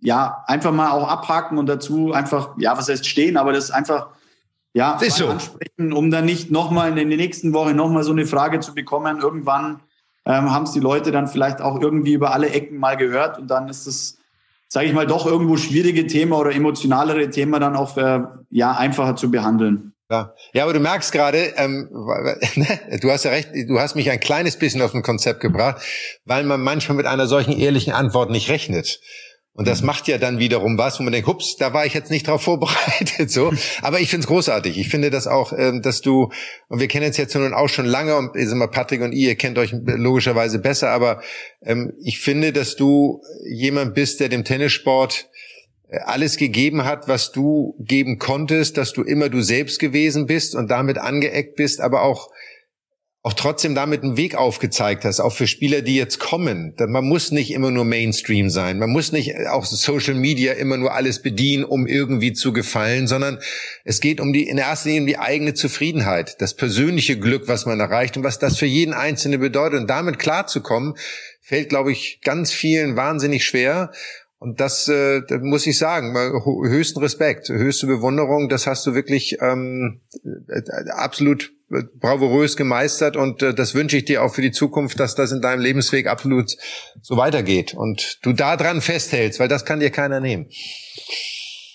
ja, 0.00 0.44
einfach 0.46 0.72
mal 0.72 0.90
auch 0.90 1.06
abhaken 1.06 1.58
und 1.58 1.66
dazu 1.66 2.12
einfach, 2.12 2.54
ja, 2.58 2.76
was 2.76 2.88
heißt 2.88 3.06
stehen, 3.06 3.36
aber 3.36 3.52
das 3.52 3.70
einfach, 3.70 4.08
ja, 4.72 4.98
ist 5.00 5.16
so. 5.16 5.28
ansprechen, 5.28 5.92
um 5.92 6.10
dann 6.10 6.24
nicht 6.24 6.50
nochmal 6.50 6.96
in 6.96 7.08
der 7.08 7.18
nächsten 7.18 7.52
Woche 7.52 7.74
nochmal 7.74 8.02
so 8.02 8.12
eine 8.12 8.26
Frage 8.26 8.60
zu 8.60 8.74
bekommen. 8.74 9.20
Irgendwann 9.20 9.80
ähm, 10.24 10.52
haben 10.52 10.64
es 10.64 10.72
die 10.72 10.80
Leute 10.80 11.12
dann 11.12 11.28
vielleicht 11.28 11.60
auch 11.60 11.80
irgendwie 11.80 12.14
über 12.14 12.32
alle 12.32 12.50
Ecken 12.50 12.78
mal 12.78 12.96
gehört 12.96 13.38
und 13.38 13.48
dann 13.48 13.68
ist 13.68 13.86
das, 13.86 14.18
sage 14.72 14.86
ich 14.86 14.92
mal, 14.92 15.06
doch 15.06 15.26
irgendwo 15.26 15.56
schwierige 15.56 16.06
Thema 16.06 16.38
oder 16.38 16.54
emotionalere 16.54 17.28
Thema 17.28 17.58
dann 17.58 17.74
auch 17.76 17.96
äh, 17.96 18.20
ja 18.50 18.72
einfacher 18.72 19.16
zu 19.16 19.30
behandeln. 19.30 19.92
Ja, 20.08 20.34
ja, 20.52 20.64
aber 20.64 20.72
du 20.72 20.80
merkst 20.80 21.12
gerade, 21.12 21.52
ähm, 21.56 21.88
ne, 22.54 22.98
du 23.00 23.10
hast 23.10 23.24
ja 23.24 23.32
recht, 23.32 23.50
du 23.68 23.78
hast 23.78 23.94
mich 23.96 24.10
ein 24.10 24.20
kleines 24.20 24.56
bisschen 24.56 24.80
auf 24.82 24.94
ein 24.94 25.02
Konzept 25.02 25.40
gebracht, 25.40 25.82
weil 26.24 26.44
man 26.44 26.60
manchmal 26.60 26.96
mit 26.96 27.06
einer 27.06 27.26
solchen 27.26 27.52
ehrlichen 27.52 27.92
Antwort 27.92 28.30
nicht 28.30 28.48
rechnet. 28.48 29.00
Und 29.52 29.66
das 29.66 29.82
macht 29.82 30.06
ja 30.06 30.16
dann 30.16 30.38
wiederum 30.38 30.78
was, 30.78 30.98
wo 30.98 31.02
man 31.02 31.12
denkt, 31.12 31.26
hups, 31.28 31.56
da 31.56 31.72
war 31.72 31.84
ich 31.84 31.92
jetzt 31.92 32.10
nicht 32.10 32.26
drauf 32.26 32.42
vorbereitet. 32.44 33.30
So, 33.30 33.52
aber 33.82 34.00
ich 34.00 34.08
finde 34.08 34.24
es 34.24 34.28
großartig. 34.28 34.78
Ich 34.78 34.88
finde 34.88 35.10
das 35.10 35.26
auch, 35.26 35.52
ähm, 35.56 35.82
dass 35.82 36.00
du 36.00 36.30
und 36.68 36.80
wir 36.80 36.88
kennen 36.88 37.06
uns 37.06 37.16
jetzt 37.16 37.34
nun 37.34 37.52
auch 37.52 37.68
schon 37.68 37.86
lange 37.86 38.16
und 38.16 38.36
ich 38.36 38.48
sag 38.48 38.56
mal, 38.56 38.68
Patrick 38.68 39.02
und 39.02 39.12
ihr 39.12 39.34
kennt 39.34 39.58
euch 39.58 39.72
logischerweise 39.72 40.60
besser, 40.60 40.90
aber 40.90 41.20
ähm, 41.62 41.92
ich 42.02 42.20
finde, 42.20 42.52
dass 42.52 42.76
du 42.76 43.22
jemand 43.44 43.94
bist, 43.94 44.20
der 44.20 44.28
dem 44.28 44.44
Tennissport 44.44 45.28
alles 46.04 46.36
gegeben 46.36 46.84
hat, 46.84 47.08
was 47.08 47.32
du 47.32 47.74
geben 47.80 48.18
konntest, 48.18 48.76
dass 48.76 48.92
du 48.92 49.02
immer 49.02 49.28
du 49.28 49.42
selbst 49.42 49.80
gewesen 49.80 50.26
bist 50.26 50.54
und 50.54 50.70
damit 50.70 50.98
angeeckt 50.98 51.56
bist, 51.56 51.80
aber 51.80 52.02
auch 52.02 52.30
auch 53.22 53.34
trotzdem 53.34 53.74
damit 53.74 54.02
einen 54.02 54.16
Weg 54.16 54.34
aufgezeigt 54.34 55.04
hast, 55.04 55.20
auch 55.20 55.34
für 55.34 55.46
Spieler, 55.46 55.82
die 55.82 55.94
jetzt 55.94 56.18
kommen. 56.18 56.74
Man 56.78 57.04
muss 57.04 57.32
nicht 57.32 57.52
immer 57.52 57.70
nur 57.70 57.84
Mainstream 57.84 58.48
sein. 58.48 58.78
Man 58.78 58.88
muss 58.88 59.12
nicht 59.12 59.34
auch 59.50 59.66
Social 59.66 60.14
Media 60.14 60.54
immer 60.54 60.78
nur 60.78 60.94
alles 60.94 61.20
bedienen, 61.20 61.64
um 61.64 61.86
irgendwie 61.86 62.32
zu 62.32 62.54
gefallen, 62.54 63.06
sondern 63.06 63.38
es 63.84 64.00
geht 64.00 64.20
um 64.22 64.32
die, 64.32 64.48
in 64.48 64.56
erster 64.56 64.88
Linie 64.88 65.02
um 65.02 65.06
die 65.06 65.18
eigene 65.18 65.52
Zufriedenheit, 65.52 66.40
das 66.40 66.54
persönliche 66.54 67.18
Glück, 67.18 67.46
was 67.46 67.66
man 67.66 67.78
erreicht 67.78 68.16
und 68.16 68.24
was 68.24 68.38
das 68.38 68.56
für 68.56 68.66
jeden 68.66 68.94
Einzelnen 68.94 69.38
bedeutet. 69.40 69.80
Und 69.80 69.90
damit 69.90 70.18
klarzukommen, 70.18 70.94
fällt, 71.42 71.68
glaube 71.68 71.92
ich, 71.92 72.20
ganz 72.22 72.52
vielen 72.52 72.96
wahnsinnig 72.96 73.44
schwer. 73.44 73.92
Und 74.38 74.60
das, 74.60 74.88
äh, 74.88 75.20
das 75.28 75.42
muss 75.42 75.66
ich 75.66 75.76
sagen, 75.76 76.14
höchsten 76.64 77.00
Respekt, 77.00 77.50
höchste 77.50 77.86
Bewunderung, 77.86 78.48
das 78.48 78.66
hast 78.66 78.86
du 78.86 78.94
wirklich 78.94 79.36
ähm, 79.42 80.00
äh, 80.48 80.62
absolut 80.92 81.52
bravourös 82.00 82.56
gemeistert 82.56 83.16
und 83.16 83.42
äh, 83.42 83.54
das 83.54 83.74
wünsche 83.74 83.96
ich 83.96 84.04
dir 84.04 84.22
auch 84.22 84.34
für 84.34 84.42
die 84.42 84.50
Zukunft, 84.50 84.98
dass 84.98 85.14
das 85.14 85.32
in 85.32 85.40
deinem 85.40 85.60
Lebensweg 85.60 86.06
absolut 86.06 86.50
so 87.00 87.16
weitergeht 87.16 87.74
und 87.74 88.18
du 88.22 88.32
da 88.32 88.56
dran 88.56 88.80
festhältst, 88.80 89.40
weil 89.40 89.48
das 89.48 89.64
kann 89.64 89.80
dir 89.80 89.90
keiner 89.90 90.20
nehmen. 90.20 90.48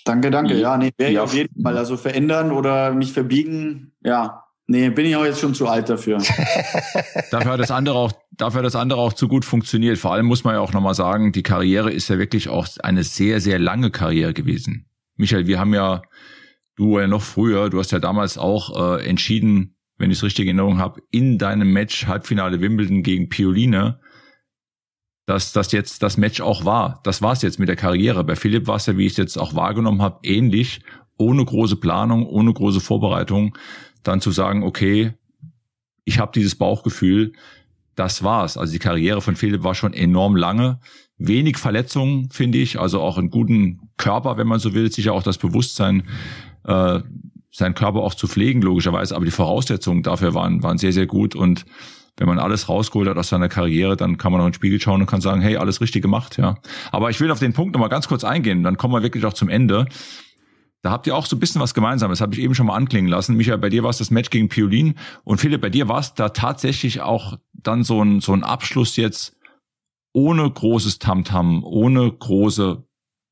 Danke, 0.04 0.30
danke. 0.30 0.54
Ja, 0.54 0.76
nee, 0.76 0.92
werde 0.98 1.12
ich 1.12 1.18
auf 1.18 1.34
jeden 1.34 1.62
Fall. 1.62 1.76
Also 1.76 1.96
verändern 1.96 2.52
oder 2.52 2.92
mich 2.92 3.12
verbiegen, 3.12 3.92
ja, 4.02 4.42
Nee, 4.68 4.90
bin 4.90 5.06
ich 5.06 5.14
auch 5.14 5.24
jetzt 5.24 5.38
schon 5.38 5.54
zu 5.54 5.68
alt 5.68 5.88
dafür. 5.88 6.18
dafür 7.30 7.52
hat 7.52 7.60
das 7.60 7.70
andere 7.70 7.96
auch, 7.96 8.12
dafür 8.32 8.58
hat 8.58 8.66
das 8.66 8.74
andere 8.74 8.98
auch 8.98 9.12
zu 9.12 9.28
gut 9.28 9.44
funktioniert. 9.44 9.96
Vor 9.96 10.12
allem 10.12 10.26
muss 10.26 10.42
man 10.42 10.54
ja 10.54 10.60
auch 10.60 10.72
nochmal 10.72 10.94
sagen, 10.94 11.30
die 11.30 11.44
Karriere 11.44 11.92
ist 11.92 12.08
ja 12.08 12.18
wirklich 12.18 12.48
auch 12.48 12.66
eine 12.82 13.04
sehr, 13.04 13.40
sehr 13.40 13.60
lange 13.60 13.92
Karriere 13.92 14.34
gewesen. 14.34 14.88
Michael, 15.14 15.46
wir 15.46 15.60
haben 15.60 15.72
ja, 15.72 16.02
du 16.74 16.98
ja 16.98 17.06
noch 17.06 17.22
früher, 17.22 17.70
du 17.70 17.78
hast 17.78 17.92
ja 17.92 18.00
damals 18.00 18.38
auch 18.38 18.98
äh, 18.98 19.06
entschieden, 19.08 19.75
wenn 19.98 20.10
ich 20.10 20.18
es 20.18 20.24
richtig 20.24 20.46
in 20.46 20.58
Erinnerung 20.58 20.78
habe, 20.78 21.02
in 21.10 21.38
deinem 21.38 21.72
Match 21.72 22.06
Halbfinale 22.06 22.60
Wimbledon 22.60 23.02
gegen 23.02 23.28
Pioline, 23.28 24.00
dass 25.26 25.52
das 25.52 25.72
jetzt 25.72 26.02
das 26.02 26.16
Match 26.16 26.40
auch 26.40 26.64
war. 26.64 27.00
Das 27.02 27.20
war 27.20 27.32
es 27.32 27.42
jetzt 27.42 27.58
mit 27.58 27.68
der 27.68 27.76
Karriere. 27.76 28.22
Bei 28.24 28.36
Philipp 28.36 28.66
war 28.66 28.76
es 28.76 28.86
ja, 28.86 28.96
wie 28.96 29.06
ich 29.06 29.12
es 29.12 29.18
jetzt 29.18 29.38
auch 29.38 29.54
wahrgenommen 29.54 30.00
habe, 30.00 30.20
ähnlich, 30.22 30.80
ohne 31.18 31.44
große 31.44 31.76
Planung, 31.76 32.26
ohne 32.26 32.52
große 32.52 32.80
Vorbereitung 32.80 33.56
dann 34.02 34.20
zu 34.20 34.30
sagen, 34.30 34.62
okay, 34.62 35.14
ich 36.04 36.20
habe 36.20 36.30
dieses 36.32 36.54
Bauchgefühl, 36.54 37.32
das 37.96 38.22
war's. 38.22 38.56
Also 38.56 38.72
die 38.72 38.78
Karriere 38.78 39.20
von 39.20 39.36
Philipp 39.36 39.64
war 39.64 39.74
schon 39.74 39.94
enorm 39.94 40.36
lange. 40.36 40.78
Wenig 41.18 41.56
Verletzungen, 41.56 42.30
finde 42.30 42.58
ich, 42.58 42.78
also 42.78 43.00
auch 43.00 43.18
einen 43.18 43.30
guten 43.30 43.90
Körper, 43.96 44.36
wenn 44.36 44.46
man 44.46 44.60
so 44.60 44.74
will, 44.74 44.92
sicher 44.92 45.14
auch 45.14 45.22
das 45.22 45.38
Bewusstsein, 45.38 46.04
äh, 46.64 47.00
seinen 47.56 47.74
Körper 47.74 48.00
auch 48.00 48.14
zu 48.14 48.28
pflegen, 48.28 48.60
logischerweise. 48.62 49.16
Aber 49.16 49.24
die 49.24 49.30
Voraussetzungen 49.30 50.02
dafür 50.02 50.34
waren, 50.34 50.62
waren 50.62 50.78
sehr, 50.78 50.92
sehr 50.92 51.06
gut. 51.06 51.34
Und 51.34 51.64
wenn 52.18 52.28
man 52.28 52.38
alles 52.38 52.68
rausgeholt 52.68 53.08
hat 53.08 53.18
aus 53.18 53.28
seiner 53.28 53.48
Karriere, 53.48 53.96
dann 53.96 54.18
kann 54.18 54.32
man 54.32 54.40
auch 54.40 54.46
in 54.46 54.50
den 54.50 54.56
Spiegel 54.56 54.80
schauen 54.80 55.00
und 55.00 55.06
kann 55.06 55.20
sagen, 55.20 55.40
hey, 55.40 55.56
alles 55.56 55.80
richtig 55.80 56.02
gemacht, 56.02 56.38
ja. 56.38 56.56
Aber 56.92 57.10
ich 57.10 57.20
will 57.20 57.30
auf 57.30 57.38
den 57.38 57.52
Punkt 57.52 57.74
nochmal 57.74 57.88
ganz 57.88 58.08
kurz 58.08 58.24
eingehen, 58.24 58.62
dann 58.62 58.76
kommen 58.76 58.94
wir 58.94 59.02
wirklich 59.02 59.24
auch 59.24 59.34
zum 59.34 59.48
Ende. 59.48 59.86
Da 60.82 60.90
habt 60.90 61.06
ihr 61.06 61.16
auch 61.16 61.26
so 61.26 61.36
ein 61.36 61.40
bisschen 61.40 61.60
was 61.60 61.74
Gemeinsames, 61.74 62.20
habe 62.20 62.34
ich 62.34 62.40
eben 62.40 62.54
schon 62.54 62.66
mal 62.66 62.76
anklingen 62.76 63.10
lassen. 63.10 63.36
Michael, 63.36 63.58
bei 63.58 63.70
dir 63.70 63.82
war 63.82 63.90
es 63.90 63.98
das 63.98 64.10
Match 64.10 64.30
gegen 64.30 64.48
Piolin 64.48 64.94
und 65.24 65.38
Philipp, 65.38 65.60
bei 65.60 65.70
dir 65.70 65.88
war 65.88 65.98
es 65.98 66.14
da 66.14 66.28
tatsächlich 66.28 67.00
auch 67.00 67.38
dann 67.52 67.82
so 67.82 68.02
ein, 68.02 68.20
so 68.20 68.32
ein 68.32 68.44
Abschluss 68.44 68.96
jetzt 68.96 69.36
ohne 70.12 70.48
großes 70.48 70.98
Tamtam, 70.98 71.58
-Tam, 71.58 71.62
ohne 71.64 72.10
große 72.10 72.84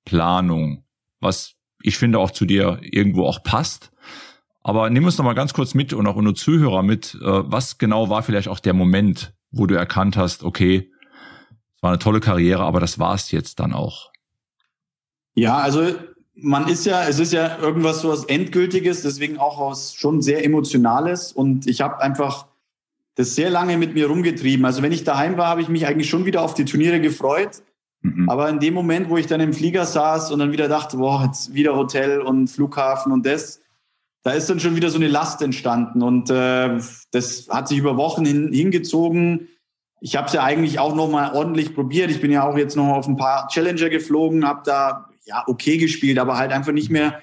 Planung, 0.04 0.84
was 1.20 1.54
ich 1.82 1.96
finde 1.96 2.18
auch 2.18 2.30
zu 2.30 2.44
dir 2.44 2.80
irgendwo 2.82 3.26
auch 3.26 3.42
passt. 3.42 3.92
Aber 4.66 4.88
nimm 4.88 5.04
uns 5.04 5.18
noch 5.18 5.26
mal 5.26 5.34
ganz 5.34 5.52
kurz 5.52 5.74
mit 5.74 5.92
und 5.92 6.06
auch 6.06 6.16
unsere 6.16 6.34
Zuhörer 6.34 6.82
mit, 6.82 7.14
äh, 7.16 7.18
was 7.22 7.76
genau 7.76 8.08
war 8.08 8.22
vielleicht 8.22 8.48
auch 8.48 8.58
der 8.58 8.72
Moment, 8.72 9.34
wo 9.50 9.66
du 9.66 9.74
erkannt 9.76 10.16
hast, 10.16 10.42
okay, 10.42 10.90
es 11.76 11.82
war 11.82 11.90
eine 11.90 11.98
tolle 11.98 12.20
Karriere, 12.20 12.62
aber 12.62 12.80
das 12.80 12.98
war 12.98 13.14
es 13.14 13.30
jetzt 13.30 13.60
dann 13.60 13.74
auch. 13.74 14.10
Ja, 15.34 15.58
also 15.58 15.92
man 16.34 16.66
ist 16.66 16.86
ja, 16.86 17.06
es 17.06 17.18
ist 17.18 17.34
ja 17.34 17.58
irgendwas 17.58 18.00
so 18.00 18.08
was 18.08 18.24
Endgültiges, 18.24 19.02
deswegen 19.02 19.38
auch 19.38 19.60
was 19.60 19.94
schon 19.94 20.22
sehr 20.22 20.42
Emotionales. 20.44 21.30
Und 21.30 21.66
ich 21.66 21.82
habe 21.82 22.00
einfach 22.00 22.46
das 23.16 23.34
sehr 23.34 23.50
lange 23.50 23.76
mit 23.76 23.92
mir 23.92 24.06
rumgetrieben. 24.06 24.64
Also 24.64 24.82
wenn 24.82 24.92
ich 24.92 25.04
daheim 25.04 25.36
war, 25.36 25.48
habe 25.48 25.60
ich 25.60 25.68
mich 25.68 25.86
eigentlich 25.86 26.08
schon 26.08 26.24
wieder 26.24 26.40
auf 26.40 26.54
die 26.54 26.64
Turniere 26.64 27.00
gefreut. 27.00 27.62
Mhm. 28.00 28.30
Aber 28.30 28.48
in 28.48 28.60
dem 28.60 28.72
Moment, 28.72 29.10
wo 29.10 29.18
ich 29.18 29.26
dann 29.26 29.40
im 29.40 29.52
Flieger 29.52 29.84
saß 29.84 30.32
und 30.32 30.38
dann 30.38 30.52
wieder 30.52 30.68
dachte, 30.68 30.96
boah, 30.96 31.24
jetzt 31.26 31.52
wieder 31.52 31.76
Hotel 31.76 32.22
und 32.22 32.48
Flughafen 32.48 33.12
und 33.12 33.26
das, 33.26 33.60
da 34.24 34.32
ist 34.32 34.48
dann 34.48 34.58
schon 34.58 34.74
wieder 34.74 34.90
so 34.90 34.96
eine 34.96 35.06
Last 35.06 35.42
entstanden. 35.42 36.02
Und 36.02 36.30
äh, 36.30 36.78
das 37.12 37.46
hat 37.50 37.68
sich 37.68 37.78
über 37.78 37.96
Wochen 37.96 38.24
hin, 38.24 38.52
hingezogen. 38.52 39.48
Ich 40.00 40.16
habe 40.16 40.26
es 40.26 40.32
ja 40.32 40.42
eigentlich 40.42 40.78
auch 40.78 40.94
noch 40.94 41.08
mal 41.08 41.34
ordentlich 41.34 41.74
probiert. 41.74 42.10
Ich 42.10 42.22
bin 42.22 42.30
ja 42.30 42.48
auch 42.48 42.56
jetzt 42.56 42.74
noch 42.74 42.88
auf 42.88 43.06
ein 43.06 43.18
paar 43.18 43.48
Challenger 43.48 43.90
geflogen, 43.90 44.46
habe 44.46 44.62
da 44.64 45.10
ja, 45.26 45.44
okay 45.46 45.76
gespielt, 45.76 46.18
aber 46.18 46.38
halt 46.38 46.52
einfach 46.52 46.72
nicht 46.72 46.90
mehr 46.90 47.20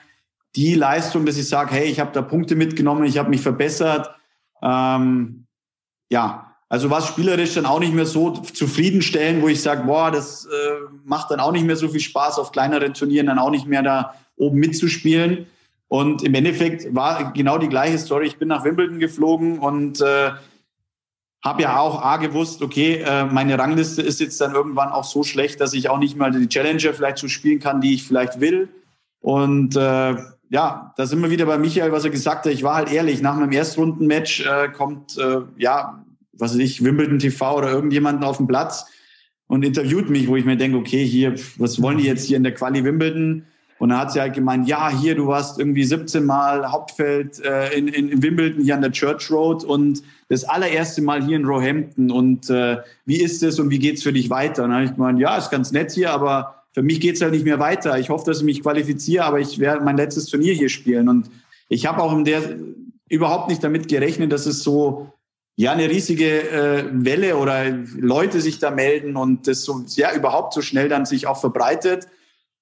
die 0.55 0.75
Leistung, 0.75 1.25
dass 1.25 1.37
ich 1.37 1.49
sage, 1.49 1.71
hey, 1.71 1.85
ich 1.85 1.99
habe 1.99 2.11
da 2.13 2.21
Punkte 2.21 2.55
mitgenommen, 2.55 3.05
ich 3.05 3.17
habe 3.17 3.29
mich 3.29 3.41
verbessert. 3.41 4.11
Ähm, 4.61 5.47
ja, 6.11 6.55
also 6.69 6.89
was 6.91 7.07
spielerisch 7.07 7.55
dann 7.55 7.65
auch 7.65 7.79
nicht 7.79 7.93
mehr 7.93 8.05
so 8.05 8.31
zufriedenstellen, 8.31 9.41
wo 9.41 9.47
ich 9.47 9.61
sage, 9.61 9.85
boah, 9.85 10.11
das 10.11 10.45
äh, 10.45 10.49
macht 11.03 11.31
dann 11.31 11.39
auch 11.39 11.51
nicht 11.51 11.65
mehr 11.65 11.75
so 11.75 11.89
viel 11.89 11.99
Spaß, 11.99 12.37
auf 12.37 12.51
kleineren 12.51 12.93
Turnieren 12.93 13.27
dann 13.27 13.39
auch 13.39 13.49
nicht 13.49 13.65
mehr 13.65 13.81
da 13.81 14.13
oben 14.35 14.59
mitzuspielen. 14.59 15.47
Und 15.91 16.23
im 16.23 16.33
Endeffekt 16.35 16.95
war 16.95 17.33
genau 17.33 17.57
die 17.57 17.67
gleiche 17.67 17.97
Story. 17.97 18.25
Ich 18.25 18.37
bin 18.37 18.47
nach 18.47 18.63
Wimbledon 18.63 18.97
geflogen 18.97 19.59
und 19.59 19.99
äh, 19.99 20.31
habe 21.43 21.61
ja 21.61 21.79
auch 21.81 22.01
A 22.01 22.15
gewusst, 22.15 22.61
okay, 22.61 23.03
äh, 23.05 23.25
meine 23.25 23.59
Rangliste 23.59 24.01
ist 24.01 24.21
jetzt 24.21 24.39
dann 24.39 24.55
irgendwann 24.55 24.87
auch 24.87 25.03
so 25.03 25.23
schlecht, 25.23 25.59
dass 25.59 25.73
ich 25.73 25.89
auch 25.89 25.99
nicht 25.99 26.15
mal 26.15 26.31
die 26.31 26.47
Challenger 26.47 26.93
vielleicht 26.93 27.17
so 27.17 27.27
spielen 27.27 27.59
kann, 27.59 27.81
die 27.81 27.93
ich 27.93 28.07
vielleicht 28.07 28.39
will. 28.39 28.69
Und 29.19 29.75
äh, 29.75 30.15
ja, 30.49 30.93
da 30.95 31.05
sind 31.05 31.21
wir 31.21 31.29
wieder 31.29 31.45
bei 31.45 31.57
Michael, 31.57 31.91
was 31.91 32.05
er 32.05 32.11
gesagt 32.11 32.45
hat. 32.45 32.53
Ich 32.53 32.63
war 32.63 32.75
halt 32.75 32.89
ehrlich, 32.89 33.21
nach 33.21 33.35
meinem 33.35 33.51
Erstrundenmatch 33.51 34.45
äh, 34.45 34.69
kommt, 34.69 35.17
äh, 35.17 35.41
ja, 35.57 36.05
was 36.31 36.53
weiß 36.53 36.59
ich, 36.59 36.85
Wimbledon 36.85 37.19
TV 37.19 37.57
oder 37.57 37.69
irgendjemanden 37.69 38.23
auf 38.23 38.37
den 38.37 38.47
Platz 38.47 38.85
und 39.47 39.65
interviewt 39.65 40.09
mich, 40.09 40.29
wo 40.29 40.37
ich 40.37 40.45
mir 40.45 40.55
denke, 40.55 40.77
okay, 40.77 41.05
hier, 41.05 41.35
was 41.57 41.81
wollen 41.81 41.97
die 41.97 42.05
jetzt 42.05 42.27
hier 42.27 42.37
in 42.37 42.43
der 42.43 42.53
Quali 42.53 42.81
Wimbledon? 42.81 43.45
Und 43.81 43.89
dann 43.89 43.97
hat 43.97 44.11
sie 44.11 44.21
halt 44.21 44.35
gemeint, 44.35 44.67
ja, 44.67 44.91
hier, 44.91 45.15
du 45.15 45.25
warst 45.25 45.57
irgendwie 45.57 45.83
17 45.83 46.23
Mal 46.23 46.71
Hauptfeld 46.71 47.43
äh, 47.43 47.75
in, 47.75 47.87
in, 47.87 48.09
in 48.09 48.21
Wimbledon 48.21 48.63
hier 48.63 48.75
an 48.75 48.81
der 48.81 48.91
Church 48.91 49.31
Road 49.31 49.63
und 49.63 50.03
das 50.29 50.43
allererste 50.43 51.01
Mal 51.01 51.25
hier 51.25 51.37
in 51.37 51.45
Roehampton. 51.45 52.11
Und 52.11 52.47
äh, 52.51 52.77
wie 53.05 53.19
ist 53.19 53.41
es 53.41 53.59
und 53.59 53.71
wie 53.71 53.79
geht's 53.79 54.03
für 54.03 54.13
dich 54.13 54.29
weiter? 54.29 54.65
Und 54.65 54.69
dann 54.69 54.77
habe 54.77 54.85
ich 54.85 54.93
gemeint, 54.93 55.19
ja, 55.19 55.35
ist 55.35 55.49
ganz 55.49 55.71
nett 55.71 55.93
hier, 55.93 56.11
aber 56.11 56.63
für 56.75 56.83
mich 56.83 56.99
geht's 56.99 57.21
halt 57.21 57.31
nicht 57.31 57.43
mehr 57.43 57.57
weiter. 57.57 57.97
Ich 57.97 58.11
hoffe, 58.11 58.23
dass 58.27 58.37
ich 58.37 58.43
mich 58.43 58.61
qualifiziere, 58.61 59.25
aber 59.25 59.39
ich 59.39 59.57
werde 59.57 59.83
mein 59.83 59.97
letztes 59.97 60.27
Turnier 60.27 60.53
hier 60.53 60.69
spielen. 60.69 61.09
Und 61.09 61.31
ich 61.67 61.87
habe 61.87 62.03
auch 62.03 62.13
in 62.13 62.23
der 62.23 62.39
überhaupt 63.09 63.49
nicht 63.49 63.63
damit 63.63 63.87
gerechnet, 63.87 64.31
dass 64.31 64.45
es 64.45 64.61
so 64.61 65.11
ja 65.55 65.71
eine 65.71 65.89
riesige 65.89 66.51
äh, 66.51 66.83
Welle 66.91 67.35
oder 67.35 67.71
Leute 67.97 68.41
sich 68.41 68.59
da 68.59 68.69
melden 68.69 69.15
und 69.15 69.47
das 69.47 69.63
so 69.63 69.83
ja 69.95 70.13
überhaupt 70.13 70.53
so 70.53 70.61
schnell 70.61 70.87
dann 70.87 71.07
sich 71.07 71.25
auch 71.25 71.41
verbreitet 71.41 72.07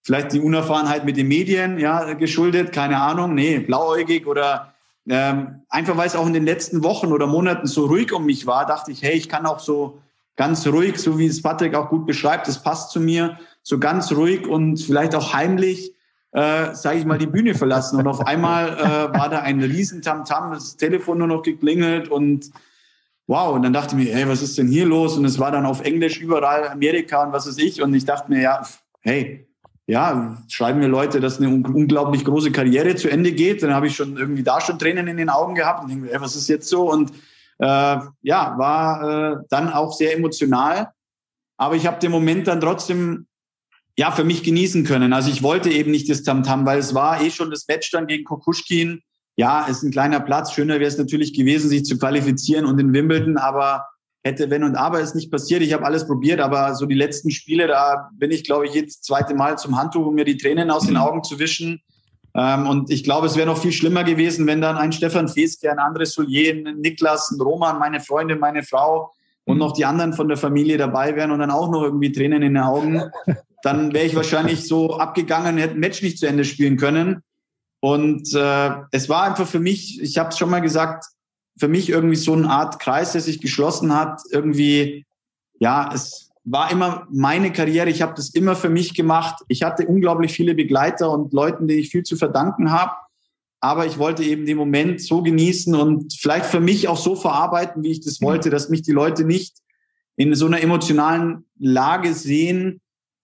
vielleicht 0.09 0.33
die 0.33 0.39
Unerfahrenheit 0.39 1.05
mit 1.05 1.17
den 1.17 1.27
Medien 1.27 1.77
ja 1.77 2.13
geschuldet, 2.15 2.71
keine 2.71 2.99
Ahnung, 2.99 3.35
nee, 3.35 3.59
blauäugig 3.59 4.25
oder 4.25 4.73
ähm, 5.07 5.61
einfach 5.69 5.97
weil 5.97 6.07
es 6.07 6.15
auch 6.15 6.25
in 6.25 6.33
den 6.33 6.45
letzten 6.45 6.83
Wochen 6.83 7.11
oder 7.11 7.27
Monaten 7.27 7.67
so 7.67 7.85
ruhig 7.85 8.11
um 8.11 8.25
mich 8.25 8.47
war, 8.47 8.65
dachte 8.65 8.91
ich, 8.91 9.03
hey, 9.03 9.13
ich 9.13 9.29
kann 9.29 9.45
auch 9.45 9.59
so 9.59 10.01
ganz 10.35 10.65
ruhig, 10.65 10.97
so 10.97 11.19
wie 11.19 11.27
es 11.27 11.43
Patrick 11.43 11.75
auch 11.75 11.89
gut 11.89 12.07
beschreibt, 12.07 12.47
das 12.47 12.63
passt 12.63 12.89
zu 12.89 12.99
mir, 12.99 13.37
so 13.61 13.77
ganz 13.77 14.11
ruhig 14.11 14.47
und 14.47 14.77
vielleicht 14.77 15.13
auch 15.13 15.31
heimlich, 15.31 15.93
äh, 16.31 16.73
sage 16.73 16.97
ich 16.97 17.05
mal, 17.05 17.19
die 17.19 17.27
Bühne 17.27 17.53
verlassen. 17.53 17.99
Und 17.99 18.07
auf 18.07 18.25
einmal 18.25 18.69
äh, 18.79 19.15
war 19.15 19.29
da 19.29 19.41
ein 19.41 19.61
riesen 19.61 20.01
Tamtam, 20.01 20.53
das 20.53 20.75
Telefon 20.75 21.19
nur 21.19 21.27
noch 21.27 21.43
geklingelt 21.43 22.07
und 22.07 22.49
wow. 23.27 23.53
Und 23.53 23.61
dann 23.61 23.73
dachte 23.73 23.95
ich 23.95 24.07
mir, 24.07 24.15
hey, 24.15 24.27
was 24.27 24.41
ist 24.41 24.57
denn 24.57 24.69
hier 24.69 24.87
los? 24.87 25.19
Und 25.19 25.25
es 25.25 25.37
war 25.37 25.51
dann 25.51 25.67
auf 25.67 25.81
Englisch 25.81 26.19
überall 26.19 26.67
Amerika 26.67 27.21
und 27.23 27.31
was 27.31 27.47
weiß 27.47 27.59
ich. 27.59 27.83
Und 27.83 27.93
ich 27.93 28.05
dachte 28.05 28.31
mir, 28.31 28.41
ja, 28.41 28.65
hey, 29.01 29.48
ja, 29.89 30.37
schreiben 30.47 30.77
mir 30.77 30.87
Leute, 30.87 31.19
dass 31.19 31.39
eine 31.39 31.49
unglaublich 31.49 32.23
große 32.23 32.51
Karriere 32.51 32.95
zu 32.95 33.09
Ende 33.09 33.31
geht. 33.31 33.63
Dann 33.63 33.73
habe 33.73 33.87
ich 33.87 33.95
schon 33.95 34.17
irgendwie 34.17 34.43
da 34.43 34.61
schon 34.61 34.77
Tränen 34.77 35.07
in 35.07 35.17
den 35.17 35.29
Augen 35.29 35.55
gehabt 35.55 35.81
und 35.81 35.89
denke 35.89 36.05
mir, 36.05 36.13
ey, 36.13 36.21
was 36.21 36.35
ist 36.35 36.47
jetzt 36.47 36.69
so? 36.69 36.91
Und 36.91 37.09
äh, 37.57 37.97
ja, 38.21 38.55
war 38.59 39.33
äh, 39.33 39.37
dann 39.49 39.73
auch 39.73 39.91
sehr 39.91 40.15
emotional. 40.15 40.91
Aber 41.57 41.75
ich 41.75 41.87
habe 41.87 41.99
den 41.99 42.11
Moment 42.11 42.47
dann 42.47 42.61
trotzdem 42.61 43.25
ja 43.97 44.11
für 44.11 44.23
mich 44.23 44.43
genießen 44.43 44.83
können. 44.83 45.11
Also 45.11 45.31
ich 45.31 45.41
wollte 45.41 45.71
eben 45.71 45.89
nicht 45.89 46.07
das 46.07 46.21
Tamtam, 46.21 46.61
-Tam, 46.61 46.65
weil 46.67 46.77
es 46.77 46.93
war 46.93 47.23
eh 47.23 47.31
schon 47.31 47.49
das 47.49 47.67
Match 47.67 47.89
dann 47.89 48.05
gegen 48.05 48.25
Kokuschkin. 48.25 49.01
Ja, 49.37 49.65
ist 49.65 49.81
ein 49.81 49.89
kleiner 49.89 50.19
Platz. 50.19 50.53
Schöner 50.53 50.75
wäre 50.75 50.87
es 50.87 50.99
natürlich 50.99 51.33
gewesen, 51.33 51.67
sich 51.67 51.83
zu 51.83 51.97
qualifizieren 51.97 52.65
und 52.65 52.77
in 52.77 52.93
Wimbledon, 52.93 53.37
aber 53.37 53.87
hätte 54.23 54.49
wenn 54.49 54.63
und 54.63 54.75
aber 54.75 54.99
ist 54.99 55.15
nicht 55.15 55.31
passiert. 55.31 55.61
Ich 55.61 55.73
habe 55.73 55.85
alles 55.85 56.05
probiert, 56.05 56.39
aber 56.39 56.75
so 56.75 56.85
die 56.85 56.95
letzten 56.95 57.31
Spiele, 57.31 57.67
da 57.67 58.09
bin 58.13 58.31
ich, 58.31 58.43
glaube 58.43 58.65
ich, 58.65 58.73
jetzt 58.73 59.05
zweite 59.05 59.33
Mal 59.33 59.57
zum 59.57 59.77
Handtuch, 59.77 60.05
um 60.05 60.15
mir 60.15 60.25
die 60.25 60.37
Tränen 60.37 60.71
aus 60.71 60.83
den 60.83 60.95
mhm. 60.95 61.01
Augen 61.01 61.23
zu 61.23 61.39
wischen. 61.39 61.81
Ähm, 62.35 62.67
und 62.67 62.91
ich 62.91 63.03
glaube, 63.03 63.27
es 63.27 63.35
wäre 63.35 63.47
noch 63.47 63.57
viel 63.57 63.71
schlimmer 63.71 64.03
gewesen, 64.03 64.45
wenn 64.45 64.61
dann 64.61 64.77
ein 64.77 64.91
Stefan 64.91 65.27
Feske, 65.27 65.71
ein 65.71 65.79
Andres 65.79 66.13
Soulier, 66.13 66.53
ein 66.53 66.79
Niklas, 66.79 67.31
ein 67.31 67.41
Roman, 67.41 67.79
meine 67.79 68.01
Freundin, 68.01 68.39
meine 68.39 68.63
Frau 68.63 69.11
und 69.45 69.55
mhm. 69.55 69.59
noch 69.59 69.73
die 69.73 69.85
anderen 69.85 70.13
von 70.13 70.27
der 70.27 70.37
Familie 70.37 70.77
dabei 70.77 71.15
wären 71.15 71.31
und 71.31 71.39
dann 71.39 71.51
auch 71.51 71.71
noch 71.71 71.83
irgendwie 71.83 72.11
Tränen 72.11 72.43
in 72.43 72.53
den 72.53 72.63
Augen. 72.63 73.03
Dann 73.61 73.93
wäre 73.93 74.05
ich 74.05 74.15
wahrscheinlich 74.15 74.65
so 74.65 74.99
abgegangen, 74.99 75.57
hätte 75.57 75.73
ein 75.73 75.81
Match 75.81 76.01
nicht 76.01 76.17
zu 76.17 76.27
Ende 76.27 76.45
spielen 76.45 76.77
können. 76.77 77.23
Und 77.81 78.33
äh, 78.33 78.71
es 78.91 79.09
war 79.09 79.23
einfach 79.23 79.47
für 79.47 79.59
mich, 79.59 80.01
ich 80.01 80.17
habe 80.17 80.29
es 80.29 80.37
schon 80.37 80.49
mal 80.49 80.61
gesagt, 80.61 81.03
für 81.59 81.67
mich 81.67 81.89
irgendwie 81.89 82.15
so 82.15 82.33
eine 82.33 82.49
Art 82.49 82.79
Kreis, 82.79 83.11
der 83.11 83.21
sich 83.21 83.41
geschlossen 83.41 83.93
hat. 83.93 84.21
Irgendwie, 84.31 85.05
ja, 85.59 85.91
es 85.93 86.31
war 86.43 86.71
immer 86.71 87.07
meine 87.11 87.51
Karriere. 87.51 87.89
Ich 87.89 88.01
habe 88.01 88.13
das 88.15 88.29
immer 88.29 88.55
für 88.55 88.69
mich 88.69 88.93
gemacht. 88.93 89.43
Ich 89.49 89.63
hatte 89.63 89.85
unglaublich 89.85 90.31
viele 90.31 90.55
Begleiter 90.55 91.11
und 91.11 91.33
Leuten, 91.33 91.67
denen 91.67 91.81
ich 91.81 91.89
viel 91.89 92.03
zu 92.03 92.15
verdanken 92.15 92.71
habe. 92.71 92.93
Aber 93.61 93.85
ich 93.85 93.97
wollte 93.97 94.23
eben 94.23 94.45
den 94.45 94.55
Moment 94.55 95.01
so 95.01 95.21
genießen 95.21 95.75
und 95.75 96.13
vielleicht 96.13 96.45
für 96.45 96.61
mich 96.61 96.87
auch 96.87 96.97
so 96.97 97.15
verarbeiten, 97.15 97.83
wie 97.83 97.91
ich 97.91 97.99
das 97.99 98.21
wollte, 98.21 98.49
dass 98.49 98.69
mich 98.69 98.83
die 98.83 98.93
Leute 98.93 99.25
nicht 99.25 99.57
in 100.15 100.33
so 100.33 100.45
einer 100.45 100.61
emotionalen 100.61 101.45
Lage 101.57 102.13
sehen, 102.13 102.79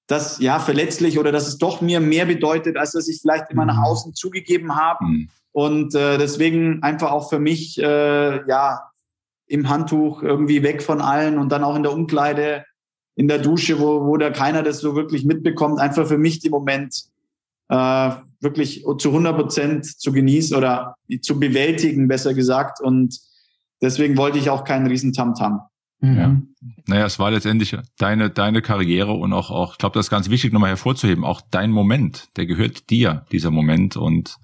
dass 0.07 0.39
ja 0.39 0.59
verletzlich 0.59 1.17
oder 1.17 1.31
dass 1.31 1.47
es 1.47 1.57
doch 1.57 1.81
mir 1.81 2.01
mehr 2.01 2.25
bedeutet, 2.25 2.77
als 2.77 2.91
dass 2.91 3.07
ich 3.07 3.21
vielleicht 3.21 3.49
immer 3.49 3.65
nach 3.65 3.77
mhm. 3.77 3.83
außen 3.85 4.13
zugegeben 4.13 4.75
habe. 4.75 5.05
Mhm. 5.05 5.29
Und 5.55 5.95
äh, 5.95 6.17
deswegen 6.17 6.83
einfach 6.83 7.13
auch 7.13 7.29
für 7.29 7.39
mich 7.39 7.81
äh, 7.81 8.45
ja 8.45 8.91
im 9.47 9.69
Handtuch 9.69 10.21
irgendwie 10.21 10.63
weg 10.63 10.83
von 10.83 10.99
allen 10.99 11.37
und 11.37 11.49
dann 11.49 11.63
auch 11.63 11.77
in 11.77 11.83
der 11.83 11.93
Umkleide, 11.93 12.65
in 13.15 13.29
der 13.29 13.39
Dusche, 13.39 13.79
wo, 13.79 14.05
wo 14.05 14.17
da 14.17 14.31
keiner 14.31 14.63
das 14.63 14.79
so 14.79 14.97
wirklich 14.97 15.23
mitbekommt, 15.23 15.79
einfach 15.79 16.05
für 16.07 16.17
mich 16.17 16.39
den 16.39 16.51
Moment 16.51 17.05
äh, 17.69 18.11
wirklich 18.41 18.83
zu 18.97 19.07
100 19.07 19.37
Prozent 19.37 19.85
zu 19.85 20.11
genießen 20.11 20.57
oder 20.57 20.97
zu 21.21 21.39
bewältigen, 21.39 22.09
besser 22.09 22.33
gesagt. 22.33 22.81
Und 22.81 23.17
deswegen 23.81 24.17
wollte 24.17 24.37
ich 24.37 24.49
auch 24.49 24.65
keinen 24.65 24.87
riesen 24.87 25.13
Tamtam. 25.13 25.61
-Tam. 26.01 26.15
Ja. 26.17 26.41
Naja, 26.85 27.05
es 27.05 27.17
war 27.17 27.31
letztendlich 27.31 27.77
deine, 27.97 28.29
deine 28.29 28.61
Karriere 28.61 29.13
und 29.13 29.31
auch, 29.31 29.51
auch, 29.51 29.71
ich 29.71 29.77
glaube, 29.77 29.93
das 29.93 30.07
ist 30.07 30.09
ganz 30.09 30.29
wichtig 30.29 30.51
nochmal 30.51 30.71
hervorzuheben, 30.71 31.23
auch 31.23 31.39
dein 31.49 31.71
Moment, 31.71 32.27
der 32.35 32.45
gehört 32.45 32.89
dir, 32.89 33.25
dieser 33.31 33.51
Moment. 33.51 33.95
Und 33.95 34.35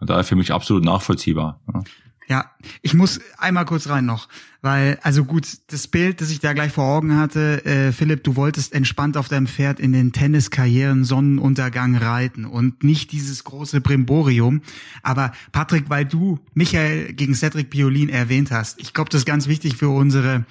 und 0.00 0.10
daher 0.10 0.24
für 0.24 0.36
mich 0.36 0.52
absolut 0.52 0.84
nachvollziehbar. 0.84 1.60
Ja. 1.72 1.82
Ja, 2.28 2.50
ich 2.82 2.92
muss 2.92 3.20
einmal 3.38 3.66
kurz 3.66 3.88
rein 3.88 4.04
noch, 4.04 4.28
weil, 4.60 4.98
also 5.02 5.24
gut, 5.24 5.46
das 5.68 5.86
Bild, 5.86 6.20
das 6.20 6.30
ich 6.30 6.40
da 6.40 6.54
gleich 6.54 6.72
vor 6.72 6.84
Augen 6.84 7.16
hatte, 7.16 7.64
äh, 7.64 7.92
Philipp, 7.92 8.24
du 8.24 8.34
wolltest 8.34 8.72
entspannt 8.72 9.16
auf 9.16 9.28
deinem 9.28 9.46
Pferd 9.46 9.78
in 9.78 9.92
den 9.92 10.12
Tenniskarrieren 10.12 11.04
Sonnenuntergang 11.04 11.94
reiten 11.94 12.44
und 12.44 12.82
nicht 12.82 13.12
dieses 13.12 13.44
große 13.44 13.80
Brimborium. 13.80 14.62
Aber 15.04 15.30
Patrick, 15.52 15.88
weil 15.88 16.04
du 16.04 16.40
Michael 16.52 17.12
gegen 17.12 17.36
Cedric 17.36 17.70
Piolin 17.70 18.08
erwähnt 18.08 18.50
hast, 18.50 18.80
ich 18.80 18.92
glaube, 18.92 19.10
das 19.10 19.20
ist 19.20 19.26
ganz 19.26 19.46
wichtig 19.46 19.76
für 19.76 19.90
unsere 19.90 20.46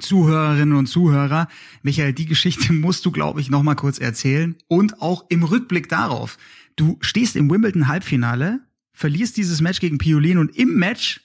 Zuhörerinnen 0.00 0.76
und 0.76 0.86
Zuhörer. 0.86 1.46
Michael, 1.84 2.14
die 2.14 2.26
Geschichte 2.26 2.72
musst 2.72 3.06
du, 3.06 3.12
glaube 3.12 3.40
ich, 3.40 3.48
noch 3.48 3.62
mal 3.62 3.76
kurz 3.76 4.00
erzählen 4.00 4.56
und 4.66 5.00
auch 5.00 5.24
im 5.28 5.44
Rückblick 5.44 5.88
darauf. 5.88 6.36
Du 6.74 6.98
stehst 7.00 7.36
im 7.36 7.48
Wimbledon 7.48 7.86
Halbfinale 7.86 8.65
verlierst 8.96 9.36
dieses 9.36 9.60
Match 9.60 9.78
gegen 9.78 9.98
Piolin 9.98 10.38
und 10.38 10.56
im 10.56 10.74
Match 10.74 11.20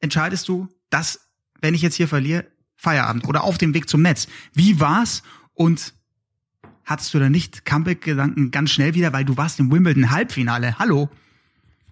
entscheidest 0.00 0.48
du, 0.48 0.68
dass, 0.90 1.20
wenn 1.60 1.74
ich 1.74 1.82
jetzt 1.82 1.94
hier 1.94 2.08
verliere, 2.08 2.46
Feierabend 2.76 3.28
oder 3.28 3.44
auf 3.44 3.58
dem 3.58 3.74
Weg 3.74 3.88
zum 3.88 4.02
Netz. 4.02 4.26
Wie 4.54 4.80
war's 4.80 5.22
und 5.52 5.92
hattest 6.84 7.12
du 7.12 7.18
da 7.18 7.28
nicht 7.28 7.66
Comeback-Gedanken 7.66 8.50
ganz 8.50 8.70
schnell 8.70 8.94
wieder, 8.94 9.12
weil 9.12 9.26
du 9.26 9.36
warst 9.36 9.60
im 9.60 9.70
Wimbledon 9.70 10.10
Halbfinale? 10.10 10.78
Hallo? 10.78 11.10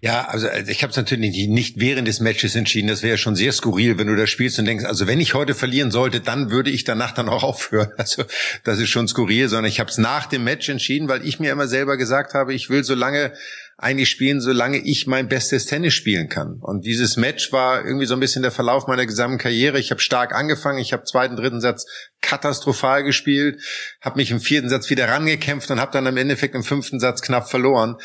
Ja, 0.01 0.27
also, 0.27 0.47
also 0.47 0.71
ich 0.71 0.83
habe 0.83 0.91
es 0.91 0.97
natürlich 0.97 1.47
nicht 1.47 1.79
während 1.79 2.07
des 2.07 2.19
Matches 2.19 2.55
entschieden. 2.55 2.87
Das 2.87 3.01
wäre 3.01 3.17
schon 3.17 3.35
sehr 3.35 3.51
skurril, 3.51 3.97
wenn 3.97 4.07
du 4.07 4.15
da 4.15 4.27
spielst 4.27 4.57
und 4.59 4.65
denkst, 4.65 4.85
also 4.85 5.07
wenn 5.07 5.19
ich 5.19 5.33
heute 5.33 5.55
verlieren 5.55 5.89
sollte, 5.91 6.21
dann 6.21 6.51
würde 6.51 6.69
ich 6.69 6.83
danach 6.83 7.11
dann 7.11 7.29
auch 7.29 7.43
aufhören. 7.43 7.91
Also 7.97 8.23
das 8.63 8.79
ist 8.79 8.89
schon 8.89 9.07
skurril, 9.07 9.49
sondern 9.49 9.69
ich 9.69 9.79
habe 9.79 9.89
es 9.89 9.97
nach 9.97 10.27
dem 10.27 10.43
Match 10.43 10.69
entschieden, 10.69 11.07
weil 11.07 11.25
ich 11.25 11.39
mir 11.39 11.51
immer 11.51 11.67
selber 11.67 11.97
gesagt 11.97 12.33
habe, 12.33 12.53
ich 12.53 12.69
will 12.69 12.83
so 12.83 12.93
lange 12.93 13.33
eigentlich 13.77 14.09
spielen, 14.09 14.41
solange 14.41 14.79
ich 14.79 15.05
mein 15.05 15.27
bestes 15.27 15.67
Tennis 15.67 15.93
spielen 15.93 16.29
kann. 16.29 16.57
Und 16.61 16.85
dieses 16.85 17.15
Match 17.15 17.51
war 17.51 17.85
irgendwie 17.85 18.07
so 18.07 18.15
ein 18.15 18.19
bisschen 18.19 18.41
der 18.41 18.51
Verlauf 18.51 18.87
meiner 18.87 19.05
gesamten 19.05 19.37
Karriere. 19.37 19.79
Ich 19.79 19.91
habe 19.91 20.01
stark 20.01 20.33
angefangen, 20.33 20.79
ich 20.79 20.93
habe 20.93 21.03
zweiten, 21.03 21.35
dritten 21.35 21.61
Satz 21.61 21.85
katastrophal 22.19 23.03
gespielt, 23.03 23.61
habe 24.01 24.17
mich 24.17 24.31
im 24.31 24.39
vierten 24.39 24.69
Satz 24.69 24.89
wieder 24.89 25.07
rangekämpft 25.07 25.69
und 25.69 25.79
habe 25.79 25.91
dann 25.91 26.07
im 26.07 26.17
Endeffekt 26.17 26.55
im 26.55 26.63
fünften 26.63 26.99
Satz 26.99 27.21
knapp 27.21 27.49
verloren. 27.49 27.97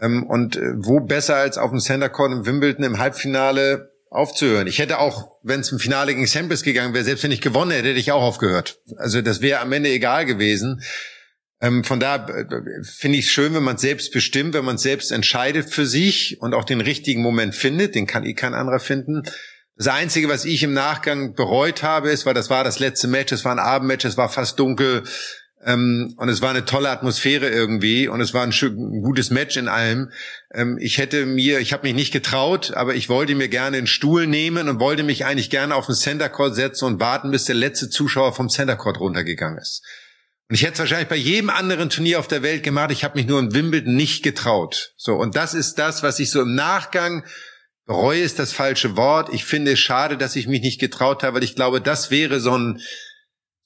Ähm, 0.00 0.24
und 0.26 0.56
äh, 0.56 0.72
wo 0.76 1.00
besser 1.00 1.36
als 1.36 1.58
auf 1.58 1.70
dem 1.70 1.80
Center 1.80 2.08
Court 2.08 2.32
in 2.32 2.46
Wimbledon 2.46 2.84
im 2.84 2.98
Halbfinale 2.98 3.90
aufzuhören. 4.08 4.66
Ich 4.66 4.78
hätte 4.78 4.98
auch, 4.98 5.32
wenn 5.42 5.60
es 5.60 5.70
im 5.70 5.78
Finale 5.78 6.14
gegen 6.14 6.26
Samples 6.26 6.62
gegangen 6.62 6.94
wäre, 6.94 7.04
selbst 7.04 7.22
wenn 7.22 7.30
ich 7.30 7.42
gewonnen 7.42 7.70
hätte, 7.70 7.88
hätte 7.88 8.00
ich 8.00 8.10
auch 8.10 8.22
aufgehört. 8.22 8.80
Also 8.96 9.20
das 9.20 9.40
wäre 9.42 9.60
am 9.60 9.72
Ende 9.72 9.90
egal 9.90 10.24
gewesen. 10.24 10.82
Ähm, 11.60 11.84
von 11.84 12.00
da 12.00 12.26
äh, 12.26 12.44
finde 12.82 13.18
ich 13.18 13.26
es 13.26 13.30
schön, 13.30 13.54
wenn 13.54 13.62
man 13.62 13.76
selbst 13.76 14.12
bestimmt, 14.12 14.54
wenn 14.54 14.64
man 14.64 14.78
selbst 14.78 15.12
entscheidet 15.12 15.70
für 15.70 15.86
sich 15.86 16.40
und 16.40 16.54
auch 16.54 16.64
den 16.64 16.80
richtigen 16.80 17.22
Moment 17.22 17.54
findet. 17.54 17.94
Den 17.94 18.06
kann 18.06 18.24
eh 18.24 18.34
kein 18.34 18.54
anderer 18.54 18.80
finden. 18.80 19.22
Das 19.76 19.88
Einzige, 19.88 20.28
was 20.28 20.44
ich 20.44 20.62
im 20.62 20.74
Nachgang 20.74 21.34
bereut 21.34 21.82
habe, 21.82 22.10
ist, 22.10 22.26
weil 22.26 22.34
das 22.34 22.50
war 22.50 22.64
das 22.64 22.78
letzte 22.80 23.08
Match, 23.08 23.32
es 23.32 23.44
war 23.44 23.52
ein 23.52 23.58
Abendmatch, 23.58 24.04
es 24.04 24.18
war 24.18 24.28
fast 24.28 24.58
dunkel, 24.58 25.04
ähm, 25.64 26.14
und 26.16 26.28
es 26.28 26.40
war 26.40 26.50
eine 26.50 26.64
tolle 26.64 26.88
Atmosphäre 26.88 27.48
irgendwie 27.48 28.08
und 28.08 28.20
es 28.20 28.32
war 28.32 28.42
ein, 28.42 28.52
ein 28.52 29.02
gutes 29.02 29.30
Match 29.30 29.56
in 29.56 29.68
allem. 29.68 30.10
Ähm, 30.52 30.78
ich 30.80 30.98
hätte 30.98 31.26
mir, 31.26 31.60
ich 31.60 31.72
habe 31.72 31.86
mich 31.86 31.94
nicht 31.94 32.12
getraut, 32.12 32.72
aber 32.74 32.94
ich 32.94 33.08
wollte 33.08 33.34
mir 33.34 33.48
gerne 33.48 33.76
einen 33.76 33.86
Stuhl 33.86 34.26
nehmen 34.26 34.68
und 34.68 34.80
wollte 34.80 35.02
mich 35.02 35.26
eigentlich 35.26 35.50
gerne 35.50 35.74
auf 35.74 35.86
den 35.86 35.94
Center 35.94 36.30
Court 36.30 36.54
setzen 36.54 36.86
und 36.86 37.00
warten, 37.00 37.30
bis 37.30 37.44
der 37.44 37.56
letzte 37.56 37.90
Zuschauer 37.90 38.34
vom 38.34 38.48
Center 38.48 38.76
Court 38.76 39.00
runtergegangen 39.00 39.58
ist. 39.58 39.82
Und 40.50 40.56
ich 40.56 40.62
hätte 40.62 40.72
es 40.72 40.78
wahrscheinlich 40.80 41.08
bei 41.08 41.14
jedem 41.14 41.48
anderen 41.48 41.90
Turnier 41.90 42.18
auf 42.18 42.26
der 42.26 42.42
Welt 42.42 42.64
gemacht. 42.64 42.90
Ich 42.90 43.04
habe 43.04 43.16
mich 43.16 43.28
nur 43.28 43.38
in 43.38 43.54
Wimbledon 43.54 43.94
nicht 43.94 44.24
getraut. 44.24 44.94
So 44.96 45.14
und 45.14 45.36
das 45.36 45.54
ist 45.54 45.76
das, 45.78 46.02
was 46.02 46.18
ich 46.18 46.32
so 46.32 46.42
im 46.42 46.56
Nachgang 46.56 47.24
bereue, 47.86 48.20
ist 48.20 48.40
das 48.40 48.52
falsche 48.52 48.96
Wort. 48.96 49.32
Ich 49.32 49.44
finde 49.44 49.72
es 49.72 49.78
schade, 49.78 50.18
dass 50.18 50.34
ich 50.34 50.48
mich 50.48 50.60
nicht 50.60 50.80
getraut 50.80 51.22
habe, 51.22 51.36
weil 51.36 51.44
ich 51.44 51.54
glaube, 51.54 51.80
das 51.80 52.10
wäre 52.10 52.40
so 52.40 52.58
ein 52.58 52.80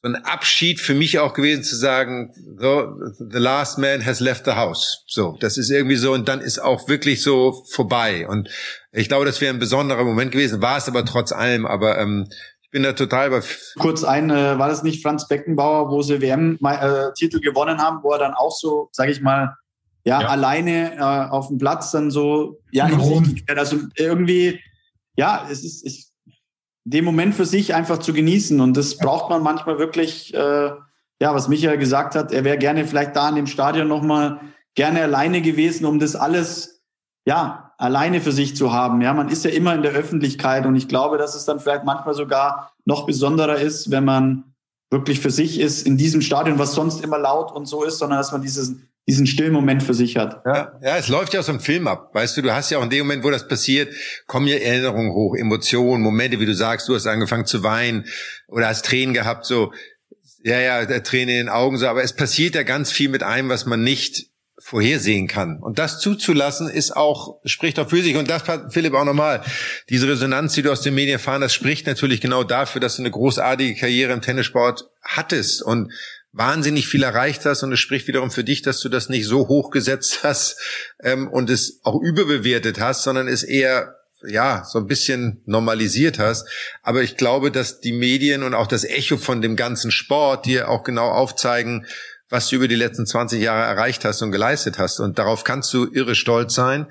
so 0.02 0.10
ein 0.10 0.16
Abschied 0.16 0.78
für 0.78 0.92
mich 0.92 1.18
auch 1.18 1.32
gewesen 1.32 1.64
zu 1.64 1.74
sagen, 1.74 2.30
so, 2.58 2.92
the 3.18 3.38
last 3.38 3.78
man 3.78 4.04
has 4.04 4.20
left 4.20 4.44
the 4.44 4.50
house. 4.50 5.04
So, 5.06 5.38
das 5.40 5.56
ist 5.56 5.70
irgendwie 5.70 5.96
so 5.96 6.12
und 6.12 6.28
dann 6.28 6.42
ist 6.42 6.58
auch 6.58 6.86
wirklich 6.88 7.22
so 7.22 7.64
vorbei. 7.70 8.28
Und 8.28 8.50
ich 8.92 9.08
glaube, 9.08 9.24
das 9.24 9.40
wäre 9.40 9.54
ein 9.54 9.58
besonderer 9.58 10.04
Moment 10.04 10.32
gewesen, 10.32 10.60
war 10.60 10.76
es 10.76 10.88
aber 10.88 11.06
trotz 11.06 11.32
allem. 11.32 11.64
Aber 11.64 11.98
ähm, 11.98 12.28
bin 12.74 12.82
da 12.82 12.92
total 12.92 13.30
bei. 13.30 13.40
Kurz 13.78 14.02
ein, 14.02 14.30
äh, 14.30 14.58
war 14.58 14.68
das 14.68 14.82
nicht 14.82 15.00
Franz 15.00 15.28
Beckenbauer, 15.28 15.90
wo 15.92 16.02
sie 16.02 16.20
WM-Titel 16.20 17.36
äh, 17.36 17.40
gewonnen 17.40 17.78
haben, 17.78 18.02
wo 18.02 18.10
er 18.10 18.18
dann 18.18 18.34
auch 18.34 18.50
so, 18.50 18.88
sage 18.90 19.12
ich 19.12 19.20
mal, 19.20 19.56
ja, 20.04 20.20
ja. 20.20 20.28
alleine 20.28 20.96
äh, 20.96 21.00
auf 21.00 21.48
dem 21.48 21.58
Platz 21.58 21.92
dann 21.92 22.10
so, 22.10 22.60
ja, 22.72 22.90
also 23.56 23.78
irgendwie, 23.96 24.60
ja, 25.16 25.46
es 25.48 25.62
ist, 25.62 25.86
ich 25.86 26.08
den 26.82 27.04
Moment 27.04 27.36
für 27.36 27.46
sich 27.46 27.74
einfach 27.74 27.98
zu 27.98 28.12
genießen. 28.12 28.60
Und 28.60 28.76
das 28.76 28.98
braucht 28.98 29.30
man 29.30 29.42
manchmal 29.42 29.78
wirklich, 29.78 30.34
äh, 30.34 30.70
ja, 31.20 31.34
was 31.34 31.46
Michael 31.46 31.78
gesagt 31.78 32.16
hat, 32.16 32.32
er 32.32 32.42
wäre 32.42 32.58
gerne 32.58 32.86
vielleicht 32.86 33.14
da 33.14 33.28
in 33.28 33.36
dem 33.36 33.46
Stadion 33.46 33.86
nochmal 33.86 34.40
gerne 34.74 35.04
alleine 35.04 35.42
gewesen, 35.42 35.86
um 35.86 36.00
das 36.00 36.16
alles, 36.16 36.82
ja, 37.24 37.72
alleine 37.84 38.20
für 38.20 38.32
sich 38.32 38.56
zu 38.56 38.72
haben. 38.72 39.02
Ja, 39.02 39.12
man 39.12 39.28
ist 39.28 39.44
ja 39.44 39.50
immer 39.50 39.74
in 39.74 39.82
der 39.82 39.92
Öffentlichkeit 39.92 40.64
und 40.64 40.74
ich 40.74 40.88
glaube, 40.88 41.18
dass 41.18 41.34
es 41.34 41.44
dann 41.44 41.60
vielleicht 41.60 41.84
manchmal 41.84 42.14
sogar 42.14 42.72
noch 42.84 43.06
besonderer 43.06 43.58
ist, 43.58 43.90
wenn 43.90 44.04
man 44.04 44.54
wirklich 44.90 45.20
für 45.20 45.30
sich 45.30 45.60
ist 45.60 45.86
in 45.86 45.96
diesem 45.96 46.22
Stadion, 46.22 46.58
was 46.58 46.74
sonst 46.74 47.04
immer 47.04 47.18
laut 47.18 47.52
und 47.52 47.66
so 47.66 47.84
ist, 47.84 47.98
sondern 47.98 48.18
dass 48.18 48.32
man 48.32 48.40
dieses, 48.40 48.76
diesen 49.06 49.26
stillen 49.26 49.52
Moment 49.52 49.82
für 49.82 49.92
sich 49.92 50.16
hat. 50.16 50.42
Ja, 50.46 50.72
ja, 50.82 50.96
es 50.96 51.08
läuft 51.08 51.34
ja 51.34 51.40
aus 51.40 51.46
dem 51.46 51.60
Film 51.60 51.86
ab. 51.86 52.10
Weißt 52.14 52.36
du, 52.36 52.42
du 52.42 52.54
hast 52.54 52.70
ja 52.70 52.78
auch 52.78 52.84
in 52.84 52.90
dem 52.90 53.06
Moment, 53.06 53.22
wo 53.22 53.30
das 53.30 53.46
passiert, 53.46 53.92
kommen 54.26 54.46
ja 54.46 54.56
Erinnerungen 54.56 55.12
hoch, 55.12 55.36
Emotionen, 55.36 56.02
Momente, 56.02 56.40
wie 56.40 56.46
du 56.46 56.54
sagst, 56.54 56.88
du 56.88 56.94
hast 56.94 57.06
angefangen 57.06 57.44
zu 57.44 57.62
weinen 57.62 58.06
oder 58.48 58.68
hast 58.68 58.86
Tränen 58.86 59.12
gehabt, 59.12 59.44
so, 59.44 59.72
ja, 60.42 60.58
ja, 60.58 61.00
Tränen 61.00 61.28
in 61.28 61.36
den 61.36 61.48
Augen, 61.48 61.76
so, 61.76 61.86
aber 61.86 62.02
es 62.02 62.14
passiert 62.14 62.54
ja 62.54 62.62
ganz 62.62 62.92
viel 62.92 63.10
mit 63.10 63.22
einem, 63.22 63.50
was 63.50 63.66
man 63.66 63.82
nicht 63.82 64.33
vorhersehen 64.58 65.26
kann. 65.26 65.58
Und 65.58 65.78
das 65.78 65.98
zuzulassen 65.98 66.68
ist 66.68 66.96
auch, 66.96 67.40
spricht 67.44 67.78
auch 67.78 67.90
für 67.90 68.02
sich. 68.02 68.16
Und 68.16 68.30
das, 68.30 68.42
Philipp, 68.70 68.94
auch 68.94 69.04
nochmal. 69.04 69.42
Diese 69.88 70.08
Resonanz, 70.08 70.54
die 70.54 70.62
du 70.62 70.70
aus 70.70 70.80
den 70.80 70.94
Medien 70.94 71.14
erfahren 71.14 71.42
hast, 71.42 71.54
spricht 71.54 71.86
natürlich 71.86 72.20
genau 72.20 72.44
dafür, 72.44 72.80
dass 72.80 72.96
du 72.96 73.02
eine 73.02 73.10
großartige 73.10 73.78
Karriere 73.78 74.12
im 74.12 74.22
Tennissport 74.22 74.88
hattest 75.02 75.62
und 75.62 75.92
wahnsinnig 76.32 76.86
viel 76.86 77.02
erreicht 77.02 77.44
hast. 77.44 77.62
Und 77.62 77.72
es 77.72 77.80
spricht 77.80 78.06
wiederum 78.06 78.30
für 78.30 78.44
dich, 78.44 78.62
dass 78.62 78.80
du 78.80 78.88
das 78.88 79.08
nicht 79.08 79.26
so 79.26 79.48
hoch 79.48 79.70
gesetzt 79.70 80.20
hast 80.22 80.56
ähm, 81.02 81.28
und 81.28 81.50
es 81.50 81.80
auch 81.82 82.00
überbewertet 82.00 82.78
hast, 82.80 83.02
sondern 83.02 83.28
es 83.28 83.42
eher 83.42 83.96
ja, 84.26 84.64
so 84.64 84.78
ein 84.78 84.86
bisschen 84.86 85.42
normalisiert 85.44 86.18
hast. 86.18 86.48
Aber 86.82 87.02
ich 87.02 87.16
glaube, 87.16 87.50
dass 87.50 87.80
die 87.80 87.92
Medien 87.92 88.42
und 88.42 88.54
auch 88.54 88.66
das 88.66 88.84
Echo 88.84 89.16
von 89.16 89.42
dem 89.42 89.56
ganzen 89.56 89.90
Sport 89.90 90.46
dir 90.46 90.68
auch 90.68 90.82
genau 90.82 91.10
aufzeigen, 91.10 91.86
was 92.34 92.48
du 92.48 92.56
über 92.56 92.66
die 92.66 92.74
letzten 92.74 93.06
20 93.06 93.40
Jahre 93.40 93.64
erreicht 93.64 94.04
hast 94.04 94.20
und 94.20 94.32
geleistet 94.32 94.76
hast. 94.78 94.98
Und 94.98 95.20
darauf 95.20 95.44
kannst 95.44 95.72
du 95.72 95.86
irre 95.90 96.16
stolz 96.16 96.54
sein. 96.54 96.86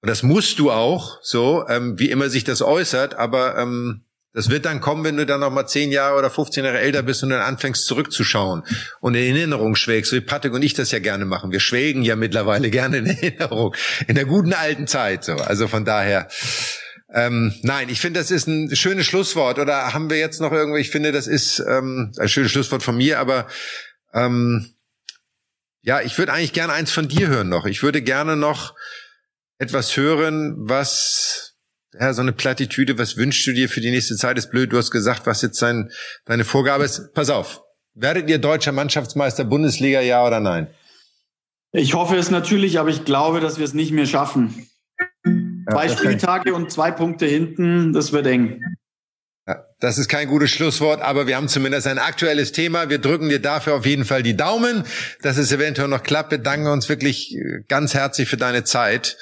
Und 0.00 0.08
das 0.08 0.22
musst 0.22 0.60
du 0.60 0.70
auch, 0.70 1.18
so, 1.22 1.66
ähm, 1.68 1.98
wie 1.98 2.08
immer 2.08 2.30
sich 2.30 2.44
das 2.44 2.62
äußert, 2.62 3.14
aber 3.14 3.58
ähm, 3.58 4.04
das 4.32 4.48
wird 4.48 4.64
dann 4.64 4.80
kommen, 4.80 5.02
wenn 5.02 5.16
du 5.16 5.26
dann 5.26 5.40
noch 5.40 5.50
mal 5.50 5.66
10 5.66 5.90
Jahre 5.90 6.16
oder 6.16 6.30
15 6.30 6.64
Jahre 6.64 6.78
älter 6.78 7.02
bist 7.02 7.24
und 7.24 7.30
dann 7.30 7.40
anfängst 7.40 7.84
zurückzuschauen 7.84 8.62
und 9.00 9.16
in 9.16 9.36
Erinnerung 9.36 9.74
schwelgst, 9.74 10.12
wie 10.12 10.20
Patrick 10.20 10.54
und 10.54 10.62
ich 10.62 10.74
das 10.74 10.92
ja 10.92 11.00
gerne 11.00 11.24
machen. 11.24 11.50
Wir 11.50 11.58
schwelgen 11.58 12.02
ja 12.02 12.14
mittlerweile 12.14 12.70
gerne 12.70 12.98
in 12.98 13.06
Erinnerung, 13.06 13.74
in 14.06 14.14
der 14.14 14.24
guten 14.24 14.52
alten 14.52 14.86
Zeit. 14.86 15.24
So. 15.24 15.34
Also 15.34 15.66
von 15.66 15.84
daher, 15.84 16.28
ähm, 17.12 17.52
nein, 17.62 17.88
ich 17.88 18.00
finde, 18.00 18.20
das 18.20 18.30
ist 18.30 18.46
ein 18.46 18.74
schönes 18.76 19.04
Schlusswort. 19.04 19.58
Oder 19.58 19.92
haben 19.92 20.08
wir 20.08 20.18
jetzt 20.18 20.40
noch 20.40 20.52
irgendwie, 20.52 20.80
ich 20.80 20.90
finde, 20.90 21.10
das 21.10 21.26
ist 21.26 21.58
ähm, 21.66 22.12
ein 22.16 22.28
schönes 22.28 22.52
Schlusswort 22.52 22.84
von 22.84 22.96
mir, 22.96 23.18
aber 23.18 23.48
ähm, 24.12 24.74
ja, 25.82 26.00
ich 26.00 26.16
würde 26.18 26.32
eigentlich 26.32 26.52
gerne 26.52 26.72
eins 26.72 26.92
von 26.92 27.08
dir 27.08 27.28
hören 27.28 27.48
noch. 27.48 27.66
Ich 27.66 27.82
würde 27.82 28.02
gerne 28.02 28.36
noch 28.36 28.74
etwas 29.58 29.96
hören, 29.96 30.54
was, 30.58 31.56
ja, 31.98 32.12
so 32.12 32.22
eine 32.22 32.32
Plattitüde, 32.32 32.98
was 32.98 33.16
wünschst 33.16 33.46
du 33.46 33.52
dir 33.52 33.68
für 33.68 33.80
die 33.80 33.90
nächste 33.90 34.16
Zeit? 34.16 34.38
Ist 34.38 34.50
blöd, 34.50 34.72
du 34.72 34.78
hast 34.78 34.90
gesagt, 34.90 35.26
was 35.26 35.42
jetzt 35.42 35.60
dein, 35.62 35.90
deine 36.24 36.44
Vorgabe 36.44 36.84
ist. 36.84 37.12
Pass 37.14 37.30
auf. 37.30 37.62
Werdet 37.94 38.28
ihr 38.30 38.38
deutscher 38.38 38.72
Mannschaftsmeister 38.72 39.44
Bundesliga, 39.44 40.00
ja 40.00 40.24
oder 40.24 40.40
nein? 40.40 40.68
Ich 41.72 41.94
hoffe 41.94 42.16
es 42.16 42.30
natürlich, 42.30 42.78
aber 42.78 42.88
ich 42.88 43.04
glaube, 43.04 43.40
dass 43.40 43.58
wir 43.58 43.64
es 43.64 43.74
nicht 43.74 43.92
mehr 43.92 44.06
schaffen. 44.06 44.66
Ja, 45.24 45.72
zwei 45.72 45.88
Spieltage 45.88 46.54
und 46.54 46.70
zwei 46.70 46.90
Punkte 46.90 47.26
hinten, 47.26 47.92
das 47.92 48.12
wird 48.12 48.26
eng. 48.26 48.62
Das 49.80 49.96
ist 49.96 50.08
kein 50.08 50.28
gutes 50.28 50.50
Schlusswort, 50.50 51.00
aber 51.00 51.26
wir 51.26 51.36
haben 51.36 51.48
zumindest 51.48 51.86
ein 51.86 51.98
aktuelles 51.98 52.52
Thema. 52.52 52.90
Wir 52.90 52.98
drücken 52.98 53.28
dir 53.28 53.40
dafür 53.40 53.74
auf 53.74 53.86
jeden 53.86 54.04
Fall 54.04 54.22
die 54.22 54.36
Daumen, 54.36 54.84
dass 55.22 55.38
es 55.38 55.52
eventuell 55.52 55.88
noch 55.88 56.02
klappt. 56.02 56.32
Wir 56.32 56.38
danken 56.38 56.66
uns 56.66 56.88
wirklich 56.88 57.34
äh, 57.34 57.62
ganz 57.66 57.94
herzlich 57.94 58.28
für 58.28 58.36
deine 58.36 58.64
Zeit 58.64 59.16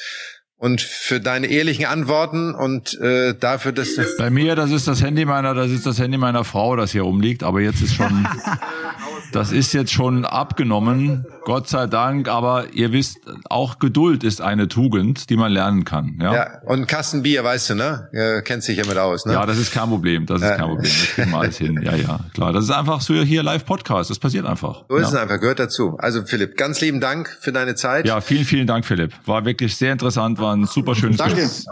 und 0.58 0.80
für 0.80 1.20
deine 1.20 1.46
ehrlichen 1.46 1.86
Antworten 1.86 2.54
und 2.54 3.00
äh, 3.00 3.34
dafür, 3.34 3.70
dass 3.70 3.90
bei 4.18 4.28
mir 4.28 4.56
das 4.56 4.72
ist 4.72 4.88
das 4.88 5.02
Handy 5.02 5.24
meiner, 5.24 5.54
das 5.54 5.70
ist 5.70 5.86
das 5.86 6.00
Handy 6.00 6.18
meiner 6.18 6.42
Frau, 6.44 6.74
das 6.74 6.90
hier 6.90 7.02
rumliegt, 7.02 7.44
aber 7.44 7.60
jetzt 7.60 7.80
ist 7.80 7.94
schon 7.94 8.26
das 9.32 9.52
ist 9.52 9.72
jetzt 9.72 9.92
schon 9.92 10.24
abgenommen, 10.24 11.26
Gott 11.44 11.68
sei 11.68 11.86
Dank, 11.86 12.28
aber 12.28 12.72
ihr 12.72 12.92
wisst, 12.92 13.18
auch 13.48 13.78
Geduld 13.78 14.24
ist 14.24 14.40
eine 14.40 14.66
Tugend, 14.68 15.30
die 15.30 15.36
man 15.36 15.52
lernen 15.52 15.84
kann, 15.84 16.18
ja. 16.20 16.34
Ja, 16.34 16.62
und 16.64 16.88
Kasten 16.88 17.22
Bier, 17.22 17.44
weißt 17.44 17.70
du, 17.70 17.74
ne? 17.76 18.08
Ja, 18.12 18.40
kennt 18.40 18.64
sich 18.64 18.78
ja 18.78 18.86
mit 18.86 18.98
aus, 18.98 19.26
ne? 19.26 19.34
Ja, 19.34 19.46
das 19.46 19.58
ist 19.58 19.72
kein 19.72 19.88
Problem, 19.88 20.26
das 20.26 20.42
ist 20.42 20.48
kein 20.48 20.58
Problem, 20.58 20.82
das 20.82 21.14
kriegen 21.14 21.30
wir 21.30 21.38
alles 21.38 21.58
hin. 21.58 21.80
Ja, 21.82 21.94
ja, 21.94 22.20
klar, 22.34 22.52
das 22.52 22.64
ist 22.64 22.70
einfach 22.70 23.00
so 23.00 23.14
hier 23.14 23.42
Live 23.44 23.64
Podcast, 23.64 24.10
das 24.10 24.18
passiert 24.18 24.44
einfach. 24.44 24.84
So 24.88 24.96
ist 24.96 25.02
ja. 25.02 25.08
es 25.08 25.14
einfach, 25.14 25.40
gehört 25.40 25.60
dazu. 25.60 25.96
Also 25.98 26.24
Philipp, 26.24 26.56
ganz 26.56 26.80
lieben 26.80 27.00
Dank 27.00 27.36
für 27.40 27.52
deine 27.52 27.74
Zeit. 27.76 28.06
Ja, 28.06 28.20
vielen 28.20 28.44
vielen 28.44 28.66
Dank 28.66 28.84
Philipp. 28.84 29.12
War 29.26 29.44
wirklich 29.44 29.76
sehr 29.76 29.92
interessant, 29.92 30.38
war 30.38 30.47
ein 30.52 30.66
super 30.66 30.94
schönes 30.94 31.16
Danke. 31.18 31.42
Gespräch. 31.42 31.66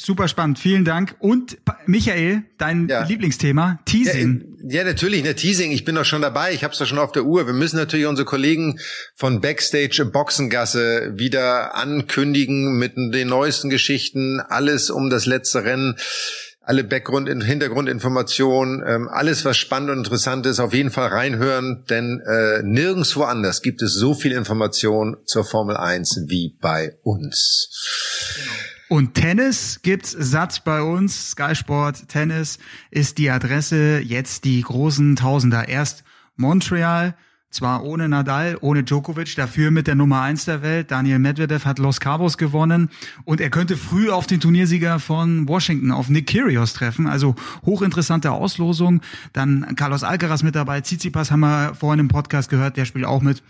Super 0.00 0.28
spannend, 0.28 0.60
vielen 0.60 0.84
Dank. 0.84 1.16
Und 1.18 1.58
Michael, 1.86 2.44
dein 2.56 2.86
ja. 2.86 3.02
Lieblingsthema, 3.02 3.80
Teasing. 3.84 4.44
Ja, 4.62 4.78
ja, 4.78 4.84
natürlich, 4.84 5.24
ne, 5.24 5.34
Teasing. 5.34 5.72
Ich 5.72 5.84
bin 5.84 5.96
doch 5.96 6.04
schon 6.04 6.22
dabei. 6.22 6.52
Ich 6.52 6.62
habe 6.62 6.72
es 6.72 6.78
doch 6.78 6.86
schon 6.86 7.00
auf 7.00 7.10
der 7.10 7.24
Uhr. 7.24 7.48
Wir 7.48 7.52
müssen 7.52 7.78
natürlich 7.78 8.06
unsere 8.06 8.24
Kollegen 8.24 8.78
von 9.16 9.40
Backstage 9.40 10.04
Boxengasse 10.04 11.14
wieder 11.16 11.74
ankündigen 11.74 12.78
mit 12.78 12.96
den 12.96 13.26
neuesten 13.26 13.70
Geschichten. 13.70 14.38
Alles 14.38 14.90
um 14.90 15.10
das 15.10 15.26
letzte 15.26 15.64
Rennen. 15.64 15.96
Alle 16.68 16.84
Backgrund, 16.84 17.28
Hintergrundinformationen, 17.28 18.84
ähm, 18.86 19.08
alles 19.08 19.46
was 19.46 19.56
spannend 19.56 19.88
und 19.88 19.98
interessant 20.00 20.44
ist, 20.44 20.60
auf 20.60 20.74
jeden 20.74 20.90
Fall 20.90 21.08
reinhören, 21.08 21.86
denn 21.88 22.20
äh, 22.20 22.62
nirgendwo 22.62 23.22
anders 23.22 23.62
gibt 23.62 23.80
es 23.80 23.94
so 23.94 24.12
viel 24.12 24.32
Information 24.32 25.16
zur 25.24 25.44
Formel 25.44 25.78
1 25.78 26.24
wie 26.26 26.58
bei 26.60 26.98
uns. 27.02 27.70
Und 28.90 29.14
Tennis 29.14 29.80
gibt's 29.82 30.10
satt 30.10 30.62
bei 30.64 30.82
uns. 30.82 31.30
Sky 31.30 31.54
Sport 31.54 32.06
Tennis 32.08 32.58
ist 32.90 33.16
die 33.16 33.30
Adresse. 33.30 34.00
Jetzt 34.00 34.44
die 34.44 34.60
großen 34.60 35.16
Tausender. 35.16 35.70
Erst 35.70 36.04
Montreal, 36.36 37.14
zwar 37.50 37.82
ohne 37.84 38.08
Nadal, 38.08 38.58
ohne 38.60 38.84
Djokovic, 38.84 39.34
dafür 39.36 39.70
mit 39.70 39.86
der 39.86 39.94
Nummer 39.94 40.20
eins 40.20 40.44
der 40.44 40.62
Welt. 40.62 40.90
Daniel 40.90 41.18
Medvedev 41.18 41.64
hat 41.64 41.78
Los 41.78 42.00
Cabos 42.00 42.38
gewonnen 42.38 42.90
und 43.24 43.40
er 43.40 43.50
könnte 43.50 43.76
früh 43.76 44.10
auf 44.10 44.26
den 44.26 44.40
Turniersieger 44.40 45.00
von 45.00 45.48
Washington, 45.48 45.90
auf 45.90 46.08
Nick 46.08 46.28
Kyrgios 46.28 46.74
treffen. 46.74 47.06
Also 47.06 47.34
hochinteressante 47.64 48.30
Auslosung. 48.32 49.00
Dann 49.32 49.74
Carlos 49.76 50.04
Alcaraz 50.04 50.42
mit 50.42 50.54
dabei. 50.54 50.80
Tsitsipas 50.80 51.30
haben 51.30 51.40
wir 51.40 51.74
vorhin 51.74 52.00
im 52.00 52.08
Podcast 52.08 52.50
gehört, 52.50 52.76
der 52.76 52.84
spielt 52.84 53.06
auch 53.06 53.22
mit. 53.22 53.42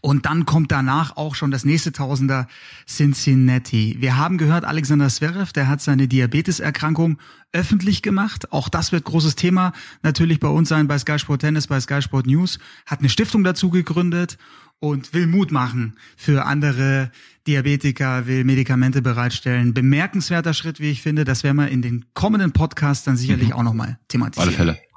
Und 0.00 0.26
dann 0.26 0.46
kommt 0.46 0.72
danach 0.72 1.16
auch 1.16 1.34
schon 1.34 1.50
das 1.50 1.64
nächste 1.64 1.92
Tausender 1.92 2.48
Cincinnati. 2.86 3.96
Wir 3.98 4.16
haben 4.16 4.38
gehört, 4.38 4.64
Alexander 4.64 5.08
Zverev, 5.08 5.52
der 5.52 5.68
hat 5.68 5.80
seine 5.80 6.08
Diabeteserkrankung 6.08 7.18
öffentlich 7.52 8.02
gemacht. 8.02 8.52
Auch 8.52 8.68
das 8.68 8.92
wird 8.92 9.04
großes 9.04 9.36
Thema 9.36 9.72
natürlich 10.02 10.40
bei 10.40 10.48
uns 10.48 10.68
sein, 10.68 10.88
bei 10.88 10.98
Sky 10.98 11.18
Sport 11.18 11.42
Tennis, 11.42 11.66
bei 11.66 11.80
Sky 11.80 12.00
Sport 12.00 12.26
News. 12.26 12.58
Hat 12.86 13.00
eine 13.00 13.08
Stiftung 13.08 13.44
dazu 13.44 13.70
gegründet 13.70 14.38
und 14.78 15.12
will 15.12 15.26
Mut 15.26 15.52
machen 15.52 15.94
für 16.16 16.46
andere 16.46 17.10
Diabetiker, 17.46 18.26
will 18.26 18.44
Medikamente 18.44 19.02
bereitstellen. 19.02 19.74
Bemerkenswerter 19.74 20.54
Schritt, 20.54 20.80
wie 20.80 20.90
ich 20.90 21.02
finde. 21.02 21.24
Das 21.24 21.44
werden 21.44 21.58
wir 21.58 21.68
in 21.68 21.82
den 21.82 22.06
kommenden 22.14 22.52
Podcasts 22.52 23.04
dann 23.04 23.16
sicherlich 23.16 23.48
mhm. 23.48 23.54
auch 23.54 23.62
nochmal 23.62 23.98
thematisieren. 24.08 24.48
Alle 24.48 24.56
Fälle. 24.56 24.89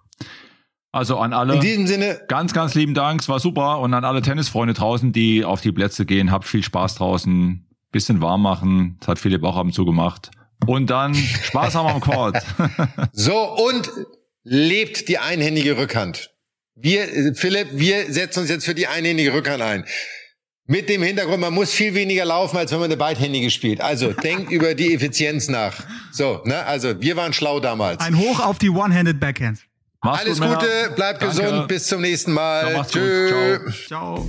Also 0.94 1.18
an 1.18 1.34
alle. 1.34 1.56
In 1.56 1.60
diesem 1.60 1.88
Sinne. 1.88 2.22
Ganz, 2.28 2.54
ganz 2.54 2.76
lieben 2.76 2.94
Dank. 2.94 3.22
Es 3.22 3.28
war 3.28 3.40
super. 3.40 3.80
Und 3.80 3.94
an 3.96 4.06
alle 4.06 4.22
Tennisfreunde 4.22 4.76
draußen, 4.76 5.12
die 5.12 5.44
auf 5.44 5.60
die 5.60 5.72
Plätze 5.72 6.06
gehen. 6.06 6.32
Habt 6.32 6.46
viel 6.46 6.64
Spaß 6.64 6.96
draußen. 6.96 7.66
Bisschen 7.92 8.22
warm 8.22 8.44
machen. 8.44 8.98
Das 9.00 9.08
hat 9.08 9.20
Philipp 9.20 9.44
auch 9.44 9.58
ab 9.58 9.66
und 9.66 9.74
zu 9.74 9.86
gemacht. 9.86 10.30
Und 10.68 10.92
dann 10.92 11.16
Spaß 11.44 11.76
haben 11.76 11.88
am 11.88 12.00
Court. 12.00 12.38
so, 13.12 13.36
und 13.36 13.90
lebt 14.44 15.10
die 15.10 15.18
einhändige 15.18 15.78
Rückhand. 15.78 16.32
Wir, 16.76 17.34
Philipp, 17.36 17.70
wir 17.72 18.12
setzen 18.12 18.42
uns 18.42 18.50
jetzt 18.50 18.66
für 18.66 18.76
die 18.76 18.88
einhändige 18.88 19.34
Rückhand 19.34 19.64
ein. 19.64 19.86
Mit 20.66 20.90
dem 20.90 21.02
Hintergrund, 21.02 21.42
man 21.42 21.54
muss 21.54 21.74
viel 21.74 21.96
weniger 21.96 22.24
laufen, 22.24 22.56
als 22.56 22.72
wenn 22.72 22.80
man 22.80 22.86
eine 22.86 22.98
beidhändige 22.98 23.50
spielt. 23.50 23.82
Also 23.82 24.14
denkt 24.14 24.52
über 24.52 24.76
die 24.76 24.94
Effizienz 24.94 25.50
nach. 25.50 25.74
So, 26.12 26.42
ne? 26.46 26.64
Also 26.66 27.02
wir 27.02 27.18
waren 27.18 27.34
schlau 27.34 27.60
damals. 27.60 28.00
Ein 28.00 28.18
Hoch 28.18 28.40
auf 28.40 28.60
die 28.60 28.70
One-Handed 28.70 29.20
Backhand. 29.20 29.60
Mach's 30.04 30.20
Alles 30.20 30.42
gut, 30.42 30.50
Gute, 30.50 30.92
bleibt 30.96 31.22
Danke. 31.22 31.36
gesund, 31.42 31.68
bis 31.70 31.88
zum 31.88 32.02
nächsten 32.02 32.34
Mal. 32.34 32.86
Tschüss. 32.90 33.88
Ciao. 33.88 34.18
Ciao. 34.20 34.28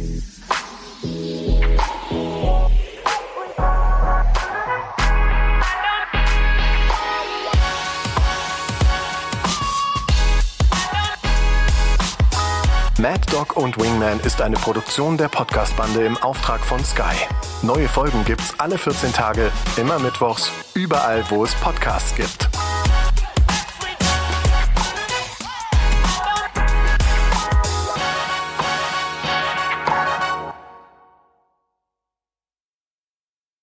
Mad 12.98 13.20
Dog 13.32 13.56
und 13.56 13.76
Wingman 13.80 14.20
ist 14.20 14.40
eine 14.40 14.54
Produktion 14.54 15.18
der 15.18 15.28
Podcast-Bande 15.28 16.04
im 16.06 16.16
Auftrag 16.18 16.60
von 16.60 16.82
Sky. 16.84 17.16
Neue 17.62 17.88
Folgen 17.88 18.24
gibt's 18.24 18.54
alle 18.58 18.78
14 18.78 19.12
Tage, 19.12 19.50
immer 19.76 19.98
mittwochs, 19.98 20.52
überall, 20.74 21.24
wo 21.30 21.44
es 21.44 21.52
Podcasts 21.56 22.14
gibt. 22.14 22.48